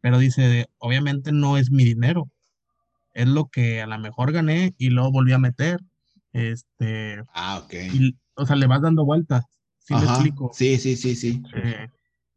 pero 0.03 0.19
dice, 0.19 0.67
obviamente 0.79 1.31
no 1.31 1.57
es 1.57 1.71
mi 1.71 1.85
dinero, 1.85 2.29
es 3.13 3.25
lo 3.25 3.45
que 3.45 3.81
a 3.81 3.87
lo 3.87 3.97
mejor 3.99 4.33
gané 4.33 4.75
y 4.77 4.89
luego 4.89 5.13
volví 5.13 5.31
a 5.31 5.37
meter. 5.37 5.79
Este, 6.33 7.23
ah, 7.33 7.61
ok. 7.63 7.73
o 8.35 8.45
sea, 8.45 8.57
le 8.57 8.67
vas 8.67 8.81
dando 8.81 9.05
vueltas, 9.05 9.45
¿sí 9.79 9.93
me 9.93 10.03
explico? 10.03 10.51
Sí, 10.53 10.77
sí, 10.77 10.97
sí, 10.97 11.15
sí. 11.15 11.41
Eh, 11.55 11.87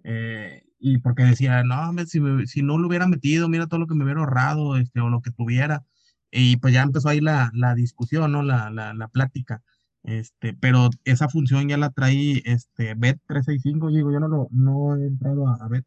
eh, 0.05 0.63
y 0.79 0.99
porque 0.99 1.25
decía, 1.25 1.65
no, 1.65 1.93
si, 2.07 2.21
si, 2.47 2.63
no 2.63 2.79
lo 2.79 2.87
hubiera 2.87 3.09
metido, 3.09 3.49
mira 3.49 3.67
todo 3.67 3.81
lo 3.81 3.89
que 3.89 3.97
me 3.97 4.05
hubiera 4.05 4.21
ahorrado, 4.21 4.77
este, 4.77 5.01
o 5.01 5.09
lo 5.09 5.21
que 5.21 5.33
tuviera. 5.33 5.85
Y 6.31 6.59
pues 6.59 6.73
ya 6.73 6.83
empezó 6.83 7.09
ahí 7.09 7.21
la, 7.21 7.51
la 7.53 7.75
discusión, 7.75 8.31
¿no? 8.31 8.45
La, 8.45 8.71
la, 8.71 8.95
la, 8.95 9.09
plática. 9.09 9.65
Este, 10.05 10.55
pero 10.55 10.91
esa 11.03 11.29
función 11.29 11.69
ya 11.69 11.79
la 11.79 11.91
traí 11.91 12.43
este, 12.45 12.95
Bet365, 12.97 13.93
digo, 13.93 14.13
yo 14.13 14.21
no, 14.21 14.29
lo, 14.29 14.49
no 14.53 14.95
he 14.95 15.09
entrado 15.09 15.49
a, 15.49 15.57
a 15.57 15.67
Bet 15.67 15.85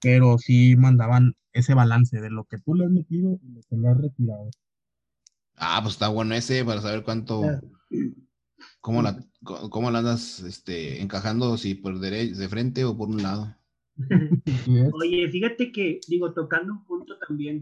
pero 0.00 0.38
sí 0.38 0.76
mandaban 0.76 1.34
ese 1.52 1.74
balance 1.74 2.20
de 2.20 2.30
lo 2.30 2.44
que 2.44 2.58
tú 2.58 2.74
le 2.74 2.84
has 2.84 2.90
metido 2.90 3.38
y 3.42 3.52
lo 3.52 3.60
que 3.68 3.76
le 3.76 3.88
has 3.88 3.98
retirado. 3.98 4.50
Ah, 5.56 5.80
pues 5.82 5.94
está 5.94 6.08
bueno 6.08 6.34
ese 6.34 6.64
para 6.64 6.80
saber 6.80 7.02
cuánto, 7.02 7.42
cómo 8.80 9.02
la, 9.02 9.18
cómo 9.42 9.90
la 9.90 9.98
andas 9.98 10.40
este, 10.40 11.02
encajando, 11.02 11.56
si 11.56 11.74
por 11.74 11.98
derecha, 11.98 12.38
de 12.38 12.48
frente 12.48 12.84
o 12.84 12.96
por 12.96 13.08
un 13.08 13.22
lado. 13.22 13.56
Oye, 14.92 15.28
fíjate 15.28 15.72
que, 15.72 16.00
digo, 16.06 16.32
tocando 16.32 16.72
un 16.72 16.84
punto 16.84 17.18
también, 17.18 17.60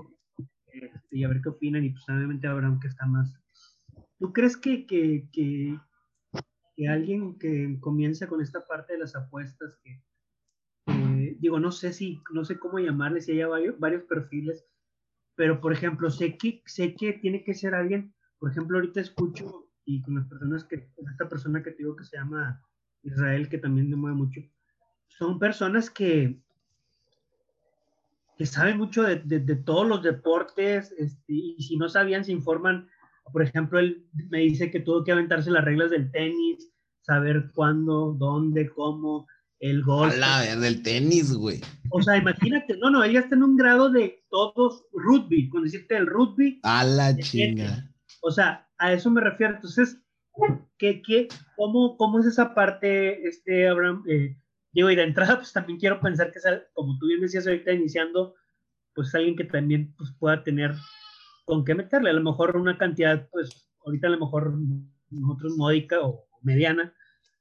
este, 0.68 1.16
y 1.16 1.24
a 1.24 1.28
ver 1.28 1.40
qué 1.42 1.48
opinan, 1.48 1.84
y 1.84 1.90
pues 1.90 2.04
obviamente 2.08 2.46
Abraham 2.46 2.80
que 2.80 2.88
está 2.88 3.06
más. 3.06 3.32
¿Tú 4.18 4.32
crees 4.32 4.56
que, 4.56 4.86
que, 4.86 5.28
que, 5.32 5.78
que 6.76 6.88
alguien 6.88 7.38
que 7.38 7.78
comienza 7.80 8.26
con 8.26 8.42
esta 8.42 8.66
parte 8.66 8.92
de 8.92 8.98
las 8.98 9.16
apuestas, 9.16 9.78
que 9.82 10.02
eh, 10.86 11.36
digo, 11.38 11.58
no 11.58 11.72
sé 11.72 11.92
si, 11.92 12.20
no 12.32 12.44
sé 12.44 12.58
cómo 12.58 12.78
llamarle, 12.78 13.20
si 13.20 13.32
hay 13.32 13.44
varios, 13.44 13.78
varios 13.78 14.02
perfiles, 14.04 14.64
pero 15.34 15.60
por 15.60 15.72
ejemplo, 15.72 16.10
sé 16.10 16.36
que, 16.36 16.62
sé 16.66 16.94
que 16.94 17.14
tiene 17.14 17.44
que 17.44 17.54
ser 17.54 17.74
alguien, 17.74 18.14
por 18.38 18.50
ejemplo, 18.50 18.78
ahorita 18.78 19.00
escucho 19.00 19.68
y 19.84 20.02
con 20.02 20.16
las 20.16 20.26
personas 20.26 20.64
que, 20.64 20.88
esta 20.96 21.28
persona 21.28 21.62
que 21.62 21.70
te 21.70 21.78
digo 21.78 21.96
que 21.96 22.04
se 22.04 22.16
llama 22.16 22.62
Israel, 23.02 23.48
que 23.48 23.58
también 23.58 23.88
me 23.90 23.96
mueve 23.96 24.16
mucho, 24.16 24.40
son 25.08 25.38
personas 25.38 25.90
que, 25.90 26.40
que 28.36 28.46
saben 28.46 28.76
mucho 28.76 29.02
de, 29.02 29.16
de, 29.16 29.56
todos 29.56 29.86
los 29.86 30.02
deportes, 30.02 30.92
este, 30.98 31.32
y 31.32 31.62
si 31.62 31.76
no 31.76 31.88
sabían, 31.88 32.24
se 32.24 32.32
informan. 32.32 32.88
Por 33.32 33.42
ejemplo, 33.42 33.78
él 33.78 34.06
me 34.30 34.40
dice 34.40 34.70
que 34.70 34.80
tuvo 34.80 35.02
que 35.02 35.12
aventarse 35.12 35.50
las 35.50 35.64
reglas 35.64 35.90
del 35.90 36.10
tenis, 36.10 36.70
saber 37.00 37.50
cuándo, 37.54 38.14
dónde, 38.18 38.68
cómo, 38.68 39.26
el 39.60 39.82
golf. 39.82 40.14
A 40.14 40.16
la 40.16 40.56
del 40.56 40.82
tenis, 40.82 41.32
güey. 41.34 41.60
O 41.90 42.02
sea, 42.02 42.16
imagínate, 42.16 42.76
no, 42.78 42.90
no, 42.90 43.02
ella 43.04 43.20
está 43.20 43.34
en 43.34 43.42
un 43.42 43.56
grado 43.56 43.90
de 43.90 44.24
todos 44.30 44.84
rugby, 44.92 45.48
cuando 45.48 45.64
decirte 45.64 45.96
el 45.96 46.06
rugby. 46.06 46.60
A 46.62 46.84
la 46.84 47.16
chinga. 47.16 47.90
O 48.22 48.30
sea, 48.30 48.68
a 48.78 48.92
eso 48.92 49.10
me 49.10 49.20
refiero. 49.20 49.54
Entonces, 49.54 49.98
¿qué, 50.78 51.02
qué, 51.02 51.28
cómo, 51.56 51.96
cómo 51.96 52.20
es 52.20 52.26
esa 52.26 52.54
parte, 52.54 53.26
este, 53.26 53.68
Abraham, 53.68 54.04
eh, 54.08 54.36
digo, 54.72 54.90
y 54.90 54.96
de 54.96 55.04
entrada, 55.04 55.36
pues 55.36 55.52
también 55.52 55.78
quiero 55.78 56.00
pensar 56.00 56.30
que, 56.32 56.38
es, 56.38 56.44
como 56.74 56.98
tú 56.98 57.06
bien 57.06 57.20
decías 57.20 57.46
ahorita 57.46 57.72
iniciando, 57.72 58.34
pues 58.94 59.14
alguien 59.14 59.36
que 59.36 59.44
también 59.44 59.94
pues, 59.96 60.12
pueda 60.18 60.42
tener 60.42 60.74
con 61.44 61.64
qué 61.64 61.74
meterle, 61.74 62.10
a 62.10 62.14
lo 62.14 62.22
mejor 62.22 62.56
una 62.56 62.76
cantidad, 62.76 63.28
pues 63.30 63.70
ahorita 63.84 64.08
a 64.08 64.10
lo 64.10 64.18
mejor 64.18 64.58
nosotros 65.10 65.56
módica 65.56 66.00
o 66.00 66.26
mediana, 66.42 66.92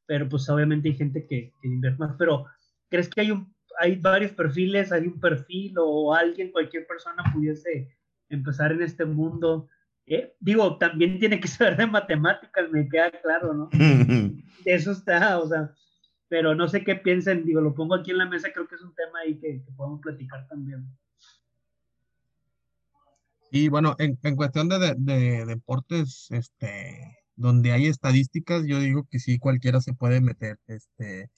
pero 0.05 0.27
pues 0.29 0.49
obviamente 0.49 0.89
hay 0.89 0.95
gente 0.95 1.25
que, 1.27 1.53
que 1.61 1.67
invierte 1.67 1.99
más, 1.99 2.15
pero 2.17 2.45
¿crees 2.89 3.09
que 3.09 3.21
hay 3.21 3.31
un 3.31 3.55
hay 3.79 3.95
varios 3.95 4.31
perfiles, 4.31 4.91
hay 4.91 5.07
un 5.07 5.19
perfil 5.19 5.75
o 5.79 6.13
alguien, 6.13 6.51
cualquier 6.51 6.87
persona 6.87 7.23
pudiese 7.33 7.89
empezar 8.29 8.71
en 8.71 8.81
este 8.81 9.05
mundo? 9.05 9.69
Eh, 10.05 10.35
digo, 10.39 10.77
también 10.77 11.19
tiene 11.19 11.39
que 11.39 11.47
saber 11.47 11.77
de 11.77 11.87
matemáticas, 11.87 12.69
me 12.71 12.87
queda 12.87 13.11
claro, 13.11 13.53
¿no? 13.53 13.69
Eso 14.65 14.91
está, 14.91 15.39
o 15.39 15.47
sea, 15.47 15.73
pero 16.27 16.55
no 16.55 16.67
sé 16.67 16.83
qué 16.83 16.95
piensen, 16.95 17.45
digo, 17.45 17.61
lo 17.61 17.73
pongo 17.73 17.95
aquí 17.95 18.11
en 18.11 18.19
la 18.19 18.25
mesa, 18.25 18.51
creo 18.51 18.67
que 18.67 18.75
es 18.75 18.81
un 18.81 18.95
tema 18.95 19.19
ahí 19.19 19.39
que, 19.39 19.61
podemos 19.75 20.01
platicar 20.01 20.47
también. 20.47 20.85
Y 23.51 23.69
bueno, 23.69 23.95
en, 23.99 24.17
en 24.23 24.35
cuestión 24.35 24.67
de, 24.67 24.95
de, 24.97 25.45
deportes, 25.45 26.27
este, 26.31 27.17
donde 27.35 27.71
hay 27.71 27.87
estadísticas, 27.87 28.65
yo 28.65 28.79
digo 28.79 29.07
que 29.09 29.19
sí, 29.19 29.39
cualquiera 29.39 29.81
se 29.81 29.93
puede 29.93 30.21
meter, 30.21 30.59
este, 30.67 31.29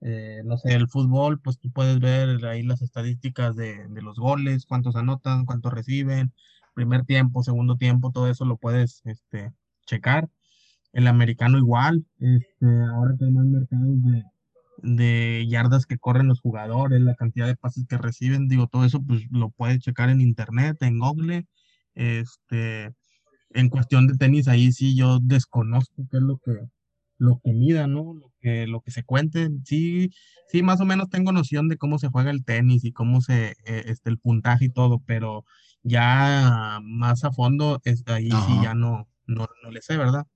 eh, 0.00 0.42
no 0.44 0.56
sé, 0.58 0.74
el 0.74 0.88
fútbol, 0.88 1.40
pues 1.40 1.58
tú 1.58 1.70
puedes 1.72 2.00
ver 2.00 2.44
ahí 2.46 2.62
las 2.62 2.82
estadísticas 2.82 3.56
de, 3.56 3.86
los 4.02 4.18
goles, 4.18 4.66
cuántos 4.66 4.96
anotan, 4.96 5.44
cuántos 5.46 5.72
reciben, 5.72 6.32
primer 6.74 7.04
tiempo, 7.04 7.42
segundo 7.42 7.76
tiempo, 7.76 8.12
todo 8.12 8.28
eso 8.30 8.44
lo 8.44 8.56
puedes 8.56 9.02
este, 9.04 9.52
checar. 9.86 10.28
El 10.92 11.06
americano 11.06 11.58
igual, 11.58 12.04
este, 12.18 12.66
ahora 12.66 13.14
más 13.20 13.46
mercados 13.46 14.02
de, 14.02 14.24
de 14.82 15.46
yardas 15.48 15.86
que 15.86 15.98
corren 15.98 16.28
los 16.28 16.40
jugadores, 16.40 17.00
la 17.00 17.14
cantidad 17.14 17.46
de 17.46 17.56
pases 17.56 17.86
que 17.86 17.98
reciben, 17.98 18.48
digo, 18.48 18.66
todo 18.66 18.84
eso 18.84 19.02
pues 19.02 19.22
lo 19.30 19.50
puedes 19.50 19.80
checar 19.80 20.10
en 20.10 20.20
internet, 20.20 20.76
en 20.82 20.98
Google. 20.98 21.46
Este, 21.94 22.92
en 23.50 23.68
cuestión 23.68 24.06
de 24.06 24.16
tenis, 24.16 24.48
ahí 24.48 24.72
sí 24.72 24.96
yo 24.96 25.18
desconozco 25.20 26.06
qué 26.10 26.18
es 26.18 26.22
lo 26.22 26.38
que, 26.38 26.52
lo 27.18 27.40
que 27.42 27.52
mida, 27.52 27.86
¿no? 27.86 28.14
Lo 28.14 28.32
que, 28.40 28.66
lo 28.66 28.80
que 28.80 28.90
se 28.90 29.04
cuente. 29.04 29.48
Sí, 29.64 30.10
sí, 30.48 30.62
más 30.62 30.80
o 30.80 30.84
menos 30.84 31.10
tengo 31.10 31.32
noción 31.32 31.68
de 31.68 31.76
cómo 31.76 31.98
se 31.98 32.08
juega 32.08 32.30
el 32.30 32.44
tenis 32.44 32.84
y 32.84 32.92
cómo 32.92 33.20
se, 33.20 33.50
eh, 33.64 33.84
este, 33.86 34.10
el 34.10 34.18
puntaje 34.18 34.66
y 34.66 34.70
todo, 34.70 35.02
pero 35.06 35.44
ya 35.82 36.80
más 36.82 37.24
a 37.24 37.32
fondo, 37.32 37.80
es, 37.84 38.04
ahí 38.06 38.30
sí 38.30 38.58
ya 38.62 38.74
no, 38.74 39.08
no, 39.26 39.48
no 39.62 39.70
le 39.70 39.82
sé, 39.82 39.96
¿verdad? 39.96 40.26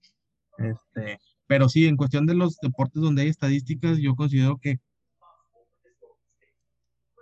Este, 0.59 1.19
pero 1.47 1.69
sí, 1.69 1.87
en 1.87 1.97
cuestión 1.97 2.27
de 2.27 2.35
los 2.35 2.57
deportes 2.61 3.03
donde 3.03 3.23
hay 3.23 3.29
estadísticas, 3.29 3.99
yo 3.99 4.15
considero 4.15 4.59
que 4.59 4.79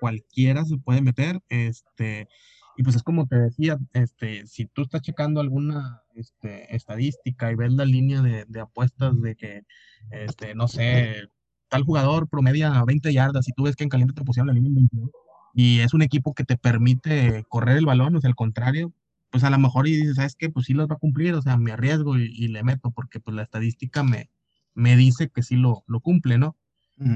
cualquiera 0.00 0.64
se 0.64 0.78
puede 0.78 1.00
meter, 1.00 1.40
este, 1.48 2.28
y 2.76 2.82
pues 2.82 2.96
es 2.96 3.02
como 3.02 3.26
te 3.26 3.36
decía, 3.36 3.78
este, 3.92 4.46
si 4.46 4.66
tú 4.66 4.82
estás 4.82 5.02
checando 5.02 5.40
alguna 5.40 6.02
este, 6.14 6.74
estadística 6.74 7.50
y 7.50 7.54
ves 7.54 7.72
la 7.72 7.84
línea 7.84 8.22
de, 8.22 8.44
de, 8.46 8.60
apuestas 8.60 9.20
de 9.20 9.36
que, 9.36 9.62
este, 10.10 10.54
no 10.54 10.68
sé, 10.68 11.28
tal 11.68 11.84
jugador 11.84 12.28
promedia 12.28 12.82
20 12.84 13.12
yardas 13.12 13.48
y 13.48 13.52
tú 13.52 13.64
ves 13.64 13.76
que 13.76 13.84
en 13.84 13.90
caliente 13.90 14.14
te 14.14 14.24
pusieron 14.24 14.48
la 14.48 14.54
línea 14.54 14.68
en 14.68 14.74
22 14.74 15.10
y 15.54 15.80
es 15.80 15.94
un 15.94 16.02
equipo 16.02 16.34
que 16.34 16.44
te 16.44 16.56
permite 16.56 17.44
correr 17.48 17.76
el 17.76 17.86
balón, 17.86 18.16
o 18.16 18.20
sea, 18.20 18.28
al 18.28 18.34
contrario, 18.34 18.92
pues 19.30 19.44
a 19.44 19.50
lo 19.50 19.58
mejor 19.58 19.86
y 19.86 19.96
dices, 19.96 20.16
¿sabes 20.16 20.36
qué? 20.36 20.50
Pues 20.50 20.66
sí 20.66 20.74
los 20.74 20.88
va 20.88 20.94
a 20.94 20.98
cumplir, 20.98 21.34
o 21.34 21.42
sea, 21.42 21.56
me 21.56 21.72
arriesgo 21.72 22.18
y, 22.18 22.48
le 22.48 22.62
meto, 22.62 22.90
porque 22.90 23.20
pues 23.20 23.34
la 23.34 23.42
estadística 23.42 24.02
me, 24.02 24.30
me 24.74 24.96
dice 24.96 25.30
que 25.30 25.42
sí 25.42 25.56
lo, 25.56 25.84
lo 25.86 26.00
cumple, 26.00 26.38
¿no? 26.38 26.56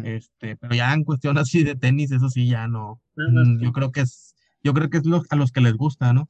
Este, 0.02 0.56
pero 0.56 0.74
ya 0.74 0.92
en 0.92 1.04
cuestión 1.04 1.38
así 1.38 1.62
de 1.62 1.76
tenis, 1.76 2.10
eso 2.10 2.28
sí 2.28 2.48
ya 2.48 2.66
no. 2.66 3.00
Mm, 3.14 3.60
yo 3.60 3.70
creo 3.70 3.92
que 3.92 4.00
es, 4.00 4.25
yo 4.66 4.74
creo 4.74 4.90
que 4.90 4.98
es 4.98 5.06
lo, 5.06 5.22
a 5.30 5.36
los 5.36 5.52
que 5.52 5.60
les 5.60 5.74
gusta, 5.76 6.12
¿no? 6.12 6.28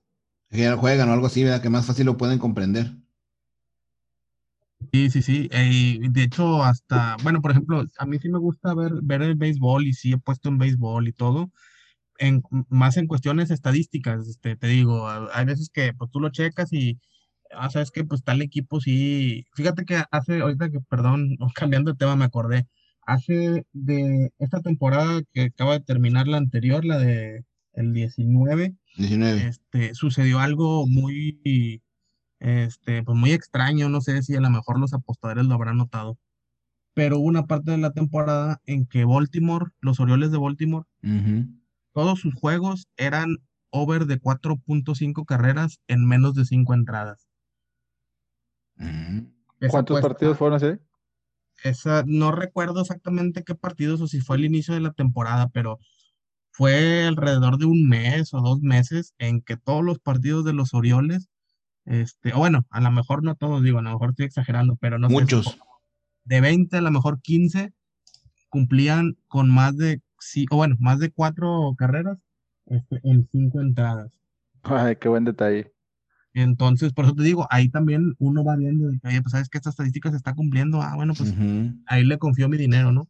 Que 0.50 0.58
ya 0.58 0.76
juegan 0.76 1.08
o 1.08 1.14
algo 1.14 1.26
así, 1.26 1.42
¿verdad? 1.42 1.62
Que 1.62 1.70
más 1.70 1.86
fácil 1.86 2.04
lo 2.04 2.18
pueden 2.18 2.38
comprender. 2.38 2.92
Sí, 4.92 5.08
sí, 5.08 5.22
sí. 5.22 5.48
Eh, 5.52 5.98
de 6.10 6.22
hecho, 6.22 6.62
hasta, 6.62 7.16
bueno, 7.22 7.40
por 7.40 7.52
ejemplo, 7.52 7.82
a 7.98 8.04
mí 8.04 8.18
sí 8.18 8.28
me 8.28 8.38
gusta 8.38 8.74
ver, 8.74 8.92
ver 9.02 9.22
el 9.22 9.36
béisbol 9.36 9.86
y 9.86 9.94
sí 9.94 10.12
he 10.12 10.18
puesto 10.18 10.50
en 10.50 10.58
béisbol 10.58 11.08
y 11.08 11.12
todo, 11.12 11.50
en, 12.18 12.42
más 12.68 12.98
en 12.98 13.06
cuestiones 13.06 13.50
estadísticas, 13.50 14.28
este, 14.28 14.56
te 14.56 14.66
digo, 14.66 15.08
hay 15.08 15.44
veces 15.46 15.70
que 15.72 15.94
pues 15.94 16.10
tú 16.10 16.20
lo 16.20 16.30
checas 16.30 16.72
y, 16.74 17.00
ah, 17.52 17.70
sabes 17.70 17.90
que 17.90 18.04
pues 18.04 18.22
tal 18.22 18.42
equipo 18.42 18.80
sí, 18.80 19.46
fíjate 19.54 19.84
que 19.86 20.02
hace, 20.10 20.40
ahorita 20.40 20.70
que, 20.70 20.80
perdón, 20.90 21.36
cambiando 21.54 21.92
de 21.92 21.98
tema 21.98 22.16
me 22.16 22.26
acordé, 22.26 22.68
hace 23.06 23.64
de 23.72 24.30
esta 24.38 24.60
temporada 24.60 25.22
que 25.32 25.44
acaba 25.44 25.74
de 25.78 25.84
terminar 25.84 26.28
la 26.28 26.38
anterior, 26.38 26.84
la 26.84 26.98
de 26.98 27.44
el 27.76 27.92
19, 27.92 28.74
19. 28.96 29.46
Este, 29.46 29.94
sucedió 29.94 30.40
algo 30.40 30.86
muy, 30.86 31.82
este, 32.40 33.02
pues 33.02 33.16
muy 33.16 33.32
extraño, 33.32 33.88
no 33.88 34.00
sé 34.00 34.22
si 34.22 34.34
a 34.34 34.40
lo 34.40 34.50
mejor 34.50 34.80
los 34.80 34.92
apostadores 34.92 35.44
lo 35.44 35.54
habrán 35.54 35.76
notado, 35.76 36.18
pero 36.94 37.18
hubo 37.18 37.26
una 37.26 37.46
parte 37.46 37.70
de 37.70 37.78
la 37.78 37.92
temporada 37.92 38.60
en 38.64 38.86
que 38.86 39.04
Baltimore, 39.04 39.66
los 39.80 40.00
Orioles 40.00 40.32
de 40.32 40.38
Baltimore, 40.38 40.86
todos 41.92 42.20
sus 42.20 42.34
juegos 42.34 42.88
eran 42.96 43.36
over 43.70 44.06
de 44.06 44.20
4.5 44.20 45.24
carreras 45.26 45.78
en 45.86 46.06
menos 46.06 46.34
de 46.34 46.46
5 46.46 46.74
entradas. 46.74 47.28
¿Cuántos 49.70 50.00
partidos 50.00 50.38
fueron 50.38 50.56
así? 50.56 50.78
Esa, 51.62 52.04
no 52.06 52.32
recuerdo 52.32 52.82
exactamente 52.82 53.42
qué 53.42 53.54
partidos 53.54 54.00
o 54.00 54.06
si 54.06 54.20
fue 54.20 54.36
el 54.36 54.44
inicio 54.44 54.74
de 54.74 54.80
la 54.80 54.92
temporada, 54.92 55.48
pero 55.48 55.78
fue 56.56 57.04
alrededor 57.04 57.58
de 57.58 57.66
un 57.66 57.86
mes 57.86 58.32
o 58.32 58.40
dos 58.40 58.62
meses 58.62 59.12
en 59.18 59.42
que 59.42 59.58
todos 59.58 59.84
los 59.84 59.98
partidos 59.98 60.42
de 60.42 60.54
los 60.54 60.72
Orioles, 60.72 61.28
este, 61.84 62.32
o 62.32 62.38
bueno, 62.38 62.64
a 62.70 62.80
lo 62.80 62.90
mejor 62.90 63.22
no 63.22 63.34
todos, 63.34 63.62
digo, 63.62 63.78
a 63.78 63.82
lo 63.82 63.90
mejor 63.90 64.10
estoy 64.10 64.24
exagerando, 64.24 64.74
pero 64.80 64.98
no 64.98 65.10
Muchos. 65.10 65.58
de 66.24 66.40
20 66.40 66.78
a 66.78 66.80
lo 66.80 66.90
mejor 66.90 67.20
15 67.20 67.74
cumplían 68.48 69.18
con 69.28 69.50
más 69.50 69.76
de 69.76 70.00
sí, 70.18 70.46
o 70.50 70.56
bueno, 70.56 70.76
más 70.78 70.98
de 70.98 71.10
cuatro 71.10 71.74
carreras 71.76 72.16
este, 72.64 73.00
en 73.04 73.28
cinco 73.30 73.60
entradas. 73.60 74.10
Ay, 74.62 74.96
qué 74.96 75.10
buen 75.10 75.26
detalle. 75.26 75.74
Entonces, 76.32 76.94
por 76.94 77.04
eso 77.04 77.14
te 77.14 77.22
digo, 77.22 77.46
ahí 77.50 77.68
también 77.68 78.14
uno 78.18 78.42
va 78.42 78.56
viendo, 78.56 78.86
oye, 78.86 79.20
pues 79.20 79.32
sabes 79.32 79.50
que 79.50 79.58
esta 79.58 79.70
estadística 79.70 80.10
se 80.10 80.16
está 80.16 80.34
cumpliendo, 80.34 80.80
ah, 80.80 80.94
bueno, 80.94 81.12
pues 81.12 81.34
ahí 81.84 82.02
le 82.02 82.16
confío 82.16 82.48
mi 82.48 82.56
dinero, 82.56 82.92
¿no? 82.92 83.08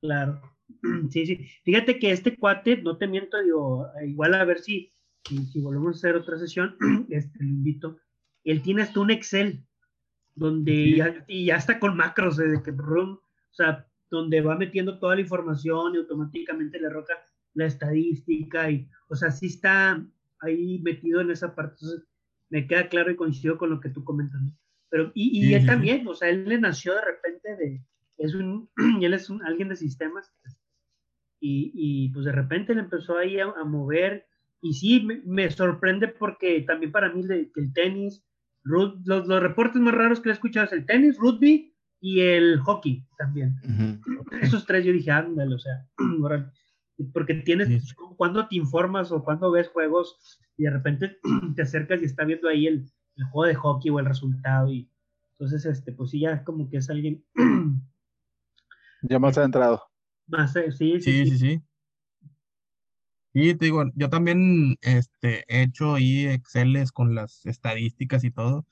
Claro. 0.00 0.51
Sí, 1.10 1.26
sí. 1.26 1.46
Fíjate 1.64 1.98
que 1.98 2.10
este 2.10 2.36
cuate, 2.36 2.82
no 2.82 2.96
te 2.96 3.06
miento, 3.06 3.40
digo, 3.42 3.86
igual 4.04 4.34
a 4.34 4.44
ver 4.44 4.58
si, 4.60 4.92
si, 5.24 5.60
volvemos 5.60 5.96
a 5.96 5.98
hacer 5.98 6.16
otra 6.16 6.38
sesión, 6.38 6.76
este, 7.10 7.38
lo 7.38 7.48
invito. 7.48 7.98
Él 8.44 8.62
tiene 8.62 8.82
hasta 8.82 9.00
un 9.00 9.10
Excel 9.10 9.64
donde 10.34 10.96
ya, 10.96 11.24
y 11.28 11.46
ya 11.46 11.56
está 11.56 11.78
con 11.78 11.96
macros, 11.96 12.36
de 12.36 12.62
que, 12.62 12.70
o 12.70 13.20
sea, 13.50 13.86
donde 14.10 14.40
va 14.40 14.56
metiendo 14.56 14.98
toda 14.98 15.14
la 15.14 15.20
información 15.20 15.94
y 15.94 15.98
automáticamente 15.98 16.80
le 16.80 16.88
roca 16.88 17.14
la 17.54 17.66
estadística 17.66 18.70
y, 18.70 18.88
o 19.08 19.14
sea, 19.14 19.30
sí 19.30 19.46
está 19.46 20.04
ahí 20.40 20.80
metido 20.82 21.20
en 21.20 21.30
esa 21.30 21.54
parte. 21.54 21.76
Entonces, 21.80 22.08
me 22.48 22.66
queda 22.66 22.88
claro 22.88 23.10
y 23.10 23.16
coincido 23.16 23.56
con 23.56 23.70
lo 23.70 23.80
que 23.80 23.90
tú 23.90 24.04
comentas. 24.04 24.40
Pero, 24.88 25.10
y, 25.14 25.48
y 25.48 25.54
él 25.54 25.64
también, 25.64 26.06
o 26.06 26.14
sea, 26.14 26.28
él 26.28 26.44
le 26.46 26.58
nació 26.58 26.94
de 26.94 27.00
repente 27.02 27.56
de, 27.56 27.82
es 28.18 28.34
un, 28.34 28.68
él 29.02 29.14
es 29.14 29.30
un, 29.30 29.42
alguien 29.44 29.68
de 29.68 29.76
sistemas, 29.76 30.32
y, 31.44 31.72
y, 31.74 32.08
pues 32.10 32.24
de 32.24 32.32
repente 32.32 32.72
le 32.72 32.82
empezó 32.82 33.18
ahí 33.18 33.40
a, 33.40 33.64
mover, 33.64 34.26
y 34.60 34.74
sí, 34.74 35.04
me, 35.26 35.50
sorprende 35.50 36.06
porque 36.06 36.60
también 36.62 36.92
para 36.92 37.12
mí 37.12 37.22
el, 37.22 37.50
el 37.54 37.72
tenis, 37.72 38.24
los, 38.62 38.94
los, 39.04 39.26
reportes 39.26 39.82
más 39.82 39.92
raros 39.92 40.20
que 40.20 40.28
he 40.28 40.32
escuchado 40.32 40.66
es 40.66 40.72
el 40.72 40.86
tenis, 40.86 41.18
rugby 41.18 41.74
y 42.00 42.20
el 42.20 42.60
hockey 42.60 43.04
también. 43.18 43.56
Esos 44.40 44.64
tres 44.66 44.84
yo 44.84 44.92
dije, 44.92 45.10
ándale, 45.10 45.56
o 45.56 45.58
sea, 45.58 45.84
porque 47.12 47.34
tienes, 47.34 47.92
cuando 48.16 48.46
te 48.46 48.54
informas 48.54 49.10
o 49.10 49.24
cuando 49.24 49.50
ves 49.50 49.68
juegos 49.68 50.40
y 50.56 50.62
de 50.62 50.70
repente 50.70 51.18
te 51.56 51.62
acercas 51.62 52.00
y 52.02 52.04
está 52.04 52.24
viendo 52.24 52.48
ahí 52.48 52.68
el, 52.68 52.86
el, 53.16 53.24
juego 53.24 53.48
de 53.48 53.56
hockey 53.56 53.90
o 53.90 53.98
el 53.98 54.06
resultado 54.06 54.70
y 54.72 54.88
entonces, 55.42 55.66
este, 55.66 55.90
pues 55.90 56.10
sí, 56.10 56.20
ya 56.20 56.44
como 56.44 56.70
que 56.70 56.76
es 56.76 56.88
alguien... 56.88 57.24
ya 59.02 59.18
más 59.18 59.36
adentrado. 59.36 59.82
Sí, 60.98 61.00
sí, 61.00 61.26
sí, 61.26 61.38
sí. 61.38 61.62
Y 63.34 63.54
te 63.54 63.64
digo, 63.66 63.84
yo 63.94 64.10
también 64.10 64.76
este, 64.82 65.44
he 65.48 65.62
hecho 65.62 65.94
ahí 65.94 66.26
Exceles 66.26 66.92
con 66.92 67.14
las 67.14 67.46
estadísticas 67.46 68.24
y 68.24 68.30
todo. 68.30 68.66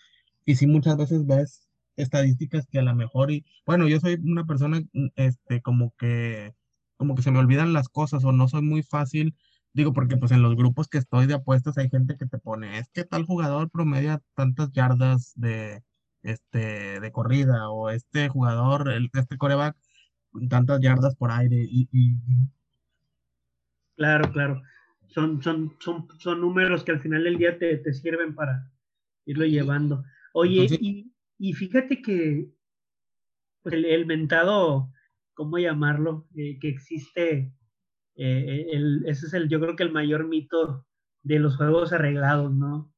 Y 0.45 0.57
sí, 0.57 0.67
muchas 0.67 0.97
veces 0.97 1.27
ves 1.27 1.69
estadísticas 1.97 2.67
que 2.71 2.79
a 2.79 2.83
lo 2.83 2.95
mejor, 2.95 3.31
y 3.31 3.45
bueno, 3.67 3.89
yo 3.89 4.01
soy 4.01 4.17
una 4.23 4.45
persona, 4.47 4.83
este, 5.17 5.63
como 5.63 5.95
que, 5.99 6.55
como 6.97 7.15
que 7.15 7.23
se 7.23 7.31
me 7.31 7.39
olvidan 7.39 7.73
las 7.73 7.89
cosas 7.89 8.25
o 8.25 8.33
no 8.33 8.49
soy 8.49 8.63
muy 8.63 8.83
fácil, 8.83 9.37
digo, 9.73 9.93
porque 9.93 10.17
pues 10.17 10.33
en 10.33 10.43
los 10.43 10.57
grupos 10.57 10.89
que 10.89 10.99
estoy 10.99 11.27
de 11.27 11.35
apuestas 11.35 11.79
hay 11.79 11.89
gente 11.91 12.17
que 12.19 12.27
te 12.27 12.39
pone, 12.39 12.79
es 12.79 12.89
que 12.91 13.05
tal 13.05 13.25
jugador 13.25 13.71
promedia 13.71 14.23
tantas 14.35 14.73
yardas 14.73 15.33
de, 15.37 15.83
este, 16.23 17.01
de 17.01 17.13
corrida 17.13 17.71
o 17.71 17.91
este 17.91 18.29
jugador, 18.29 18.91
el, 18.93 19.11
este 19.15 19.39
coreback 19.39 19.77
tantas 20.49 20.81
yardas 20.81 21.15
por 21.17 21.31
aire 21.31 21.57
y, 21.69 21.89
Claro, 23.97 24.33
claro. 24.33 24.63
Son, 25.09 25.43
son, 25.43 25.77
son, 25.81 26.09
son 26.19 26.41
números 26.41 26.85
que 26.85 26.93
al 26.93 27.01
final 27.01 27.25
del 27.25 27.37
día 27.37 27.59
te, 27.59 27.77
te 27.79 27.93
sirven 27.93 28.35
para 28.35 28.71
irlo 29.27 29.45
llevando. 29.45 30.05
Oye, 30.33 30.67
y, 30.81 31.13
y, 31.39 31.53
fíjate 31.53 32.01
que 32.01 32.49
pues, 33.63 33.75
el, 33.75 33.85
el, 33.85 34.07
mentado, 34.07 34.91
¿cómo 35.35 35.59
llamarlo? 35.59 36.27
Eh, 36.35 36.59
que 36.61 36.69
existe, 36.69 37.53
eh, 38.15 38.67
el, 38.71 39.05
ese 39.07 39.27
es 39.27 39.35
el, 39.35 39.49
yo 39.49 39.61
creo 39.61 39.77
que 39.77 39.83
el 39.83 39.93
mayor 39.93 40.27
mito 40.27 40.87
de 41.23 41.39
los 41.39 41.57
juegos 41.57 41.93
arreglados, 41.93 42.55
¿no? 42.55 42.93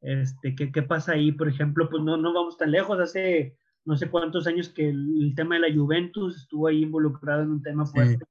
Este, 0.00 0.54
¿qué, 0.54 0.72
qué 0.72 0.82
pasa 0.82 1.12
ahí? 1.12 1.32
Por 1.32 1.48
ejemplo, 1.48 1.88
pues 1.88 2.02
no, 2.02 2.16
no 2.16 2.34
vamos 2.34 2.58
tan 2.58 2.72
lejos, 2.72 2.98
hace 2.98 3.56
no 3.84 3.96
sé 3.96 4.10
cuántos 4.10 4.46
años 4.46 4.68
que 4.68 4.88
el, 4.88 5.32
tema 5.34 5.56
de 5.56 5.68
la 5.68 5.74
Juventus 5.74 6.36
estuvo 6.36 6.68
ahí 6.68 6.82
involucrado 6.82 7.42
en 7.42 7.50
un 7.50 7.62
tema 7.62 7.84
fuerte, 7.86 8.24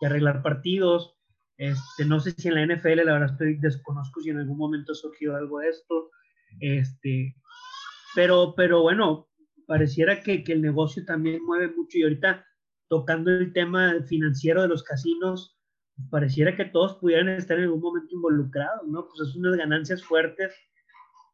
de 0.00 0.06
arreglar 0.06 0.42
partidos. 0.42 1.16
Este, 1.58 2.04
no 2.04 2.20
sé 2.20 2.32
si 2.32 2.48
en 2.48 2.54
la 2.54 2.74
NFL, 2.74 3.04
la 3.04 3.14
verdad 3.14 3.30
estoy 3.32 3.58
desconozco 3.58 4.20
si 4.20 4.30
en 4.30 4.38
algún 4.38 4.58
momento 4.58 4.94
surgió 4.94 5.36
algo 5.36 5.58
de 5.60 5.68
esto. 5.68 6.10
Este, 6.60 7.34
pero, 8.14 8.54
pero 8.56 8.82
bueno, 8.82 9.28
pareciera 9.66 10.20
que, 10.22 10.42
que 10.44 10.52
el 10.52 10.62
negocio 10.62 11.04
también 11.04 11.44
mueve 11.44 11.68
mucho 11.76 11.98
y 11.98 12.02
ahorita 12.02 12.46
tocando 12.88 13.30
el 13.30 13.52
tema 13.52 13.94
financiero 14.06 14.62
de 14.62 14.68
los 14.68 14.82
casinos, 14.82 15.58
pareciera 16.10 16.56
que 16.56 16.66
todos 16.66 16.96
pudieran 16.96 17.28
estar 17.30 17.58
en 17.58 17.64
algún 17.64 17.80
momento 17.80 18.14
involucrados, 18.14 18.86
¿no? 18.86 19.08
Pues 19.08 19.28
es 19.28 19.36
unas 19.36 19.56
ganancias 19.56 20.04
fuertes, 20.04 20.54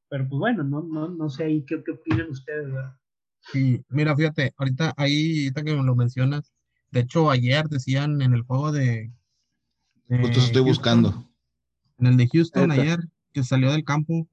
pero 0.09 0.29
pues 0.29 0.39
bueno, 0.39 0.65
no, 0.65 0.83
no, 0.83 1.09
no 1.09 1.29
sé 1.29 1.45
ahí 1.45 1.65
qué, 1.67 1.83
qué 1.85 1.93
opinan 1.93 2.31
ustedes, 2.31 2.73
¿verdad? 2.73 2.97
Sí, 3.51 3.85
mira, 3.89 4.15
fíjate, 4.15 4.55
ahorita 4.57 4.95
ahí, 4.97 5.45
ahorita 5.45 5.65
que 5.65 5.75
me 5.75 5.83
lo 5.83 5.97
mencionas, 5.97 6.53
de 6.91 7.01
hecho 7.01 7.31
ayer 7.31 7.69
decían 7.69 8.23
en 8.23 8.35
el 8.35 8.43
juego 8.43 8.71
de... 8.71 9.11
Justo 10.09 10.41
estoy 10.41 10.63
buscando. 10.63 11.27
En 11.99 12.07
el 12.07 12.17
de 12.17 12.29
Houston 12.29 12.71
ayer, 12.71 13.01
que 13.33 13.43
salió 13.43 13.73
del 13.73 13.85
campo. 13.85 14.29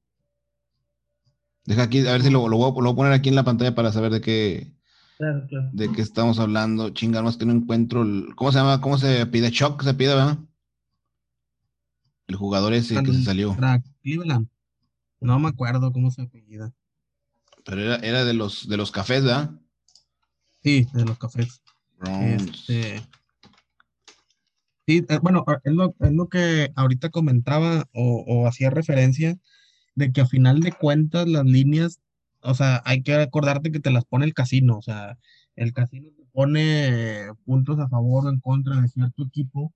Deja 1.66 1.84
aquí, 1.84 2.06
a 2.06 2.12
ver 2.12 2.22
si 2.22 2.30
lo, 2.30 2.48
lo, 2.48 2.58
voy, 2.58 2.72
a, 2.72 2.96
poner 2.96 3.14
aquí 3.14 3.30
en 3.30 3.36
la 3.36 3.44
pantalla 3.44 3.76
para 3.76 3.92
saber 3.92 4.12
de 4.12 4.22
qué, 4.22 4.74
claro, 5.18 5.46
claro. 5.48 5.70
de 5.72 5.92
qué 5.92 6.02
estamos 6.02 6.40
hablando. 6.40 6.90
Chinga, 6.90 7.22
más 7.22 7.38
que 7.38 7.46
no 7.46 7.54
encuentro 7.54 8.02
el, 8.02 8.34
¿cómo 8.36 8.52
se 8.52 8.58
llama? 8.58 8.82
¿Cómo 8.82 8.98
se 8.98 9.26
pide? 9.28 9.52
Shock 9.52 9.84
se 9.84 9.94
pide, 9.94 10.16
¿verdad? 10.16 10.40
El 12.28 12.36
jugador 12.36 12.74
ese 12.74 13.02
que 13.04 13.14
se 13.14 13.24
salió. 13.24 13.56
Cleveland. 14.02 14.48
No 15.20 15.40
me 15.40 15.50
acuerdo 15.50 15.92
cómo 15.92 16.12
se 16.12 16.22
apellida. 16.22 16.74
Pero 17.70 17.84
era, 17.84 17.96
era 17.98 18.26
de 18.26 18.34
los 18.34 18.68
de 18.68 18.78
los 18.78 18.92
cafés, 18.92 19.24
¿verdad? 19.24 19.52
Sí, 20.64 20.88
de 20.92 21.06
los 21.06 21.20
cafés. 21.20 21.62
Este, 22.02 23.00
sí, 24.88 25.06
eh, 25.08 25.20
bueno, 25.22 25.46
es 25.64 25.74
lo, 25.74 25.94
es 26.00 26.12
lo, 26.12 26.30
que 26.30 26.72
ahorita 26.76 27.10
comentaba 27.10 27.88
o, 27.94 28.24
o, 28.26 28.48
hacía 28.48 28.72
referencia 28.72 29.38
de 29.96 30.12
que 30.12 30.22
a 30.22 30.26
final 30.26 30.62
de 30.62 30.72
cuentas 30.72 31.28
las 31.28 31.46
líneas, 31.46 32.00
o 32.42 32.56
sea, 32.56 32.82
hay 32.86 33.04
que 33.04 33.14
acordarte 33.16 33.72
que 33.72 33.82
te 33.82 33.92
las 33.92 34.06
pone 34.06 34.26
el 34.26 34.34
casino, 34.34 34.78
o 34.78 34.82
sea, 34.82 35.20
el 35.56 35.74
casino 35.74 36.10
te 36.18 36.26
pone 36.32 37.28
puntos 37.46 37.80
a 37.80 37.90
favor 37.90 38.26
o 38.26 38.30
en 38.30 38.40
contra 38.40 38.82
de 38.82 38.88
cierto 38.88 39.24
equipo, 39.26 39.74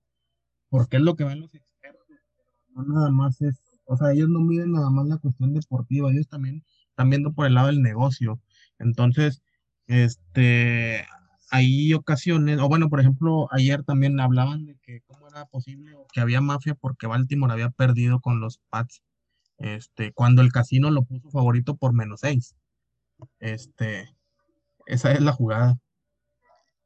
porque 0.68 0.96
es 0.96 1.02
lo 1.02 1.14
que 1.14 1.24
ven 1.24 1.42
los 1.42 1.54
expertos, 1.54 2.06
no 2.74 2.82
nada 2.84 3.10
más 3.10 3.40
es, 3.42 3.60
o 3.84 3.96
sea, 3.96 4.12
ellos 4.12 4.30
no 4.30 4.40
miden 4.40 4.72
nada 4.72 4.90
más 4.90 5.06
la 5.06 5.18
cuestión 5.18 5.52
deportiva, 5.54 6.10
ellos 6.10 6.26
también 6.26 6.64
están 6.94 7.10
viendo 7.10 7.32
por 7.32 7.46
el 7.46 7.54
lado 7.54 7.66
del 7.66 7.82
negocio. 7.82 8.40
Entonces, 8.78 9.42
este, 9.88 11.04
hay 11.50 11.92
ocasiones, 11.92 12.60
o 12.60 12.68
bueno, 12.68 12.88
por 12.88 13.00
ejemplo, 13.00 13.48
ayer 13.50 13.82
también 13.82 14.20
hablaban 14.20 14.64
de 14.64 14.76
que 14.80 15.00
cómo 15.06 15.26
era 15.28 15.44
posible 15.46 15.96
que 16.12 16.20
había 16.20 16.40
mafia 16.40 16.76
porque 16.76 17.08
Baltimore 17.08 17.52
había 17.52 17.70
perdido 17.70 18.20
con 18.20 18.40
los 18.40 18.60
Pats, 18.70 19.02
este, 19.58 20.12
cuando 20.12 20.40
el 20.40 20.52
casino 20.52 20.90
lo 20.90 21.02
puso 21.02 21.30
favorito 21.30 21.76
por 21.76 21.92
menos 21.92 22.20
seis. 22.20 22.54
Este, 23.40 24.14
esa 24.86 25.12
es 25.12 25.20
la 25.20 25.32
jugada. 25.32 25.76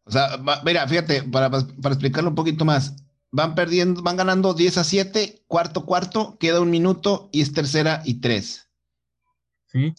O 0.05 0.11
sea, 0.11 0.39
mira, 0.65 0.89
fíjate, 0.89 1.23
para, 1.25 1.51
para 1.51 1.65
explicarlo 1.95 2.31
un 2.31 2.35
poquito 2.35 2.65
más, 2.65 2.97
van 3.31 3.55
perdiendo, 3.55 4.03
van 4.03 4.17
ganando 4.17 4.55
10 4.55 4.79
a 4.79 4.85
7, 4.85 5.45
cuarto, 5.47 5.85
cuarto, 5.85 6.39
queda 6.39 6.61
un 6.61 6.71
minuto 6.71 7.29
y 7.31 7.43
es 7.43 7.53
tercera 7.53 8.01
y 8.07 8.21
tres. 8.21 8.68
Sí. 9.73 9.95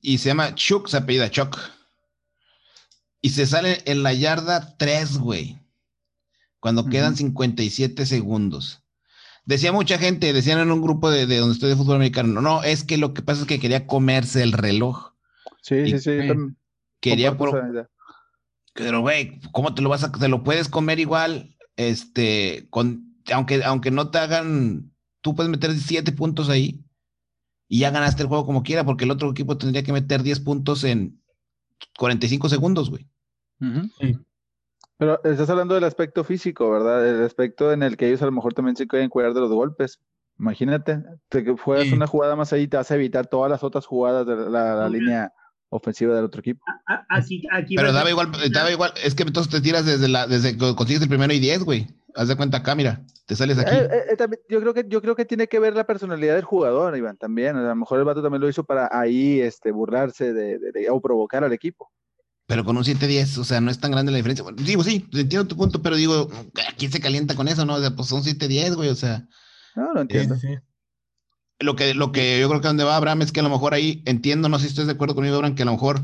Y 0.00 0.18
se 0.18 0.28
llama 0.28 0.54
Chuck, 0.54 0.88
se 0.88 0.96
apellida 0.96 1.30
Chuck. 1.30 1.58
Y 3.20 3.30
se 3.30 3.46
sale 3.46 3.82
en 3.86 4.02
la 4.02 4.12
yarda 4.12 4.76
3, 4.76 5.18
güey. 5.18 5.58
Cuando 6.60 6.86
quedan 6.86 7.16
57 7.16 8.06
segundos. 8.06 8.82
Decía 9.44 9.72
mucha 9.72 9.98
gente, 9.98 10.32
decían 10.32 10.58
en 10.58 10.72
un 10.72 10.82
grupo 10.82 11.10
de, 11.10 11.26
donde 11.36 11.54
estoy 11.54 11.70
de 11.70 11.76
fútbol 11.76 11.96
americano, 11.96 12.40
no, 12.40 12.64
es 12.64 12.82
que 12.82 12.96
lo 12.98 13.14
que 13.14 13.22
pasa 13.22 13.42
es 13.42 13.46
que 13.46 13.60
quería 13.60 13.86
comerse 13.86 14.42
el 14.42 14.52
reloj. 14.52 15.12
Sí, 15.62 15.90
sí, 15.90 15.98
sí. 15.98 16.18
Quería 17.00 17.36
Pero, 18.74 19.00
güey, 19.00 19.40
¿cómo 19.52 19.74
te 19.74 19.82
lo 19.82 19.88
vas 19.88 20.02
a, 20.02 20.10
te 20.10 20.28
lo 20.28 20.42
puedes 20.42 20.68
comer 20.68 20.98
igual? 20.98 21.56
Este, 21.76 22.66
con, 22.70 23.16
aunque, 23.32 23.62
aunque 23.62 23.92
no 23.92 24.10
te 24.10 24.18
hagan, 24.18 24.92
tú 25.20 25.36
puedes 25.36 25.50
meter 25.50 25.72
7 25.78 26.10
puntos 26.12 26.48
ahí 26.48 26.85
y 27.68 27.80
ya 27.80 27.90
ganaste 27.90 28.22
el 28.22 28.28
juego 28.28 28.46
como 28.46 28.62
quiera, 28.62 28.84
porque 28.84 29.04
el 29.04 29.10
otro 29.10 29.30
equipo 29.30 29.56
tendría 29.56 29.82
que 29.82 29.92
meter 29.92 30.22
10 30.22 30.40
puntos 30.40 30.84
en 30.84 31.20
45 31.98 32.48
segundos, 32.48 32.90
güey. 32.90 33.06
Pero 34.98 35.22
estás 35.24 35.50
hablando 35.50 35.74
del 35.74 35.84
aspecto 35.84 36.24
físico, 36.24 36.70
¿verdad? 36.70 37.06
El 37.06 37.24
aspecto 37.24 37.72
en 37.72 37.82
el 37.82 37.96
que 37.96 38.08
ellos 38.08 38.22
a 38.22 38.26
lo 38.26 38.32
mejor 38.32 38.54
también 38.54 38.76
se 38.76 38.86
pueden 38.86 39.10
cuidar 39.10 39.34
de 39.34 39.40
los 39.40 39.50
golpes. 39.50 40.00
Imagínate, 40.38 41.02
te 41.28 41.44
juegas 41.56 41.92
una 41.92 42.06
jugada 42.06 42.36
más 42.36 42.52
ahí, 42.52 42.68
te 42.68 42.76
vas 42.76 42.90
a 42.90 42.94
evitar 42.94 43.26
todas 43.26 43.50
las 43.50 43.62
otras 43.62 43.86
jugadas 43.86 44.26
de 44.26 44.50
la, 44.50 44.88
línea 44.88 45.32
ofensiva 45.70 46.14
del 46.14 46.26
otro 46.26 46.40
equipo. 46.40 46.62
Pero 47.74 47.92
daba 47.92 48.10
igual, 48.10 48.30
daba 48.52 48.70
igual, 48.70 48.92
es 49.02 49.14
que 49.14 49.22
entonces 49.22 49.50
te 49.50 49.60
tiras 49.60 49.86
desde 49.86 50.08
la, 50.08 50.26
desde 50.26 50.52
que 50.52 50.74
consigues 50.74 51.02
el 51.02 51.08
primero 51.08 51.32
y 51.32 51.40
10, 51.40 51.64
güey. 51.64 51.88
Haz 52.16 52.28
de 52.28 52.36
cuenta 52.36 52.56
acá, 52.58 52.74
mira, 52.74 53.04
te 53.26 53.36
sales 53.36 53.58
aquí. 53.58 53.74
Eh, 53.74 53.90
eh, 53.92 54.16
eh, 54.18 54.38
yo, 54.48 54.60
creo 54.60 54.72
que, 54.72 54.86
yo 54.88 55.02
creo 55.02 55.14
que 55.14 55.26
tiene 55.26 55.48
que 55.48 55.58
ver 55.58 55.74
la 55.74 55.84
personalidad 55.84 56.34
del 56.34 56.44
jugador, 56.44 56.96
Iván, 56.96 57.18
también. 57.18 57.56
A 57.56 57.68
lo 57.68 57.76
mejor 57.76 57.98
el 57.98 58.06
vato 58.06 58.22
también 58.22 58.40
lo 58.40 58.48
hizo 58.48 58.64
para 58.64 58.88
ahí 58.90 59.40
este, 59.40 59.70
burlarse 59.70 60.32
de, 60.32 60.88
o 60.90 61.00
provocar 61.00 61.44
al 61.44 61.52
equipo. 61.52 61.92
Pero 62.46 62.64
con 62.64 62.78
un 62.78 62.84
7-10, 62.84 63.38
o 63.38 63.44
sea, 63.44 63.60
no 63.60 63.70
es 63.70 63.78
tan 63.80 63.90
grande 63.90 64.12
la 64.12 64.16
diferencia. 64.16 64.46
digo, 64.56 64.82
sí, 64.82 65.06
entiendo 65.12 65.46
tu 65.46 65.56
punto, 65.56 65.82
pero 65.82 65.96
digo, 65.96 66.28
¿quién 66.78 66.90
se 66.90 67.00
calienta 67.00 67.34
con 67.34 67.48
eso, 67.48 67.66
no? 67.66 67.74
O 67.74 67.80
sea, 67.80 67.90
pues 67.94 68.08
son 68.08 68.22
7-10, 68.22 68.76
güey, 68.76 68.88
o 68.88 68.94
sea. 68.94 69.26
No, 69.74 69.92
lo 69.92 70.00
entiendo. 70.00 70.36
Sí, 70.36 70.48
Lo 71.58 71.76
que, 71.76 71.92
lo 71.92 72.12
que 72.12 72.40
yo 72.40 72.48
creo 72.48 72.62
que 72.62 72.68
donde 72.68 72.84
va 72.84 72.96
Abraham 72.96 73.22
es 73.22 73.32
que 73.32 73.40
a 73.40 73.42
lo 73.42 73.50
mejor 73.50 73.74
ahí 73.74 74.02
entiendo, 74.06 74.48
no 74.48 74.58
sé 74.58 74.64
si 74.64 74.70
estás 74.70 74.86
de 74.86 74.92
acuerdo 74.92 75.14
conmigo, 75.14 75.34
Abraham, 75.34 75.54
que 75.54 75.62
a 75.62 75.66
lo 75.66 75.72
mejor 75.72 76.00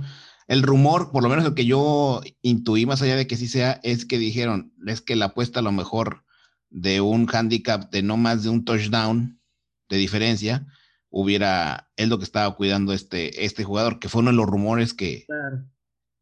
el 0.53 0.63
rumor, 0.63 1.11
por 1.13 1.23
lo 1.23 1.31
menos 1.31 1.47
el 1.47 1.55
que 1.55 1.65
yo 1.65 2.21
intuí 2.43 2.85
más 2.85 3.01
allá 3.01 3.17
de 3.17 3.27
que 3.27 3.37
sí 3.37 3.49
sea, 3.49 3.81
es 3.83 4.05
que 4.05 4.19
dijeron, 4.19 4.75
es 4.87 5.01
que 5.01 5.17
la 5.17 5.27
apuesta 5.27 5.61
a 5.61 5.63
lo 5.63 5.73
mejor 5.73 6.27
de 6.69 7.01
un 7.01 7.27
handicap 7.33 7.91
de 7.91 8.03
no 8.03 8.19
más 8.19 8.43
de 8.43 8.51
un 8.51 8.63
touchdown 8.67 9.41
de 9.89 9.97
diferencia, 9.97 10.67
hubiera, 11.09 11.91
es 11.97 12.07
lo 12.09 12.19
que 12.19 12.25
estaba 12.25 12.55
cuidando 12.55 12.93
este, 12.93 13.47
este 13.47 13.65
jugador, 13.65 13.99
que 13.99 14.11
fue 14.11 14.21
uno 14.21 14.31
de 14.31 14.37
los 14.37 14.45
rumores 14.45 14.93
que, 14.93 15.25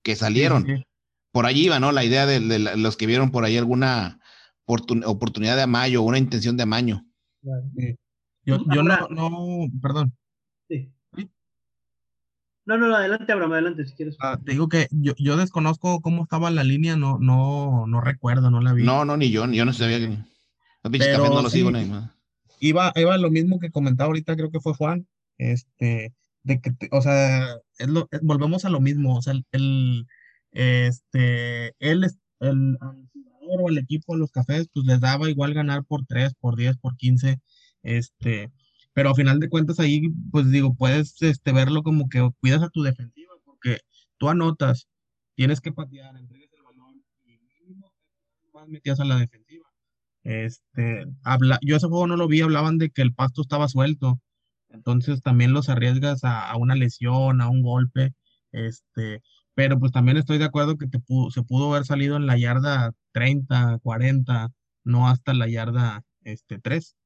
que 0.05 0.15
salieron. 0.15 0.85
Por 1.33 1.47
allí 1.47 1.65
iba, 1.65 1.81
¿no? 1.81 1.91
La 1.91 2.05
idea 2.05 2.25
de, 2.25 2.39
los 2.77 2.97
que 2.97 3.07
vieron 3.07 3.33
por 3.33 3.45
ahí 3.45 3.57
alguna 3.57 4.21
oportunidad 4.65 5.57
de 5.57 5.63
amaño, 5.63 6.03
una 6.03 6.19
intención 6.19 6.57
de 6.57 6.63
amaño. 6.63 7.05
Yo, 8.45 8.59
yo 8.73 8.83
no, 8.85 9.09
no, 9.09 9.67
perdón. 9.83 10.17
Sí. 10.69 10.93
No, 12.71 12.79
no, 12.79 12.95
adelante, 12.95 13.33
Abraham, 13.33 13.55
adelante 13.55 13.85
si 13.85 13.95
quieres. 13.95 14.17
Ah, 14.21 14.39
te 14.45 14.53
digo 14.53 14.69
que 14.69 14.87
yo, 14.93 15.13
yo, 15.19 15.37
desconozco 15.37 16.01
cómo 16.01 16.23
estaba 16.23 16.53
la 16.53 16.63
línea, 16.63 16.95
no, 16.95 17.19
no, 17.19 17.85
no 17.89 18.01
recuerdo, 18.01 18.49
no 18.49 18.61
la 18.61 18.73
vi. 18.73 18.85
No, 18.85 19.05
no, 19.05 19.17
ni 19.17 19.33
yo, 19.33 19.45
yo 19.51 19.65
no 19.65 19.73
sabía 19.73 19.99
que. 19.99 20.07
Los 20.85 21.31
no 21.31 21.43
los 21.43 21.51
sigo 21.51 21.73
Iba, 22.61 22.93
iba 22.95 23.19
lo 23.19 23.31
mismo 23.31 23.59
que 23.59 23.73
comentaba 23.73 24.07
ahorita, 24.07 24.37
creo 24.37 24.53
que 24.53 24.61
fue 24.61 24.75
Juan, 24.75 25.09
este, 25.37 26.15
de 26.45 26.61
que, 26.61 26.73
o 26.93 27.03
sea, 27.03 27.57
es 27.79 27.89
lo, 27.89 28.09
volvemos 28.23 28.65
a 28.65 28.71
lo 28.71 28.79
mismo, 28.79 29.17
o 29.17 29.23
sea, 29.23 29.35
el, 29.51 30.07
este, 30.53 31.75
él, 31.81 32.07
el, 32.39 32.79
o 32.81 33.69
el 33.69 33.79
equipo 33.79 34.13
de 34.13 34.21
los 34.21 34.31
cafés, 34.31 34.69
pues 34.73 34.87
les 34.87 35.01
daba 35.01 35.29
igual 35.29 35.55
ganar 35.55 35.83
por 35.85 36.07
3, 36.07 36.35
por 36.39 36.55
10, 36.55 36.77
por 36.77 36.97
15, 36.97 37.41
este, 37.83 38.53
pero 38.93 39.11
a 39.11 39.15
final 39.15 39.41
de 39.41 39.49
cuentas 39.49 39.79
ahí, 39.81 40.09
pues 40.31 40.51
digo, 40.51 40.75
puedes 40.75 41.21
este, 41.23 41.53
verlo 41.53 41.83
como 41.83 42.09
que 42.09 42.29
cuidas 42.41 42.63
a 42.63 42.71
tu 42.71 42.83
defensiva, 42.83 43.33
porque 43.45 43.79
tú 44.19 44.29
anotas, 44.29 44.89
tienes 45.35 45.61
que 45.61 45.73
patear, 45.73 46.17
entregues 46.17 46.53
el 46.53 46.63
balón 46.63 47.03
y 47.25 47.39
mínimo 47.39 47.93
más 48.53 48.69
metías 48.69 49.01
a 49.01 49.05
la 49.05 49.17
defensiva. 49.17 49.67
Este, 50.23 51.07
habla, 51.23 51.59
yo 51.63 51.77
ese 51.77 51.89
juego 51.89 52.07
no 52.07 52.17
lo 52.17 52.29
vi, 52.29 52.43
hablaban 52.43 52.79
de 52.79 52.91
que 52.91 53.03
el 53.03 53.15
pasto 53.15 53.43
estaba 53.43 53.69
suelto, 53.69 54.21
entonces 54.69 55.23
también 55.23 55.53
los 55.53 55.69
arriesgas 55.69 56.21
a, 56.25 56.55
una 56.57 56.75
lesión, 56.75 57.41
a 57.41 57.49
un 57.49 57.63
golpe, 57.63 58.13
este, 58.53 59.23
pero 59.55 59.79
pues 59.79 59.93
también 59.93 60.17
estoy 60.17 60.39
de 60.39 60.45
acuerdo 60.45 60.77
que 60.77 60.87
te 60.87 60.99
se 61.31 61.43
pudo 61.43 61.71
haber 61.73 61.85
salido 61.85 62.17
en 62.17 62.27
la 62.27 62.39
yarda 62.39 62.93
30, 63.13 63.79
40, 63.83 64.51
no 64.85 65.09
hasta 65.09 65.35
la 65.35 65.49
yarda 65.49 66.03
este, 66.23 66.59
3. 66.59 66.97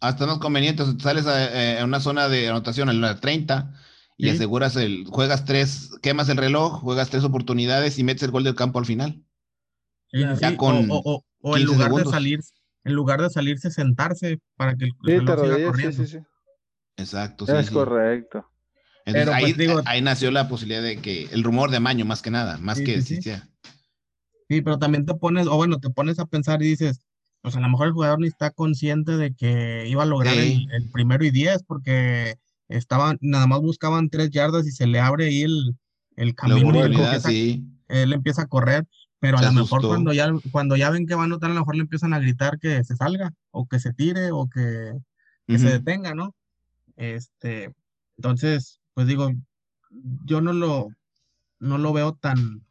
Hasta 0.00 0.26
más 0.26 0.38
conveniente, 0.38 0.84
sales 1.00 1.26
a, 1.26 1.84
una 1.84 2.00
zona 2.00 2.28
de 2.28 2.48
anotación 2.48 2.90
en 2.90 3.00
la 3.00 3.20
30 3.20 3.72
y 4.16 4.28
aseguras 4.28 4.76
el, 4.76 5.06
juegas 5.06 5.44
tres, 5.44 5.90
quemas 6.02 6.28
el 6.28 6.36
reloj, 6.36 6.80
juegas 6.80 7.10
tres 7.10 7.24
oportunidades 7.24 7.98
y 7.98 8.04
metes 8.04 8.22
el 8.22 8.30
gol 8.30 8.44
del 8.44 8.54
campo 8.54 8.78
al 8.78 8.86
final. 8.86 9.22
ya 10.12 10.56
con 10.56 10.88
o, 10.90 11.24
en 11.56 11.64
lugar 11.64 11.92
de 11.92 12.04
salir, 12.04 12.40
en 12.84 12.92
lugar 12.94 13.22
de 13.22 13.30
salirse, 13.30 13.70
sentarse 13.70 14.40
para 14.56 14.76
que 14.76 14.84
el 14.84 14.92
reloj 15.02 15.40
siga 15.40 15.66
corriendo. 15.66 16.04
Exacto, 16.96 17.46
sí. 17.46 17.52
Es 17.52 17.70
correcto. 17.70 18.46
Entonces 19.06 19.34
ahí, 19.34 19.52
pues, 19.52 19.86
ahí, 19.86 20.00
nació 20.00 20.30
la 20.30 20.48
posibilidad 20.48 20.82
de 20.82 21.00
que 21.00 21.28
el 21.32 21.42
rumor 21.42 21.70
de 21.70 21.76
amaño 21.76 22.04
más 22.04 22.22
que 22.22 22.30
nada, 22.30 22.56
más 22.56 22.80
que 22.80 23.02
sí, 23.02 23.20
sí, 23.20 24.62
pero 24.62 24.78
también 24.78 25.04
te 25.04 25.14
pones, 25.14 25.46
o 25.46 25.56
bueno, 25.56 25.78
te 25.78 25.90
pones 25.90 26.18
a 26.18 26.26
pensar 26.26 26.62
y 26.62 26.68
dices, 26.68 27.00
pues 27.44 27.56
a 27.56 27.60
lo 27.60 27.68
mejor 27.68 27.88
el 27.88 27.92
jugador 27.92 28.20
ni 28.20 28.26
está 28.26 28.52
consciente 28.52 29.18
de 29.18 29.34
que 29.34 29.86
iba 29.86 30.02
a 30.02 30.06
lograr 30.06 30.34
el, 30.34 30.88
primero 30.90 31.26
y 31.26 31.30
diez, 31.30 31.62
porque 31.62 32.38
estaban, 32.68 33.18
nada 33.20 33.46
más 33.46 33.60
buscaban 33.60 34.08
tres 34.08 34.30
yardas 34.30 34.66
y 34.66 34.70
se 34.70 34.86
le 34.86 34.98
abre 34.98 35.26
ahí 35.26 35.42
el, 35.42 35.76
el 36.16 36.34
camino. 36.34 36.74
Y 36.74 36.78
él, 36.78 36.94
empieza, 36.94 37.30
él 37.88 38.12
empieza 38.14 38.42
a 38.42 38.46
correr, 38.46 38.86
pero 39.20 39.36
a 39.36 39.42
lo 39.42 39.52
mejor 39.52 39.82
cuando 39.82 40.14
ya, 40.14 40.32
cuando 40.52 40.74
ya 40.74 40.88
ven 40.88 41.06
que 41.06 41.16
va 41.16 41.20
a 41.20 41.24
anotar, 41.26 41.50
a 41.50 41.52
lo 41.52 41.60
mejor 41.60 41.76
le 41.76 41.82
empiezan 41.82 42.14
a 42.14 42.18
gritar 42.18 42.58
que 42.58 42.82
se 42.82 42.96
salga, 42.96 43.30
o 43.50 43.68
que 43.68 43.78
se 43.78 43.92
tire, 43.92 44.30
o 44.32 44.48
que, 44.48 44.94
se 45.46 45.68
detenga, 45.68 46.14
¿no? 46.14 46.34
Este, 46.96 47.74
entonces, 48.16 48.80
pues 48.94 49.06
digo, 49.06 49.30
yo 50.24 50.40
no 50.40 50.54
lo, 50.54 50.88
no 51.60 51.76
lo 51.76 51.92
veo 51.92 52.14
tan, 52.14 52.62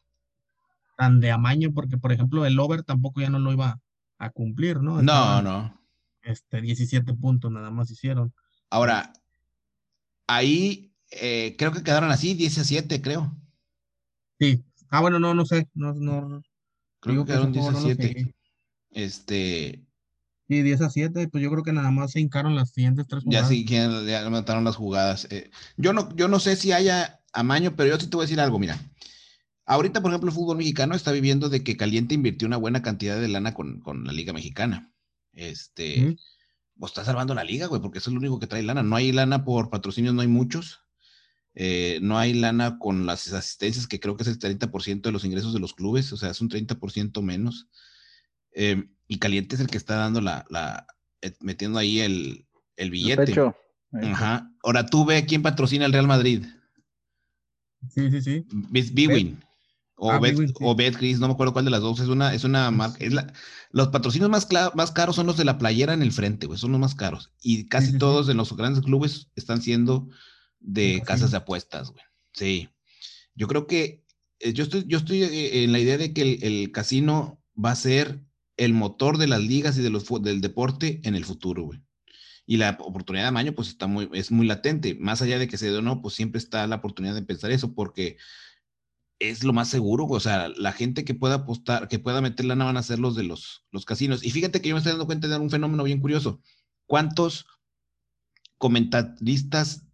tan 0.97 1.19
de 1.19 1.29
amaño, 1.29 1.71
porque 1.75 1.99
por 1.99 2.11
ejemplo 2.11 2.43
el 2.47 2.57
over 2.57 2.81
tampoco 2.81 3.21
ya 3.21 3.29
no 3.29 3.37
lo 3.37 3.53
iba 3.53 3.82
a 4.25 4.29
cumplir, 4.29 4.81
¿no? 4.81 5.01
no, 5.01 5.41
no. 5.41 5.79
Este, 6.21 6.61
17 6.61 7.13
puntos 7.15 7.51
nada 7.51 7.69
más 7.69 7.91
hicieron. 7.91 8.33
Ahora, 8.69 9.11
ahí 10.27 10.93
eh, 11.11 11.55
creo 11.57 11.71
que 11.71 11.83
quedaron 11.83 12.11
así, 12.11 12.33
17, 12.33 13.01
creo. 13.01 13.35
Sí. 14.39 14.63
Ah, 14.89 15.01
bueno, 15.01 15.19
no, 15.19 15.33
no 15.33 15.45
sé. 15.45 15.67
No, 15.73 15.93
no, 15.93 16.41
creo 16.99 17.25
que 17.25 17.31
quedaron 17.31 17.51
17. 17.51 18.33
este. 18.91 19.85
Sí, 20.47 20.61
10 20.61 20.81
a 20.81 20.89
7, 20.89 21.29
pues 21.29 21.41
yo 21.43 21.49
creo 21.49 21.63
que 21.63 21.71
nada 21.71 21.89
más 21.89 22.11
se 22.11 22.19
hincaron 22.19 22.55
las 22.55 22.71
siguientes 22.71 23.07
tres 23.07 23.23
jugadas. 23.23 23.49
Ya 23.49 23.55
sí, 23.55 23.65
ya 23.65 24.29
mataron 24.29 24.65
las 24.65 24.75
jugadas. 24.75 25.27
Eh, 25.31 25.49
yo, 25.77 25.93
no, 25.93 26.13
yo 26.15 26.27
no 26.27 26.39
sé 26.39 26.55
si 26.55 26.73
haya 26.73 27.21
amaño, 27.31 27.75
pero 27.75 27.89
yo 27.89 27.99
sí 27.99 28.07
te 28.07 28.15
voy 28.15 28.23
a 28.23 28.27
decir 28.27 28.39
algo, 28.39 28.59
mira. 28.59 28.77
Ahorita, 29.65 30.02
por 30.02 30.11
ejemplo, 30.11 30.30
el 30.30 30.35
fútbol 30.35 30.57
mexicano 30.57 30.95
está 30.95 31.11
viviendo 31.11 31.49
de 31.49 31.64
que 31.64 31.77
Caliente 31.77 32.15
invirtió 32.15 32.48
una 32.48 32.57
buena 32.57 32.81
cantidad 32.81 33.19
de 33.19 33.27
lana 33.30 33.53
con, 33.53 33.81
la 34.06 34.11
Liga 34.11 34.34
Mexicana. 34.34 34.94
Este, 35.31 36.18
pues 36.77 36.91
está 36.91 37.06
salvando 37.06 37.34
la 37.34 37.44
liga, 37.44 37.68
güey, 37.68 37.81
porque 37.81 37.99
eso 37.99 38.10
es 38.10 38.14
lo 38.14 38.19
único 38.19 38.40
que 38.40 38.48
trae 38.48 38.64
lana. 38.64 38.84
No 38.84 38.95
hay 38.95 39.11
lana 39.11 39.45
por 39.45 39.69
patrocinios, 39.69 40.14
no 40.14 40.22
hay 40.22 40.27
muchos. 40.27 40.81
Eh, 41.56 41.99
no 42.02 42.18
hay 42.18 42.34
lana 42.34 42.80
con 42.80 43.06
las 43.06 43.31
asistencias, 43.31 43.88
que 43.88 43.99
creo 43.99 44.18
que 44.18 44.23
es 44.23 44.30
el 44.30 44.40
30% 44.40 45.02
de 45.02 45.11
los 45.11 45.23
ingresos 45.23 45.53
de 45.53 45.60
los 45.60 45.73
clubes, 45.73 46.11
o 46.11 46.18
sea, 46.18 46.31
es 46.31 46.41
un 46.41 46.49
30% 46.49 47.22
menos. 47.22 47.68
Eh, 48.53 48.84
y 49.07 49.19
Caliente 49.19 49.56
es 49.56 49.61
el 49.61 49.68
que 49.68 49.77
está 49.77 49.95
dando 49.95 50.19
la, 50.19 50.45
la 50.49 50.88
eh, 51.22 51.34
metiendo 51.41 51.77
ahí 51.77 51.99
el, 51.99 52.48
el 52.76 52.90
billete. 52.90 53.34
Ajá. 54.02 54.52
Ahora 54.64 54.88
tú 54.88 55.06
ve 55.06 55.26
quién 55.26 55.44
patrocina 55.44 55.85
el 55.85 55.94
Real 55.94 56.07
Madrid. 56.07 56.45
Sí, 57.90 58.10
sí, 58.10 58.22
sí. 58.22 58.45
Bwin. 59.07 59.42
O, 59.95 60.11
ah, 60.11 60.19
o 60.61 60.75
Betcris, 60.75 61.19
no 61.19 61.27
me 61.27 61.33
acuerdo 61.33 61.53
cuál 61.53 61.65
de 61.65 61.71
las 61.71 61.81
dos. 61.81 61.99
Es 61.99 62.07
una, 62.07 62.33
es 62.33 62.43
una 62.43 62.69
marca. 62.71 62.97
Es 62.99 63.13
la, 63.13 63.31
los 63.71 63.89
patrocinios 63.89 64.29
más, 64.29 64.47
más 64.73 64.91
caros 64.91 65.15
son 65.15 65.27
los 65.27 65.37
de 65.37 65.45
la 65.45 65.57
playera 65.57 65.93
en 65.93 66.01
el 66.01 66.11
frente, 66.11 66.47
güey. 66.47 66.59
Son 66.59 66.71
los 66.71 66.81
más 66.81 66.95
caros. 66.95 67.31
Y 67.41 67.67
casi 67.67 67.97
todos 67.97 68.27
en 68.29 68.37
los 68.37 68.55
grandes 68.55 68.83
clubes 68.83 69.29
están 69.35 69.61
siendo 69.61 70.09
de 70.59 71.01
casas 71.05 71.31
de 71.31 71.37
apuestas, 71.37 71.91
güey. 71.91 72.03
Sí. 72.33 72.69
Yo 73.35 73.47
creo 73.47 73.67
que 73.67 74.03
eh, 74.39 74.53
yo 74.53 74.63
estoy, 74.63 74.85
yo 74.87 74.97
estoy 74.97 75.23
en 75.23 75.71
la 75.71 75.79
idea 75.79 75.97
de 75.97 76.13
que 76.13 76.21
el, 76.21 76.43
el 76.43 76.71
casino 76.71 77.41
va 77.55 77.71
a 77.71 77.75
ser 77.75 78.21
el 78.57 78.73
motor 78.73 79.17
de 79.17 79.27
las 79.27 79.41
ligas 79.41 79.77
y 79.77 79.81
de 79.81 79.89
los, 79.89 80.05
del 80.21 80.41
deporte 80.41 81.01
en 81.03 81.15
el 81.15 81.25
futuro, 81.25 81.63
güey. 81.63 81.81
Y 82.45 82.57
la 82.57 82.77
oportunidad 82.81 83.23
de 83.23 83.29
amaño, 83.29 83.53
pues 83.53 83.69
está 83.69 83.87
muy, 83.87 84.09
es 84.13 84.31
muy 84.31 84.45
latente. 84.45 84.95
Más 84.95 85.21
allá 85.21 85.39
de 85.39 85.47
que 85.47 85.57
se 85.57 85.71
dé 85.71 85.77
o 85.77 85.81
no, 85.81 86.01
pues 86.01 86.13
siempre 86.13 86.39
está 86.39 86.67
la 86.67 86.77
oportunidad 86.77 87.15
de 87.15 87.21
pensar 87.21 87.51
eso, 87.51 87.73
porque 87.73 88.17
es 89.19 89.44
lo 89.44 89.53
más 89.53 89.69
seguro, 89.69 90.06
o 90.06 90.19
sea, 90.19 90.49
la 90.49 90.72
gente 90.72 91.06
que 91.06 91.14
pueda 91.14 91.35
apostar, 91.35 91.88
que 91.88 91.99
pueda 91.99 92.22
meter 92.22 92.45
lana 92.45 92.65
van 92.65 92.77
a 92.77 92.84
ser 92.84 92.99
los 92.99 93.15
de 93.15 93.23
los, 93.23 93.65
los 93.72 93.85
casinos. 93.85 94.23
Y 94.23 94.31
fíjate 94.31 94.61
que 94.61 94.69
yo 94.69 94.76
me 94.76 94.80
estoy 94.80 94.91
dando 94.91 95.06
cuenta 95.06 95.27
de 95.27 95.38
un 95.38 95.49
fenómeno 95.49 95.84
bien 95.84 95.99
curioso. 95.99 96.41
¿Cuántos 96.85 97.45
comentaristas 98.57 99.85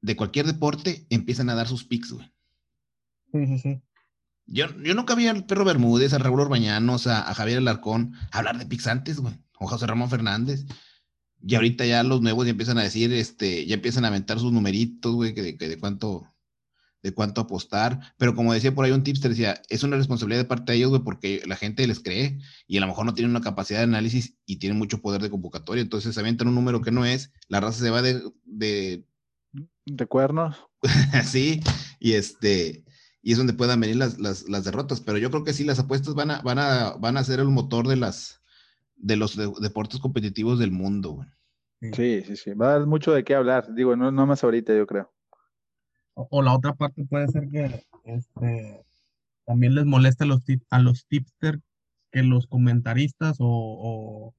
de 0.00 0.16
cualquier 0.16 0.46
deporte 0.46 1.06
empiezan 1.10 1.50
a 1.50 1.54
dar 1.54 1.68
sus 1.68 1.84
picks, 1.84 2.12
güey? 2.12 2.32
Sí, 3.32 3.46
sí, 3.46 3.58
sí. 3.58 3.82
Yo, 4.46 4.66
yo 4.82 4.94
nunca 4.94 5.14
vi 5.14 5.28
al 5.28 5.46
Perro 5.46 5.64
Bermúdez, 5.64 6.12
a 6.12 6.18
Raúl 6.18 6.40
Orbañanos, 6.40 7.06
a, 7.06 7.28
a 7.28 7.34
Javier 7.34 7.58
Alarcón 7.58 8.14
hablar 8.32 8.58
de 8.58 8.66
picks 8.66 8.86
antes, 8.86 9.20
güey, 9.20 9.34
o 9.58 9.66
José 9.66 9.86
Ramón 9.86 10.10
Fernández. 10.10 10.66
Y 11.44 11.54
ahorita 11.54 11.84
ya 11.86 12.02
los 12.02 12.20
nuevos 12.20 12.46
ya 12.46 12.52
empiezan 12.52 12.78
a 12.78 12.82
decir, 12.82 13.12
este, 13.12 13.66
ya 13.66 13.74
empiezan 13.74 14.04
a 14.04 14.08
aventar 14.08 14.38
sus 14.38 14.52
numeritos, 14.52 15.14
güey, 15.14 15.34
que 15.34 15.42
de, 15.42 15.78
cuánto, 15.78 16.31
de 17.02 17.12
cuánto 17.12 17.40
apostar. 17.40 18.00
Pero 18.16 18.34
como 18.34 18.52
decía 18.52 18.74
por 18.74 18.84
ahí 18.84 18.92
un 18.92 19.02
tipster, 19.02 19.30
decía, 19.30 19.60
es 19.68 19.82
una 19.82 19.96
responsabilidad 19.96 20.40
de 20.40 20.48
parte 20.48 20.72
de 20.72 20.78
ellos, 20.78 20.90
güey, 20.90 21.02
porque 21.02 21.42
la 21.46 21.56
gente 21.56 21.86
les 21.86 22.00
cree 22.00 22.38
y 22.66 22.78
a 22.78 22.80
lo 22.80 22.86
mejor 22.86 23.06
no 23.06 23.14
tienen 23.14 23.30
una 23.30 23.40
capacidad 23.40 23.80
de 23.80 23.84
análisis 23.84 24.36
y 24.46 24.56
tienen 24.56 24.78
mucho 24.78 25.00
poder 25.00 25.20
de 25.20 25.30
convocatoria. 25.30 25.82
Entonces 25.82 26.14
se 26.14 26.20
avientan 26.20 26.48
un 26.48 26.54
número 26.54 26.80
que 26.80 26.92
no 26.92 27.04
es, 27.04 27.32
la 27.48 27.60
raza 27.60 27.80
se 27.80 27.90
va 27.90 28.02
de. 28.02 28.22
De, 28.44 29.04
de 29.86 30.06
cuernos. 30.06 30.56
sí, 31.24 31.60
y 31.98 32.12
este. 32.12 32.84
Y 33.24 33.32
es 33.32 33.38
donde 33.38 33.52
puedan 33.52 33.78
venir 33.78 33.96
las, 33.96 34.18
las, 34.18 34.48
las, 34.48 34.64
derrotas. 34.64 35.00
Pero 35.00 35.16
yo 35.16 35.30
creo 35.30 35.44
que 35.44 35.52
sí, 35.52 35.62
las 35.62 35.78
apuestas 35.78 36.14
van 36.14 36.32
a, 36.32 36.42
van 36.42 36.58
a, 36.58 36.94
van 36.98 37.16
a 37.16 37.22
ser 37.22 37.38
el 37.38 37.48
motor 37.48 37.86
de 37.86 37.94
las, 37.94 38.40
de 38.96 39.14
los 39.14 39.36
deportes 39.60 40.00
competitivos 40.00 40.58
del 40.58 40.72
mundo. 40.72 41.12
Güey. 41.12 41.28
Sí, 41.92 42.22
sí, 42.26 42.36
sí. 42.36 42.54
Va 42.54 42.68
a 42.68 42.78
dar 42.78 42.86
mucho 42.86 43.12
de 43.12 43.22
qué 43.22 43.36
hablar. 43.36 43.72
Digo, 43.74 43.94
no, 43.94 44.10
no 44.10 44.26
más 44.26 44.42
ahorita, 44.42 44.74
yo 44.74 44.88
creo. 44.88 45.12
O, 46.14 46.42
la 46.42 46.54
otra 46.54 46.74
parte 46.74 47.04
puede 47.04 47.28
ser 47.28 47.48
que 47.48 47.84
este, 48.04 48.84
también 49.46 49.74
les 49.74 49.86
moleste 49.86 50.24
a 50.24 50.26
los, 50.26 50.42
a 50.70 50.78
los 50.78 51.06
tipsters 51.06 51.60
que 52.10 52.22
los 52.22 52.46
comentaristas 52.46 53.36
o, 53.40 54.34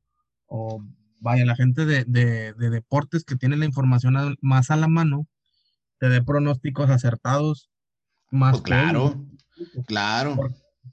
o, 0.47 0.83
vaya, 1.19 1.45
la 1.45 1.55
gente 1.55 1.85
de, 1.85 2.05
de, 2.05 2.53
deportes 2.69 3.23
que 3.23 3.35
tiene 3.35 3.57
la 3.57 3.65
información 3.65 4.37
más 4.41 4.69
a 4.69 4.75
la 4.75 4.87
mano, 4.87 5.27
te 5.97 6.09
dé 6.09 6.21
pronósticos 6.21 6.89
acertados 6.89 7.69
más. 8.29 8.51
Pues 8.51 8.63
claro, 8.63 9.25
claro 9.87 10.35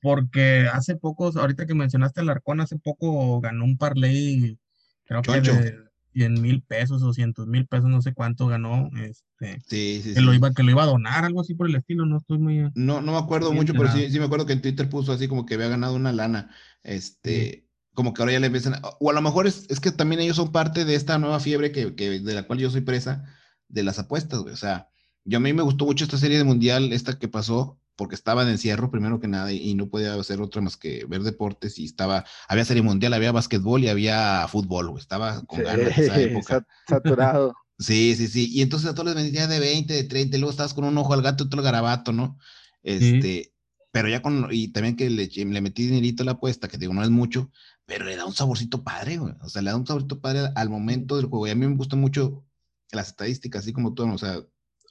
porque 0.03 0.67
hace 0.73 0.97
poco, 0.97 1.31
ahorita 1.37 1.67
que 1.67 1.75
mencionaste 1.75 2.21
el 2.21 2.31
Arcón, 2.31 2.61
hace 2.61 2.79
poco 2.79 3.41
ganó 3.41 3.65
un 3.65 3.77
parlay, 3.77 4.59
creo 5.05 5.23
que 5.23 5.41
de 5.41 5.90
100 6.13 6.41
mil 6.41 6.63
pesos 6.63 7.03
o 7.03 7.13
cientos 7.13 7.47
mil 7.47 7.67
pesos, 7.67 7.89
no 7.89 8.03
sé 8.03 8.13
cuánto 8.13 8.47
ganó, 8.47 8.91
este, 8.95 9.61
sí, 9.67 10.01
sí, 10.03 10.15
que, 10.15 10.21
Lo 10.21 10.35
iba, 10.35 10.53
que 10.53 10.63
lo 10.63 10.71
iba 10.71 10.83
a 10.83 10.87
donar, 10.87 11.25
algo 11.25 11.41
así 11.41 11.55
por 11.55 11.69
el 11.69 11.77
estilo, 11.77 12.07
no 12.07 12.19
estoy 12.19 12.39
muy... 12.39 12.71
No, 12.75 13.01
no 13.01 13.13
me 13.13 13.19
acuerdo 13.19 13.53
mucho, 13.53 13.73
pero 13.75 13.91
sí, 13.93 14.11
sí 14.11 14.19
me 14.19 14.27
acuerdo 14.27 14.47
que 14.47 14.53
en 14.53 14.63
Twitter 14.63 14.89
puso 14.89 15.13
así 15.13 15.29
como 15.29 15.47
que 15.47 15.55
había 15.55 15.69
ganado 15.69 15.95
una 15.95 16.13
lana, 16.13 16.51
este, 16.83 17.69
como 17.95 18.13
que 18.13 18.23
ahora 18.23 18.33
ya 18.33 18.41
le 18.41 18.47
empiezan, 18.47 18.81
o 19.01 19.11
a 19.11 19.13
lo 19.13 19.23
mejor 19.23 19.47
es, 19.47 19.67
es 19.71 19.81
que 19.81 19.93
también 19.93 20.21
ellos 20.21 20.37
son 20.37 20.53
parte 20.53 20.85
de 20.85 20.95
esta 20.95 21.19
nueva 21.19 21.41
fiebre 21.41 21.73
que, 21.73 21.95
que, 21.95 22.21
de 22.21 22.35
la 22.35 22.45
cual 22.45 22.59
yo 22.59 22.71
soy 22.71 22.83
presa, 22.83 23.25
de 23.69 23.83
las 23.83 23.99
apuestas, 23.99 24.41
güey, 24.41 24.53
o 24.53 24.57
sea, 24.59 24.89
yo 25.25 25.39
a 25.39 25.41
mí 25.41 25.53
me 25.53 25.63
gustó 25.63 25.87
mucho 25.87 26.05
esta 26.05 26.19
serie 26.19 26.39
de 26.39 26.45
mundial, 26.45 26.93
esta 26.93 27.19
que 27.19 27.29
pasó, 27.29 27.80
porque 28.01 28.15
estaba 28.15 28.47
de 28.47 28.53
encierro 28.53 28.91
primero 28.91 29.21
que 29.21 29.29
nada 29.29 29.53
y, 29.53 29.75
no 29.75 29.91
podía 29.91 30.15
hacer 30.15 30.41
otra 30.41 30.63
más 30.63 30.79
que 30.79 31.05
ver 31.07 31.23
deportes 31.23 31.79
y 31.79 31.85
estaba, 31.85 32.25
había 32.49 32.65
serie 32.65 32.83
mundial, 32.83 33.13
había 33.13 33.31
básquetbol 33.31 33.85
y 33.85 33.89
había 33.89 34.49
fútbol, 34.49 34.95
estaba 34.99 35.43
con 35.43 35.63
ganas 35.63 35.99
esa 35.99 36.19
época. 36.19 36.67
Saturado. 36.89 37.55
sí, 37.79 38.15
sí, 38.17 38.29
sí. 38.29 38.49
Y 38.55 38.63
entonces 38.63 38.89
a 38.89 38.95
todos 38.95 39.15
les 39.15 39.23
vendía 39.23 39.47
de 39.47 39.61
20, 39.61 39.93
de 39.93 40.05
30, 40.05 40.35
y 40.35 40.41
luego 40.41 40.51
estabas 40.51 40.73
con 40.73 40.85
un 40.85 40.97
ojo 40.97 41.13
al 41.13 41.21
gato 41.21 41.45
y 41.45 41.47
otro 41.49 41.59
al 41.59 41.65
garabato, 41.65 42.11
¿no? 42.15 42.39
Este, 42.83 43.53
pero 43.93 44.09
ya 44.09 44.23
con, 44.23 44.49
y 44.51 44.69
también 44.69 44.97
que 44.97 45.11
le, 45.11 45.27
le, 45.27 45.61
metí 45.61 45.85
dinerito 45.85 46.23
a 46.23 46.27
la 46.27 46.33
apuesta, 46.33 46.69
que 46.69 46.79
digo, 46.79 46.95
no 46.95 47.03
es 47.03 47.11
mucho, 47.11 47.51
pero 47.85 48.07
le 48.07 48.17
da 48.17 48.25
un 48.25 48.33
saborcito 48.33 48.83
padre, 48.83 49.19
güey. 49.19 49.35
O 49.43 49.51
sea, 49.51 49.61
le 49.61 49.73
da 49.73 49.77
un 49.77 49.87
saborcito 49.87 50.23
padre 50.23 50.49
al 50.55 50.71
momento 50.71 51.19
del 51.19 51.27
juego. 51.27 51.47
Y 51.47 51.51
a 51.51 51.55
mí 51.55 51.67
me 51.67 51.77
gustan 51.77 52.01
mucho 52.01 52.47
las 52.93 53.09
estadísticas, 53.09 53.65
así 53.65 53.75
como 53.75 53.93
tú, 53.93 54.11
o 54.11 54.17
sea, 54.17 54.41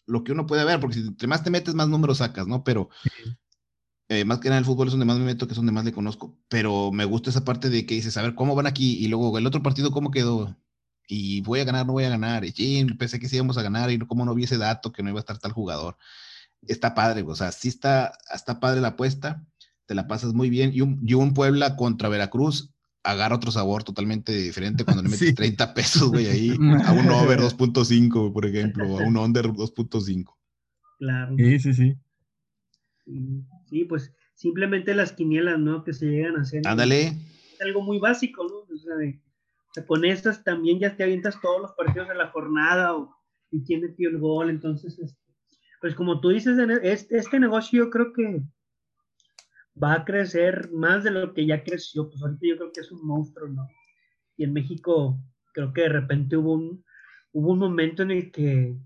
lo 0.10 0.24
que 0.24 0.32
uno 0.32 0.46
puede 0.48 0.66
ver, 0.66 0.80
porque 0.80 0.96
si 0.96 1.08
entre 1.08 1.28
más 1.28 1.44
te 1.44 1.52
metes, 1.52 1.76
más 1.76 1.88
números 1.88 2.18
sacas, 2.18 2.48
¿no? 2.48 2.64
Pero 2.64 2.90
eh, 4.10 4.26
más 4.26 4.40
que 4.40 4.50
nada 4.50 4.60
el 4.60 4.66
fútbol 4.66 4.88
es 4.88 4.92
donde 4.92 5.06
más 5.06 5.20
me 5.20 5.26
meto, 5.26 5.46
que 5.46 5.54
es 5.54 5.58
donde 5.58 5.72
más 5.72 5.86
le 5.86 5.94
conozco. 5.94 6.36
Pero 6.48 6.92
me 6.92 7.06
gusta 7.06 7.30
esa 7.30 7.46
parte 7.46 7.70
de 7.70 7.86
que 7.86 7.94
dices, 7.94 8.18
a 8.18 8.24
ver, 8.24 8.34
¿cómo 8.36 8.56
van 8.56 8.66
aquí? 8.68 8.98
Y 8.98 9.08
luego 9.08 9.38
el 9.38 9.46
otro 9.46 9.62
partido, 9.62 9.92
¿cómo 9.92 10.10
quedó? 10.12 10.58
Y 11.08 11.42
voy 11.42 11.60
a 11.60 11.64
ganar, 11.64 11.86
no 11.86 11.94
voy 11.94 12.06
a 12.06 12.10
ganar. 12.10 12.44
Y 12.44 12.86
pensé 12.96 13.20
que 13.20 13.30
sí 13.30 13.36
íbamos 13.36 13.58
a 13.58 13.64
ganar 13.64 13.92
y 13.92 14.00
cómo 14.00 14.26
no 14.26 14.34
vi 14.34 14.46
ese 14.46 14.58
dato 14.58 14.92
que 14.92 15.04
no 15.04 15.10
iba 15.10 15.20
a 15.20 15.22
estar 15.22 15.38
tal 15.38 15.52
jugador. 15.52 15.98
está 16.68 16.96
padre, 16.96 17.24
o 17.24 17.36
sea, 17.36 17.52
sí 17.52 17.70
está, 17.70 18.14
está 18.34 18.60
padre 18.60 18.82
la 18.82 18.90
apuesta, 18.90 19.46
te 19.86 19.96
la 19.96 20.08
pasas 20.08 20.34
muy 20.34 20.50
bien. 20.50 20.72
Y 20.74 20.82
un, 20.82 21.00
y 21.06 21.14
un 21.14 21.34
Puebla 21.34 21.76
contra 21.76 22.10
Veracruz 22.10 22.72
agarra 23.04 23.36
otro 23.36 23.52
sabor 23.52 23.84
totalmente 23.84 24.32
diferente 24.34 24.84
cuando 24.84 25.04
le 25.04 25.10
metes 25.10 25.36
30 25.36 25.74
pesos, 25.74 26.10
güey, 26.10 26.28
ahí 26.28 26.50
a 26.86 26.92
un 26.92 27.10
over 27.10 27.40
2.5, 27.40 28.34
por 28.34 28.46
ejemplo, 28.46 29.00
a 29.00 29.04
un 29.04 29.18
under 29.18 29.48
2.5. 29.48 30.36
Claro. 31.00 31.36
Sí, 31.38 31.60
sí, 31.60 31.74
sí. 31.74 31.96
Sí, 33.70 33.86
pues 33.86 34.14
simplemente 34.36 34.94
las 34.94 35.14
quinielas, 35.14 35.60
¿no? 35.60 35.84
Que 35.84 35.94
se 35.94 36.06
llegan 36.06 36.38
a 36.38 36.42
hacer. 36.42 36.62
Ándale. 36.68 37.08
Es 37.08 37.62
algo 37.62 37.82
muy 37.82 38.00
básico, 38.00 38.44
¿no? 38.44 38.74
O 38.74 38.78
sea, 38.78 38.96
de, 38.96 39.20
con 39.88 40.06
estas 40.06 40.44
también 40.44 40.80
ya 40.80 40.96
te 40.96 41.04
avientas 41.04 41.40
todos 41.42 41.62
los 41.62 41.72
partidos 41.72 42.08
de 42.10 42.16
la 42.16 42.28
jornada 42.28 42.96
o, 42.96 43.16
y 43.52 43.64
tiene 43.64 43.90
tío 43.90 44.10
el 44.10 44.20
gol, 44.20 44.50
entonces, 44.50 45.00
este, 45.00 45.20
pues 45.82 45.96
como 45.96 46.20
tú 46.20 46.30
dices, 46.30 46.58
este, 46.84 47.18
este 47.18 47.40
negocio 47.40 47.86
yo 47.86 47.90
creo 47.90 48.14
que 48.14 48.44
va 49.82 49.94
a 49.94 50.06
crecer 50.06 50.70
más 50.72 51.04
de 51.04 51.12
lo 51.12 51.34
que 51.34 51.46
ya 51.46 51.64
creció, 51.64 52.10
pues 52.10 52.22
ahorita 52.22 52.48
yo 52.48 52.58
creo 52.58 52.72
que 52.72 52.82
es 52.82 52.92
un 52.92 53.06
monstruo, 53.06 53.48
¿no? 53.48 53.68
Y 54.38 54.44
en 54.44 54.54
México 54.54 55.20
creo 55.54 55.74
que 55.74 55.82
de 55.82 55.90
repente 55.90 56.38
hubo 56.38 56.54
un, 56.54 56.84
hubo 57.32 57.52
un 57.52 57.60
momento 57.60 58.04
en 58.04 58.12
el 58.12 58.32
que, 58.32 58.78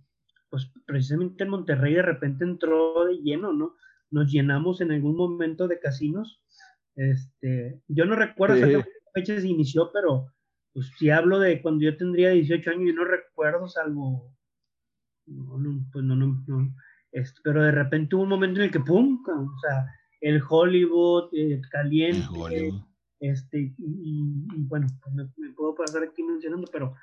pues 0.50 0.72
precisamente 0.86 1.44
en 1.44 1.50
Monterrey 1.50 1.94
de 1.94 2.02
repente 2.02 2.44
entró 2.44 3.06
de 3.06 3.18
lleno, 3.18 3.54
¿no? 3.54 3.76
Nos 4.12 4.32
llenamos 4.32 4.82
en 4.82 4.92
algún 4.92 5.16
momento 5.16 5.68
de 5.68 5.80
casinos. 5.80 6.44
Este, 6.96 7.82
yo 7.88 8.06
no 8.06 8.16
recuerdo 8.16 8.56
sí. 8.56 8.62
qué 8.62 8.84
fecha 9.14 9.42
se 9.42 9.48
inició, 9.48 9.92
pero 9.92 10.28
pues 10.74 10.92
si 10.98 11.10
hablo 11.10 11.40
de 11.40 11.62
cuando 11.62 11.84
yo 11.84 11.98
tendría 11.98 12.30
18 12.30 12.70
años, 12.70 12.84
yo 12.88 12.94
no 12.94 13.06
recuerdo, 13.06 13.68
salvo, 13.68 14.36
no, 15.26 15.58
no, 15.58 15.86
pues 15.92 16.04
no, 16.06 16.16
no, 16.16 16.44
no. 16.48 16.76
Este, 17.12 17.40
pero 17.44 17.64
de 17.64 17.72
repente 17.72 18.16
hubo 18.16 18.24
un 18.24 18.30
momento 18.30 18.60
en 18.60 18.66
el 18.66 18.72
que, 18.72 18.80
¡pum! 18.80 19.24
O 19.28 19.60
sea, 19.60 19.86
el 20.24 20.42
Hollywood, 20.48 21.30
eh, 21.34 21.62
caliente, 21.70 22.26
el 22.34 22.42
Hollywood. 22.42 22.82
este, 23.20 23.60
y, 23.60 23.74
y, 23.78 24.48
y, 24.56 24.64
bueno, 24.68 24.88
pues 25.02 25.14
me, 25.14 25.24
me, 25.38 25.54
puedo 25.54 25.76
pasar 25.76 26.04
aquí 26.04 26.24
mencionando, 26.24 26.68
pero 26.72 26.96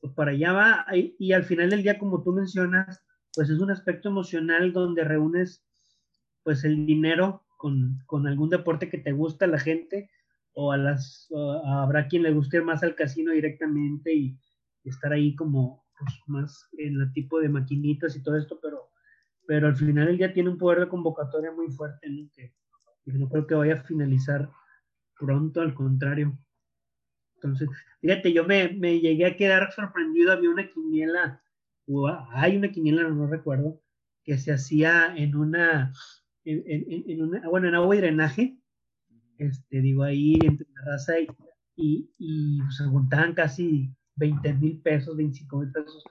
pues 0.00 0.12
para 0.14 0.32
allá 0.32 0.52
va, 0.52 0.86
y, 0.92 1.14
y, 1.18 1.32
al 1.32 1.44
final 1.44 1.70
del 1.70 1.82
día, 1.82 1.98
como 1.98 2.22
tú 2.22 2.32
mencionas, 2.32 3.00
pues 3.32 3.48
es 3.48 3.60
un 3.60 3.70
aspecto 3.70 4.08
emocional 4.08 4.72
donde 4.72 5.04
reúnes 5.04 5.64
pues 6.42 6.64
el 6.64 6.84
dinero 6.84 7.46
con, 7.56 8.00
con 8.06 8.26
algún 8.26 8.50
deporte 8.50 8.90
que 8.90 8.98
te 8.98 9.12
gusta 9.12 9.44
a 9.44 9.48
la 9.48 9.58
gente, 9.58 10.10
o 10.54 10.72
a 10.72 10.76
las, 10.76 11.28
o 11.30 11.52
habrá 11.64 12.08
quien 12.08 12.22
le 12.22 12.32
guste 12.32 12.60
más 12.60 12.82
al 12.82 12.94
casino 12.94 13.32
directamente 13.32 14.14
y, 14.14 14.38
estar 14.84 15.14
ahí 15.14 15.34
como 15.34 15.82
pues, 15.98 16.12
más 16.26 16.68
en 16.76 17.00
el 17.00 17.10
tipo 17.14 17.40
de 17.40 17.48
maquinitas 17.48 18.14
y 18.16 18.22
todo 18.22 18.36
esto, 18.36 18.58
pero, 18.60 18.90
pero 19.46 19.68
al 19.68 19.76
final 19.76 20.08
del 20.08 20.18
día 20.18 20.34
tiene 20.34 20.50
un 20.50 20.58
poder 20.58 20.80
de 20.80 20.88
convocatoria 20.88 21.52
muy 21.52 21.70
fuerte, 21.70 22.06
¿no? 22.10 22.28
Que, 22.34 22.52
y 23.06 23.12
no 23.12 23.28
creo 23.28 23.46
que 23.46 23.54
vaya 23.54 23.74
a 23.74 23.84
finalizar 23.84 24.50
pronto, 25.18 25.60
al 25.60 25.74
contrario. 25.74 26.38
Entonces, 27.36 27.68
fíjate, 28.00 28.32
yo 28.32 28.44
me, 28.44 28.70
me 28.72 29.00
llegué 29.00 29.26
a 29.26 29.36
quedar 29.36 29.70
sorprendido, 29.72 30.32
había 30.32 30.50
una 30.50 30.68
quiniela, 30.68 31.42
o 31.86 32.08
hay 32.30 32.56
una 32.56 32.70
quiniela, 32.70 33.02
no, 33.02 33.10
no 33.10 33.26
recuerdo, 33.26 33.80
que 34.22 34.38
se 34.38 34.52
hacía 34.52 35.14
en 35.16 35.36
una, 35.36 35.92
en, 36.44 36.62
en, 36.66 37.04
en, 37.10 37.22
una, 37.22 37.48
bueno, 37.48 37.68
en 37.68 37.74
agua 37.74 37.94
y 37.94 37.98
drenaje, 37.98 38.58
este, 39.38 39.80
digo, 39.80 40.04
ahí 40.04 40.38
entre 40.42 40.66
la 40.74 40.92
raza 40.92 41.18
y, 41.18 41.28
y, 41.76 42.10
y 42.18 42.58
se 42.70 42.84
juntaban 42.84 43.34
casi 43.34 43.90
20 44.16 44.54
mil 44.54 44.80
pesos, 44.80 45.16
25 45.16 45.58
mil 45.58 45.72
pesos. 45.72 46.04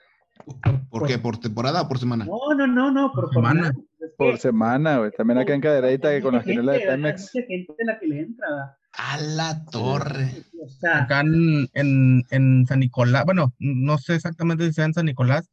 ¿Por, 0.46 0.90
¿Por 0.90 1.08
qué? 1.08 1.18
¿Por 1.18 1.38
temporada 1.38 1.82
o 1.82 1.88
por 1.88 1.98
semana? 1.98 2.26
No, 2.26 2.54
no, 2.56 2.68
no, 2.68 2.92
no, 2.92 3.12
por, 3.12 3.26
por 3.26 3.34
semana. 3.34 3.74
Por 4.18 4.38
semana, 4.38 5.00
güey. 5.00 5.12
También 5.12 5.40
acá 5.40 5.54
en 5.54 5.62
Cadereyta 5.62 6.12
que 6.12 6.22
con 6.22 6.36
la 6.36 6.44
quiniela 6.44 6.74
de 6.74 6.80
Pemex. 6.82 7.36
Hay 7.36 7.44
gente 7.44 7.74
la 7.86 8.00
que 8.00 8.08
le 8.08 8.20
entra. 8.22 8.78
A 8.94 9.18
la 9.18 9.66
torre. 9.66 10.30
O 10.64 10.70
sea, 10.70 11.04
Acá 11.04 11.22
en, 11.22 11.68
en, 11.74 12.24
en, 12.30 12.66
San 12.68 12.80
Nicolás, 12.80 13.26
bueno, 13.26 13.54
no 13.60 13.98
sé 13.98 14.16
exactamente 14.16 14.68
si 14.68 14.74
sea 14.74 14.86
en 14.86 14.94
San 14.94 15.06
Nicolás, 15.06 15.50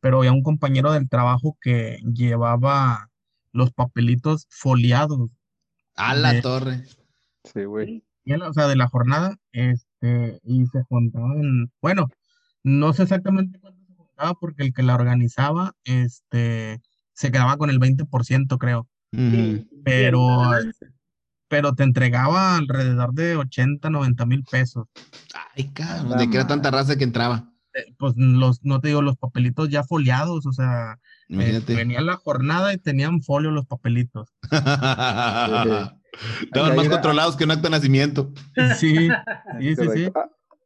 pero 0.00 0.18
había 0.18 0.32
un 0.32 0.42
compañero 0.42 0.92
del 0.92 1.08
trabajo 1.08 1.56
que 1.60 1.98
llevaba 2.14 3.10
los 3.52 3.72
papelitos 3.72 4.46
foliados. 4.50 5.30
A 5.96 6.14
la 6.14 6.34
de, 6.34 6.42
torre. 6.42 6.84
Sí, 7.44 7.64
güey. 7.64 8.04
O 8.46 8.52
sea, 8.52 8.68
de 8.68 8.76
la 8.76 8.88
jornada, 8.88 9.36
este, 9.52 10.38
y 10.44 10.66
se 10.66 10.82
juntaban, 10.84 11.70
bueno, 11.80 12.08
no 12.62 12.92
sé 12.92 13.04
exactamente 13.04 13.58
cuánto 13.58 13.84
se 13.86 13.94
juntaba 13.94 14.34
porque 14.34 14.64
el 14.64 14.74
que 14.74 14.82
la 14.82 14.94
organizaba, 14.94 15.72
este, 15.84 16.80
se 17.18 17.32
quedaba 17.32 17.56
con 17.56 17.68
el 17.68 17.80
20%, 17.80 18.58
creo. 18.58 18.86
Pero, 19.84 20.52
pero 21.48 21.74
te 21.74 21.82
entregaba 21.82 22.54
alrededor 22.54 23.12
de 23.12 23.34
80, 23.34 23.90
90 23.90 24.24
mil 24.26 24.44
pesos. 24.44 24.86
Ay, 25.56 25.68
cabrón, 25.72 26.16
de 26.16 26.30
que 26.30 26.36
era 26.36 26.46
tanta 26.46 26.70
raza 26.70 26.96
que 26.96 27.02
entraba. 27.02 27.50
Eh, 27.74 27.92
Pues 27.98 28.14
los, 28.16 28.64
no 28.64 28.80
te 28.80 28.88
digo, 28.88 29.02
los 29.02 29.16
papelitos 29.16 29.68
ya 29.68 29.82
foliados, 29.82 30.46
o 30.46 30.52
sea, 30.52 31.00
eh, 31.28 31.60
venía 31.66 32.02
la 32.02 32.14
jornada 32.14 32.72
y 32.72 32.78
tenían 32.78 33.20
folio 33.20 33.50
los 33.50 33.66
papelitos. 33.66 34.32
Estaban 36.42 36.76
más 36.76 36.88
controlados 36.88 37.36
que 37.36 37.44
un 37.44 37.50
acto 37.50 37.64
de 37.64 37.70
nacimiento. 37.70 38.32
Sí, 38.76 39.08
sí, 39.58 39.74
sí, 39.74 39.88
sí. 39.92 40.12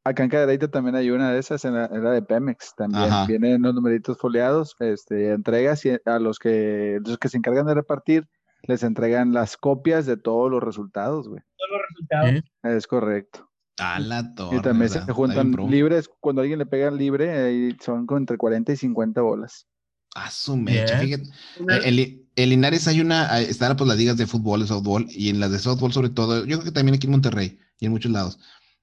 Acá 0.05 0.25
en 0.25 0.31
Cadereyta 0.31 0.69
también 0.69 0.97
hay 0.97 1.11
una 1.11 1.33
de 1.33 1.39
esas, 1.39 1.65
en 1.65 1.75
la, 1.75 1.87
en 1.87 2.03
la 2.03 2.11
de 2.11 2.23
Pemex 2.23 2.75
también. 2.77 3.05
Ajá. 3.05 3.27
Vienen 3.27 3.63
los 3.63 3.75
numeritos 3.75 4.19
foliados, 4.19 4.75
este, 4.81 5.31
entregas 5.31 5.85
y 5.87 5.91
a 6.05 6.19
los 6.19 6.39
que, 6.39 6.99
los 7.05 7.19
que 7.19 7.29
se 7.29 7.39
encargan 7.39 7.67
de 7.67 7.75
repartir, 7.75 8.29
les 8.65 8.83
entregan 8.83 9.33
las 9.33 9.57
copias 9.57 10.05
de 10.07 10.17
todos 10.17 10.51
los 10.51 10.63
resultados, 10.63 11.29
güey. 11.29 11.41
todos 11.57 11.71
los 11.71 11.81
resultados. 11.89 12.31
Sí. 12.31 12.69
Es 12.77 12.87
correcto. 12.87 13.49
A 13.79 14.01
la 14.01 14.35
torre. 14.35 14.57
Y 14.57 14.61
también 14.61 14.91
¿verdad? 14.91 15.07
se 15.07 15.13
juntan 15.13 15.53
libres, 15.71 16.11
cuando 16.21 16.41
a 16.41 16.43
alguien 16.43 16.59
le 16.59 16.67
pegan 16.67 16.97
libre, 16.97 17.31
ahí 17.31 17.77
son 17.81 18.07
con 18.07 18.19
entre 18.19 18.37
40 18.37 18.73
y 18.73 18.77
50 18.77 19.21
bolas. 19.23 19.67
A 20.15 20.31
su 20.31 20.57
mecha, 20.57 21.01
Bien. 21.01 21.25
fíjate. 21.57 21.91
Li- 21.91 22.29
en 22.37 22.49
Linares 22.51 22.87
hay 22.89 23.01
una, 23.01 23.41
eh, 23.41 23.45
están 23.49 23.77
pues 23.77 23.89
las 23.89 23.97
ligas 23.97 24.17
de 24.17 24.27
fútbol, 24.27 24.61
de 24.61 24.67
softball, 24.67 25.07
y 25.09 25.31
en 25.31 25.41
las 25.41 25.53
de 25.53 25.59
softball 25.59 25.93
sobre 25.93 26.11
todo, 26.11 26.41
yo 26.45 26.57
creo 26.59 26.65
que 26.65 26.73
también 26.73 26.97
aquí 26.97 27.07
en 27.07 27.13
Monterrey 27.13 27.59
y 27.79 27.87
en 27.87 27.93
muchos 27.93 28.11
lados. 28.13 28.39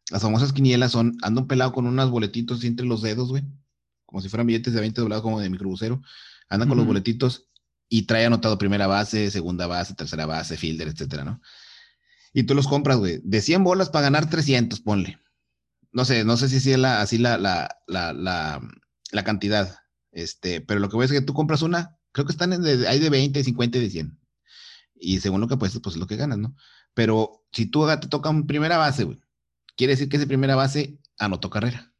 Las 0.09 0.21
famosas 0.21 0.53
quinielas 0.53 0.91
son, 0.91 1.17
anda 1.21 1.41
un 1.41 1.47
pelado 1.47 1.71
con 1.71 1.85
unos 1.85 2.09
boletitos 2.09 2.63
entre 2.63 2.85
los 2.85 3.01
dedos, 3.01 3.29
güey, 3.29 3.43
como 4.05 4.21
si 4.21 4.29
fueran 4.29 4.47
billetes 4.47 4.73
de 4.73 4.79
20 4.79 5.01
doblados 5.01 5.23
como 5.23 5.39
de 5.39 5.49
microbusero, 5.49 6.01
anda 6.49 6.67
con 6.67 6.77
los 6.77 6.87
boletitos 6.87 7.47
y 7.87 8.03
trae 8.03 8.25
anotado 8.25 8.57
primera 8.57 8.87
base, 8.87 9.29
segunda 9.29 9.67
base, 9.67 9.93
tercera 9.93 10.25
base, 10.25 10.57
fielder, 10.57 10.87
etcétera, 10.87 11.23
¿no? 11.23 11.41
Y 12.33 12.43
tú 12.43 12.55
los 12.55 12.67
compras, 12.67 12.97
güey, 12.97 13.19
de 13.23 13.41
100 13.41 13.63
bolas 13.63 13.89
para 13.89 14.03
ganar 14.03 14.29
300, 14.29 14.79
ponle. 14.81 15.19
No 15.91 16.05
sé, 16.05 16.23
no 16.23 16.37
sé 16.37 16.49
si 16.49 16.71
es 16.71 16.77
la, 16.77 17.01
así 17.01 17.17
la, 17.17 17.37
la, 17.37 17.81
la, 17.87 18.13
la, 18.13 18.61
la 19.11 19.23
cantidad, 19.23 19.77
este, 20.11 20.61
pero 20.61 20.79
lo 20.79 20.89
que 20.89 20.95
voy 20.95 21.03
a 21.03 21.05
decir 21.05 21.17
es 21.17 21.21
que 21.21 21.27
tú 21.27 21.33
compras 21.33 21.61
una, 21.61 21.97
creo 22.11 22.25
que 22.25 22.31
están 22.31 22.53
en 22.53 22.61
de, 22.61 22.87
hay 22.87 22.99
de 22.99 23.09
20, 23.09 23.43
50 23.43 23.77
y 23.77 23.81
de 23.81 23.89
100. 23.89 24.19
Y 24.95 25.19
según 25.19 25.41
lo 25.41 25.47
que 25.47 25.55
apuestas, 25.55 25.81
pues 25.81 25.95
es 25.95 25.99
lo 25.99 26.07
que 26.07 26.17
ganas, 26.17 26.37
¿no? 26.37 26.55
Pero 26.93 27.45
si 27.51 27.65
tú 27.65 27.87
te 27.87 28.07
toca 28.07 28.29
un 28.29 28.45
primera 28.45 28.77
base, 28.77 29.03
güey, 29.03 29.19
quiere 29.79 29.93
decir 29.93 30.09
que 30.09 30.17
ese 30.17 30.27
primera 30.27 30.57
base 30.57 30.99
anotó 31.17 31.49
carrera. 31.49 31.93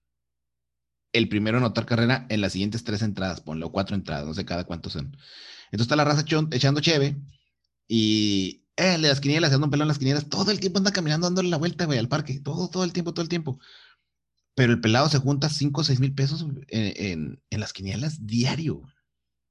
El 1.14 1.30
primero 1.30 1.58
a 1.58 1.62
anotar 1.62 1.86
carrera 1.86 2.28
en 2.30 2.42
las 2.42 2.52
siguientes 2.52 2.84
tres 2.84 3.02
entradas, 3.02 3.40
ponle, 3.40 3.64
o 3.64 3.72
cuatro 3.72 3.96
entradas, 3.96 4.28
no 4.28 4.34
sé 4.34 4.44
cada 4.44 4.66
cuántos 4.66 4.92
son. 4.94 5.06
Entonces 5.72 5.86
está 5.86 5.96
la 5.96 6.04
raza 6.04 6.26
echando 6.52 6.82
cheve 6.82 7.16
y 7.88 8.66
eh, 8.76 8.98
le 8.98 9.08
das 9.08 9.22
quinielas, 9.22 9.52
dando 9.52 9.68
un 9.68 9.72
pelón 9.72 9.86
en 9.86 9.88
las 9.88 9.98
quinielas, 9.98 10.28
todo 10.28 10.52
el 10.52 10.60
tiempo 10.60 10.80
anda 10.80 10.92
caminando 10.92 11.28
dándole 11.28 11.48
la 11.48 11.56
vuelta, 11.56 11.86
güey, 11.86 11.98
al 11.98 12.10
parque, 12.10 12.42
todo, 12.42 12.70
todo 12.70 12.84
el 12.84 12.92
tiempo, 12.92 13.14
todo 13.14 13.24
el 13.24 13.30
tiempo. 13.30 13.60
Pero 14.56 14.74
el 14.74 14.82
pelado 14.82 15.08
se 15.08 15.20
junta 15.20 15.48
5 15.48 15.80
o 15.80 15.84
6 15.86 16.02
mil 16.02 16.14
pesos 16.14 16.42
en, 16.42 16.66
en, 16.68 17.44
en 17.50 17.60
las 17.62 17.72
quinielas 17.72 18.28
diario 18.28 18.84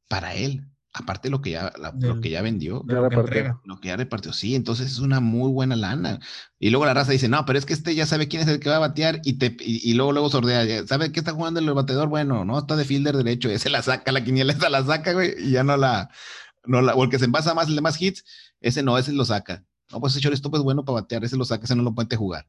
para 0.06 0.34
él. 0.34 0.68
Aparte 0.92 1.28
de 1.28 1.30
lo 1.32 1.42
que 1.42 1.50
ya, 1.50 1.72
la- 1.78 1.92
lo 1.98 2.20
que 2.20 2.30
ya 2.30 2.40
vendió, 2.42 2.82
lo 2.86 3.08
que 3.10 3.14
entrega. 3.16 3.60
lo 3.64 3.78
que 3.78 3.88
ya 3.88 3.96
repartió. 3.96 4.32
Sí, 4.32 4.54
entonces 4.54 4.90
es 4.90 4.98
una 5.00 5.20
muy 5.20 5.50
buena 5.52 5.76
lana. 5.76 6.18
Y 6.58 6.70
luego 6.70 6.86
la 6.86 6.94
raza 6.94 7.12
dice, 7.12 7.28
no, 7.28 7.44
pero 7.44 7.58
es 7.58 7.66
que 7.66 7.74
este 7.74 7.94
ya 7.94 8.06
sabe 8.06 8.26
quién 8.26 8.42
es 8.42 8.48
el 8.48 8.58
que 8.58 8.70
va 8.70 8.76
a 8.76 8.80
batear 8.80 9.20
y, 9.22 9.34
te, 9.34 9.54
y, 9.60 9.88
y 9.90 9.94
luego, 9.94 10.12
luego 10.12 10.30
sordea. 10.30 10.64
ya 10.64 10.86
¿Sabe 10.86 11.12
qué 11.12 11.20
está 11.20 11.32
jugando 11.32 11.60
el 11.60 11.72
bateador? 11.72 12.08
Bueno, 12.08 12.44
no, 12.44 12.58
está 12.58 12.74
de 12.74 12.84
fielder 12.86 13.16
derecho. 13.16 13.50
Ese 13.50 13.68
la 13.70 13.82
saca, 13.82 14.12
la 14.12 14.24
quiniela 14.24 14.52
esa 14.52 14.70
la 14.70 14.82
saca, 14.84 15.12
güey, 15.12 15.34
y 15.38 15.50
ya 15.52 15.62
no 15.62 15.76
la, 15.76 16.10
no 16.64 16.80
la, 16.80 16.94
o 16.94 17.04
el 17.04 17.10
que 17.10 17.18
se 17.18 17.26
envasa 17.26 17.54
más, 17.54 17.68
el 17.68 17.74
de 17.76 17.80
más 17.82 18.00
hits, 18.00 18.24
ese 18.60 18.82
no, 18.82 18.96
ese 18.98 19.12
lo 19.12 19.24
saca. 19.26 19.64
No, 19.92 20.00
pues 20.00 20.14
ese 20.14 20.22
shortstop 20.22 20.54
es 20.56 20.62
bueno 20.62 20.84
para 20.84 21.02
batear, 21.02 21.22
ese 21.24 21.36
lo 21.36 21.44
saca, 21.44 21.64
ese 21.64 21.76
no 21.76 21.82
lo 21.82 21.94
puede 21.94 22.16
jugar. 22.16 22.48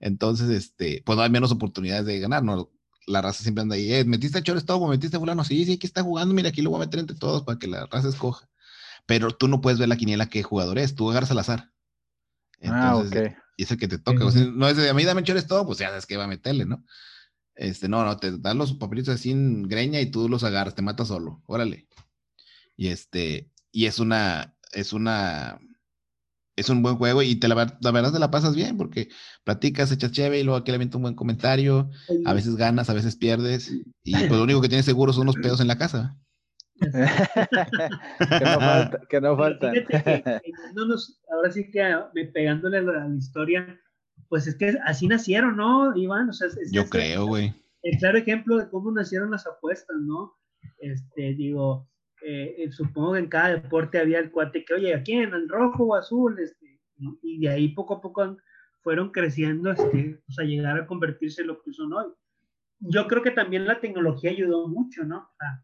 Entonces, 0.00 0.50
este, 0.50 1.02
pues 1.04 1.16
no 1.16 1.22
hay 1.22 1.30
menos 1.30 1.52
oportunidades 1.52 2.06
de 2.06 2.18
ganar, 2.20 2.42
¿no? 2.42 2.70
La 3.06 3.20
raza 3.20 3.42
siempre 3.42 3.62
anda 3.62 3.74
ahí, 3.74 3.92
eh, 3.92 4.04
metiste 4.04 4.38
a 4.38 4.40
shortstop 4.42 4.82
o 4.82 4.88
metiste 4.88 5.16
a 5.16 5.20
fulano, 5.20 5.44
sí, 5.44 5.64
sí, 5.64 5.74
aquí 5.74 5.86
está 5.86 6.02
jugando, 6.02 6.34
mira, 6.34 6.50
aquí 6.50 6.62
lo 6.62 6.70
voy 6.70 6.78
a 6.78 6.86
meter 6.86 7.00
entre 7.00 7.16
todos 7.16 7.42
para 7.42 7.58
que 7.58 7.66
la 7.66 7.86
raza 7.86 8.08
escoja. 8.08 8.48
Pero 9.06 9.32
tú 9.32 9.48
no 9.48 9.60
puedes 9.60 9.78
ver 9.78 9.88
la 9.88 9.96
quiniela 9.96 10.28
qué 10.28 10.42
jugador 10.42 10.78
es, 10.78 10.94
tú 10.94 11.10
agarras 11.10 11.30
al 11.30 11.38
azar. 11.38 11.72
ah, 12.64 12.96
ok. 12.96 13.16
y 13.56 13.64
es 13.64 13.70
el 13.70 13.78
que 13.78 13.88
te 13.88 13.98
toca. 13.98 14.24
O 14.24 14.30
sea, 14.30 14.44
no 14.44 14.68
es 14.68 14.76
de 14.76 14.88
a 14.88 14.94
mí 14.94 15.04
dame 15.04 15.24
chores 15.24 15.46
todo, 15.46 15.66
pues 15.66 15.78
ya 15.78 15.88
sabes 15.88 16.06
que 16.06 16.16
va 16.16 16.24
a 16.24 16.28
meterle, 16.28 16.64
¿no? 16.64 16.84
Este, 17.54 17.88
no, 17.88 18.04
no, 18.04 18.16
te 18.16 18.38
dan 18.38 18.58
los 18.58 18.72
papelitos 18.74 19.14
así 19.14 19.30
en 19.30 19.64
greña 19.64 20.00
y 20.00 20.10
tú 20.10 20.28
los 20.28 20.44
agarras, 20.44 20.74
te 20.74 20.82
matas 20.82 21.08
solo, 21.08 21.42
órale. 21.46 21.88
Y 22.76 22.88
este, 22.88 23.50
y 23.70 23.86
es 23.86 23.98
una, 23.98 24.56
es 24.72 24.92
una, 24.92 25.60
es 26.56 26.68
un 26.68 26.82
buen 26.82 26.96
juego 26.96 27.22
y 27.22 27.36
te 27.36 27.48
la, 27.48 27.54
verdad 27.54 28.12
te 28.12 28.18
la 28.18 28.30
pasas 28.30 28.54
bien 28.54 28.76
porque 28.76 29.08
platicas, 29.44 29.90
echas 29.90 30.12
chévere 30.12 30.40
y 30.40 30.44
luego 30.44 30.58
aquí 30.58 30.70
le 30.70 30.76
avienta 30.76 30.98
un 30.98 31.02
buen 31.02 31.14
comentario, 31.14 31.90
a 32.24 32.34
veces 32.34 32.56
ganas, 32.56 32.90
a 32.90 32.94
veces 32.94 33.16
pierdes 33.16 33.70
y 34.02 34.12
pues 34.12 34.32
lo 34.32 34.42
único 34.42 34.60
que 34.60 34.68
tienes 34.68 34.84
seguro 34.84 35.12
son 35.12 35.26
los 35.26 35.36
pedos 35.36 35.60
en 35.60 35.68
la 35.68 35.78
casa. 35.78 36.18
que 36.82 38.44
no 38.44 38.60
falta, 38.60 39.00
que 39.08 39.20
no 39.20 39.36
falta. 39.36 39.72
ahora 41.30 41.52
sí 41.52 41.70
que 41.70 41.82
ah, 41.82 42.10
pegándole 42.34 42.78
a 42.78 42.82
la, 42.82 43.14
historia, 43.16 43.78
pues 44.28 44.46
es 44.46 44.56
que 44.56 44.76
así 44.84 45.06
nacieron, 45.06 45.56
¿no, 45.56 45.96
Iván? 45.96 46.28
O 46.28 46.32
sea, 46.32 46.48
Yo 46.72 46.88
creo, 46.88 47.26
güey. 47.26 47.54
El 47.82 47.98
claro 47.98 48.18
ejemplo 48.18 48.58
de 48.58 48.68
cómo 48.68 48.90
nacieron 48.90 49.30
las 49.30 49.46
apuestas, 49.46 49.96
¿no? 50.00 50.34
Este, 50.78 51.34
digo, 51.34 51.88
eh, 52.24 52.54
eh, 52.58 52.72
supongo 52.72 53.12
que 53.12 53.20
en 53.20 53.28
cada 53.28 53.50
deporte 53.50 53.98
había 53.98 54.18
el 54.18 54.30
cuate 54.30 54.64
que, 54.64 54.74
oye, 54.74 54.94
¿a 54.94 55.02
quién? 55.02 55.34
¿En 55.34 55.48
rojo 55.48 55.84
o 55.84 55.94
azul? 55.94 56.38
Este, 56.38 56.80
y 57.22 57.40
de 57.40 57.48
ahí 57.48 57.68
poco 57.68 57.94
a 57.94 58.00
poco 58.00 58.36
fueron 58.82 59.10
creciendo 59.10 59.70
este, 59.70 60.20
pues, 60.26 60.38
a 60.38 60.42
llegar 60.42 60.78
a 60.78 60.86
convertirse 60.86 61.42
en 61.42 61.48
lo 61.48 61.62
que 61.62 61.72
son 61.72 61.92
hoy. 61.92 62.06
Yo 62.80 63.06
creo 63.06 63.22
que 63.22 63.30
también 63.30 63.66
la 63.66 63.80
tecnología 63.80 64.30
ayudó 64.30 64.68
mucho, 64.68 65.04
¿no? 65.04 65.30
A, 65.40 65.62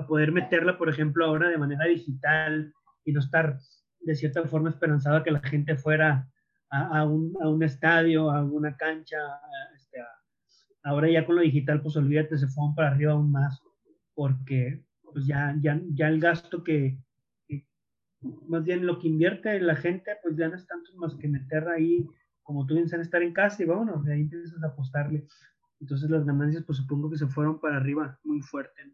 a 0.00 0.06
poder 0.06 0.32
meterla, 0.32 0.76
por 0.76 0.88
ejemplo, 0.88 1.24
ahora 1.24 1.48
de 1.48 1.58
manera 1.58 1.84
digital 1.84 2.72
y 3.04 3.12
no 3.12 3.20
estar 3.20 3.58
de 4.00 4.14
cierta 4.14 4.44
forma 4.46 4.70
esperanzada 4.70 5.22
que 5.22 5.30
la 5.30 5.40
gente 5.40 5.76
fuera 5.76 6.28
a, 6.70 7.04
un, 7.04 7.34
a 7.42 7.48
un, 7.48 7.62
estadio, 7.62 8.30
a 8.30 8.44
una 8.44 8.76
cancha. 8.76 9.16
Este, 9.74 9.98
ahora 10.82 11.10
ya 11.10 11.24
con 11.26 11.36
lo 11.36 11.42
digital, 11.42 11.80
pues 11.82 11.96
olvídate, 11.96 12.38
se 12.38 12.48
fueron 12.48 12.74
para 12.74 12.88
arriba 12.88 13.12
aún 13.12 13.30
más, 13.32 13.60
porque 14.14 14.84
pues 15.12 15.26
ya, 15.26 15.56
ya, 15.60 15.80
ya 15.94 16.08
el 16.08 16.20
gasto 16.20 16.62
que, 16.62 16.98
más 18.48 18.64
bien 18.64 18.86
lo 18.86 18.98
que 18.98 19.08
invierte 19.08 19.60
la 19.60 19.76
gente, 19.76 20.12
pues 20.22 20.36
ya 20.36 20.48
no 20.48 20.56
es 20.56 20.66
tanto 20.66 20.94
más 20.96 21.14
que 21.16 21.28
meter 21.28 21.68
ahí, 21.68 22.06
como 22.42 22.66
tú 22.66 22.74
dices, 22.74 23.00
estar 23.00 23.22
en 23.22 23.32
casa 23.32 23.62
y 23.62 23.66
bueno, 23.66 24.02
de 24.02 24.14
ahí 24.14 24.20
empiezas 24.22 24.62
a 24.62 24.68
apostarle. 24.68 25.26
Entonces 25.80 26.10
las 26.10 26.24
ganancias, 26.24 26.64
pues 26.64 26.78
supongo 26.78 27.10
que 27.10 27.18
se 27.18 27.26
fueron 27.26 27.60
para 27.60 27.76
arriba 27.76 28.18
muy 28.24 28.40
fuerte. 28.40 28.92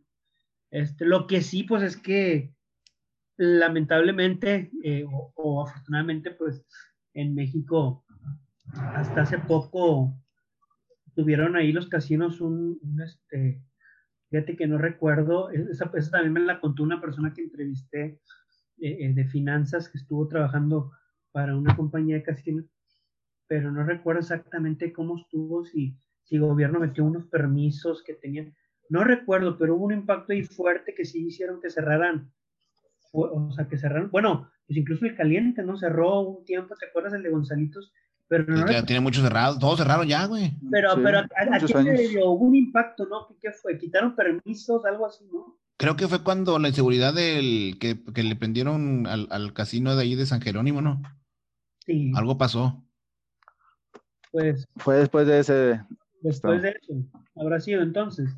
Este, 0.70 1.04
lo 1.04 1.26
que 1.26 1.40
sí, 1.40 1.62
pues 1.62 1.82
es 1.82 1.96
que 1.96 2.52
lamentablemente 3.36 4.70
eh, 4.82 5.04
o, 5.08 5.66
afortunadamente, 5.66 6.32
pues 6.32 6.64
en 7.14 7.34
México 7.34 8.04
hasta 8.72 9.22
hace 9.22 9.38
poco 9.38 10.14
tuvieron 11.14 11.54
ahí 11.56 11.72
los 11.72 11.88
casinos 11.88 12.40
un, 12.40 12.80
este, 13.02 13.62
fíjate 14.34 14.56
que 14.56 14.66
no 14.66 14.78
recuerdo, 14.78 15.48
esa, 15.50 15.92
esa, 15.94 16.10
también 16.10 16.32
me 16.32 16.40
la 16.40 16.58
contó 16.58 16.82
una 16.82 17.00
persona 17.00 17.32
que 17.32 17.42
entrevisté 17.42 18.18
eh, 18.78 18.96
eh, 19.00 19.12
de 19.14 19.24
finanzas 19.26 19.88
que 19.88 19.98
estuvo 19.98 20.26
trabajando 20.26 20.90
para 21.30 21.56
una 21.56 21.76
compañía 21.76 22.16
de 22.16 22.24
casinos, 22.24 22.64
pero 23.46 23.70
no 23.70 23.84
recuerdo 23.84 24.22
exactamente 24.22 24.92
cómo 24.92 25.18
estuvo, 25.18 25.64
si, 25.64 25.96
si 26.24 26.34
el 26.34 26.40
gobierno 26.40 26.80
metió 26.80 27.04
unos 27.04 27.26
permisos 27.26 28.02
que 28.02 28.14
tenían, 28.14 28.52
no 28.88 29.04
recuerdo, 29.04 29.56
pero 29.56 29.76
hubo 29.76 29.84
un 29.84 29.92
impacto 29.92 30.32
ahí 30.32 30.42
fuerte 30.42 30.96
que 30.96 31.04
sí 31.04 31.28
hicieron 31.28 31.60
que 31.60 31.70
cerraran, 31.70 32.32
o 33.12 33.52
sea, 33.52 33.68
que 33.68 33.78
cerraron, 33.78 34.10
bueno, 34.10 34.50
pues 34.66 34.76
incluso 34.76 35.06
el 35.06 35.14
caliente, 35.14 35.62
¿no? 35.62 35.76
Cerró 35.76 36.22
un 36.22 36.44
tiempo, 36.44 36.74
¿te 36.74 36.86
acuerdas 36.86 37.12
el 37.12 37.22
de 37.22 37.30
Gonzalitos? 37.30 37.92
Pero 38.42 38.56
no 38.56 38.72
ya 38.72 38.84
tiene 38.84 39.00
mucho 39.00 39.20
cerrado, 39.20 39.58
todos 39.58 39.78
cerraron 39.78 40.08
ya, 40.08 40.26
güey. 40.26 40.52
Pero, 40.70 40.90
pero 41.02 41.20
¿a, 41.20 41.58
qué 41.60 41.68
se 41.68 42.08
dio? 42.08 42.30
Hubo 42.30 42.46
un 42.46 42.56
impacto, 42.56 43.06
¿no? 43.06 43.28
¿Qué, 43.40 43.52
fue? 43.52 43.78
¿Quitaron 43.78 44.16
permisos, 44.16 44.84
algo 44.84 45.06
así, 45.06 45.24
no? 45.32 45.56
Creo 45.76 45.96
que 45.96 46.08
fue 46.08 46.24
cuando 46.24 46.58
la 46.58 46.68
inseguridad 46.68 47.14
del 47.14 47.76
que, 47.78 48.02
que 48.12 48.22
le 48.24 48.36
prendieron 48.36 49.06
al, 49.06 49.28
al, 49.30 49.52
casino 49.52 49.94
de 49.94 50.02
ahí 50.02 50.14
de 50.16 50.26
San 50.26 50.40
Jerónimo, 50.40 50.82
¿no? 50.82 51.00
Sí. 51.86 52.12
Algo 52.16 52.38
pasó. 52.38 52.84
Pues. 54.32 54.66
Fue 54.76 54.96
después 54.96 55.26
de 55.28 55.38
ese. 55.38 55.80
Después 56.20 56.62
de 56.62 56.70
eso. 56.70 56.94
Habrá 57.36 57.60
sido 57.60 57.82
entonces. 57.82 58.34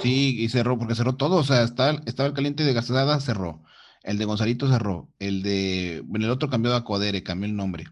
Sí, 0.00 0.36
y 0.38 0.48
cerró, 0.48 0.78
porque 0.78 0.94
cerró 0.96 1.14
todo, 1.14 1.36
o 1.36 1.44
sea, 1.44 1.62
estaba, 1.62 2.00
estaba 2.06 2.28
el 2.28 2.34
caliente 2.34 2.64
de 2.64 2.72
Gastada, 2.72 3.20
cerró. 3.20 3.62
El 4.02 4.18
de 4.18 4.24
Gonzalito 4.24 4.68
cerró. 4.68 5.08
El 5.18 5.42
de. 5.42 6.02
Bueno, 6.04 6.26
el 6.26 6.32
otro 6.32 6.48
cambió 6.48 6.74
a 6.74 6.84
Codere, 6.84 7.22
cambió 7.22 7.48
el 7.48 7.56
nombre. 7.56 7.84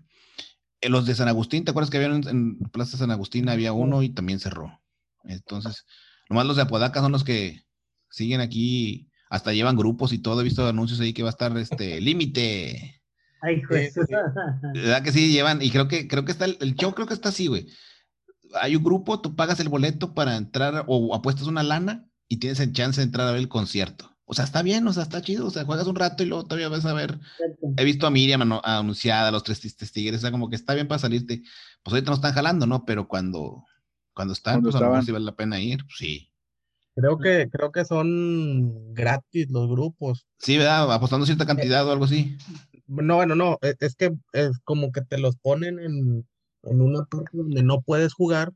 Eh, 0.87 0.91
los 0.91 1.07
de 1.07 1.15
San 1.15 1.29
Agustín, 1.29 1.65
¿te 1.65 1.71
acuerdas 1.71 1.91
que 1.91 1.97
había 1.97 2.15
en, 2.15 2.59
Plaza 2.73 2.97
San 2.97 3.11
Agustín? 3.11 3.49
Había 3.49 3.73
uno 3.73 4.03
y 4.03 4.11
también 4.11 4.41
cerró. 4.41 4.81
Entonces, 5.25 5.85
nomás 6.31 6.47
los 6.47 6.57
de 6.57 6.63
Apodaca 6.63 7.01
son 7.01 7.13
los 7.13 7.25
que 7.25 7.63
siguen 8.11 8.41
aquí, 8.41 9.11
hasta 9.29 9.53
llevan 9.53 9.77
grupos 9.77 10.13
y 10.13 10.19
todo. 10.19 10.41
He 10.41 10.45
visto 10.45 10.67
anuncios 10.67 11.01
ahí 11.01 11.13
que 11.13 11.23
va 11.23 11.29
a 11.29 11.31
estar 11.31 11.57
este 11.59 12.01
límite. 12.01 13.03
Ay, 13.43 13.63
pues. 13.69 13.95
¿Verdad 14.75 15.03
que 15.03 15.13
sí? 15.13 15.33
Llevan, 15.33 15.61
y 15.63 15.71
creo 15.71 15.89
que, 15.89 16.09
creo 16.09 16.25
que 16.25 16.33
está 16.33 16.45
el, 16.45 16.57
el 16.61 16.75
show, 16.75 16.95
creo 16.95 17.07
que 17.07 17.15
está 17.15 17.29
así, 17.29 17.47
güey 17.47 17.67
hay 18.61 18.77
un 18.77 18.85
grupo, 18.85 19.21
tú 19.21 19.35
pagas 19.35 19.61
el 19.61 19.69
boleto 19.69 20.15
para 20.15 20.37
entrar 20.37 20.85
o 20.87 21.15
apuestas 21.15 21.47
una 21.47 21.63
lana 21.63 22.09
y 22.29 22.39
tienes 22.39 22.61
el 22.61 22.73
chance 22.73 23.01
de 23.01 23.05
entrar 23.05 23.27
a 23.29 23.33
ver 23.33 23.41
el 23.41 23.49
concierto. 23.49 24.16
O 24.29 24.35
sea, 24.35 24.45
está 24.45 24.63
bien, 24.63 24.87
o 24.89 24.93
sea, 24.93 25.05
está 25.05 25.23
chido. 25.23 25.47
O 25.47 25.51
sea, 25.51 25.65
juegas 25.65 25.87
un 25.87 25.95
rato 25.95 26.23
y 26.23 26.27
luego 26.27 26.45
todavía 26.45 26.69
vas 26.69 26.85
a 26.85 26.93
ver. 26.93 27.19
He 27.77 27.85
visto 27.85 28.07
a 28.07 28.11
Miriam 28.11 28.43
anunciada, 28.63 29.31
los 29.31 29.45
tres 29.45 29.61
tigres, 29.93 30.19
o 30.19 30.21
sea, 30.21 30.33
como 30.33 30.51
que 30.51 30.57
está 30.57 30.75
bien 30.75 30.89
para 30.89 30.99
salirte. 30.99 31.43
Pues 31.83 31.95
ahorita 31.95 32.11
no 32.11 32.17
están 32.17 32.35
jalando, 32.35 32.67
¿no? 32.67 32.85
Pero 32.85 33.07
cuando, 33.07 33.65
cuando 34.13 34.35
están, 34.35 34.63
pues 34.63 34.75
a 34.75 34.81
lo 34.81 34.89
mejor 34.89 35.05
sí 35.05 35.13
vale 35.13 35.25
la 35.25 35.37
pena 35.37 35.61
ir, 35.61 35.79
pues 35.85 35.97
sí. 35.99 36.31
Creo 36.97 37.19
que, 37.19 37.49
creo 37.51 37.71
que 37.71 37.85
son 37.85 38.95
gratis 38.95 39.51
los 39.51 39.69
grupos. 39.69 40.27
Sí, 40.39 40.57
¿verdad? 40.57 40.93
Apostando 40.93 41.27
cierta 41.27 41.47
cantidad 41.47 41.87
o 41.87 41.93
algo 41.93 42.07
así. 42.07 42.37
No, 42.87 43.17
bueno, 43.17 43.35
no, 43.35 43.59
e, 43.63 43.75
es 43.81 43.95
que 43.95 44.13
es 44.33 44.59
como 44.65 44.91
que 44.91 45.03
te 45.03 45.19
los 45.19 45.37
ponen 45.37 45.79
en, 45.79 46.27
en 46.63 46.81
una 46.81 47.05
parte 47.05 47.31
donde 47.37 47.63
no 47.63 47.83
puedes 47.83 48.15
jugar, 48.15 48.53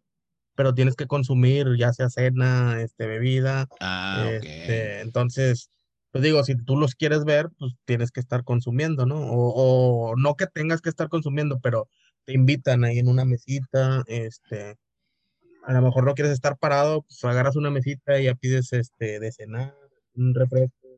pero 0.61 0.75
tienes 0.75 0.95
que 0.95 1.07
consumir 1.07 1.69
ya 1.79 1.91
sea 1.95 2.11
cena, 2.11 2.83
este, 2.83 3.07
bebida. 3.07 3.67
Ah, 3.81 4.29
este, 4.31 5.01
entonces, 5.01 5.71
pues 6.11 6.23
digo, 6.23 6.45
si 6.45 6.55
tú 6.55 6.77
los 6.77 6.95
quieres 6.95 7.25
ver, 7.25 7.49
pues 7.59 7.73
tienes 7.87 8.11
que 8.11 8.21
estar 8.21 8.45
consumiendo, 8.45 9.07
¿no? 9.07 9.17
O, 9.23 10.17
no 10.19 10.35
que 10.35 10.47
tengas 10.47 10.83
que 10.83 10.91
estar 10.91 11.09
consumiendo, 11.09 11.61
pero 11.61 11.89
te 12.27 12.35
invitan 12.35 12.85
ahí 12.85 12.99
en 12.99 13.09
una 13.09 13.25
mesita, 13.25 14.05
este, 14.07 14.77
a 15.65 15.73
lo 15.73 15.81
mejor 15.81 16.05
no 16.05 16.13
quieres 16.13 16.35
estar 16.35 16.59
parado, 16.59 17.05
pues 17.09 17.25
agarras 17.25 17.57
una 17.57 17.71
mesita 17.71 18.21
y 18.21 18.25
ya 18.25 18.35
pides 18.35 18.75
este, 18.75 19.19
de 19.19 19.33
cenar, 19.33 19.75
un 20.13 20.35
refresco, 20.35 20.89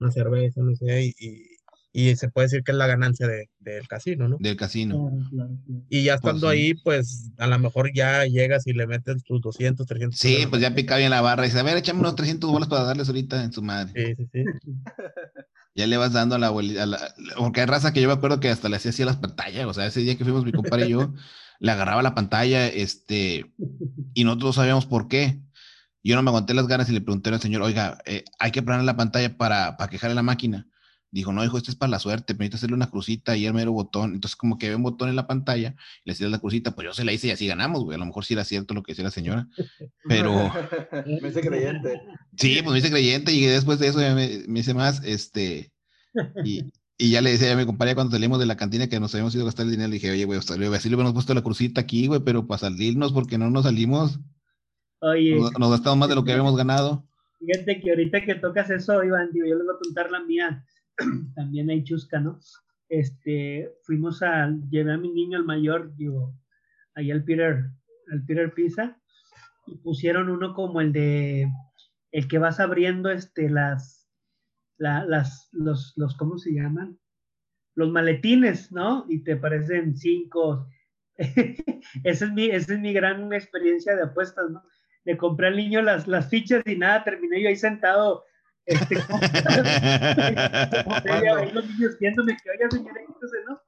una 0.00 0.10
cerveza, 0.10 0.62
no 0.62 0.74
sé, 0.74 1.04
y, 1.04 1.14
y 1.16 1.51
se 1.92 2.30
puede 2.30 2.46
decir 2.46 2.64
que 2.64 2.72
es 2.72 2.78
la 2.78 2.86
ganancia 2.86 3.26
de, 3.26 3.50
del 3.58 3.86
casino, 3.86 4.26
¿no? 4.26 4.38
Del 4.40 4.56
casino. 4.56 5.10
Y 5.90 6.04
ya 6.04 6.14
estando 6.14 6.48
ahí, 6.48 6.72
pues 6.72 7.30
a 7.36 7.46
lo 7.46 7.58
mejor 7.58 7.92
ya 7.94 8.24
llegas 8.24 8.66
y 8.66 8.72
le 8.72 8.86
metes 8.86 9.22
tus 9.24 9.42
200, 9.42 9.86
300. 9.86 10.18
Sí, 10.18 10.46
pues 10.48 10.62
ya 10.62 10.74
pica 10.74 10.96
bien 10.96 11.10
la 11.10 11.20
barra 11.20 11.44
y 11.44 11.48
dice, 11.48 11.60
a 11.60 11.62
ver, 11.62 11.76
échame 11.76 12.00
unos 12.00 12.16
300 12.16 12.50
bolas 12.50 12.68
para 12.68 12.84
darles 12.84 13.08
ahorita 13.08 13.44
en 13.44 13.52
su 13.52 13.62
madre. 13.62 14.16
Sí, 14.16 14.24
sí, 14.24 14.30
sí. 14.32 14.44
ya 15.74 15.86
le 15.86 15.96
vas 15.98 16.14
dando 16.14 16.34
a 16.34 16.38
la 16.38 16.46
abuelita, 16.46 16.86
porque 17.36 17.60
hay 17.60 17.66
raza 17.66 17.92
que 17.92 18.00
yo 18.00 18.08
me 18.08 18.14
acuerdo 18.14 18.40
que 18.40 18.48
hasta 18.48 18.70
le 18.70 18.76
hacía 18.76 18.90
así 18.90 19.02
a 19.02 19.06
las 19.06 19.16
pantallas, 19.16 19.66
o 19.66 19.74
sea, 19.74 19.86
ese 19.86 20.00
día 20.00 20.16
que 20.16 20.24
fuimos 20.24 20.44
mi 20.46 20.52
compadre 20.52 20.86
y 20.86 20.90
yo, 20.90 21.12
le 21.60 21.72
agarraba 21.72 22.02
la 22.02 22.14
pantalla, 22.14 22.68
este, 22.68 23.52
y 24.14 24.24
nosotros 24.24 24.56
sabíamos 24.56 24.86
por 24.86 25.08
qué. 25.08 25.42
Yo 26.04 26.16
no 26.16 26.22
me 26.22 26.30
aguanté 26.30 26.52
las 26.52 26.66
ganas 26.66 26.88
y 26.88 26.92
le 26.92 27.00
pregunté 27.00 27.30
al 27.30 27.40
señor, 27.40 27.62
oiga, 27.62 27.98
eh, 28.06 28.24
hay 28.40 28.50
que 28.50 28.62
poner 28.62 28.82
la 28.82 28.96
pantalla 28.96 29.36
para, 29.36 29.76
para 29.76 29.88
quejarle 29.88 30.16
la 30.16 30.22
máquina 30.22 30.66
dijo, 31.12 31.32
no, 31.32 31.44
hijo, 31.44 31.58
esto 31.58 31.70
es 31.70 31.76
para 31.76 31.90
la 31.90 31.98
suerte, 31.98 32.34
permite 32.34 32.56
hacerle 32.56 32.74
una 32.74 32.90
crucita 32.90 33.36
y 33.36 33.46
el 33.46 33.54
mero 33.54 33.72
botón. 33.72 34.14
Entonces, 34.14 34.34
como 34.34 34.58
que 34.58 34.70
ve 34.70 34.76
un 34.76 34.82
botón 34.82 35.10
en 35.10 35.16
la 35.16 35.26
pantalla, 35.26 35.76
le 36.04 36.12
hacías 36.12 36.30
la 36.30 36.38
crucita, 36.38 36.74
pues 36.74 36.86
yo 36.86 36.94
se 36.94 37.04
la 37.04 37.12
hice 37.12 37.28
y 37.28 37.30
así 37.30 37.46
ganamos, 37.46 37.84
güey. 37.84 37.96
A 37.96 37.98
lo 37.98 38.06
mejor 38.06 38.24
sí 38.24 38.34
era 38.34 38.44
cierto 38.44 38.74
lo 38.74 38.82
que 38.82 38.92
decía 38.92 39.04
la 39.04 39.10
señora, 39.10 39.46
pero. 40.08 40.50
me 41.20 41.28
hice 41.28 41.40
creyente. 41.42 42.00
Sí, 42.36 42.60
pues 42.62 42.72
me 42.72 42.78
hice 42.78 42.90
creyente 42.90 43.32
y 43.32 43.44
después 43.44 43.78
de 43.78 43.88
eso 43.88 44.00
ya 44.00 44.14
me, 44.14 44.42
me 44.48 44.60
hice 44.60 44.74
más, 44.74 45.04
este. 45.04 45.70
Y, 46.44 46.72
y 46.98 47.10
ya 47.10 47.20
le 47.20 47.30
decía 47.30 47.52
a 47.52 47.56
mi 47.56 47.66
compadre 47.66 47.94
cuando 47.94 48.12
salimos 48.12 48.38
de 48.38 48.46
la 48.46 48.56
cantina 48.56 48.88
que 48.88 49.00
nos 49.00 49.14
habíamos 49.14 49.34
ido 49.34 49.44
a 49.44 49.46
gastar 49.46 49.66
el 49.66 49.72
dinero, 49.72 49.88
le 49.88 49.94
dije, 49.94 50.10
oye, 50.10 50.24
güey, 50.24 50.38
así 50.38 50.88
le 50.88 50.94
hemos 50.94 51.12
puesto 51.12 51.34
la 51.34 51.42
crucita 51.42 51.82
aquí, 51.82 52.06
güey, 52.06 52.20
pero 52.20 52.46
para 52.46 52.58
salirnos 52.58 53.12
porque 53.12 53.38
no 53.38 53.50
nos 53.50 53.64
salimos. 53.64 54.18
Oye. 55.00 55.36
Nos, 55.36 55.58
nos 55.58 55.70
gastamos 55.70 55.98
más 55.98 56.08
de 56.08 56.14
lo 56.14 56.24
que 56.24 56.32
habíamos 56.32 56.56
ganado. 56.56 57.06
Fíjate 57.44 57.80
que 57.80 57.90
ahorita 57.90 58.24
que 58.24 58.36
tocas 58.36 58.70
eso, 58.70 59.02
Iván, 59.02 59.30
digo, 59.32 59.46
yo 59.46 59.56
les 59.56 59.64
voy 59.66 59.74
a 59.74 59.78
contar 59.82 60.10
la 60.10 60.20
mía. 60.20 60.64
también 61.34 61.70
hay 61.70 61.84
chusca, 61.84 62.20
¿no? 62.20 62.38
Este, 62.88 63.72
fuimos 63.84 64.22
a, 64.22 64.50
llevé 64.68 64.92
a 64.92 64.98
mi 64.98 65.10
niño 65.10 65.38
el 65.38 65.44
mayor, 65.44 65.94
digo, 65.96 66.34
ahí 66.94 67.10
al 67.10 67.24
Peter, 67.24 67.70
al 68.10 68.24
Peter 68.26 68.52
Pizza, 68.52 69.00
y 69.66 69.76
pusieron 69.76 70.28
uno 70.28 70.54
como 70.54 70.80
el 70.80 70.92
de, 70.92 71.50
el 72.10 72.28
que 72.28 72.38
vas 72.38 72.60
abriendo, 72.60 73.10
este, 73.10 73.48
las, 73.48 74.10
las, 74.76 75.48
los, 75.52 75.94
los, 75.96 76.16
¿cómo 76.16 76.36
se 76.38 76.52
llaman? 76.52 76.98
Los 77.74 77.90
maletines, 77.90 78.70
¿no? 78.72 79.06
Y 79.08 79.24
te 79.24 79.36
parecen 79.36 79.96
cinco. 79.96 80.68
esa, 81.16 82.24
es 82.26 82.32
mi, 82.32 82.46
esa 82.46 82.74
es 82.74 82.80
mi 82.80 82.92
gran 82.92 83.32
experiencia 83.32 83.96
de 83.96 84.02
apuestas, 84.02 84.50
¿no? 84.50 84.62
Le 85.04 85.16
compré 85.16 85.48
al 85.48 85.56
niño 85.56 85.82
las, 85.82 86.06
las 86.06 86.28
fichas 86.28 86.62
y 86.66 86.76
nada, 86.76 87.04
terminé 87.04 87.42
yo 87.42 87.48
ahí 87.48 87.56
sentado 87.56 88.24
Este, 88.64 88.94
los 91.52 91.68
niños 91.68 91.98
viéndome 91.98 92.36
que, 92.42 92.50
oiga, 92.50 92.70
señora, 92.70 93.00
¿no? 93.48 93.60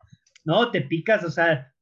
No, 0.44 0.70
te 0.70 0.82
picas, 0.82 1.24
o 1.24 1.30
sea, 1.30 1.72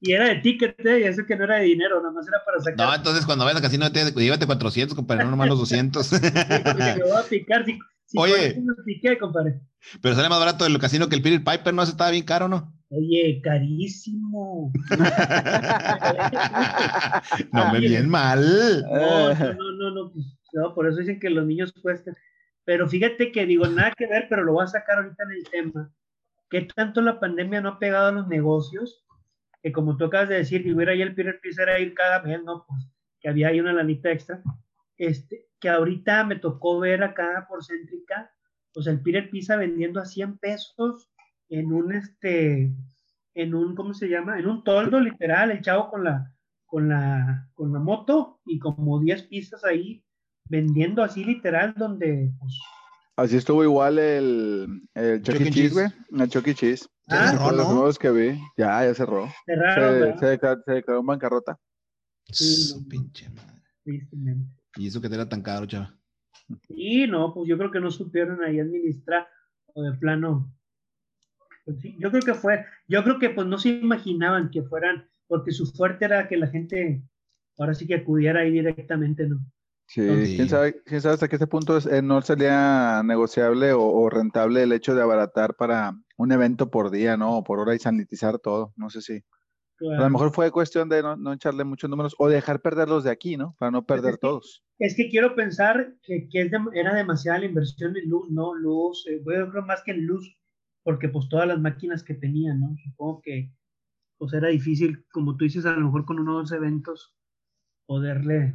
y 0.00 0.12
era 0.12 0.28
de 0.28 0.36
ticket, 0.36 0.74
¿eh? 0.84 1.00
y 1.00 1.04
eso 1.04 1.24
que 1.26 1.36
no 1.36 1.44
era 1.44 1.56
de 1.56 1.64
dinero, 1.64 2.00
nada 2.00 2.12
más 2.12 2.26
era 2.26 2.42
para 2.44 2.60
sacar. 2.60 2.86
No, 2.86 2.94
entonces 2.94 3.24
cuando 3.24 3.44
vayas 3.44 3.60
a 3.60 3.62
casino, 3.62 3.88
llévate 3.88 4.46
400, 4.46 4.96
compadre, 4.96 5.24
no 5.24 5.30
nomás 5.30 5.48
los 5.48 5.60
200. 5.60 6.06
sí, 6.06 6.16
me 6.20 6.98
voy 6.98 7.16
a 7.16 7.22
picar, 7.28 7.64
si, 7.64 7.78
Oye, 8.16 8.60
piqué, 8.84 9.16
compadre. 9.18 9.60
pero 10.02 10.14
sale 10.14 10.28
más 10.28 10.40
barato 10.40 10.66
el 10.66 10.78
casino 10.78 11.08
que 11.08 11.16
el 11.16 11.22
Peter 11.22 11.42
Piper, 11.42 11.72
¿no? 11.72 11.82
Estaba 11.82 12.10
bien 12.10 12.24
caro, 12.24 12.48
¿no? 12.48 12.76
Oye, 12.90 13.40
carísimo. 13.42 14.70
no 17.52 17.72
me 17.72 17.80
bien 17.80 18.10
mal. 18.10 18.82
No, 18.82 19.34
no, 19.34 19.54
no, 19.54 19.90
no, 19.94 20.12
pues, 20.12 20.26
no, 20.52 20.74
por 20.74 20.86
eso 20.86 20.98
dicen 20.98 21.20
que 21.20 21.30
los 21.30 21.46
niños 21.46 21.72
cuestan. 21.80 22.14
Pero 22.64 22.88
fíjate 22.88 23.32
que 23.32 23.46
digo, 23.46 23.66
nada 23.66 23.92
que 23.96 24.06
ver, 24.06 24.26
pero 24.28 24.44
lo 24.44 24.52
voy 24.52 24.64
a 24.64 24.68
sacar 24.68 24.98
ahorita 24.98 25.24
en 25.24 25.30
el 25.32 25.44
tema. 25.50 25.92
¿Qué 26.48 26.62
tanto 26.62 27.00
la 27.00 27.18
pandemia 27.18 27.60
no 27.60 27.70
ha 27.70 27.78
pegado 27.78 28.08
a 28.08 28.12
los 28.12 28.28
negocios? 28.28 29.04
Que 29.62 29.72
como 29.72 29.96
tú 29.96 30.04
acabas 30.04 30.28
de 30.28 30.36
decir, 30.36 30.62
que 30.62 30.72
hubiera 30.72 30.92
ahí 30.92 31.02
el 31.02 31.14
Peter 31.14 31.40
Piece 31.40 31.62
era 31.62 31.78
ir 31.78 31.94
cada 31.94 32.22
mes, 32.22 32.42
¿no? 32.44 32.64
Pues 32.68 32.88
que 33.20 33.28
había 33.28 33.48
ahí 33.48 33.60
una 33.60 33.72
lanita 33.72 34.10
extra. 34.10 34.42
Este, 34.98 35.46
que 35.58 35.68
ahorita 35.68 36.24
me 36.24 36.36
tocó 36.36 36.78
ver 36.80 37.02
acá 37.02 37.46
por 37.48 37.64
Céntrica, 37.64 38.30
pues 38.74 38.86
el 38.86 39.00
Peter 39.00 39.30
Pizza 39.30 39.56
vendiendo 39.56 40.00
a 40.00 40.04
100 40.04 40.38
pesos 40.38 41.10
en 41.48 41.72
un, 41.72 41.92
este, 41.94 42.72
en 43.34 43.54
un, 43.54 43.74
¿cómo 43.74 43.94
se 43.94 44.08
llama? 44.08 44.38
En 44.38 44.46
un 44.46 44.64
toldo 44.64 45.00
literal, 45.00 45.50
el 45.50 45.62
chavo 45.62 45.90
con 45.90 46.04
la, 46.04 46.34
con 46.66 46.88
la, 46.88 47.48
con 47.54 47.72
la 47.72 47.78
moto 47.78 48.40
y 48.44 48.58
como 48.58 49.00
10 49.00 49.24
pizzas 49.24 49.64
ahí 49.64 50.04
vendiendo 50.48 51.02
así 51.02 51.24
literal 51.24 51.74
donde, 51.76 52.30
pues... 52.38 52.58
Así 53.16 53.36
estuvo 53.36 53.62
igual 53.62 53.98
el, 53.98 54.82
el 54.94 55.22
Chuck, 55.22 55.40
e. 55.40 55.50
Cheese, 55.50 55.74
güey, 55.74 55.86
el 56.22 56.28
Chuck 56.30 56.46
E. 56.48 56.54
Cheese. 56.54 56.88
Cerró, 57.06 57.50
Los 57.52 57.68
¿no? 57.68 57.74
nuevos 57.74 57.98
que 57.98 58.10
vi, 58.10 58.40
ya, 58.56 58.84
ya 58.84 58.94
cerró. 58.94 59.28
Cerraron, 59.44 60.14
Se, 60.14 60.18
se, 60.18 60.26
declaró, 60.26 60.62
se 60.64 60.72
declaró 60.72 61.00
en 61.00 61.06
bancarrota. 61.06 61.58
Sí, 62.24 62.74
no. 62.74 62.88
Pinche 62.88 63.28
madre. 63.30 63.62
tristemente. 63.84 64.56
Y 64.76 64.86
eso 64.86 65.00
que 65.00 65.08
te 65.08 65.16
era 65.16 65.28
tan 65.28 65.42
caro, 65.42 65.66
chava. 65.66 65.94
Y 66.68 67.06
no, 67.06 67.34
pues 67.34 67.48
yo 67.48 67.58
creo 67.58 67.70
que 67.70 67.80
no 67.80 67.90
supieron 67.90 68.42
ahí 68.42 68.58
administrar 68.60 69.28
o 69.74 69.82
de 69.82 69.92
plano. 69.98 70.50
pues 71.64 71.80
sí, 71.80 71.96
yo 71.98 72.10
creo 72.10 72.22
que 72.22 72.34
fue, 72.34 72.64
yo 72.88 73.02
creo 73.04 73.18
que 73.18 73.30
pues 73.30 73.46
no 73.46 73.58
se 73.58 73.68
imaginaban 73.70 74.50
que 74.50 74.62
fueran, 74.62 75.06
porque 75.26 75.52
su 75.52 75.66
fuerte 75.66 76.06
era 76.06 76.28
que 76.28 76.36
la 76.36 76.46
gente 76.46 77.02
ahora 77.58 77.74
sí 77.74 77.86
que 77.86 77.96
acudiera 77.96 78.40
ahí 78.40 78.50
directamente, 78.52 79.26
¿no? 79.26 79.38
Sí, 79.86 80.26
Sí. 80.26 80.36
¿Quién, 80.36 80.48
sabe, 80.48 80.82
quién 80.84 81.00
sabe 81.02 81.14
hasta 81.14 81.28
qué 81.28 81.38
punto 81.46 81.76
es- 81.76 81.86
eh, 81.86 82.00
no 82.02 82.22
sería 82.22 83.02
negociable 83.04 83.72
o, 83.72 83.82
o 83.82 84.08
rentable 84.08 84.62
el 84.62 84.72
hecho 84.72 84.94
de 84.94 85.02
abaratar 85.02 85.54
para 85.54 85.92
un 86.16 86.32
evento 86.32 86.70
por 86.70 86.90
día, 86.90 87.16
¿no? 87.16 87.38
O 87.38 87.44
por 87.44 87.58
hora 87.58 87.74
y 87.74 87.78
sanitizar 87.78 88.38
todo. 88.38 88.72
No 88.76 88.88
sé 88.90 89.02
si. 89.02 89.22
A 89.98 90.02
lo 90.02 90.10
mejor 90.10 90.32
fue 90.32 90.52
cuestión 90.52 90.88
de 90.88 91.02
no, 91.02 91.16
no 91.16 91.32
echarle 91.32 91.64
muchos 91.64 91.90
números 91.90 92.14
o 92.18 92.28
dejar 92.28 92.60
perder 92.60 92.88
los 92.88 93.02
de 93.02 93.10
aquí, 93.10 93.36
¿no? 93.36 93.56
Para 93.58 93.72
no 93.72 93.84
perder 93.84 94.10
es 94.10 94.16
que- 94.16 94.20
todos. 94.20 94.64
Es 94.78 94.96
que 94.96 95.08
quiero 95.08 95.34
pensar 95.34 95.94
que, 96.02 96.28
que 96.30 96.42
es 96.42 96.50
dem- 96.52 96.70
era 96.72 96.94
demasiada 96.94 97.40
la 97.40 97.46
inversión 97.46 97.96
en 97.96 98.08
luz, 98.08 98.30
¿no? 98.30 98.54
Luz, 98.54 99.04
eh, 99.08 99.18
yo 99.24 99.50
creo 99.50 99.66
más 99.66 99.82
que 99.82 99.90
en 99.90 100.06
luz, 100.06 100.36
porque 100.84 101.08
pues 101.08 101.28
todas 101.28 101.48
las 101.48 101.60
máquinas 101.60 102.02
que 102.04 102.14
tenían, 102.14 102.60
¿no? 102.60 102.76
Supongo 102.84 103.20
que 103.22 103.50
pues 104.18 104.32
era 104.34 104.48
difícil, 104.48 105.04
como 105.12 105.36
tú 105.36 105.44
dices, 105.44 105.66
a 105.66 105.72
lo 105.72 105.86
mejor 105.86 106.04
con 106.04 106.20
uno 106.20 106.36
o 106.36 106.38
dos 106.38 106.52
eventos 106.52 107.12
poderle 107.86 108.54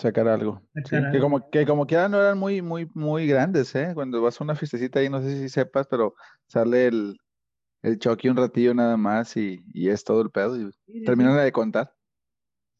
Sacar 0.00 0.28
algo. 0.28 0.62
Sí, 0.86 0.96
que 1.12 1.18
como 1.20 1.50
que 1.50 1.66
como 1.66 1.86
quiera 1.86 2.08
no 2.08 2.18
eran 2.20 2.38
muy, 2.38 2.62
muy, 2.62 2.88
muy 2.94 3.26
grandes, 3.26 3.74
¿eh? 3.74 3.90
Cuando 3.94 4.22
vas 4.22 4.40
a 4.40 4.44
una 4.44 4.54
fiestecita 4.54 4.98
ahí, 5.00 5.08
no 5.10 5.20
sé 5.20 5.36
si 5.38 5.48
sepas, 5.48 5.86
pero 5.88 6.14
sale 6.46 6.86
el, 6.86 7.18
el 7.82 7.98
Chucky 7.98 8.28
un 8.28 8.36
ratillo 8.36 8.74
nada 8.74 8.96
más 8.96 9.36
y, 9.36 9.60
y 9.74 9.88
es 9.90 10.04
todo 10.04 10.22
el 10.22 10.30
pedo. 10.30 10.56
Y 10.56 10.64
Sí, 10.64 10.72
sí, 10.86 10.98
sí. 11.00 11.04
terminan 11.04 11.36
de 11.36 11.52
contar. 11.52 11.92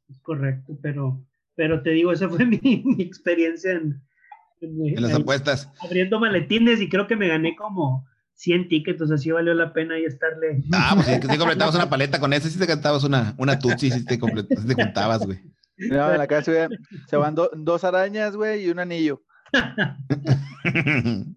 Es 0.09 0.18
correcto, 0.20 0.76
pero, 0.82 1.22
pero 1.55 1.82
te 1.82 1.90
digo, 1.90 2.12
esa 2.12 2.28
fue 2.28 2.44
mi, 2.47 2.59
mi 2.84 3.02
experiencia 3.02 3.72
en, 3.72 4.01
en- 4.60 4.86
En 4.97 5.02
las 5.02 5.14
en- 5.14 5.22
apuestas. 5.22 5.68
abriendo 5.82 6.18
maletines 6.20 6.80
y 6.80 6.88
creo 6.88 7.06
que 7.06 7.16
me 7.16 7.28
gané 7.28 7.55
como 7.56 8.06
100 8.34 8.68
tickets, 8.68 9.02
o 9.02 9.06
sea, 9.06 9.18
sí 9.18 9.30
valió 9.30 9.52
la 9.55 9.72
pena 9.72 9.97
ahí 9.97 10.05
estarle. 10.05 10.62
Ah, 10.72 10.92
pues 10.94 11.06
si, 11.06 11.12
si 11.14 11.20
completabas 11.38 11.74
una 11.74 11.90
paleta 11.90 12.18
con 12.18 12.32
ese, 12.32 12.48
si 12.51 12.59
te 12.59 12.66
cantabas 12.66 13.05
una, 13.05 13.34
una 13.38 13.59
tutsi, 13.59 13.90
si 13.90 14.06
te, 14.06 14.18
complet- 14.18 14.48
sí 14.59 14.66
te 14.66 14.74
juntabas, 14.74 15.26
güey. 15.26 15.38
No, 15.89 16.12
en 16.12 16.19
la 16.19 16.27
casa 16.27 16.52
güey, 16.52 16.78
se 17.09 17.16
van 17.16 17.35
do- 17.35 17.51
dos 17.57 17.85
arañas, 17.85 18.36
güey, 18.36 18.65
y 18.66 18.70
un 18.70 18.78
anillo. 18.81 19.23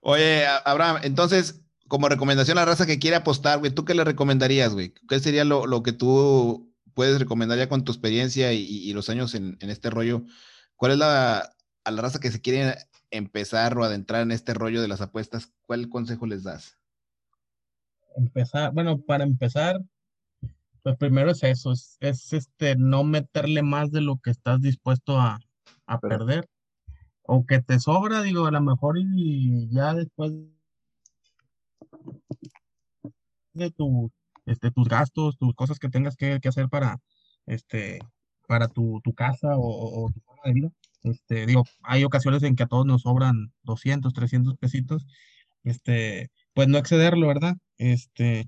Oye, 0.00 0.46
Abraham, 0.64 0.98
entonces, 1.02 1.62
como 1.88 2.08
recomendación 2.08 2.58
a 2.58 2.62
la 2.62 2.66
raza 2.66 2.86
que 2.86 2.98
quiere 2.98 3.16
apostar, 3.16 3.58
güey, 3.58 3.72
¿tú 3.72 3.84
qué 3.84 3.94
le 3.94 4.04
recomendarías, 4.04 4.72
güey? 4.74 4.92
¿Qué 5.08 5.18
sería 5.20 5.44
lo, 5.44 5.66
lo 5.66 5.82
que 5.82 5.92
tú 5.92 6.72
puedes 6.94 7.18
recomendar 7.18 7.58
ya 7.58 7.68
con 7.68 7.84
tu 7.84 7.92
experiencia 7.92 8.52
y, 8.52 8.62
y 8.64 8.92
los 8.92 9.08
años 9.08 9.34
en, 9.34 9.56
en 9.60 9.70
este 9.70 9.90
rollo? 9.90 10.22
¿Cuál 10.76 10.92
es 10.92 10.98
la, 10.98 11.50
a 11.84 11.90
la 11.90 12.02
raza 12.02 12.20
que 12.20 12.30
se 12.30 12.40
quiere 12.40 12.76
empezar 13.10 13.76
o 13.78 13.84
adentrar 13.84 14.22
en 14.22 14.30
este 14.32 14.54
rollo 14.54 14.82
de 14.82 14.88
las 14.88 15.00
apuestas? 15.00 15.52
¿Cuál 15.66 15.88
consejo 15.88 16.26
les 16.26 16.42
das? 16.44 16.76
Empezar, 18.16 18.72
bueno, 18.72 19.00
para 19.00 19.24
empezar, 19.24 19.80
pues 20.84 20.96
primero 20.98 21.32
es 21.32 21.42
eso, 21.42 21.72
es, 21.72 21.96
es 22.00 22.32
este 22.34 22.76
no 22.76 23.04
meterle 23.04 23.62
más 23.64 23.90
de 23.90 24.02
lo 24.02 24.18
que 24.18 24.30
estás 24.30 24.60
dispuesto 24.62 25.18
a, 25.20 25.40
a 25.86 26.00
perder. 26.00 26.48
O 27.24 27.46
que 27.46 27.60
te 27.62 27.80
sobra, 27.80 28.22
digo, 28.22 28.46
a 28.46 28.52
lo 28.52 28.60
mejor 28.62 28.98
y 28.98 29.68
ya 29.70 29.94
después 29.94 30.32
de 33.54 33.70
tu, 33.70 34.10
este, 34.46 34.70
tus 34.70 34.88
gastos, 34.88 35.36
tus 35.38 35.54
cosas 35.54 35.78
que 35.78 35.88
tengas 35.88 36.16
que, 36.16 36.40
que 36.40 36.48
hacer 36.48 36.68
para, 36.68 36.98
este, 37.46 38.00
para 38.46 38.68
tu, 38.68 39.00
tu 39.02 39.14
casa 39.14 39.56
o, 39.56 39.62
o- 39.62 40.04
o 40.06 40.10
tu 40.10 40.20
forma 40.20 40.42
de 40.46 40.52
vida. 40.52 40.70
Este, 41.02 41.46
digo, 41.46 41.64
hay 41.82 42.04
ocasiones 42.04 42.42
en 42.42 42.56
que 42.56 42.64
a 42.64 42.66
todos 42.66 42.86
nos 42.86 43.02
sobran 43.02 43.52
200, 43.62 44.12
300 44.14 44.56
pesitos, 44.56 45.06
este, 45.64 46.30
pues 46.54 46.68
no 46.68 46.78
excederlo, 46.78 47.28
¿verdad? 47.28 47.56
Este, 47.78 48.46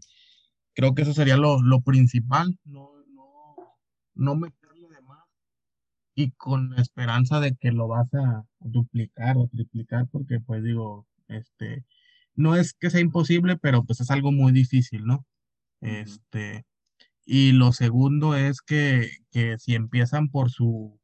creo 0.77 0.95
que 0.95 1.03
eso 1.03 1.15
sería 1.15 1.37
lo, 1.37 1.63
lo 1.63 1.81
principal, 1.81 2.59
no, 2.65 2.91
no, 3.15 3.57
no 4.15 4.37
meterle 4.37 4.89
de 4.89 5.03
más 5.03 5.25
y 6.15 6.33
con 6.33 6.71
la 6.71 6.83
esperanza 6.83 7.41
de 7.41 7.57
que 7.57 7.73
lo 7.73 7.89
vas 7.89 8.13
a 8.15 8.45
duplicar 8.61 9.37
o 9.39 9.49
triplicar, 9.49 10.07
porque 10.11 10.41
pues 10.41 10.63
digo, 10.63 11.07
este, 11.29 11.85
no 12.35 12.57
es 12.57 12.75
que 12.75 12.91
sea 12.91 13.01
imposible, 13.01 13.57
pero 13.59 13.85
pues 13.85 14.01
es 14.01 14.11
algo 14.11 14.33
muy 14.33 14.53
difícil, 14.53 15.05
¿no? 15.07 15.27
Este, 15.81 16.65
y 17.27 17.53
lo 17.53 17.73
segundo 17.73 18.37
es 18.37 18.63
que, 18.63 19.11
que 19.31 19.59
si 19.59 19.75
empiezan 19.75 20.29
por 20.31 20.51
su, 20.51 21.01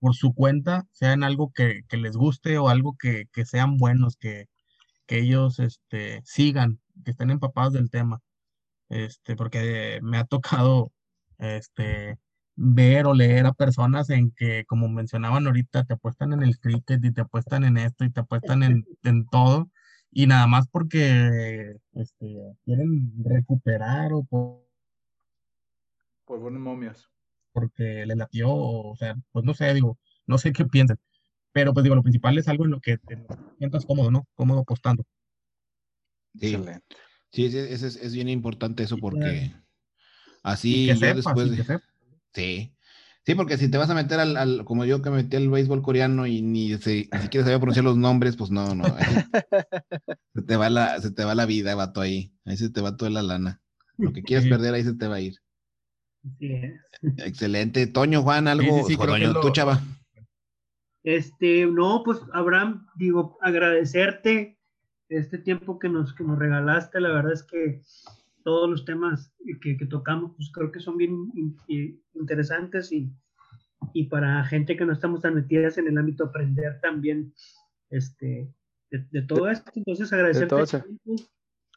por 0.00 0.14
su 0.14 0.34
cuenta, 0.34 0.86
sean 0.92 1.24
algo 1.24 1.52
que, 1.54 1.82
que 1.88 1.96
les 1.98 2.16
guste 2.16 2.58
o 2.58 2.68
algo 2.68 2.96
que, 2.98 3.26
que 3.32 3.44
sean 3.46 3.76
buenos, 3.78 4.16
que, 4.16 4.46
que 5.06 5.20
ellos 5.20 5.58
este, 5.60 6.22
sigan, 6.24 6.80
que 7.04 7.12
estén 7.12 7.30
empapados 7.30 7.72
del 7.74 7.90
tema. 7.90 8.20
Este, 8.88 9.36
porque 9.36 9.98
me 10.02 10.18
ha 10.18 10.24
tocado 10.24 10.92
este, 11.38 12.18
ver 12.56 13.06
o 13.06 13.14
leer 13.14 13.46
a 13.46 13.52
personas 13.52 14.10
en 14.10 14.32
que, 14.32 14.64
como 14.66 14.88
mencionaban 14.88 15.46
ahorita, 15.46 15.84
te 15.84 15.94
apuestan 15.94 16.32
en 16.32 16.42
el 16.42 16.58
cricket 16.58 17.04
y 17.04 17.12
te 17.12 17.20
apuestan 17.20 17.64
en 17.64 17.78
esto 17.78 18.04
y 18.04 18.10
te 18.10 18.20
apuestan 18.20 18.62
en, 18.62 18.84
en 19.04 19.26
todo, 19.26 19.70
y 20.10 20.26
nada 20.26 20.46
más 20.46 20.66
porque 20.68 21.76
este, 21.92 22.56
quieren 22.64 23.12
recuperar 23.24 24.12
o 24.12 24.24
por- 24.24 24.66
Por 26.24 26.40
buenos 26.40 26.60
momios. 26.60 27.08
porque 27.52 28.04
le 28.06 28.16
latió, 28.16 28.48
o, 28.50 28.96
sea, 28.96 29.14
pues 29.32 29.44
no 29.44 29.54
sé, 29.54 29.72
digo, 29.74 29.98
no 30.26 30.38
sé 30.38 30.52
qué 30.52 30.64
piensan, 30.64 30.98
pero 31.52 31.72
pues 31.72 31.84
digo, 31.84 31.94
lo 31.94 32.02
principal 32.02 32.36
es 32.38 32.48
algo 32.48 32.64
en 32.64 32.72
lo 32.72 32.80
que 32.80 32.98
te 32.98 33.18
sientas 33.58 33.86
cómodo, 33.86 34.10
¿no? 34.10 34.26
Cómodo 34.34 34.60
apostando. 34.60 35.04
Sí, 36.34 36.54
Excelente. 36.54 36.96
Sí, 37.30 37.46
es, 37.46 37.54
es, 37.54 37.96
es 37.96 38.14
bien 38.14 38.28
importante 38.28 38.82
eso 38.82 38.98
porque 38.98 39.52
así 40.42 40.86
que 40.98 41.14
después 41.14 41.50
que. 41.50 41.78
Sí. 42.34 42.74
Sí, 43.24 43.34
porque 43.34 43.58
si 43.58 43.70
te 43.70 43.76
vas 43.76 43.90
a 43.90 43.94
meter 43.94 44.20
al, 44.20 44.38
al- 44.38 44.64
como 44.64 44.86
yo 44.86 45.02
que 45.02 45.10
me 45.10 45.16
metí 45.16 45.36
al 45.36 45.50
béisbol 45.50 45.82
coreano 45.82 46.26
y 46.26 46.40
ni, 46.40 46.78
se- 46.78 47.10
ni 47.12 47.18
siquiera 47.20 47.44
sabía 47.44 47.58
pronunciar 47.58 47.84
los 47.84 47.98
nombres, 47.98 48.36
pues 48.36 48.50
no, 48.50 48.74
no. 48.74 48.84
se 50.34 50.42
te 50.42 50.56
va 50.56 50.70
la, 50.70 50.98
se 51.00 51.10
te 51.10 51.24
va 51.24 51.34
la 51.34 51.44
vida, 51.44 51.74
vato, 51.74 52.00
ahí. 52.00 52.32
Ahí 52.46 52.56
se 52.56 52.70
te 52.70 52.80
va 52.80 52.96
toda 52.96 53.10
la 53.10 53.22
lana. 53.22 53.60
Lo 53.98 54.12
que 54.14 54.22
quieras 54.22 54.46
perder, 54.46 54.72
ahí 54.74 54.82
se 54.84 54.94
te 54.94 55.08
va 55.08 55.16
a 55.16 55.20
ir. 55.20 55.36
Así 56.24 56.52
es. 56.54 56.80
Excelente. 57.18 57.86
Toño, 57.86 58.22
Juan, 58.22 58.48
algo. 58.48 58.86
sí, 58.88 58.96
Toño, 58.96 59.32
lo- 59.32 59.40
tú, 59.40 59.50
chava. 59.50 59.82
Este, 61.02 61.66
no, 61.66 62.02
pues 62.04 62.18
Abraham, 62.32 62.86
digo, 62.96 63.38
agradecerte 63.40 64.57
este 65.08 65.38
tiempo 65.38 65.78
que 65.78 65.88
nos, 65.88 66.14
que 66.14 66.24
nos 66.24 66.38
regalaste. 66.38 67.00
La 67.00 67.12
verdad 67.12 67.32
es 67.32 67.42
que 67.42 67.82
todos 68.44 68.68
los 68.70 68.84
temas 68.84 69.32
que, 69.60 69.76
que 69.76 69.86
tocamos, 69.86 70.32
pues 70.36 70.50
creo 70.52 70.70
que 70.72 70.80
son 70.80 70.96
bien 70.96 71.30
in- 71.34 71.56
in- 71.66 72.02
interesantes 72.14 72.92
y, 72.92 73.12
y 73.92 74.04
para 74.04 74.44
gente 74.44 74.76
que 74.76 74.84
no 74.86 74.92
estamos 74.92 75.20
tan 75.22 75.34
metidas 75.34 75.78
en 75.78 75.88
el 75.88 75.98
ámbito 75.98 76.24
aprender 76.24 76.80
también 76.80 77.32
este, 77.90 78.52
de, 78.90 79.22
todo 79.22 79.48
esto. 79.50 79.70
Entonces 79.74 80.12
agradecerte. 80.12 80.54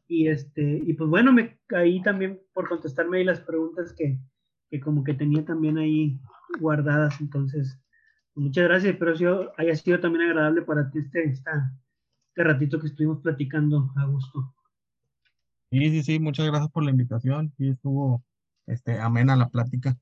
Y 0.08 0.28
este, 0.28 0.82
y 0.86 0.94
pues 0.94 1.10
bueno, 1.10 1.32
me 1.32 1.58
ahí 1.76 2.02
también 2.02 2.42
por 2.54 2.68
contestarme 2.68 3.18
ahí 3.20 3.24
las 3.24 3.40
preguntas 3.40 3.94
que, 3.94 4.20
que 4.70 4.80
como 4.82 5.04
que 5.06 5.14
tenía 5.14 5.46
también 5.46 5.78
ahí 5.78 6.20
guardadas. 6.60 7.22
Entonces, 7.22 7.80
pues 8.34 8.46
muchas 8.48 8.66
gracias, 8.66 8.94
espero 8.94 9.16
que 9.16 9.50
haya 9.62 9.76
sido 9.76 10.00
también 10.02 10.26
agradable 10.26 10.64
para 10.64 10.90
ti 10.92 11.00
este, 11.00 11.24
esta, 11.24 11.74
este 12.32 12.44
ratito 12.46 12.80
que 12.80 12.88
estuvimos 12.88 13.22
platicando 13.22 13.92
a 13.98 14.06
gusto. 14.06 14.56
Sí, 15.70 15.90
sí, 15.90 16.04
sí, 16.04 16.20
muchas 16.20 16.48
gracias 16.48 16.72
por 16.72 16.84
la 16.84 16.92
invitación. 16.92 17.54
Sí, 17.58 17.70
estuvo 17.70 18.24
este, 18.68 19.00
amena 19.00 19.36
la 19.36 19.50
plática. 19.50 19.98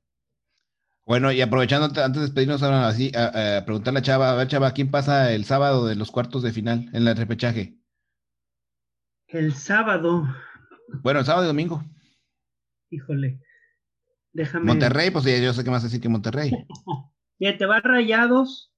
Bueno, 1.04 1.32
y 1.32 1.40
aprovechando 1.40 1.86
antes 1.86 2.14
de 2.14 2.20
despedirnos 2.20 2.62
ahora 2.62 2.86
así, 2.86 3.10
a, 3.16 3.64
preguntarle 3.64 3.98
a 3.98 4.02
Chava, 4.02 4.30
a 4.30 4.34
ver 4.36 4.46
Chava, 4.46 4.72
¿quién 4.72 4.92
pasa 4.92 5.32
el 5.32 5.44
sábado 5.44 5.86
de 5.86 5.96
los 5.96 6.12
cuartos 6.12 6.42
de 6.42 6.52
final 6.52 6.88
en 6.92 7.08
el 7.08 7.16
repechaje? 7.16 7.76
El 9.26 9.54
sábado. 9.54 10.24
Bueno, 11.02 11.20
el 11.20 11.26
sábado 11.26 11.44
y 11.44 11.48
domingo. 11.48 11.82
Híjole. 12.90 13.40
Déjame. 14.32 14.66
Monterrey, 14.66 15.10
pues 15.10 15.24
yo 15.24 15.52
sé 15.52 15.64
qué 15.64 15.70
más 15.70 15.82
decir 15.82 16.00
que 16.00 16.08
Monterrey. 16.08 16.52
Ya 17.42 17.56
te 17.56 17.64
va 17.64 17.80
Rayados, 17.80 18.70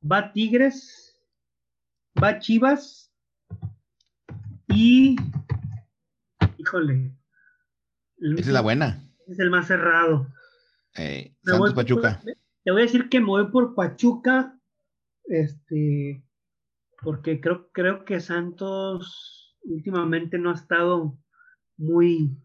va 0.00 0.32
Tigres, 0.32 1.07
va 2.22 2.38
Chivas 2.38 3.12
y. 4.68 5.16
Híjole. 6.56 7.14
Esa 8.18 8.40
es 8.40 8.48
la 8.48 8.60
buena. 8.60 9.04
Es 9.26 9.38
el 9.38 9.50
más 9.50 9.66
cerrado. 9.66 10.28
Eh, 10.96 11.34
Santos 11.44 11.74
Pachuca. 11.74 12.20
te 12.64 12.70
voy 12.70 12.82
a 12.82 12.84
decir 12.84 13.08
que 13.08 13.20
me 13.20 13.26
voy 13.26 13.50
por 13.50 13.74
Pachuca. 13.74 14.58
Este. 15.24 16.24
Porque 17.02 17.40
creo, 17.40 17.70
creo 17.70 18.04
que 18.04 18.20
Santos 18.20 19.56
últimamente 19.62 20.38
no 20.38 20.50
ha 20.50 20.54
estado 20.54 21.16
muy, 21.76 22.36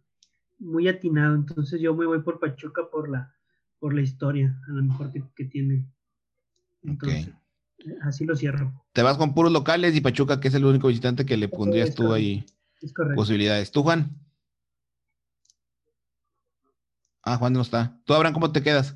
muy 0.60 0.88
atinado. 0.88 1.36
Entonces 1.36 1.82
yo 1.82 1.96
me 1.96 2.06
voy 2.06 2.22
por 2.22 2.40
Pachuca 2.40 2.84
por 2.92 3.10
la, 3.10 3.34
por 3.80 3.96
la 3.96 4.02
historia, 4.02 4.56
a 4.68 4.72
lo 4.72 4.84
mejor 4.84 5.12
que, 5.12 5.46
tiene. 5.46 5.90
Entonces, 6.84 7.34
así 8.02 8.26
lo 8.26 8.36
cierro. 8.36 8.74
Te 8.94 9.02
vas 9.02 9.18
con 9.18 9.34
puros 9.34 9.52
locales 9.52 9.96
y 9.96 10.02
Pachuca, 10.02 10.40
que 10.40 10.48
es 10.48 10.54
el 10.54 10.66
único 10.66 10.88
visitante 10.88 11.26
que 11.26 11.38
le 11.38 11.50
pondrías 11.50 11.94
tú 11.94 12.14
ahí 12.14 12.46
posibilidades. 13.16 13.72
¿Tú, 13.72 13.84
Juan? 13.84 14.20
Ah, 17.24 17.38
Juan 17.38 17.54
no 17.54 17.62
está. 17.62 18.00
¿Tú, 18.06 18.14
Abraham, 18.14 18.34
cómo 18.34 18.52
te 18.52 18.62
quedas? 18.62 18.96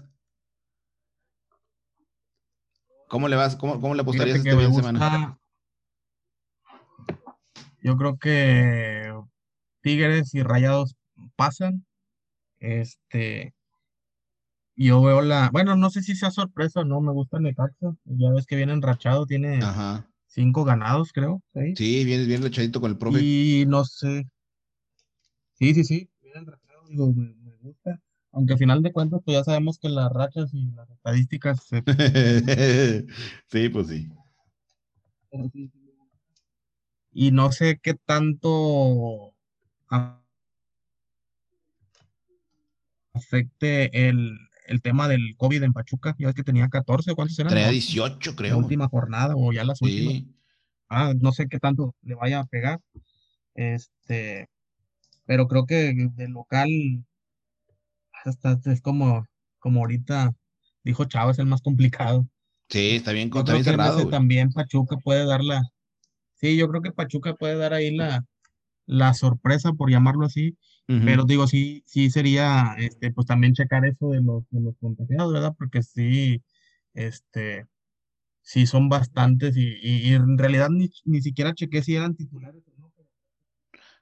¿Cómo 3.07 3.29
le 3.29 3.37
vas? 3.37 3.55
¿Cómo, 3.55 3.79
cómo 3.79 3.95
le 3.95 4.01
apostarías 4.01 4.37
esta 4.45 4.73
semana? 4.73 5.39
Yo 7.81 7.95
creo 7.95 8.17
que 8.17 9.13
Tigres 9.81 10.33
y 10.33 10.43
Rayados 10.43 10.97
pasan. 11.37 11.85
Este, 12.59 13.53
yo 14.85 15.01
veo 15.01 15.21
la, 15.21 15.49
bueno, 15.51 15.75
no 15.75 15.89
sé 15.89 16.03
si 16.03 16.15
sea 16.15 16.31
sorpresa 16.31 16.81
o 16.81 16.85
no, 16.85 17.01
me 17.01 17.11
gusta 17.11 17.39
Necaxa. 17.39 17.95
Ya 18.05 18.29
ves 18.31 18.45
que 18.45 18.55
viene 18.55 18.73
enrachado, 18.73 19.25
tiene 19.25 19.59
cinco 20.27 20.63
ganados, 20.63 21.11
creo. 21.13 21.41
Sí, 21.75 22.05
viene 22.05 22.25
bien 22.25 22.43
rachadito 22.43 22.79
con 22.79 22.91
el 22.91 22.97
profe. 22.97 23.19
Y 23.21 23.65
no 23.67 23.83
sé. 23.85 24.27
Sí, 25.53 25.73
sí, 25.73 25.83
sí, 25.83 26.09
viene 26.21 26.39
enrachado, 26.39 26.87
digo, 26.89 27.11
me, 27.13 27.33
gusta. 27.61 27.99
Aunque 28.31 28.53
al 28.53 28.59
final 28.59 28.83
de 28.83 28.91
cuentas, 28.91 29.21
pues 29.25 29.37
ya 29.37 29.43
sabemos 29.43 29.79
que 29.79 29.89
las 29.89 30.11
rachas 30.11 30.53
y 30.53 30.71
las 30.71 30.89
estadísticas 30.91 31.63
se... 31.65 31.83
sí, 33.47 33.69
pues 33.69 33.87
sí 33.87 34.07
y 37.19 37.31
no 37.31 37.51
sé 37.51 37.79
qué 37.81 37.95
tanto 37.95 39.33
afecte 43.13 44.07
el, 44.07 44.37
tema 44.81 45.07
del 45.07 45.35
COVID 45.37 45.63
en 45.63 45.73
Pachuca. 45.73 46.15
Ya 46.19 46.27
ves 46.27 46.35
que 46.35 46.43
tenía 46.43 46.67
14, 46.69 47.15
¿cuántos 47.15 47.37
eran? 47.39 47.53
Tenía 47.53 47.69
18, 47.69 48.35
creo. 48.35 48.51
La 48.51 48.57
última 48.57 48.87
jornada 48.87 49.33
o 49.35 49.51
ya 49.51 49.63
las 49.63 49.81
últimas. 49.81 50.23
Ah, 50.89 51.13
no 51.19 51.31
sé 51.31 51.47
qué 51.47 51.59
tanto 51.59 51.95
le 52.01 52.15
vaya 52.15 52.39
a 52.39 52.45
pegar. 52.45 52.79
Este, 53.55 54.47
pero 55.25 55.47
creo 55.47 55.65
que 55.65 56.09
de 56.15 56.27
local 56.29 56.69
hasta 58.25 58.59
es 58.65 58.81
como, 58.81 59.25
como 59.59 59.81
ahorita 59.81 60.33
dijo 60.83 61.05
Chávez, 61.05 61.39
el 61.39 61.47
más 61.47 61.61
complicado. 61.61 62.27
Sí, 62.69 62.97
está 62.97 63.11
bien, 63.11 63.31
está 63.33 63.53
bien 63.53 63.63
cerrado. 63.63 64.07
También 64.09 64.51
Pachuca 64.51 64.97
puede 64.97 65.25
dar 65.25 65.41
la, 65.41 65.63
Sí, 66.39 66.55
yo 66.55 66.69
creo 66.69 66.81
que 66.81 66.91
Pachuca 66.91 67.33
puede 67.33 67.55
dar 67.55 67.73
ahí 67.73 67.95
la, 67.95 68.23
la 68.87 69.13
sorpresa, 69.13 69.73
por 69.73 69.91
llamarlo 69.91 70.25
así, 70.25 70.57
pero 70.87 71.25
digo, 71.25 71.47
sí, 71.47 71.83
sí 71.85 72.09
sería, 72.09 72.73
este, 72.77 73.11
pues 73.11 73.27
también 73.27 73.53
checar 73.53 73.85
eso 73.85 74.11
de 74.11 74.21
los, 74.21 74.45
de 74.49 74.61
los 74.61 74.77
contagiados, 74.77 75.33
¿verdad? 75.33 75.53
Porque 75.57 75.83
sí, 75.83 76.41
este, 76.93 77.67
sí 78.41 78.65
son 78.65 78.87
bastantes 78.87 79.57
y, 79.57 79.75
y, 79.81 80.13
en 80.13 80.37
realidad 80.37 80.69
ni, 80.69 80.89
ni, 81.03 81.21
siquiera 81.21 81.53
chequé 81.53 81.83
si 81.83 81.97
eran 81.97 82.15
titulares 82.15 82.63
o 82.67 82.79
no. 82.79 82.93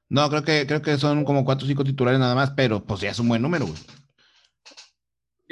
No, 0.07 0.29
creo 0.29 0.43
que, 0.43 0.67
creo 0.67 0.83
que 0.83 0.97
son 0.99 1.25
como 1.25 1.43
cuatro 1.43 1.65
o 1.65 1.67
cinco 1.67 1.83
titulares 1.83 2.19
nada 2.19 2.35
más, 2.35 2.51
pero 2.51 2.85
pues 2.85 3.01
ya 3.01 3.09
es 3.09 3.19
un 3.19 3.29
buen 3.29 3.41
número, 3.41 3.65
güey. 3.65 3.79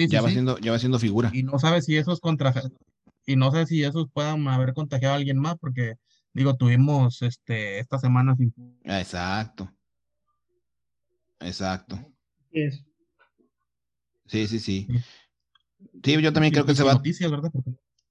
ya, 0.08 0.22
va 0.22 0.30
Siendo, 0.30 0.60
ya 0.60 0.72
va 0.72 0.78
siendo 0.78 1.00
figura. 1.00 1.32
Y 1.34 1.42
no 1.42 1.58
sabes 1.58 1.86
si 1.86 1.98
esos 1.98 2.20
contra 2.20 2.54
y 3.26 3.36
no 3.36 3.52
sé 3.52 3.66
si 3.66 3.84
esos 3.84 4.08
puedan 4.12 4.48
haber 4.48 4.74
contagiado 4.74 5.16
a 5.16 5.18
alguien 5.18 5.40
más, 5.40 5.58
porque 5.58 5.96
Digo, 6.34 6.56
tuvimos 6.56 7.22
este, 7.22 7.80
esta 7.80 8.00
semana 8.00 8.36
sin... 8.36 8.54
Exacto. 8.84 9.72
Exacto. 11.40 12.00
Sí, 14.28 14.48
sí, 14.48 14.60
sí. 14.60 14.88
Sí, 16.04 16.22
yo 16.22 16.34
también 16.34 16.54
creo 16.54 16.66
que 16.66 16.76
se 16.76 16.84
va. 16.84 16.94
Noticias, 16.94 17.30
¿verdad? 17.30 17.52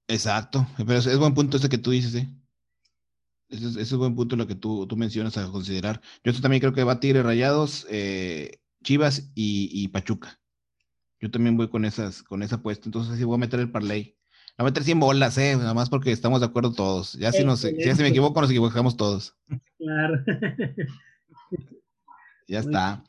Exacto. 0.08 0.66
Pero 0.76 0.94
es, 0.94 1.18
buen 1.18 1.34
punto 1.34 1.56
ese 1.56 1.68
que 1.68 1.78
tú 1.78 1.90
dices, 1.90 2.14
¿eh? 2.14 2.28
Ese 3.48 3.80
es, 3.80 3.92
buen 3.94 4.14
punto 4.14 4.36
lo 4.36 4.46
que 4.46 4.54
tú, 4.54 4.86
tú, 4.86 4.96
mencionas 4.96 5.36
a 5.36 5.50
considerar. 5.50 6.00
Yo 6.24 6.32
también 6.40 6.60
creo 6.60 6.72
que 6.72 6.84
va 6.84 6.92
a 6.92 7.00
Tigre 7.00 7.22
Rayados, 7.22 7.86
eh, 7.90 8.60
Chivas 8.82 9.30
y, 9.34 9.88
Pachuca. 9.88 10.40
Yo 11.20 11.30
también 11.30 11.56
voy 11.56 11.68
con 11.68 11.84
esas, 11.84 12.22
con 12.22 12.42
esa 12.42 12.56
apuesta. 12.56 12.86
Entonces 12.86 13.18
sí 13.18 13.24
voy 13.24 13.34
a 13.34 13.38
meter 13.38 13.60
el 13.60 13.70
parlay. 13.70 14.16
A 14.58 14.64
meter 14.64 14.84
100 14.84 15.00
bolas, 15.00 15.38
¿eh? 15.38 15.56
Nada 15.56 15.74
más 15.74 15.88
porque 15.88 16.12
estamos 16.12 16.40
de 16.40 16.46
acuerdo 16.46 16.72
todos. 16.72 17.14
Ya 17.14 17.32
si, 17.32 17.44
nos, 17.44 17.62
ya 17.62 17.96
si 17.96 18.02
me 18.02 18.08
equivoco, 18.08 18.40
nos 18.40 18.50
equivocamos 18.50 18.96
todos. 18.96 19.34
Claro. 19.78 20.22
ya 22.48 22.58
está. 22.60 23.02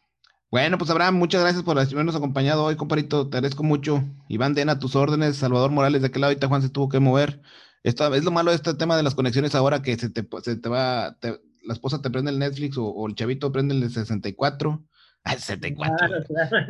Bueno, 0.49 0.77
pues 0.77 0.89
Abraham, 0.89 1.15
muchas 1.15 1.41
gracias 1.41 1.63
por 1.63 1.77
habernos 1.77 2.15
acompañado 2.15 2.63
hoy, 2.63 2.75
comparito. 2.75 3.29
Te 3.29 3.37
agradezco 3.37 3.63
mucho. 3.63 4.03
Iván 4.29 4.53
Dena, 4.53 4.79
tus 4.79 4.95
órdenes. 4.95 5.37
Salvador 5.37 5.71
Morales, 5.71 6.01
de 6.01 6.07
aquel 6.07 6.21
lado, 6.21 6.31
ahorita 6.31 6.47
Juan 6.47 6.61
se 6.61 6.69
tuvo 6.69 6.89
que 6.89 6.99
mover. 6.99 7.41
Esto 7.83 8.13
es 8.15 8.23
lo 8.23 8.31
malo 8.31 8.51
de 8.51 8.55
este 8.55 8.73
tema 8.75 8.95
de 8.95 9.03
las 9.03 9.15
conexiones 9.15 9.55
ahora 9.55 9.81
que 9.81 9.97
se 9.97 10.09
te, 10.09 10.25
se 10.41 10.55
te 10.55 10.69
va, 10.69 11.17
la 11.21 11.73
esposa 11.73 12.01
te 12.01 12.09
prende 12.09 12.31
el 12.31 12.39
Netflix 12.39 12.77
o, 12.77 12.85
o 12.85 13.07
el 13.07 13.15
chavito 13.15 13.51
prende 13.51 13.73
el 13.75 13.81
de 13.81 13.89
64 13.89 14.81
Ah, 14.81 14.92
74. 15.37 16.07
Claro, 16.27 16.65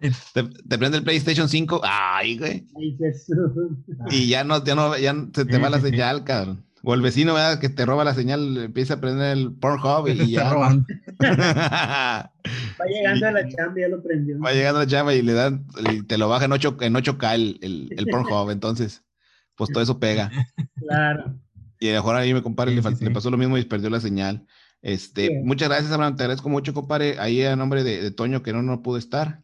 Te, 0.68 0.78
prende 0.78 0.98
el 0.98 1.04
PlayStation 1.04 1.48
5. 1.48 1.80
Ay, 1.84 2.38
güey. 2.38 2.66
y 4.10 4.28
ya 4.28 4.44
no, 4.44 4.64
ya 4.64 4.74
no, 4.74 4.96
ya 4.96 5.14
se 5.34 5.44
te 5.44 5.58
va 5.58 5.70
la 5.70 5.80
señal, 5.80 6.24
cabrón. 6.26 6.64
O 6.84 6.94
el 6.94 7.00
vecino, 7.00 7.34
¿verdad? 7.34 7.60
Que 7.60 7.68
te 7.68 7.86
roba 7.86 8.02
la 8.02 8.12
señal, 8.12 8.56
empieza 8.56 8.94
a 8.94 9.00
prender 9.00 9.38
el 9.38 9.52
Pornhub 9.52 10.08
y 10.08 10.32
ya. 10.32 10.52
va 10.52 10.82
llegando 12.88 13.28
a 13.28 13.30
la 13.30 13.48
chamba, 13.48 13.80
ya 13.80 13.88
lo 13.88 14.02
prendió. 14.02 14.40
Va 14.40 14.52
llegando 14.52 14.80
a 14.80 14.82
la 14.82 14.90
chamba 14.90 15.14
y 15.14 15.22
le 15.22 15.32
dan, 15.32 15.64
y 15.92 16.02
te 16.02 16.18
lo 16.18 16.28
baja 16.28 16.46
en 16.46 16.52
8, 16.52 16.78
en 16.80 16.94
8K 16.94 17.34
el, 17.34 17.58
el, 17.62 17.88
el 17.96 18.06
Pornhub, 18.06 18.50
entonces, 18.50 19.04
pues 19.54 19.70
todo 19.70 19.80
eso 19.80 20.00
pega. 20.00 20.32
Claro. 20.74 21.38
Y 21.78 21.88
a 21.90 21.92
lo 21.92 21.98
mejor 21.98 22.16
ahí 22.16 22.34
me 22.34 22.42
compadre, 22.42 22.74
le, 22.74 22.82
le, 22.82 23.10
pasó 23.12 23.30
lo 23.30 23.36
mismo 23.36 23.56
y 23.58 23.64
perdió 23.64 23.88
la 23.88 24.00
señal. 24.00 24.44
Este, 24.82 25.40
muchas 25.44 25.68
gracias, 25.68 25.92
Abraham. 25.92 26.16
Te 26.16 26.24
agradezco 26.24 26.48
mucho, 26.48 26.74
compadre. 26.74 27.18
Ahí 27.20 27.42
a 27.44 27.54
nombre 27.56 27.84
de, 27.84 28.10
Toño, 28.10 28.42
que 28.42 28.52
no, 28.52 28.62
no 28.62 28.82
pudo 28.82 28.98
estar. 28.98 29.42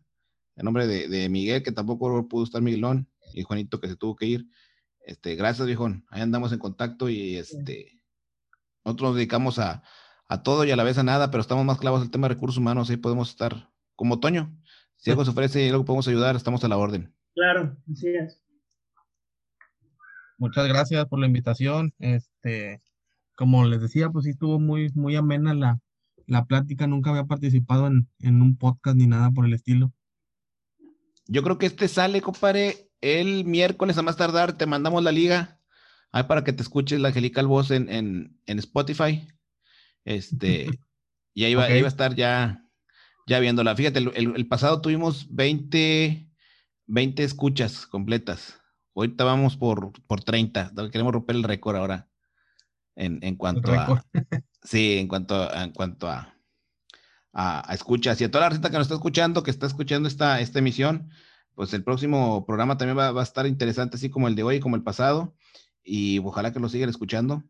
En 0.56 0.64
nombre 0.64 0.86
de, 0.88 1.28
Miguel, 1.28 1.62
que 1.62 1.70
tampoco 1.70 2.28
pudo 2.28 2.44
estar 2.44 2.60
Miguelón. 2.60 3.08
Y 3.32 3.44
Juanito, 3.44 3.80
que 3.80 3.88
se 3.88 3.96
tuvo 3.96 4.16
que 4.16 4.26
ir. 4.26 4.46
Este, 5.06 5.36
gracias, 5.36 5.66
viejón. 5.66 6.04
Ahí 6.10 6.20
andamos 6.20 6.52
en 6.52 6.58
contacto 6.58 7.08
y 7.08 7.36
este, 7.36 8.02
nosotros 8.84 9.10
nos 9.10 9.16
dedicamos 9.16 9.58
a, 9.58 9.82
todo 10.42 10.64
y 10.64 10.72
a 10.72 10.76
la 10.76 10.84
vez 10.84 10.98
a 10.98 11.04
nada, 11.04 11.30
pero 11.30 11.40
estamos 11.40 11.64
más 11.64 11.78
clavados 11.78 12.02
en 12.02 12.08
el 12.08 12.10
tema 12.10 12.28
de 12.28 12.34
recursos 12.34 12.58
humanos. 12.58 12.90
Ahí 12.90 12.96
podemos 12.96 13.30
estar 13.30 13.70
como 13.94 14.18
Toño. 14.18 14.54
Si 14.96 15.10
algo 15.10 15.24
se 15.24 15.30
ofrece 15.30 15.64
y 15.64 15.68
algo 15.68 15.84
podemos 15.84 16.08
ayudar, 16.08 16.34
estamos 16.34 16.64
a 16.64 16.68
la 16.68 16.76
orden. 16.76 17.14
Claro, 17.34 17.76
así 17.90 18.08
es. 18.08 18.42
Muchas 20.36 20.66
gracias 20.66 21.06
por 21.06 21.20
la 21.20 21.26
invitación. 21.26 21.94
Este, 21.98 22.82
como 23.38 23.64
les 23.64 23.80
decía, 23.80 24.10
pues 24.10 24.24
sí 24.24 24.32
estuvo 24.32 24.58
muy, 24.58 24.90
muy 24.96 25.14
amena 25.14 25.54
la, 25.54 25.78
la 26.26 26.46
plática. 26.46 26.88
Nunca 26.88 27.10
había 27.10 27.26
participado 27.26 27.86
en, 27.86 28.08
un 28.42 28.58
podcast 28.58 28.96
ni 28.96 29.06
nada 29.06 29.30
por 29.30 29.46
el 29.46 29.54
estilo. 29.54 29.92
Yo 31.28 31.44
creo 31.44 31.56
que 31.56 31.66
este 31.66 31.86
sale, 31.86 32.20
compadre, 32.20 32.90
el 33.00 33.44
miércoles 33.44 33.96
a 33.96 34.02
más 34.02 34.16
tardar 34.16 34.58
te 34.58 34.66
mandamos 34.66 35.04
la 35.04 35.12
liga. 35.12 35.60
Ahí 36.10 36.24
para 36.24 36.42
que 36.42 36.52
te 36.52 36.62
escuches 36.62 36.98
la 36.98 37.08
angelical 37.08 37.46
voz 37.46 37.70
en, 37.70 37.88
en, 37.88 38.36
en 38.46 38.58
Spotify. 38.58 39.28
Este, 40.04 40.66
y 41.32 41.44
ahí 41.44 41.54
va, 41.54 41.66
ahí 41.66 41.80
va 41.80 41.86
a 41.86 41.90
estar 41.90 42.16
ya, 42.16 42.68
ya 43.28 43.38
viéndola. 43.38 43.76
Fíjate, 43.76 44.00
el, 44.00 44.34
el, 44.34 44.48
pasado 44.48 44.80
tuvimos 44.80 45.32
20, 45.32 46.28
20 46.86 47.22
escuchas 47.22 47.86
completas. 47.86 48.60
Ahorita 48.96 49.22
vamos 49.22 49.56
por, 49.56 49.92
por 50.08 50.24
30. 50.24 50.72
Queremos 50.90 51.12
romper 51.12 51.36
el 51.36 51.44
récord 51.44 51.76
ahora. 51.76 52.08
En, 52.98 53.18
en 53.22 53.36
cuanto 53.36 53.72
a. 53.72 54.04
Sí, 54.62 54.98
en 54.98 55.08
cuanto, 55.08 55.54
en 55.54 55.72
cuanto 55.72 56.08
a, 56.08 56.34
a, 57.32 57.70
a, 57.70 57.74
escuchas. 57.74 58.20
Y 58.20 58.24
a 58.24 58.30
toda 58.30 58.44
la 58.44 58.50
gente 58.50 58.68
que 58.68 58.76
nos 58.76 58.86
está 58.86 58.96
escuchando, 58.96 59.42
que 59.42 59.50
está 59.50 59.66
escuchando 59.66 60.08
esta, 60.08 60.40
esta 60.40 60.58
emisión, 60.58 61.10
pues 61.54 61.72
el 61.72 61.84
próximo 61.84 62.44
programa 62.44 62.76
también 62.76 62.98
va, 62.98 63.12
va, 63.12 63.20
a 63.20 63.24
estar 63.24 63.46
interesante, 63.46 63.96
así 63.96 64.10
como 64.10 64.28
el 64.28 64.34
de 64.34 64.42
hoy, 64.42 64.60
como 64.60 64.76
el 64.76 64.82
pasado. 64.82 65.34
Y 65.82 66.18
ojalá 66.18 66.52
que 66.52 66.60
lo 66.60 66.68
sigan 66.68 66.90
escuchando. 66.90 67.44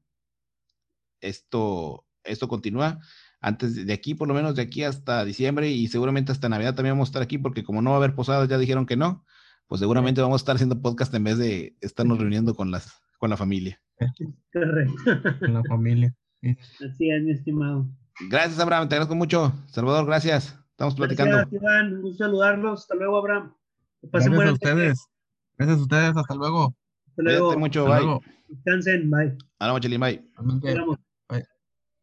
Esto, 1.20 2.06
esto 2.22 2.46
continúa 2.46 3.00
antes 3.40 3.86
de 3.86 3.92
aquí, 3.92 4.14
por 4.14 4.28
lo 4.28 4.34
menos 4.34 4.54
de 4.54 4.62
aquí 4.62 4.84
hasta 4.84 5.24
diciembre 5.24 5.70
y 5.70 5.88
seguramente 5.88 6.32
hasta 6.32 6.48
Navidad 6.48 6.74
también 6.74 6.94
vamos 6.94 7.08
a 7.08 7.10
estar 7.10 7.22
aquí 7.22 7.38
porque 7.38 7.64
como 7.64 7.82
no 7.82 7.90
va 7.90 7.96
a 7.96 7.98
haber 7.98 8.14
posadas, 8.14 8.48
ya 8.48 8.58
dijeron 8.58 8.86
que 8.86 8.96
no, 8.96 9.24
pues 9.66 9.80
seguramente 9.80 10.20
vamos 10.20 10.40
a 10.40 10.42
estar 10.42 10.56
haciendo 10.56 10.80
podcast 10.80 11.14
en 11.14 11.24
vez 11.24 11.38
de 11.38 11.76
estarnos 11.80 12.18
reuniendo 12.18 12.54
con 12.54 12.70
las 12.70 13.00
con 13.18 13.30
la 13.30 13.36
familia. 13.36 13.80
Correcto. 14.52 15.38
Con 15.40 15.54
la 15.54 15.62
familia. 15.64 16.14
Así 16.42 17.10
es, 17.10 17.22
mi 17.22 17.32
estimado. 17.32 17.86
Gracias, 18.28 18.58
Abraham, 18.58 18.88
te 18.88 18.94
agradezco 18.94 19.14
mucho. 19.14 19.52
Salvador, 19.66 20.06
gracias. 20.06 20.58
Estamos 20.70 20.94
platicando. 20.94 21.36
Gracias, 21.36 21.60
Iván. 21.60 21.94
Un 21.94 22.02
gusto 22.02 22.24
saludarlos. 22.24 22.80
Hasta 22.82 22.94
luego, 22.94 23.18
Abraham. 23.18 23.54
Gracias 24.02 24.32
a 24.32 24.52
ustedes. 24.52 25.06
Gracias 25.56 25.78
a 25.78 25.82
ustedes. 25.82 26.16
Hasta 26.16 26.34
luego. 26.34 26.76
Hasta 27.08 27.22
luego. 27.22 27.46
Cuídate 27.46 27.60
mucho. 27.60 27.80
Hasta 27.82 27.96
bye. 27.96 28.04
luego. 28.04 28.22
Descansen. 28.48 29.10
Bye. 29.10 29.36
A 29.58 29.66
la 29.66 29.72
noche, 29.72 29.98
bye. 29.98 30.98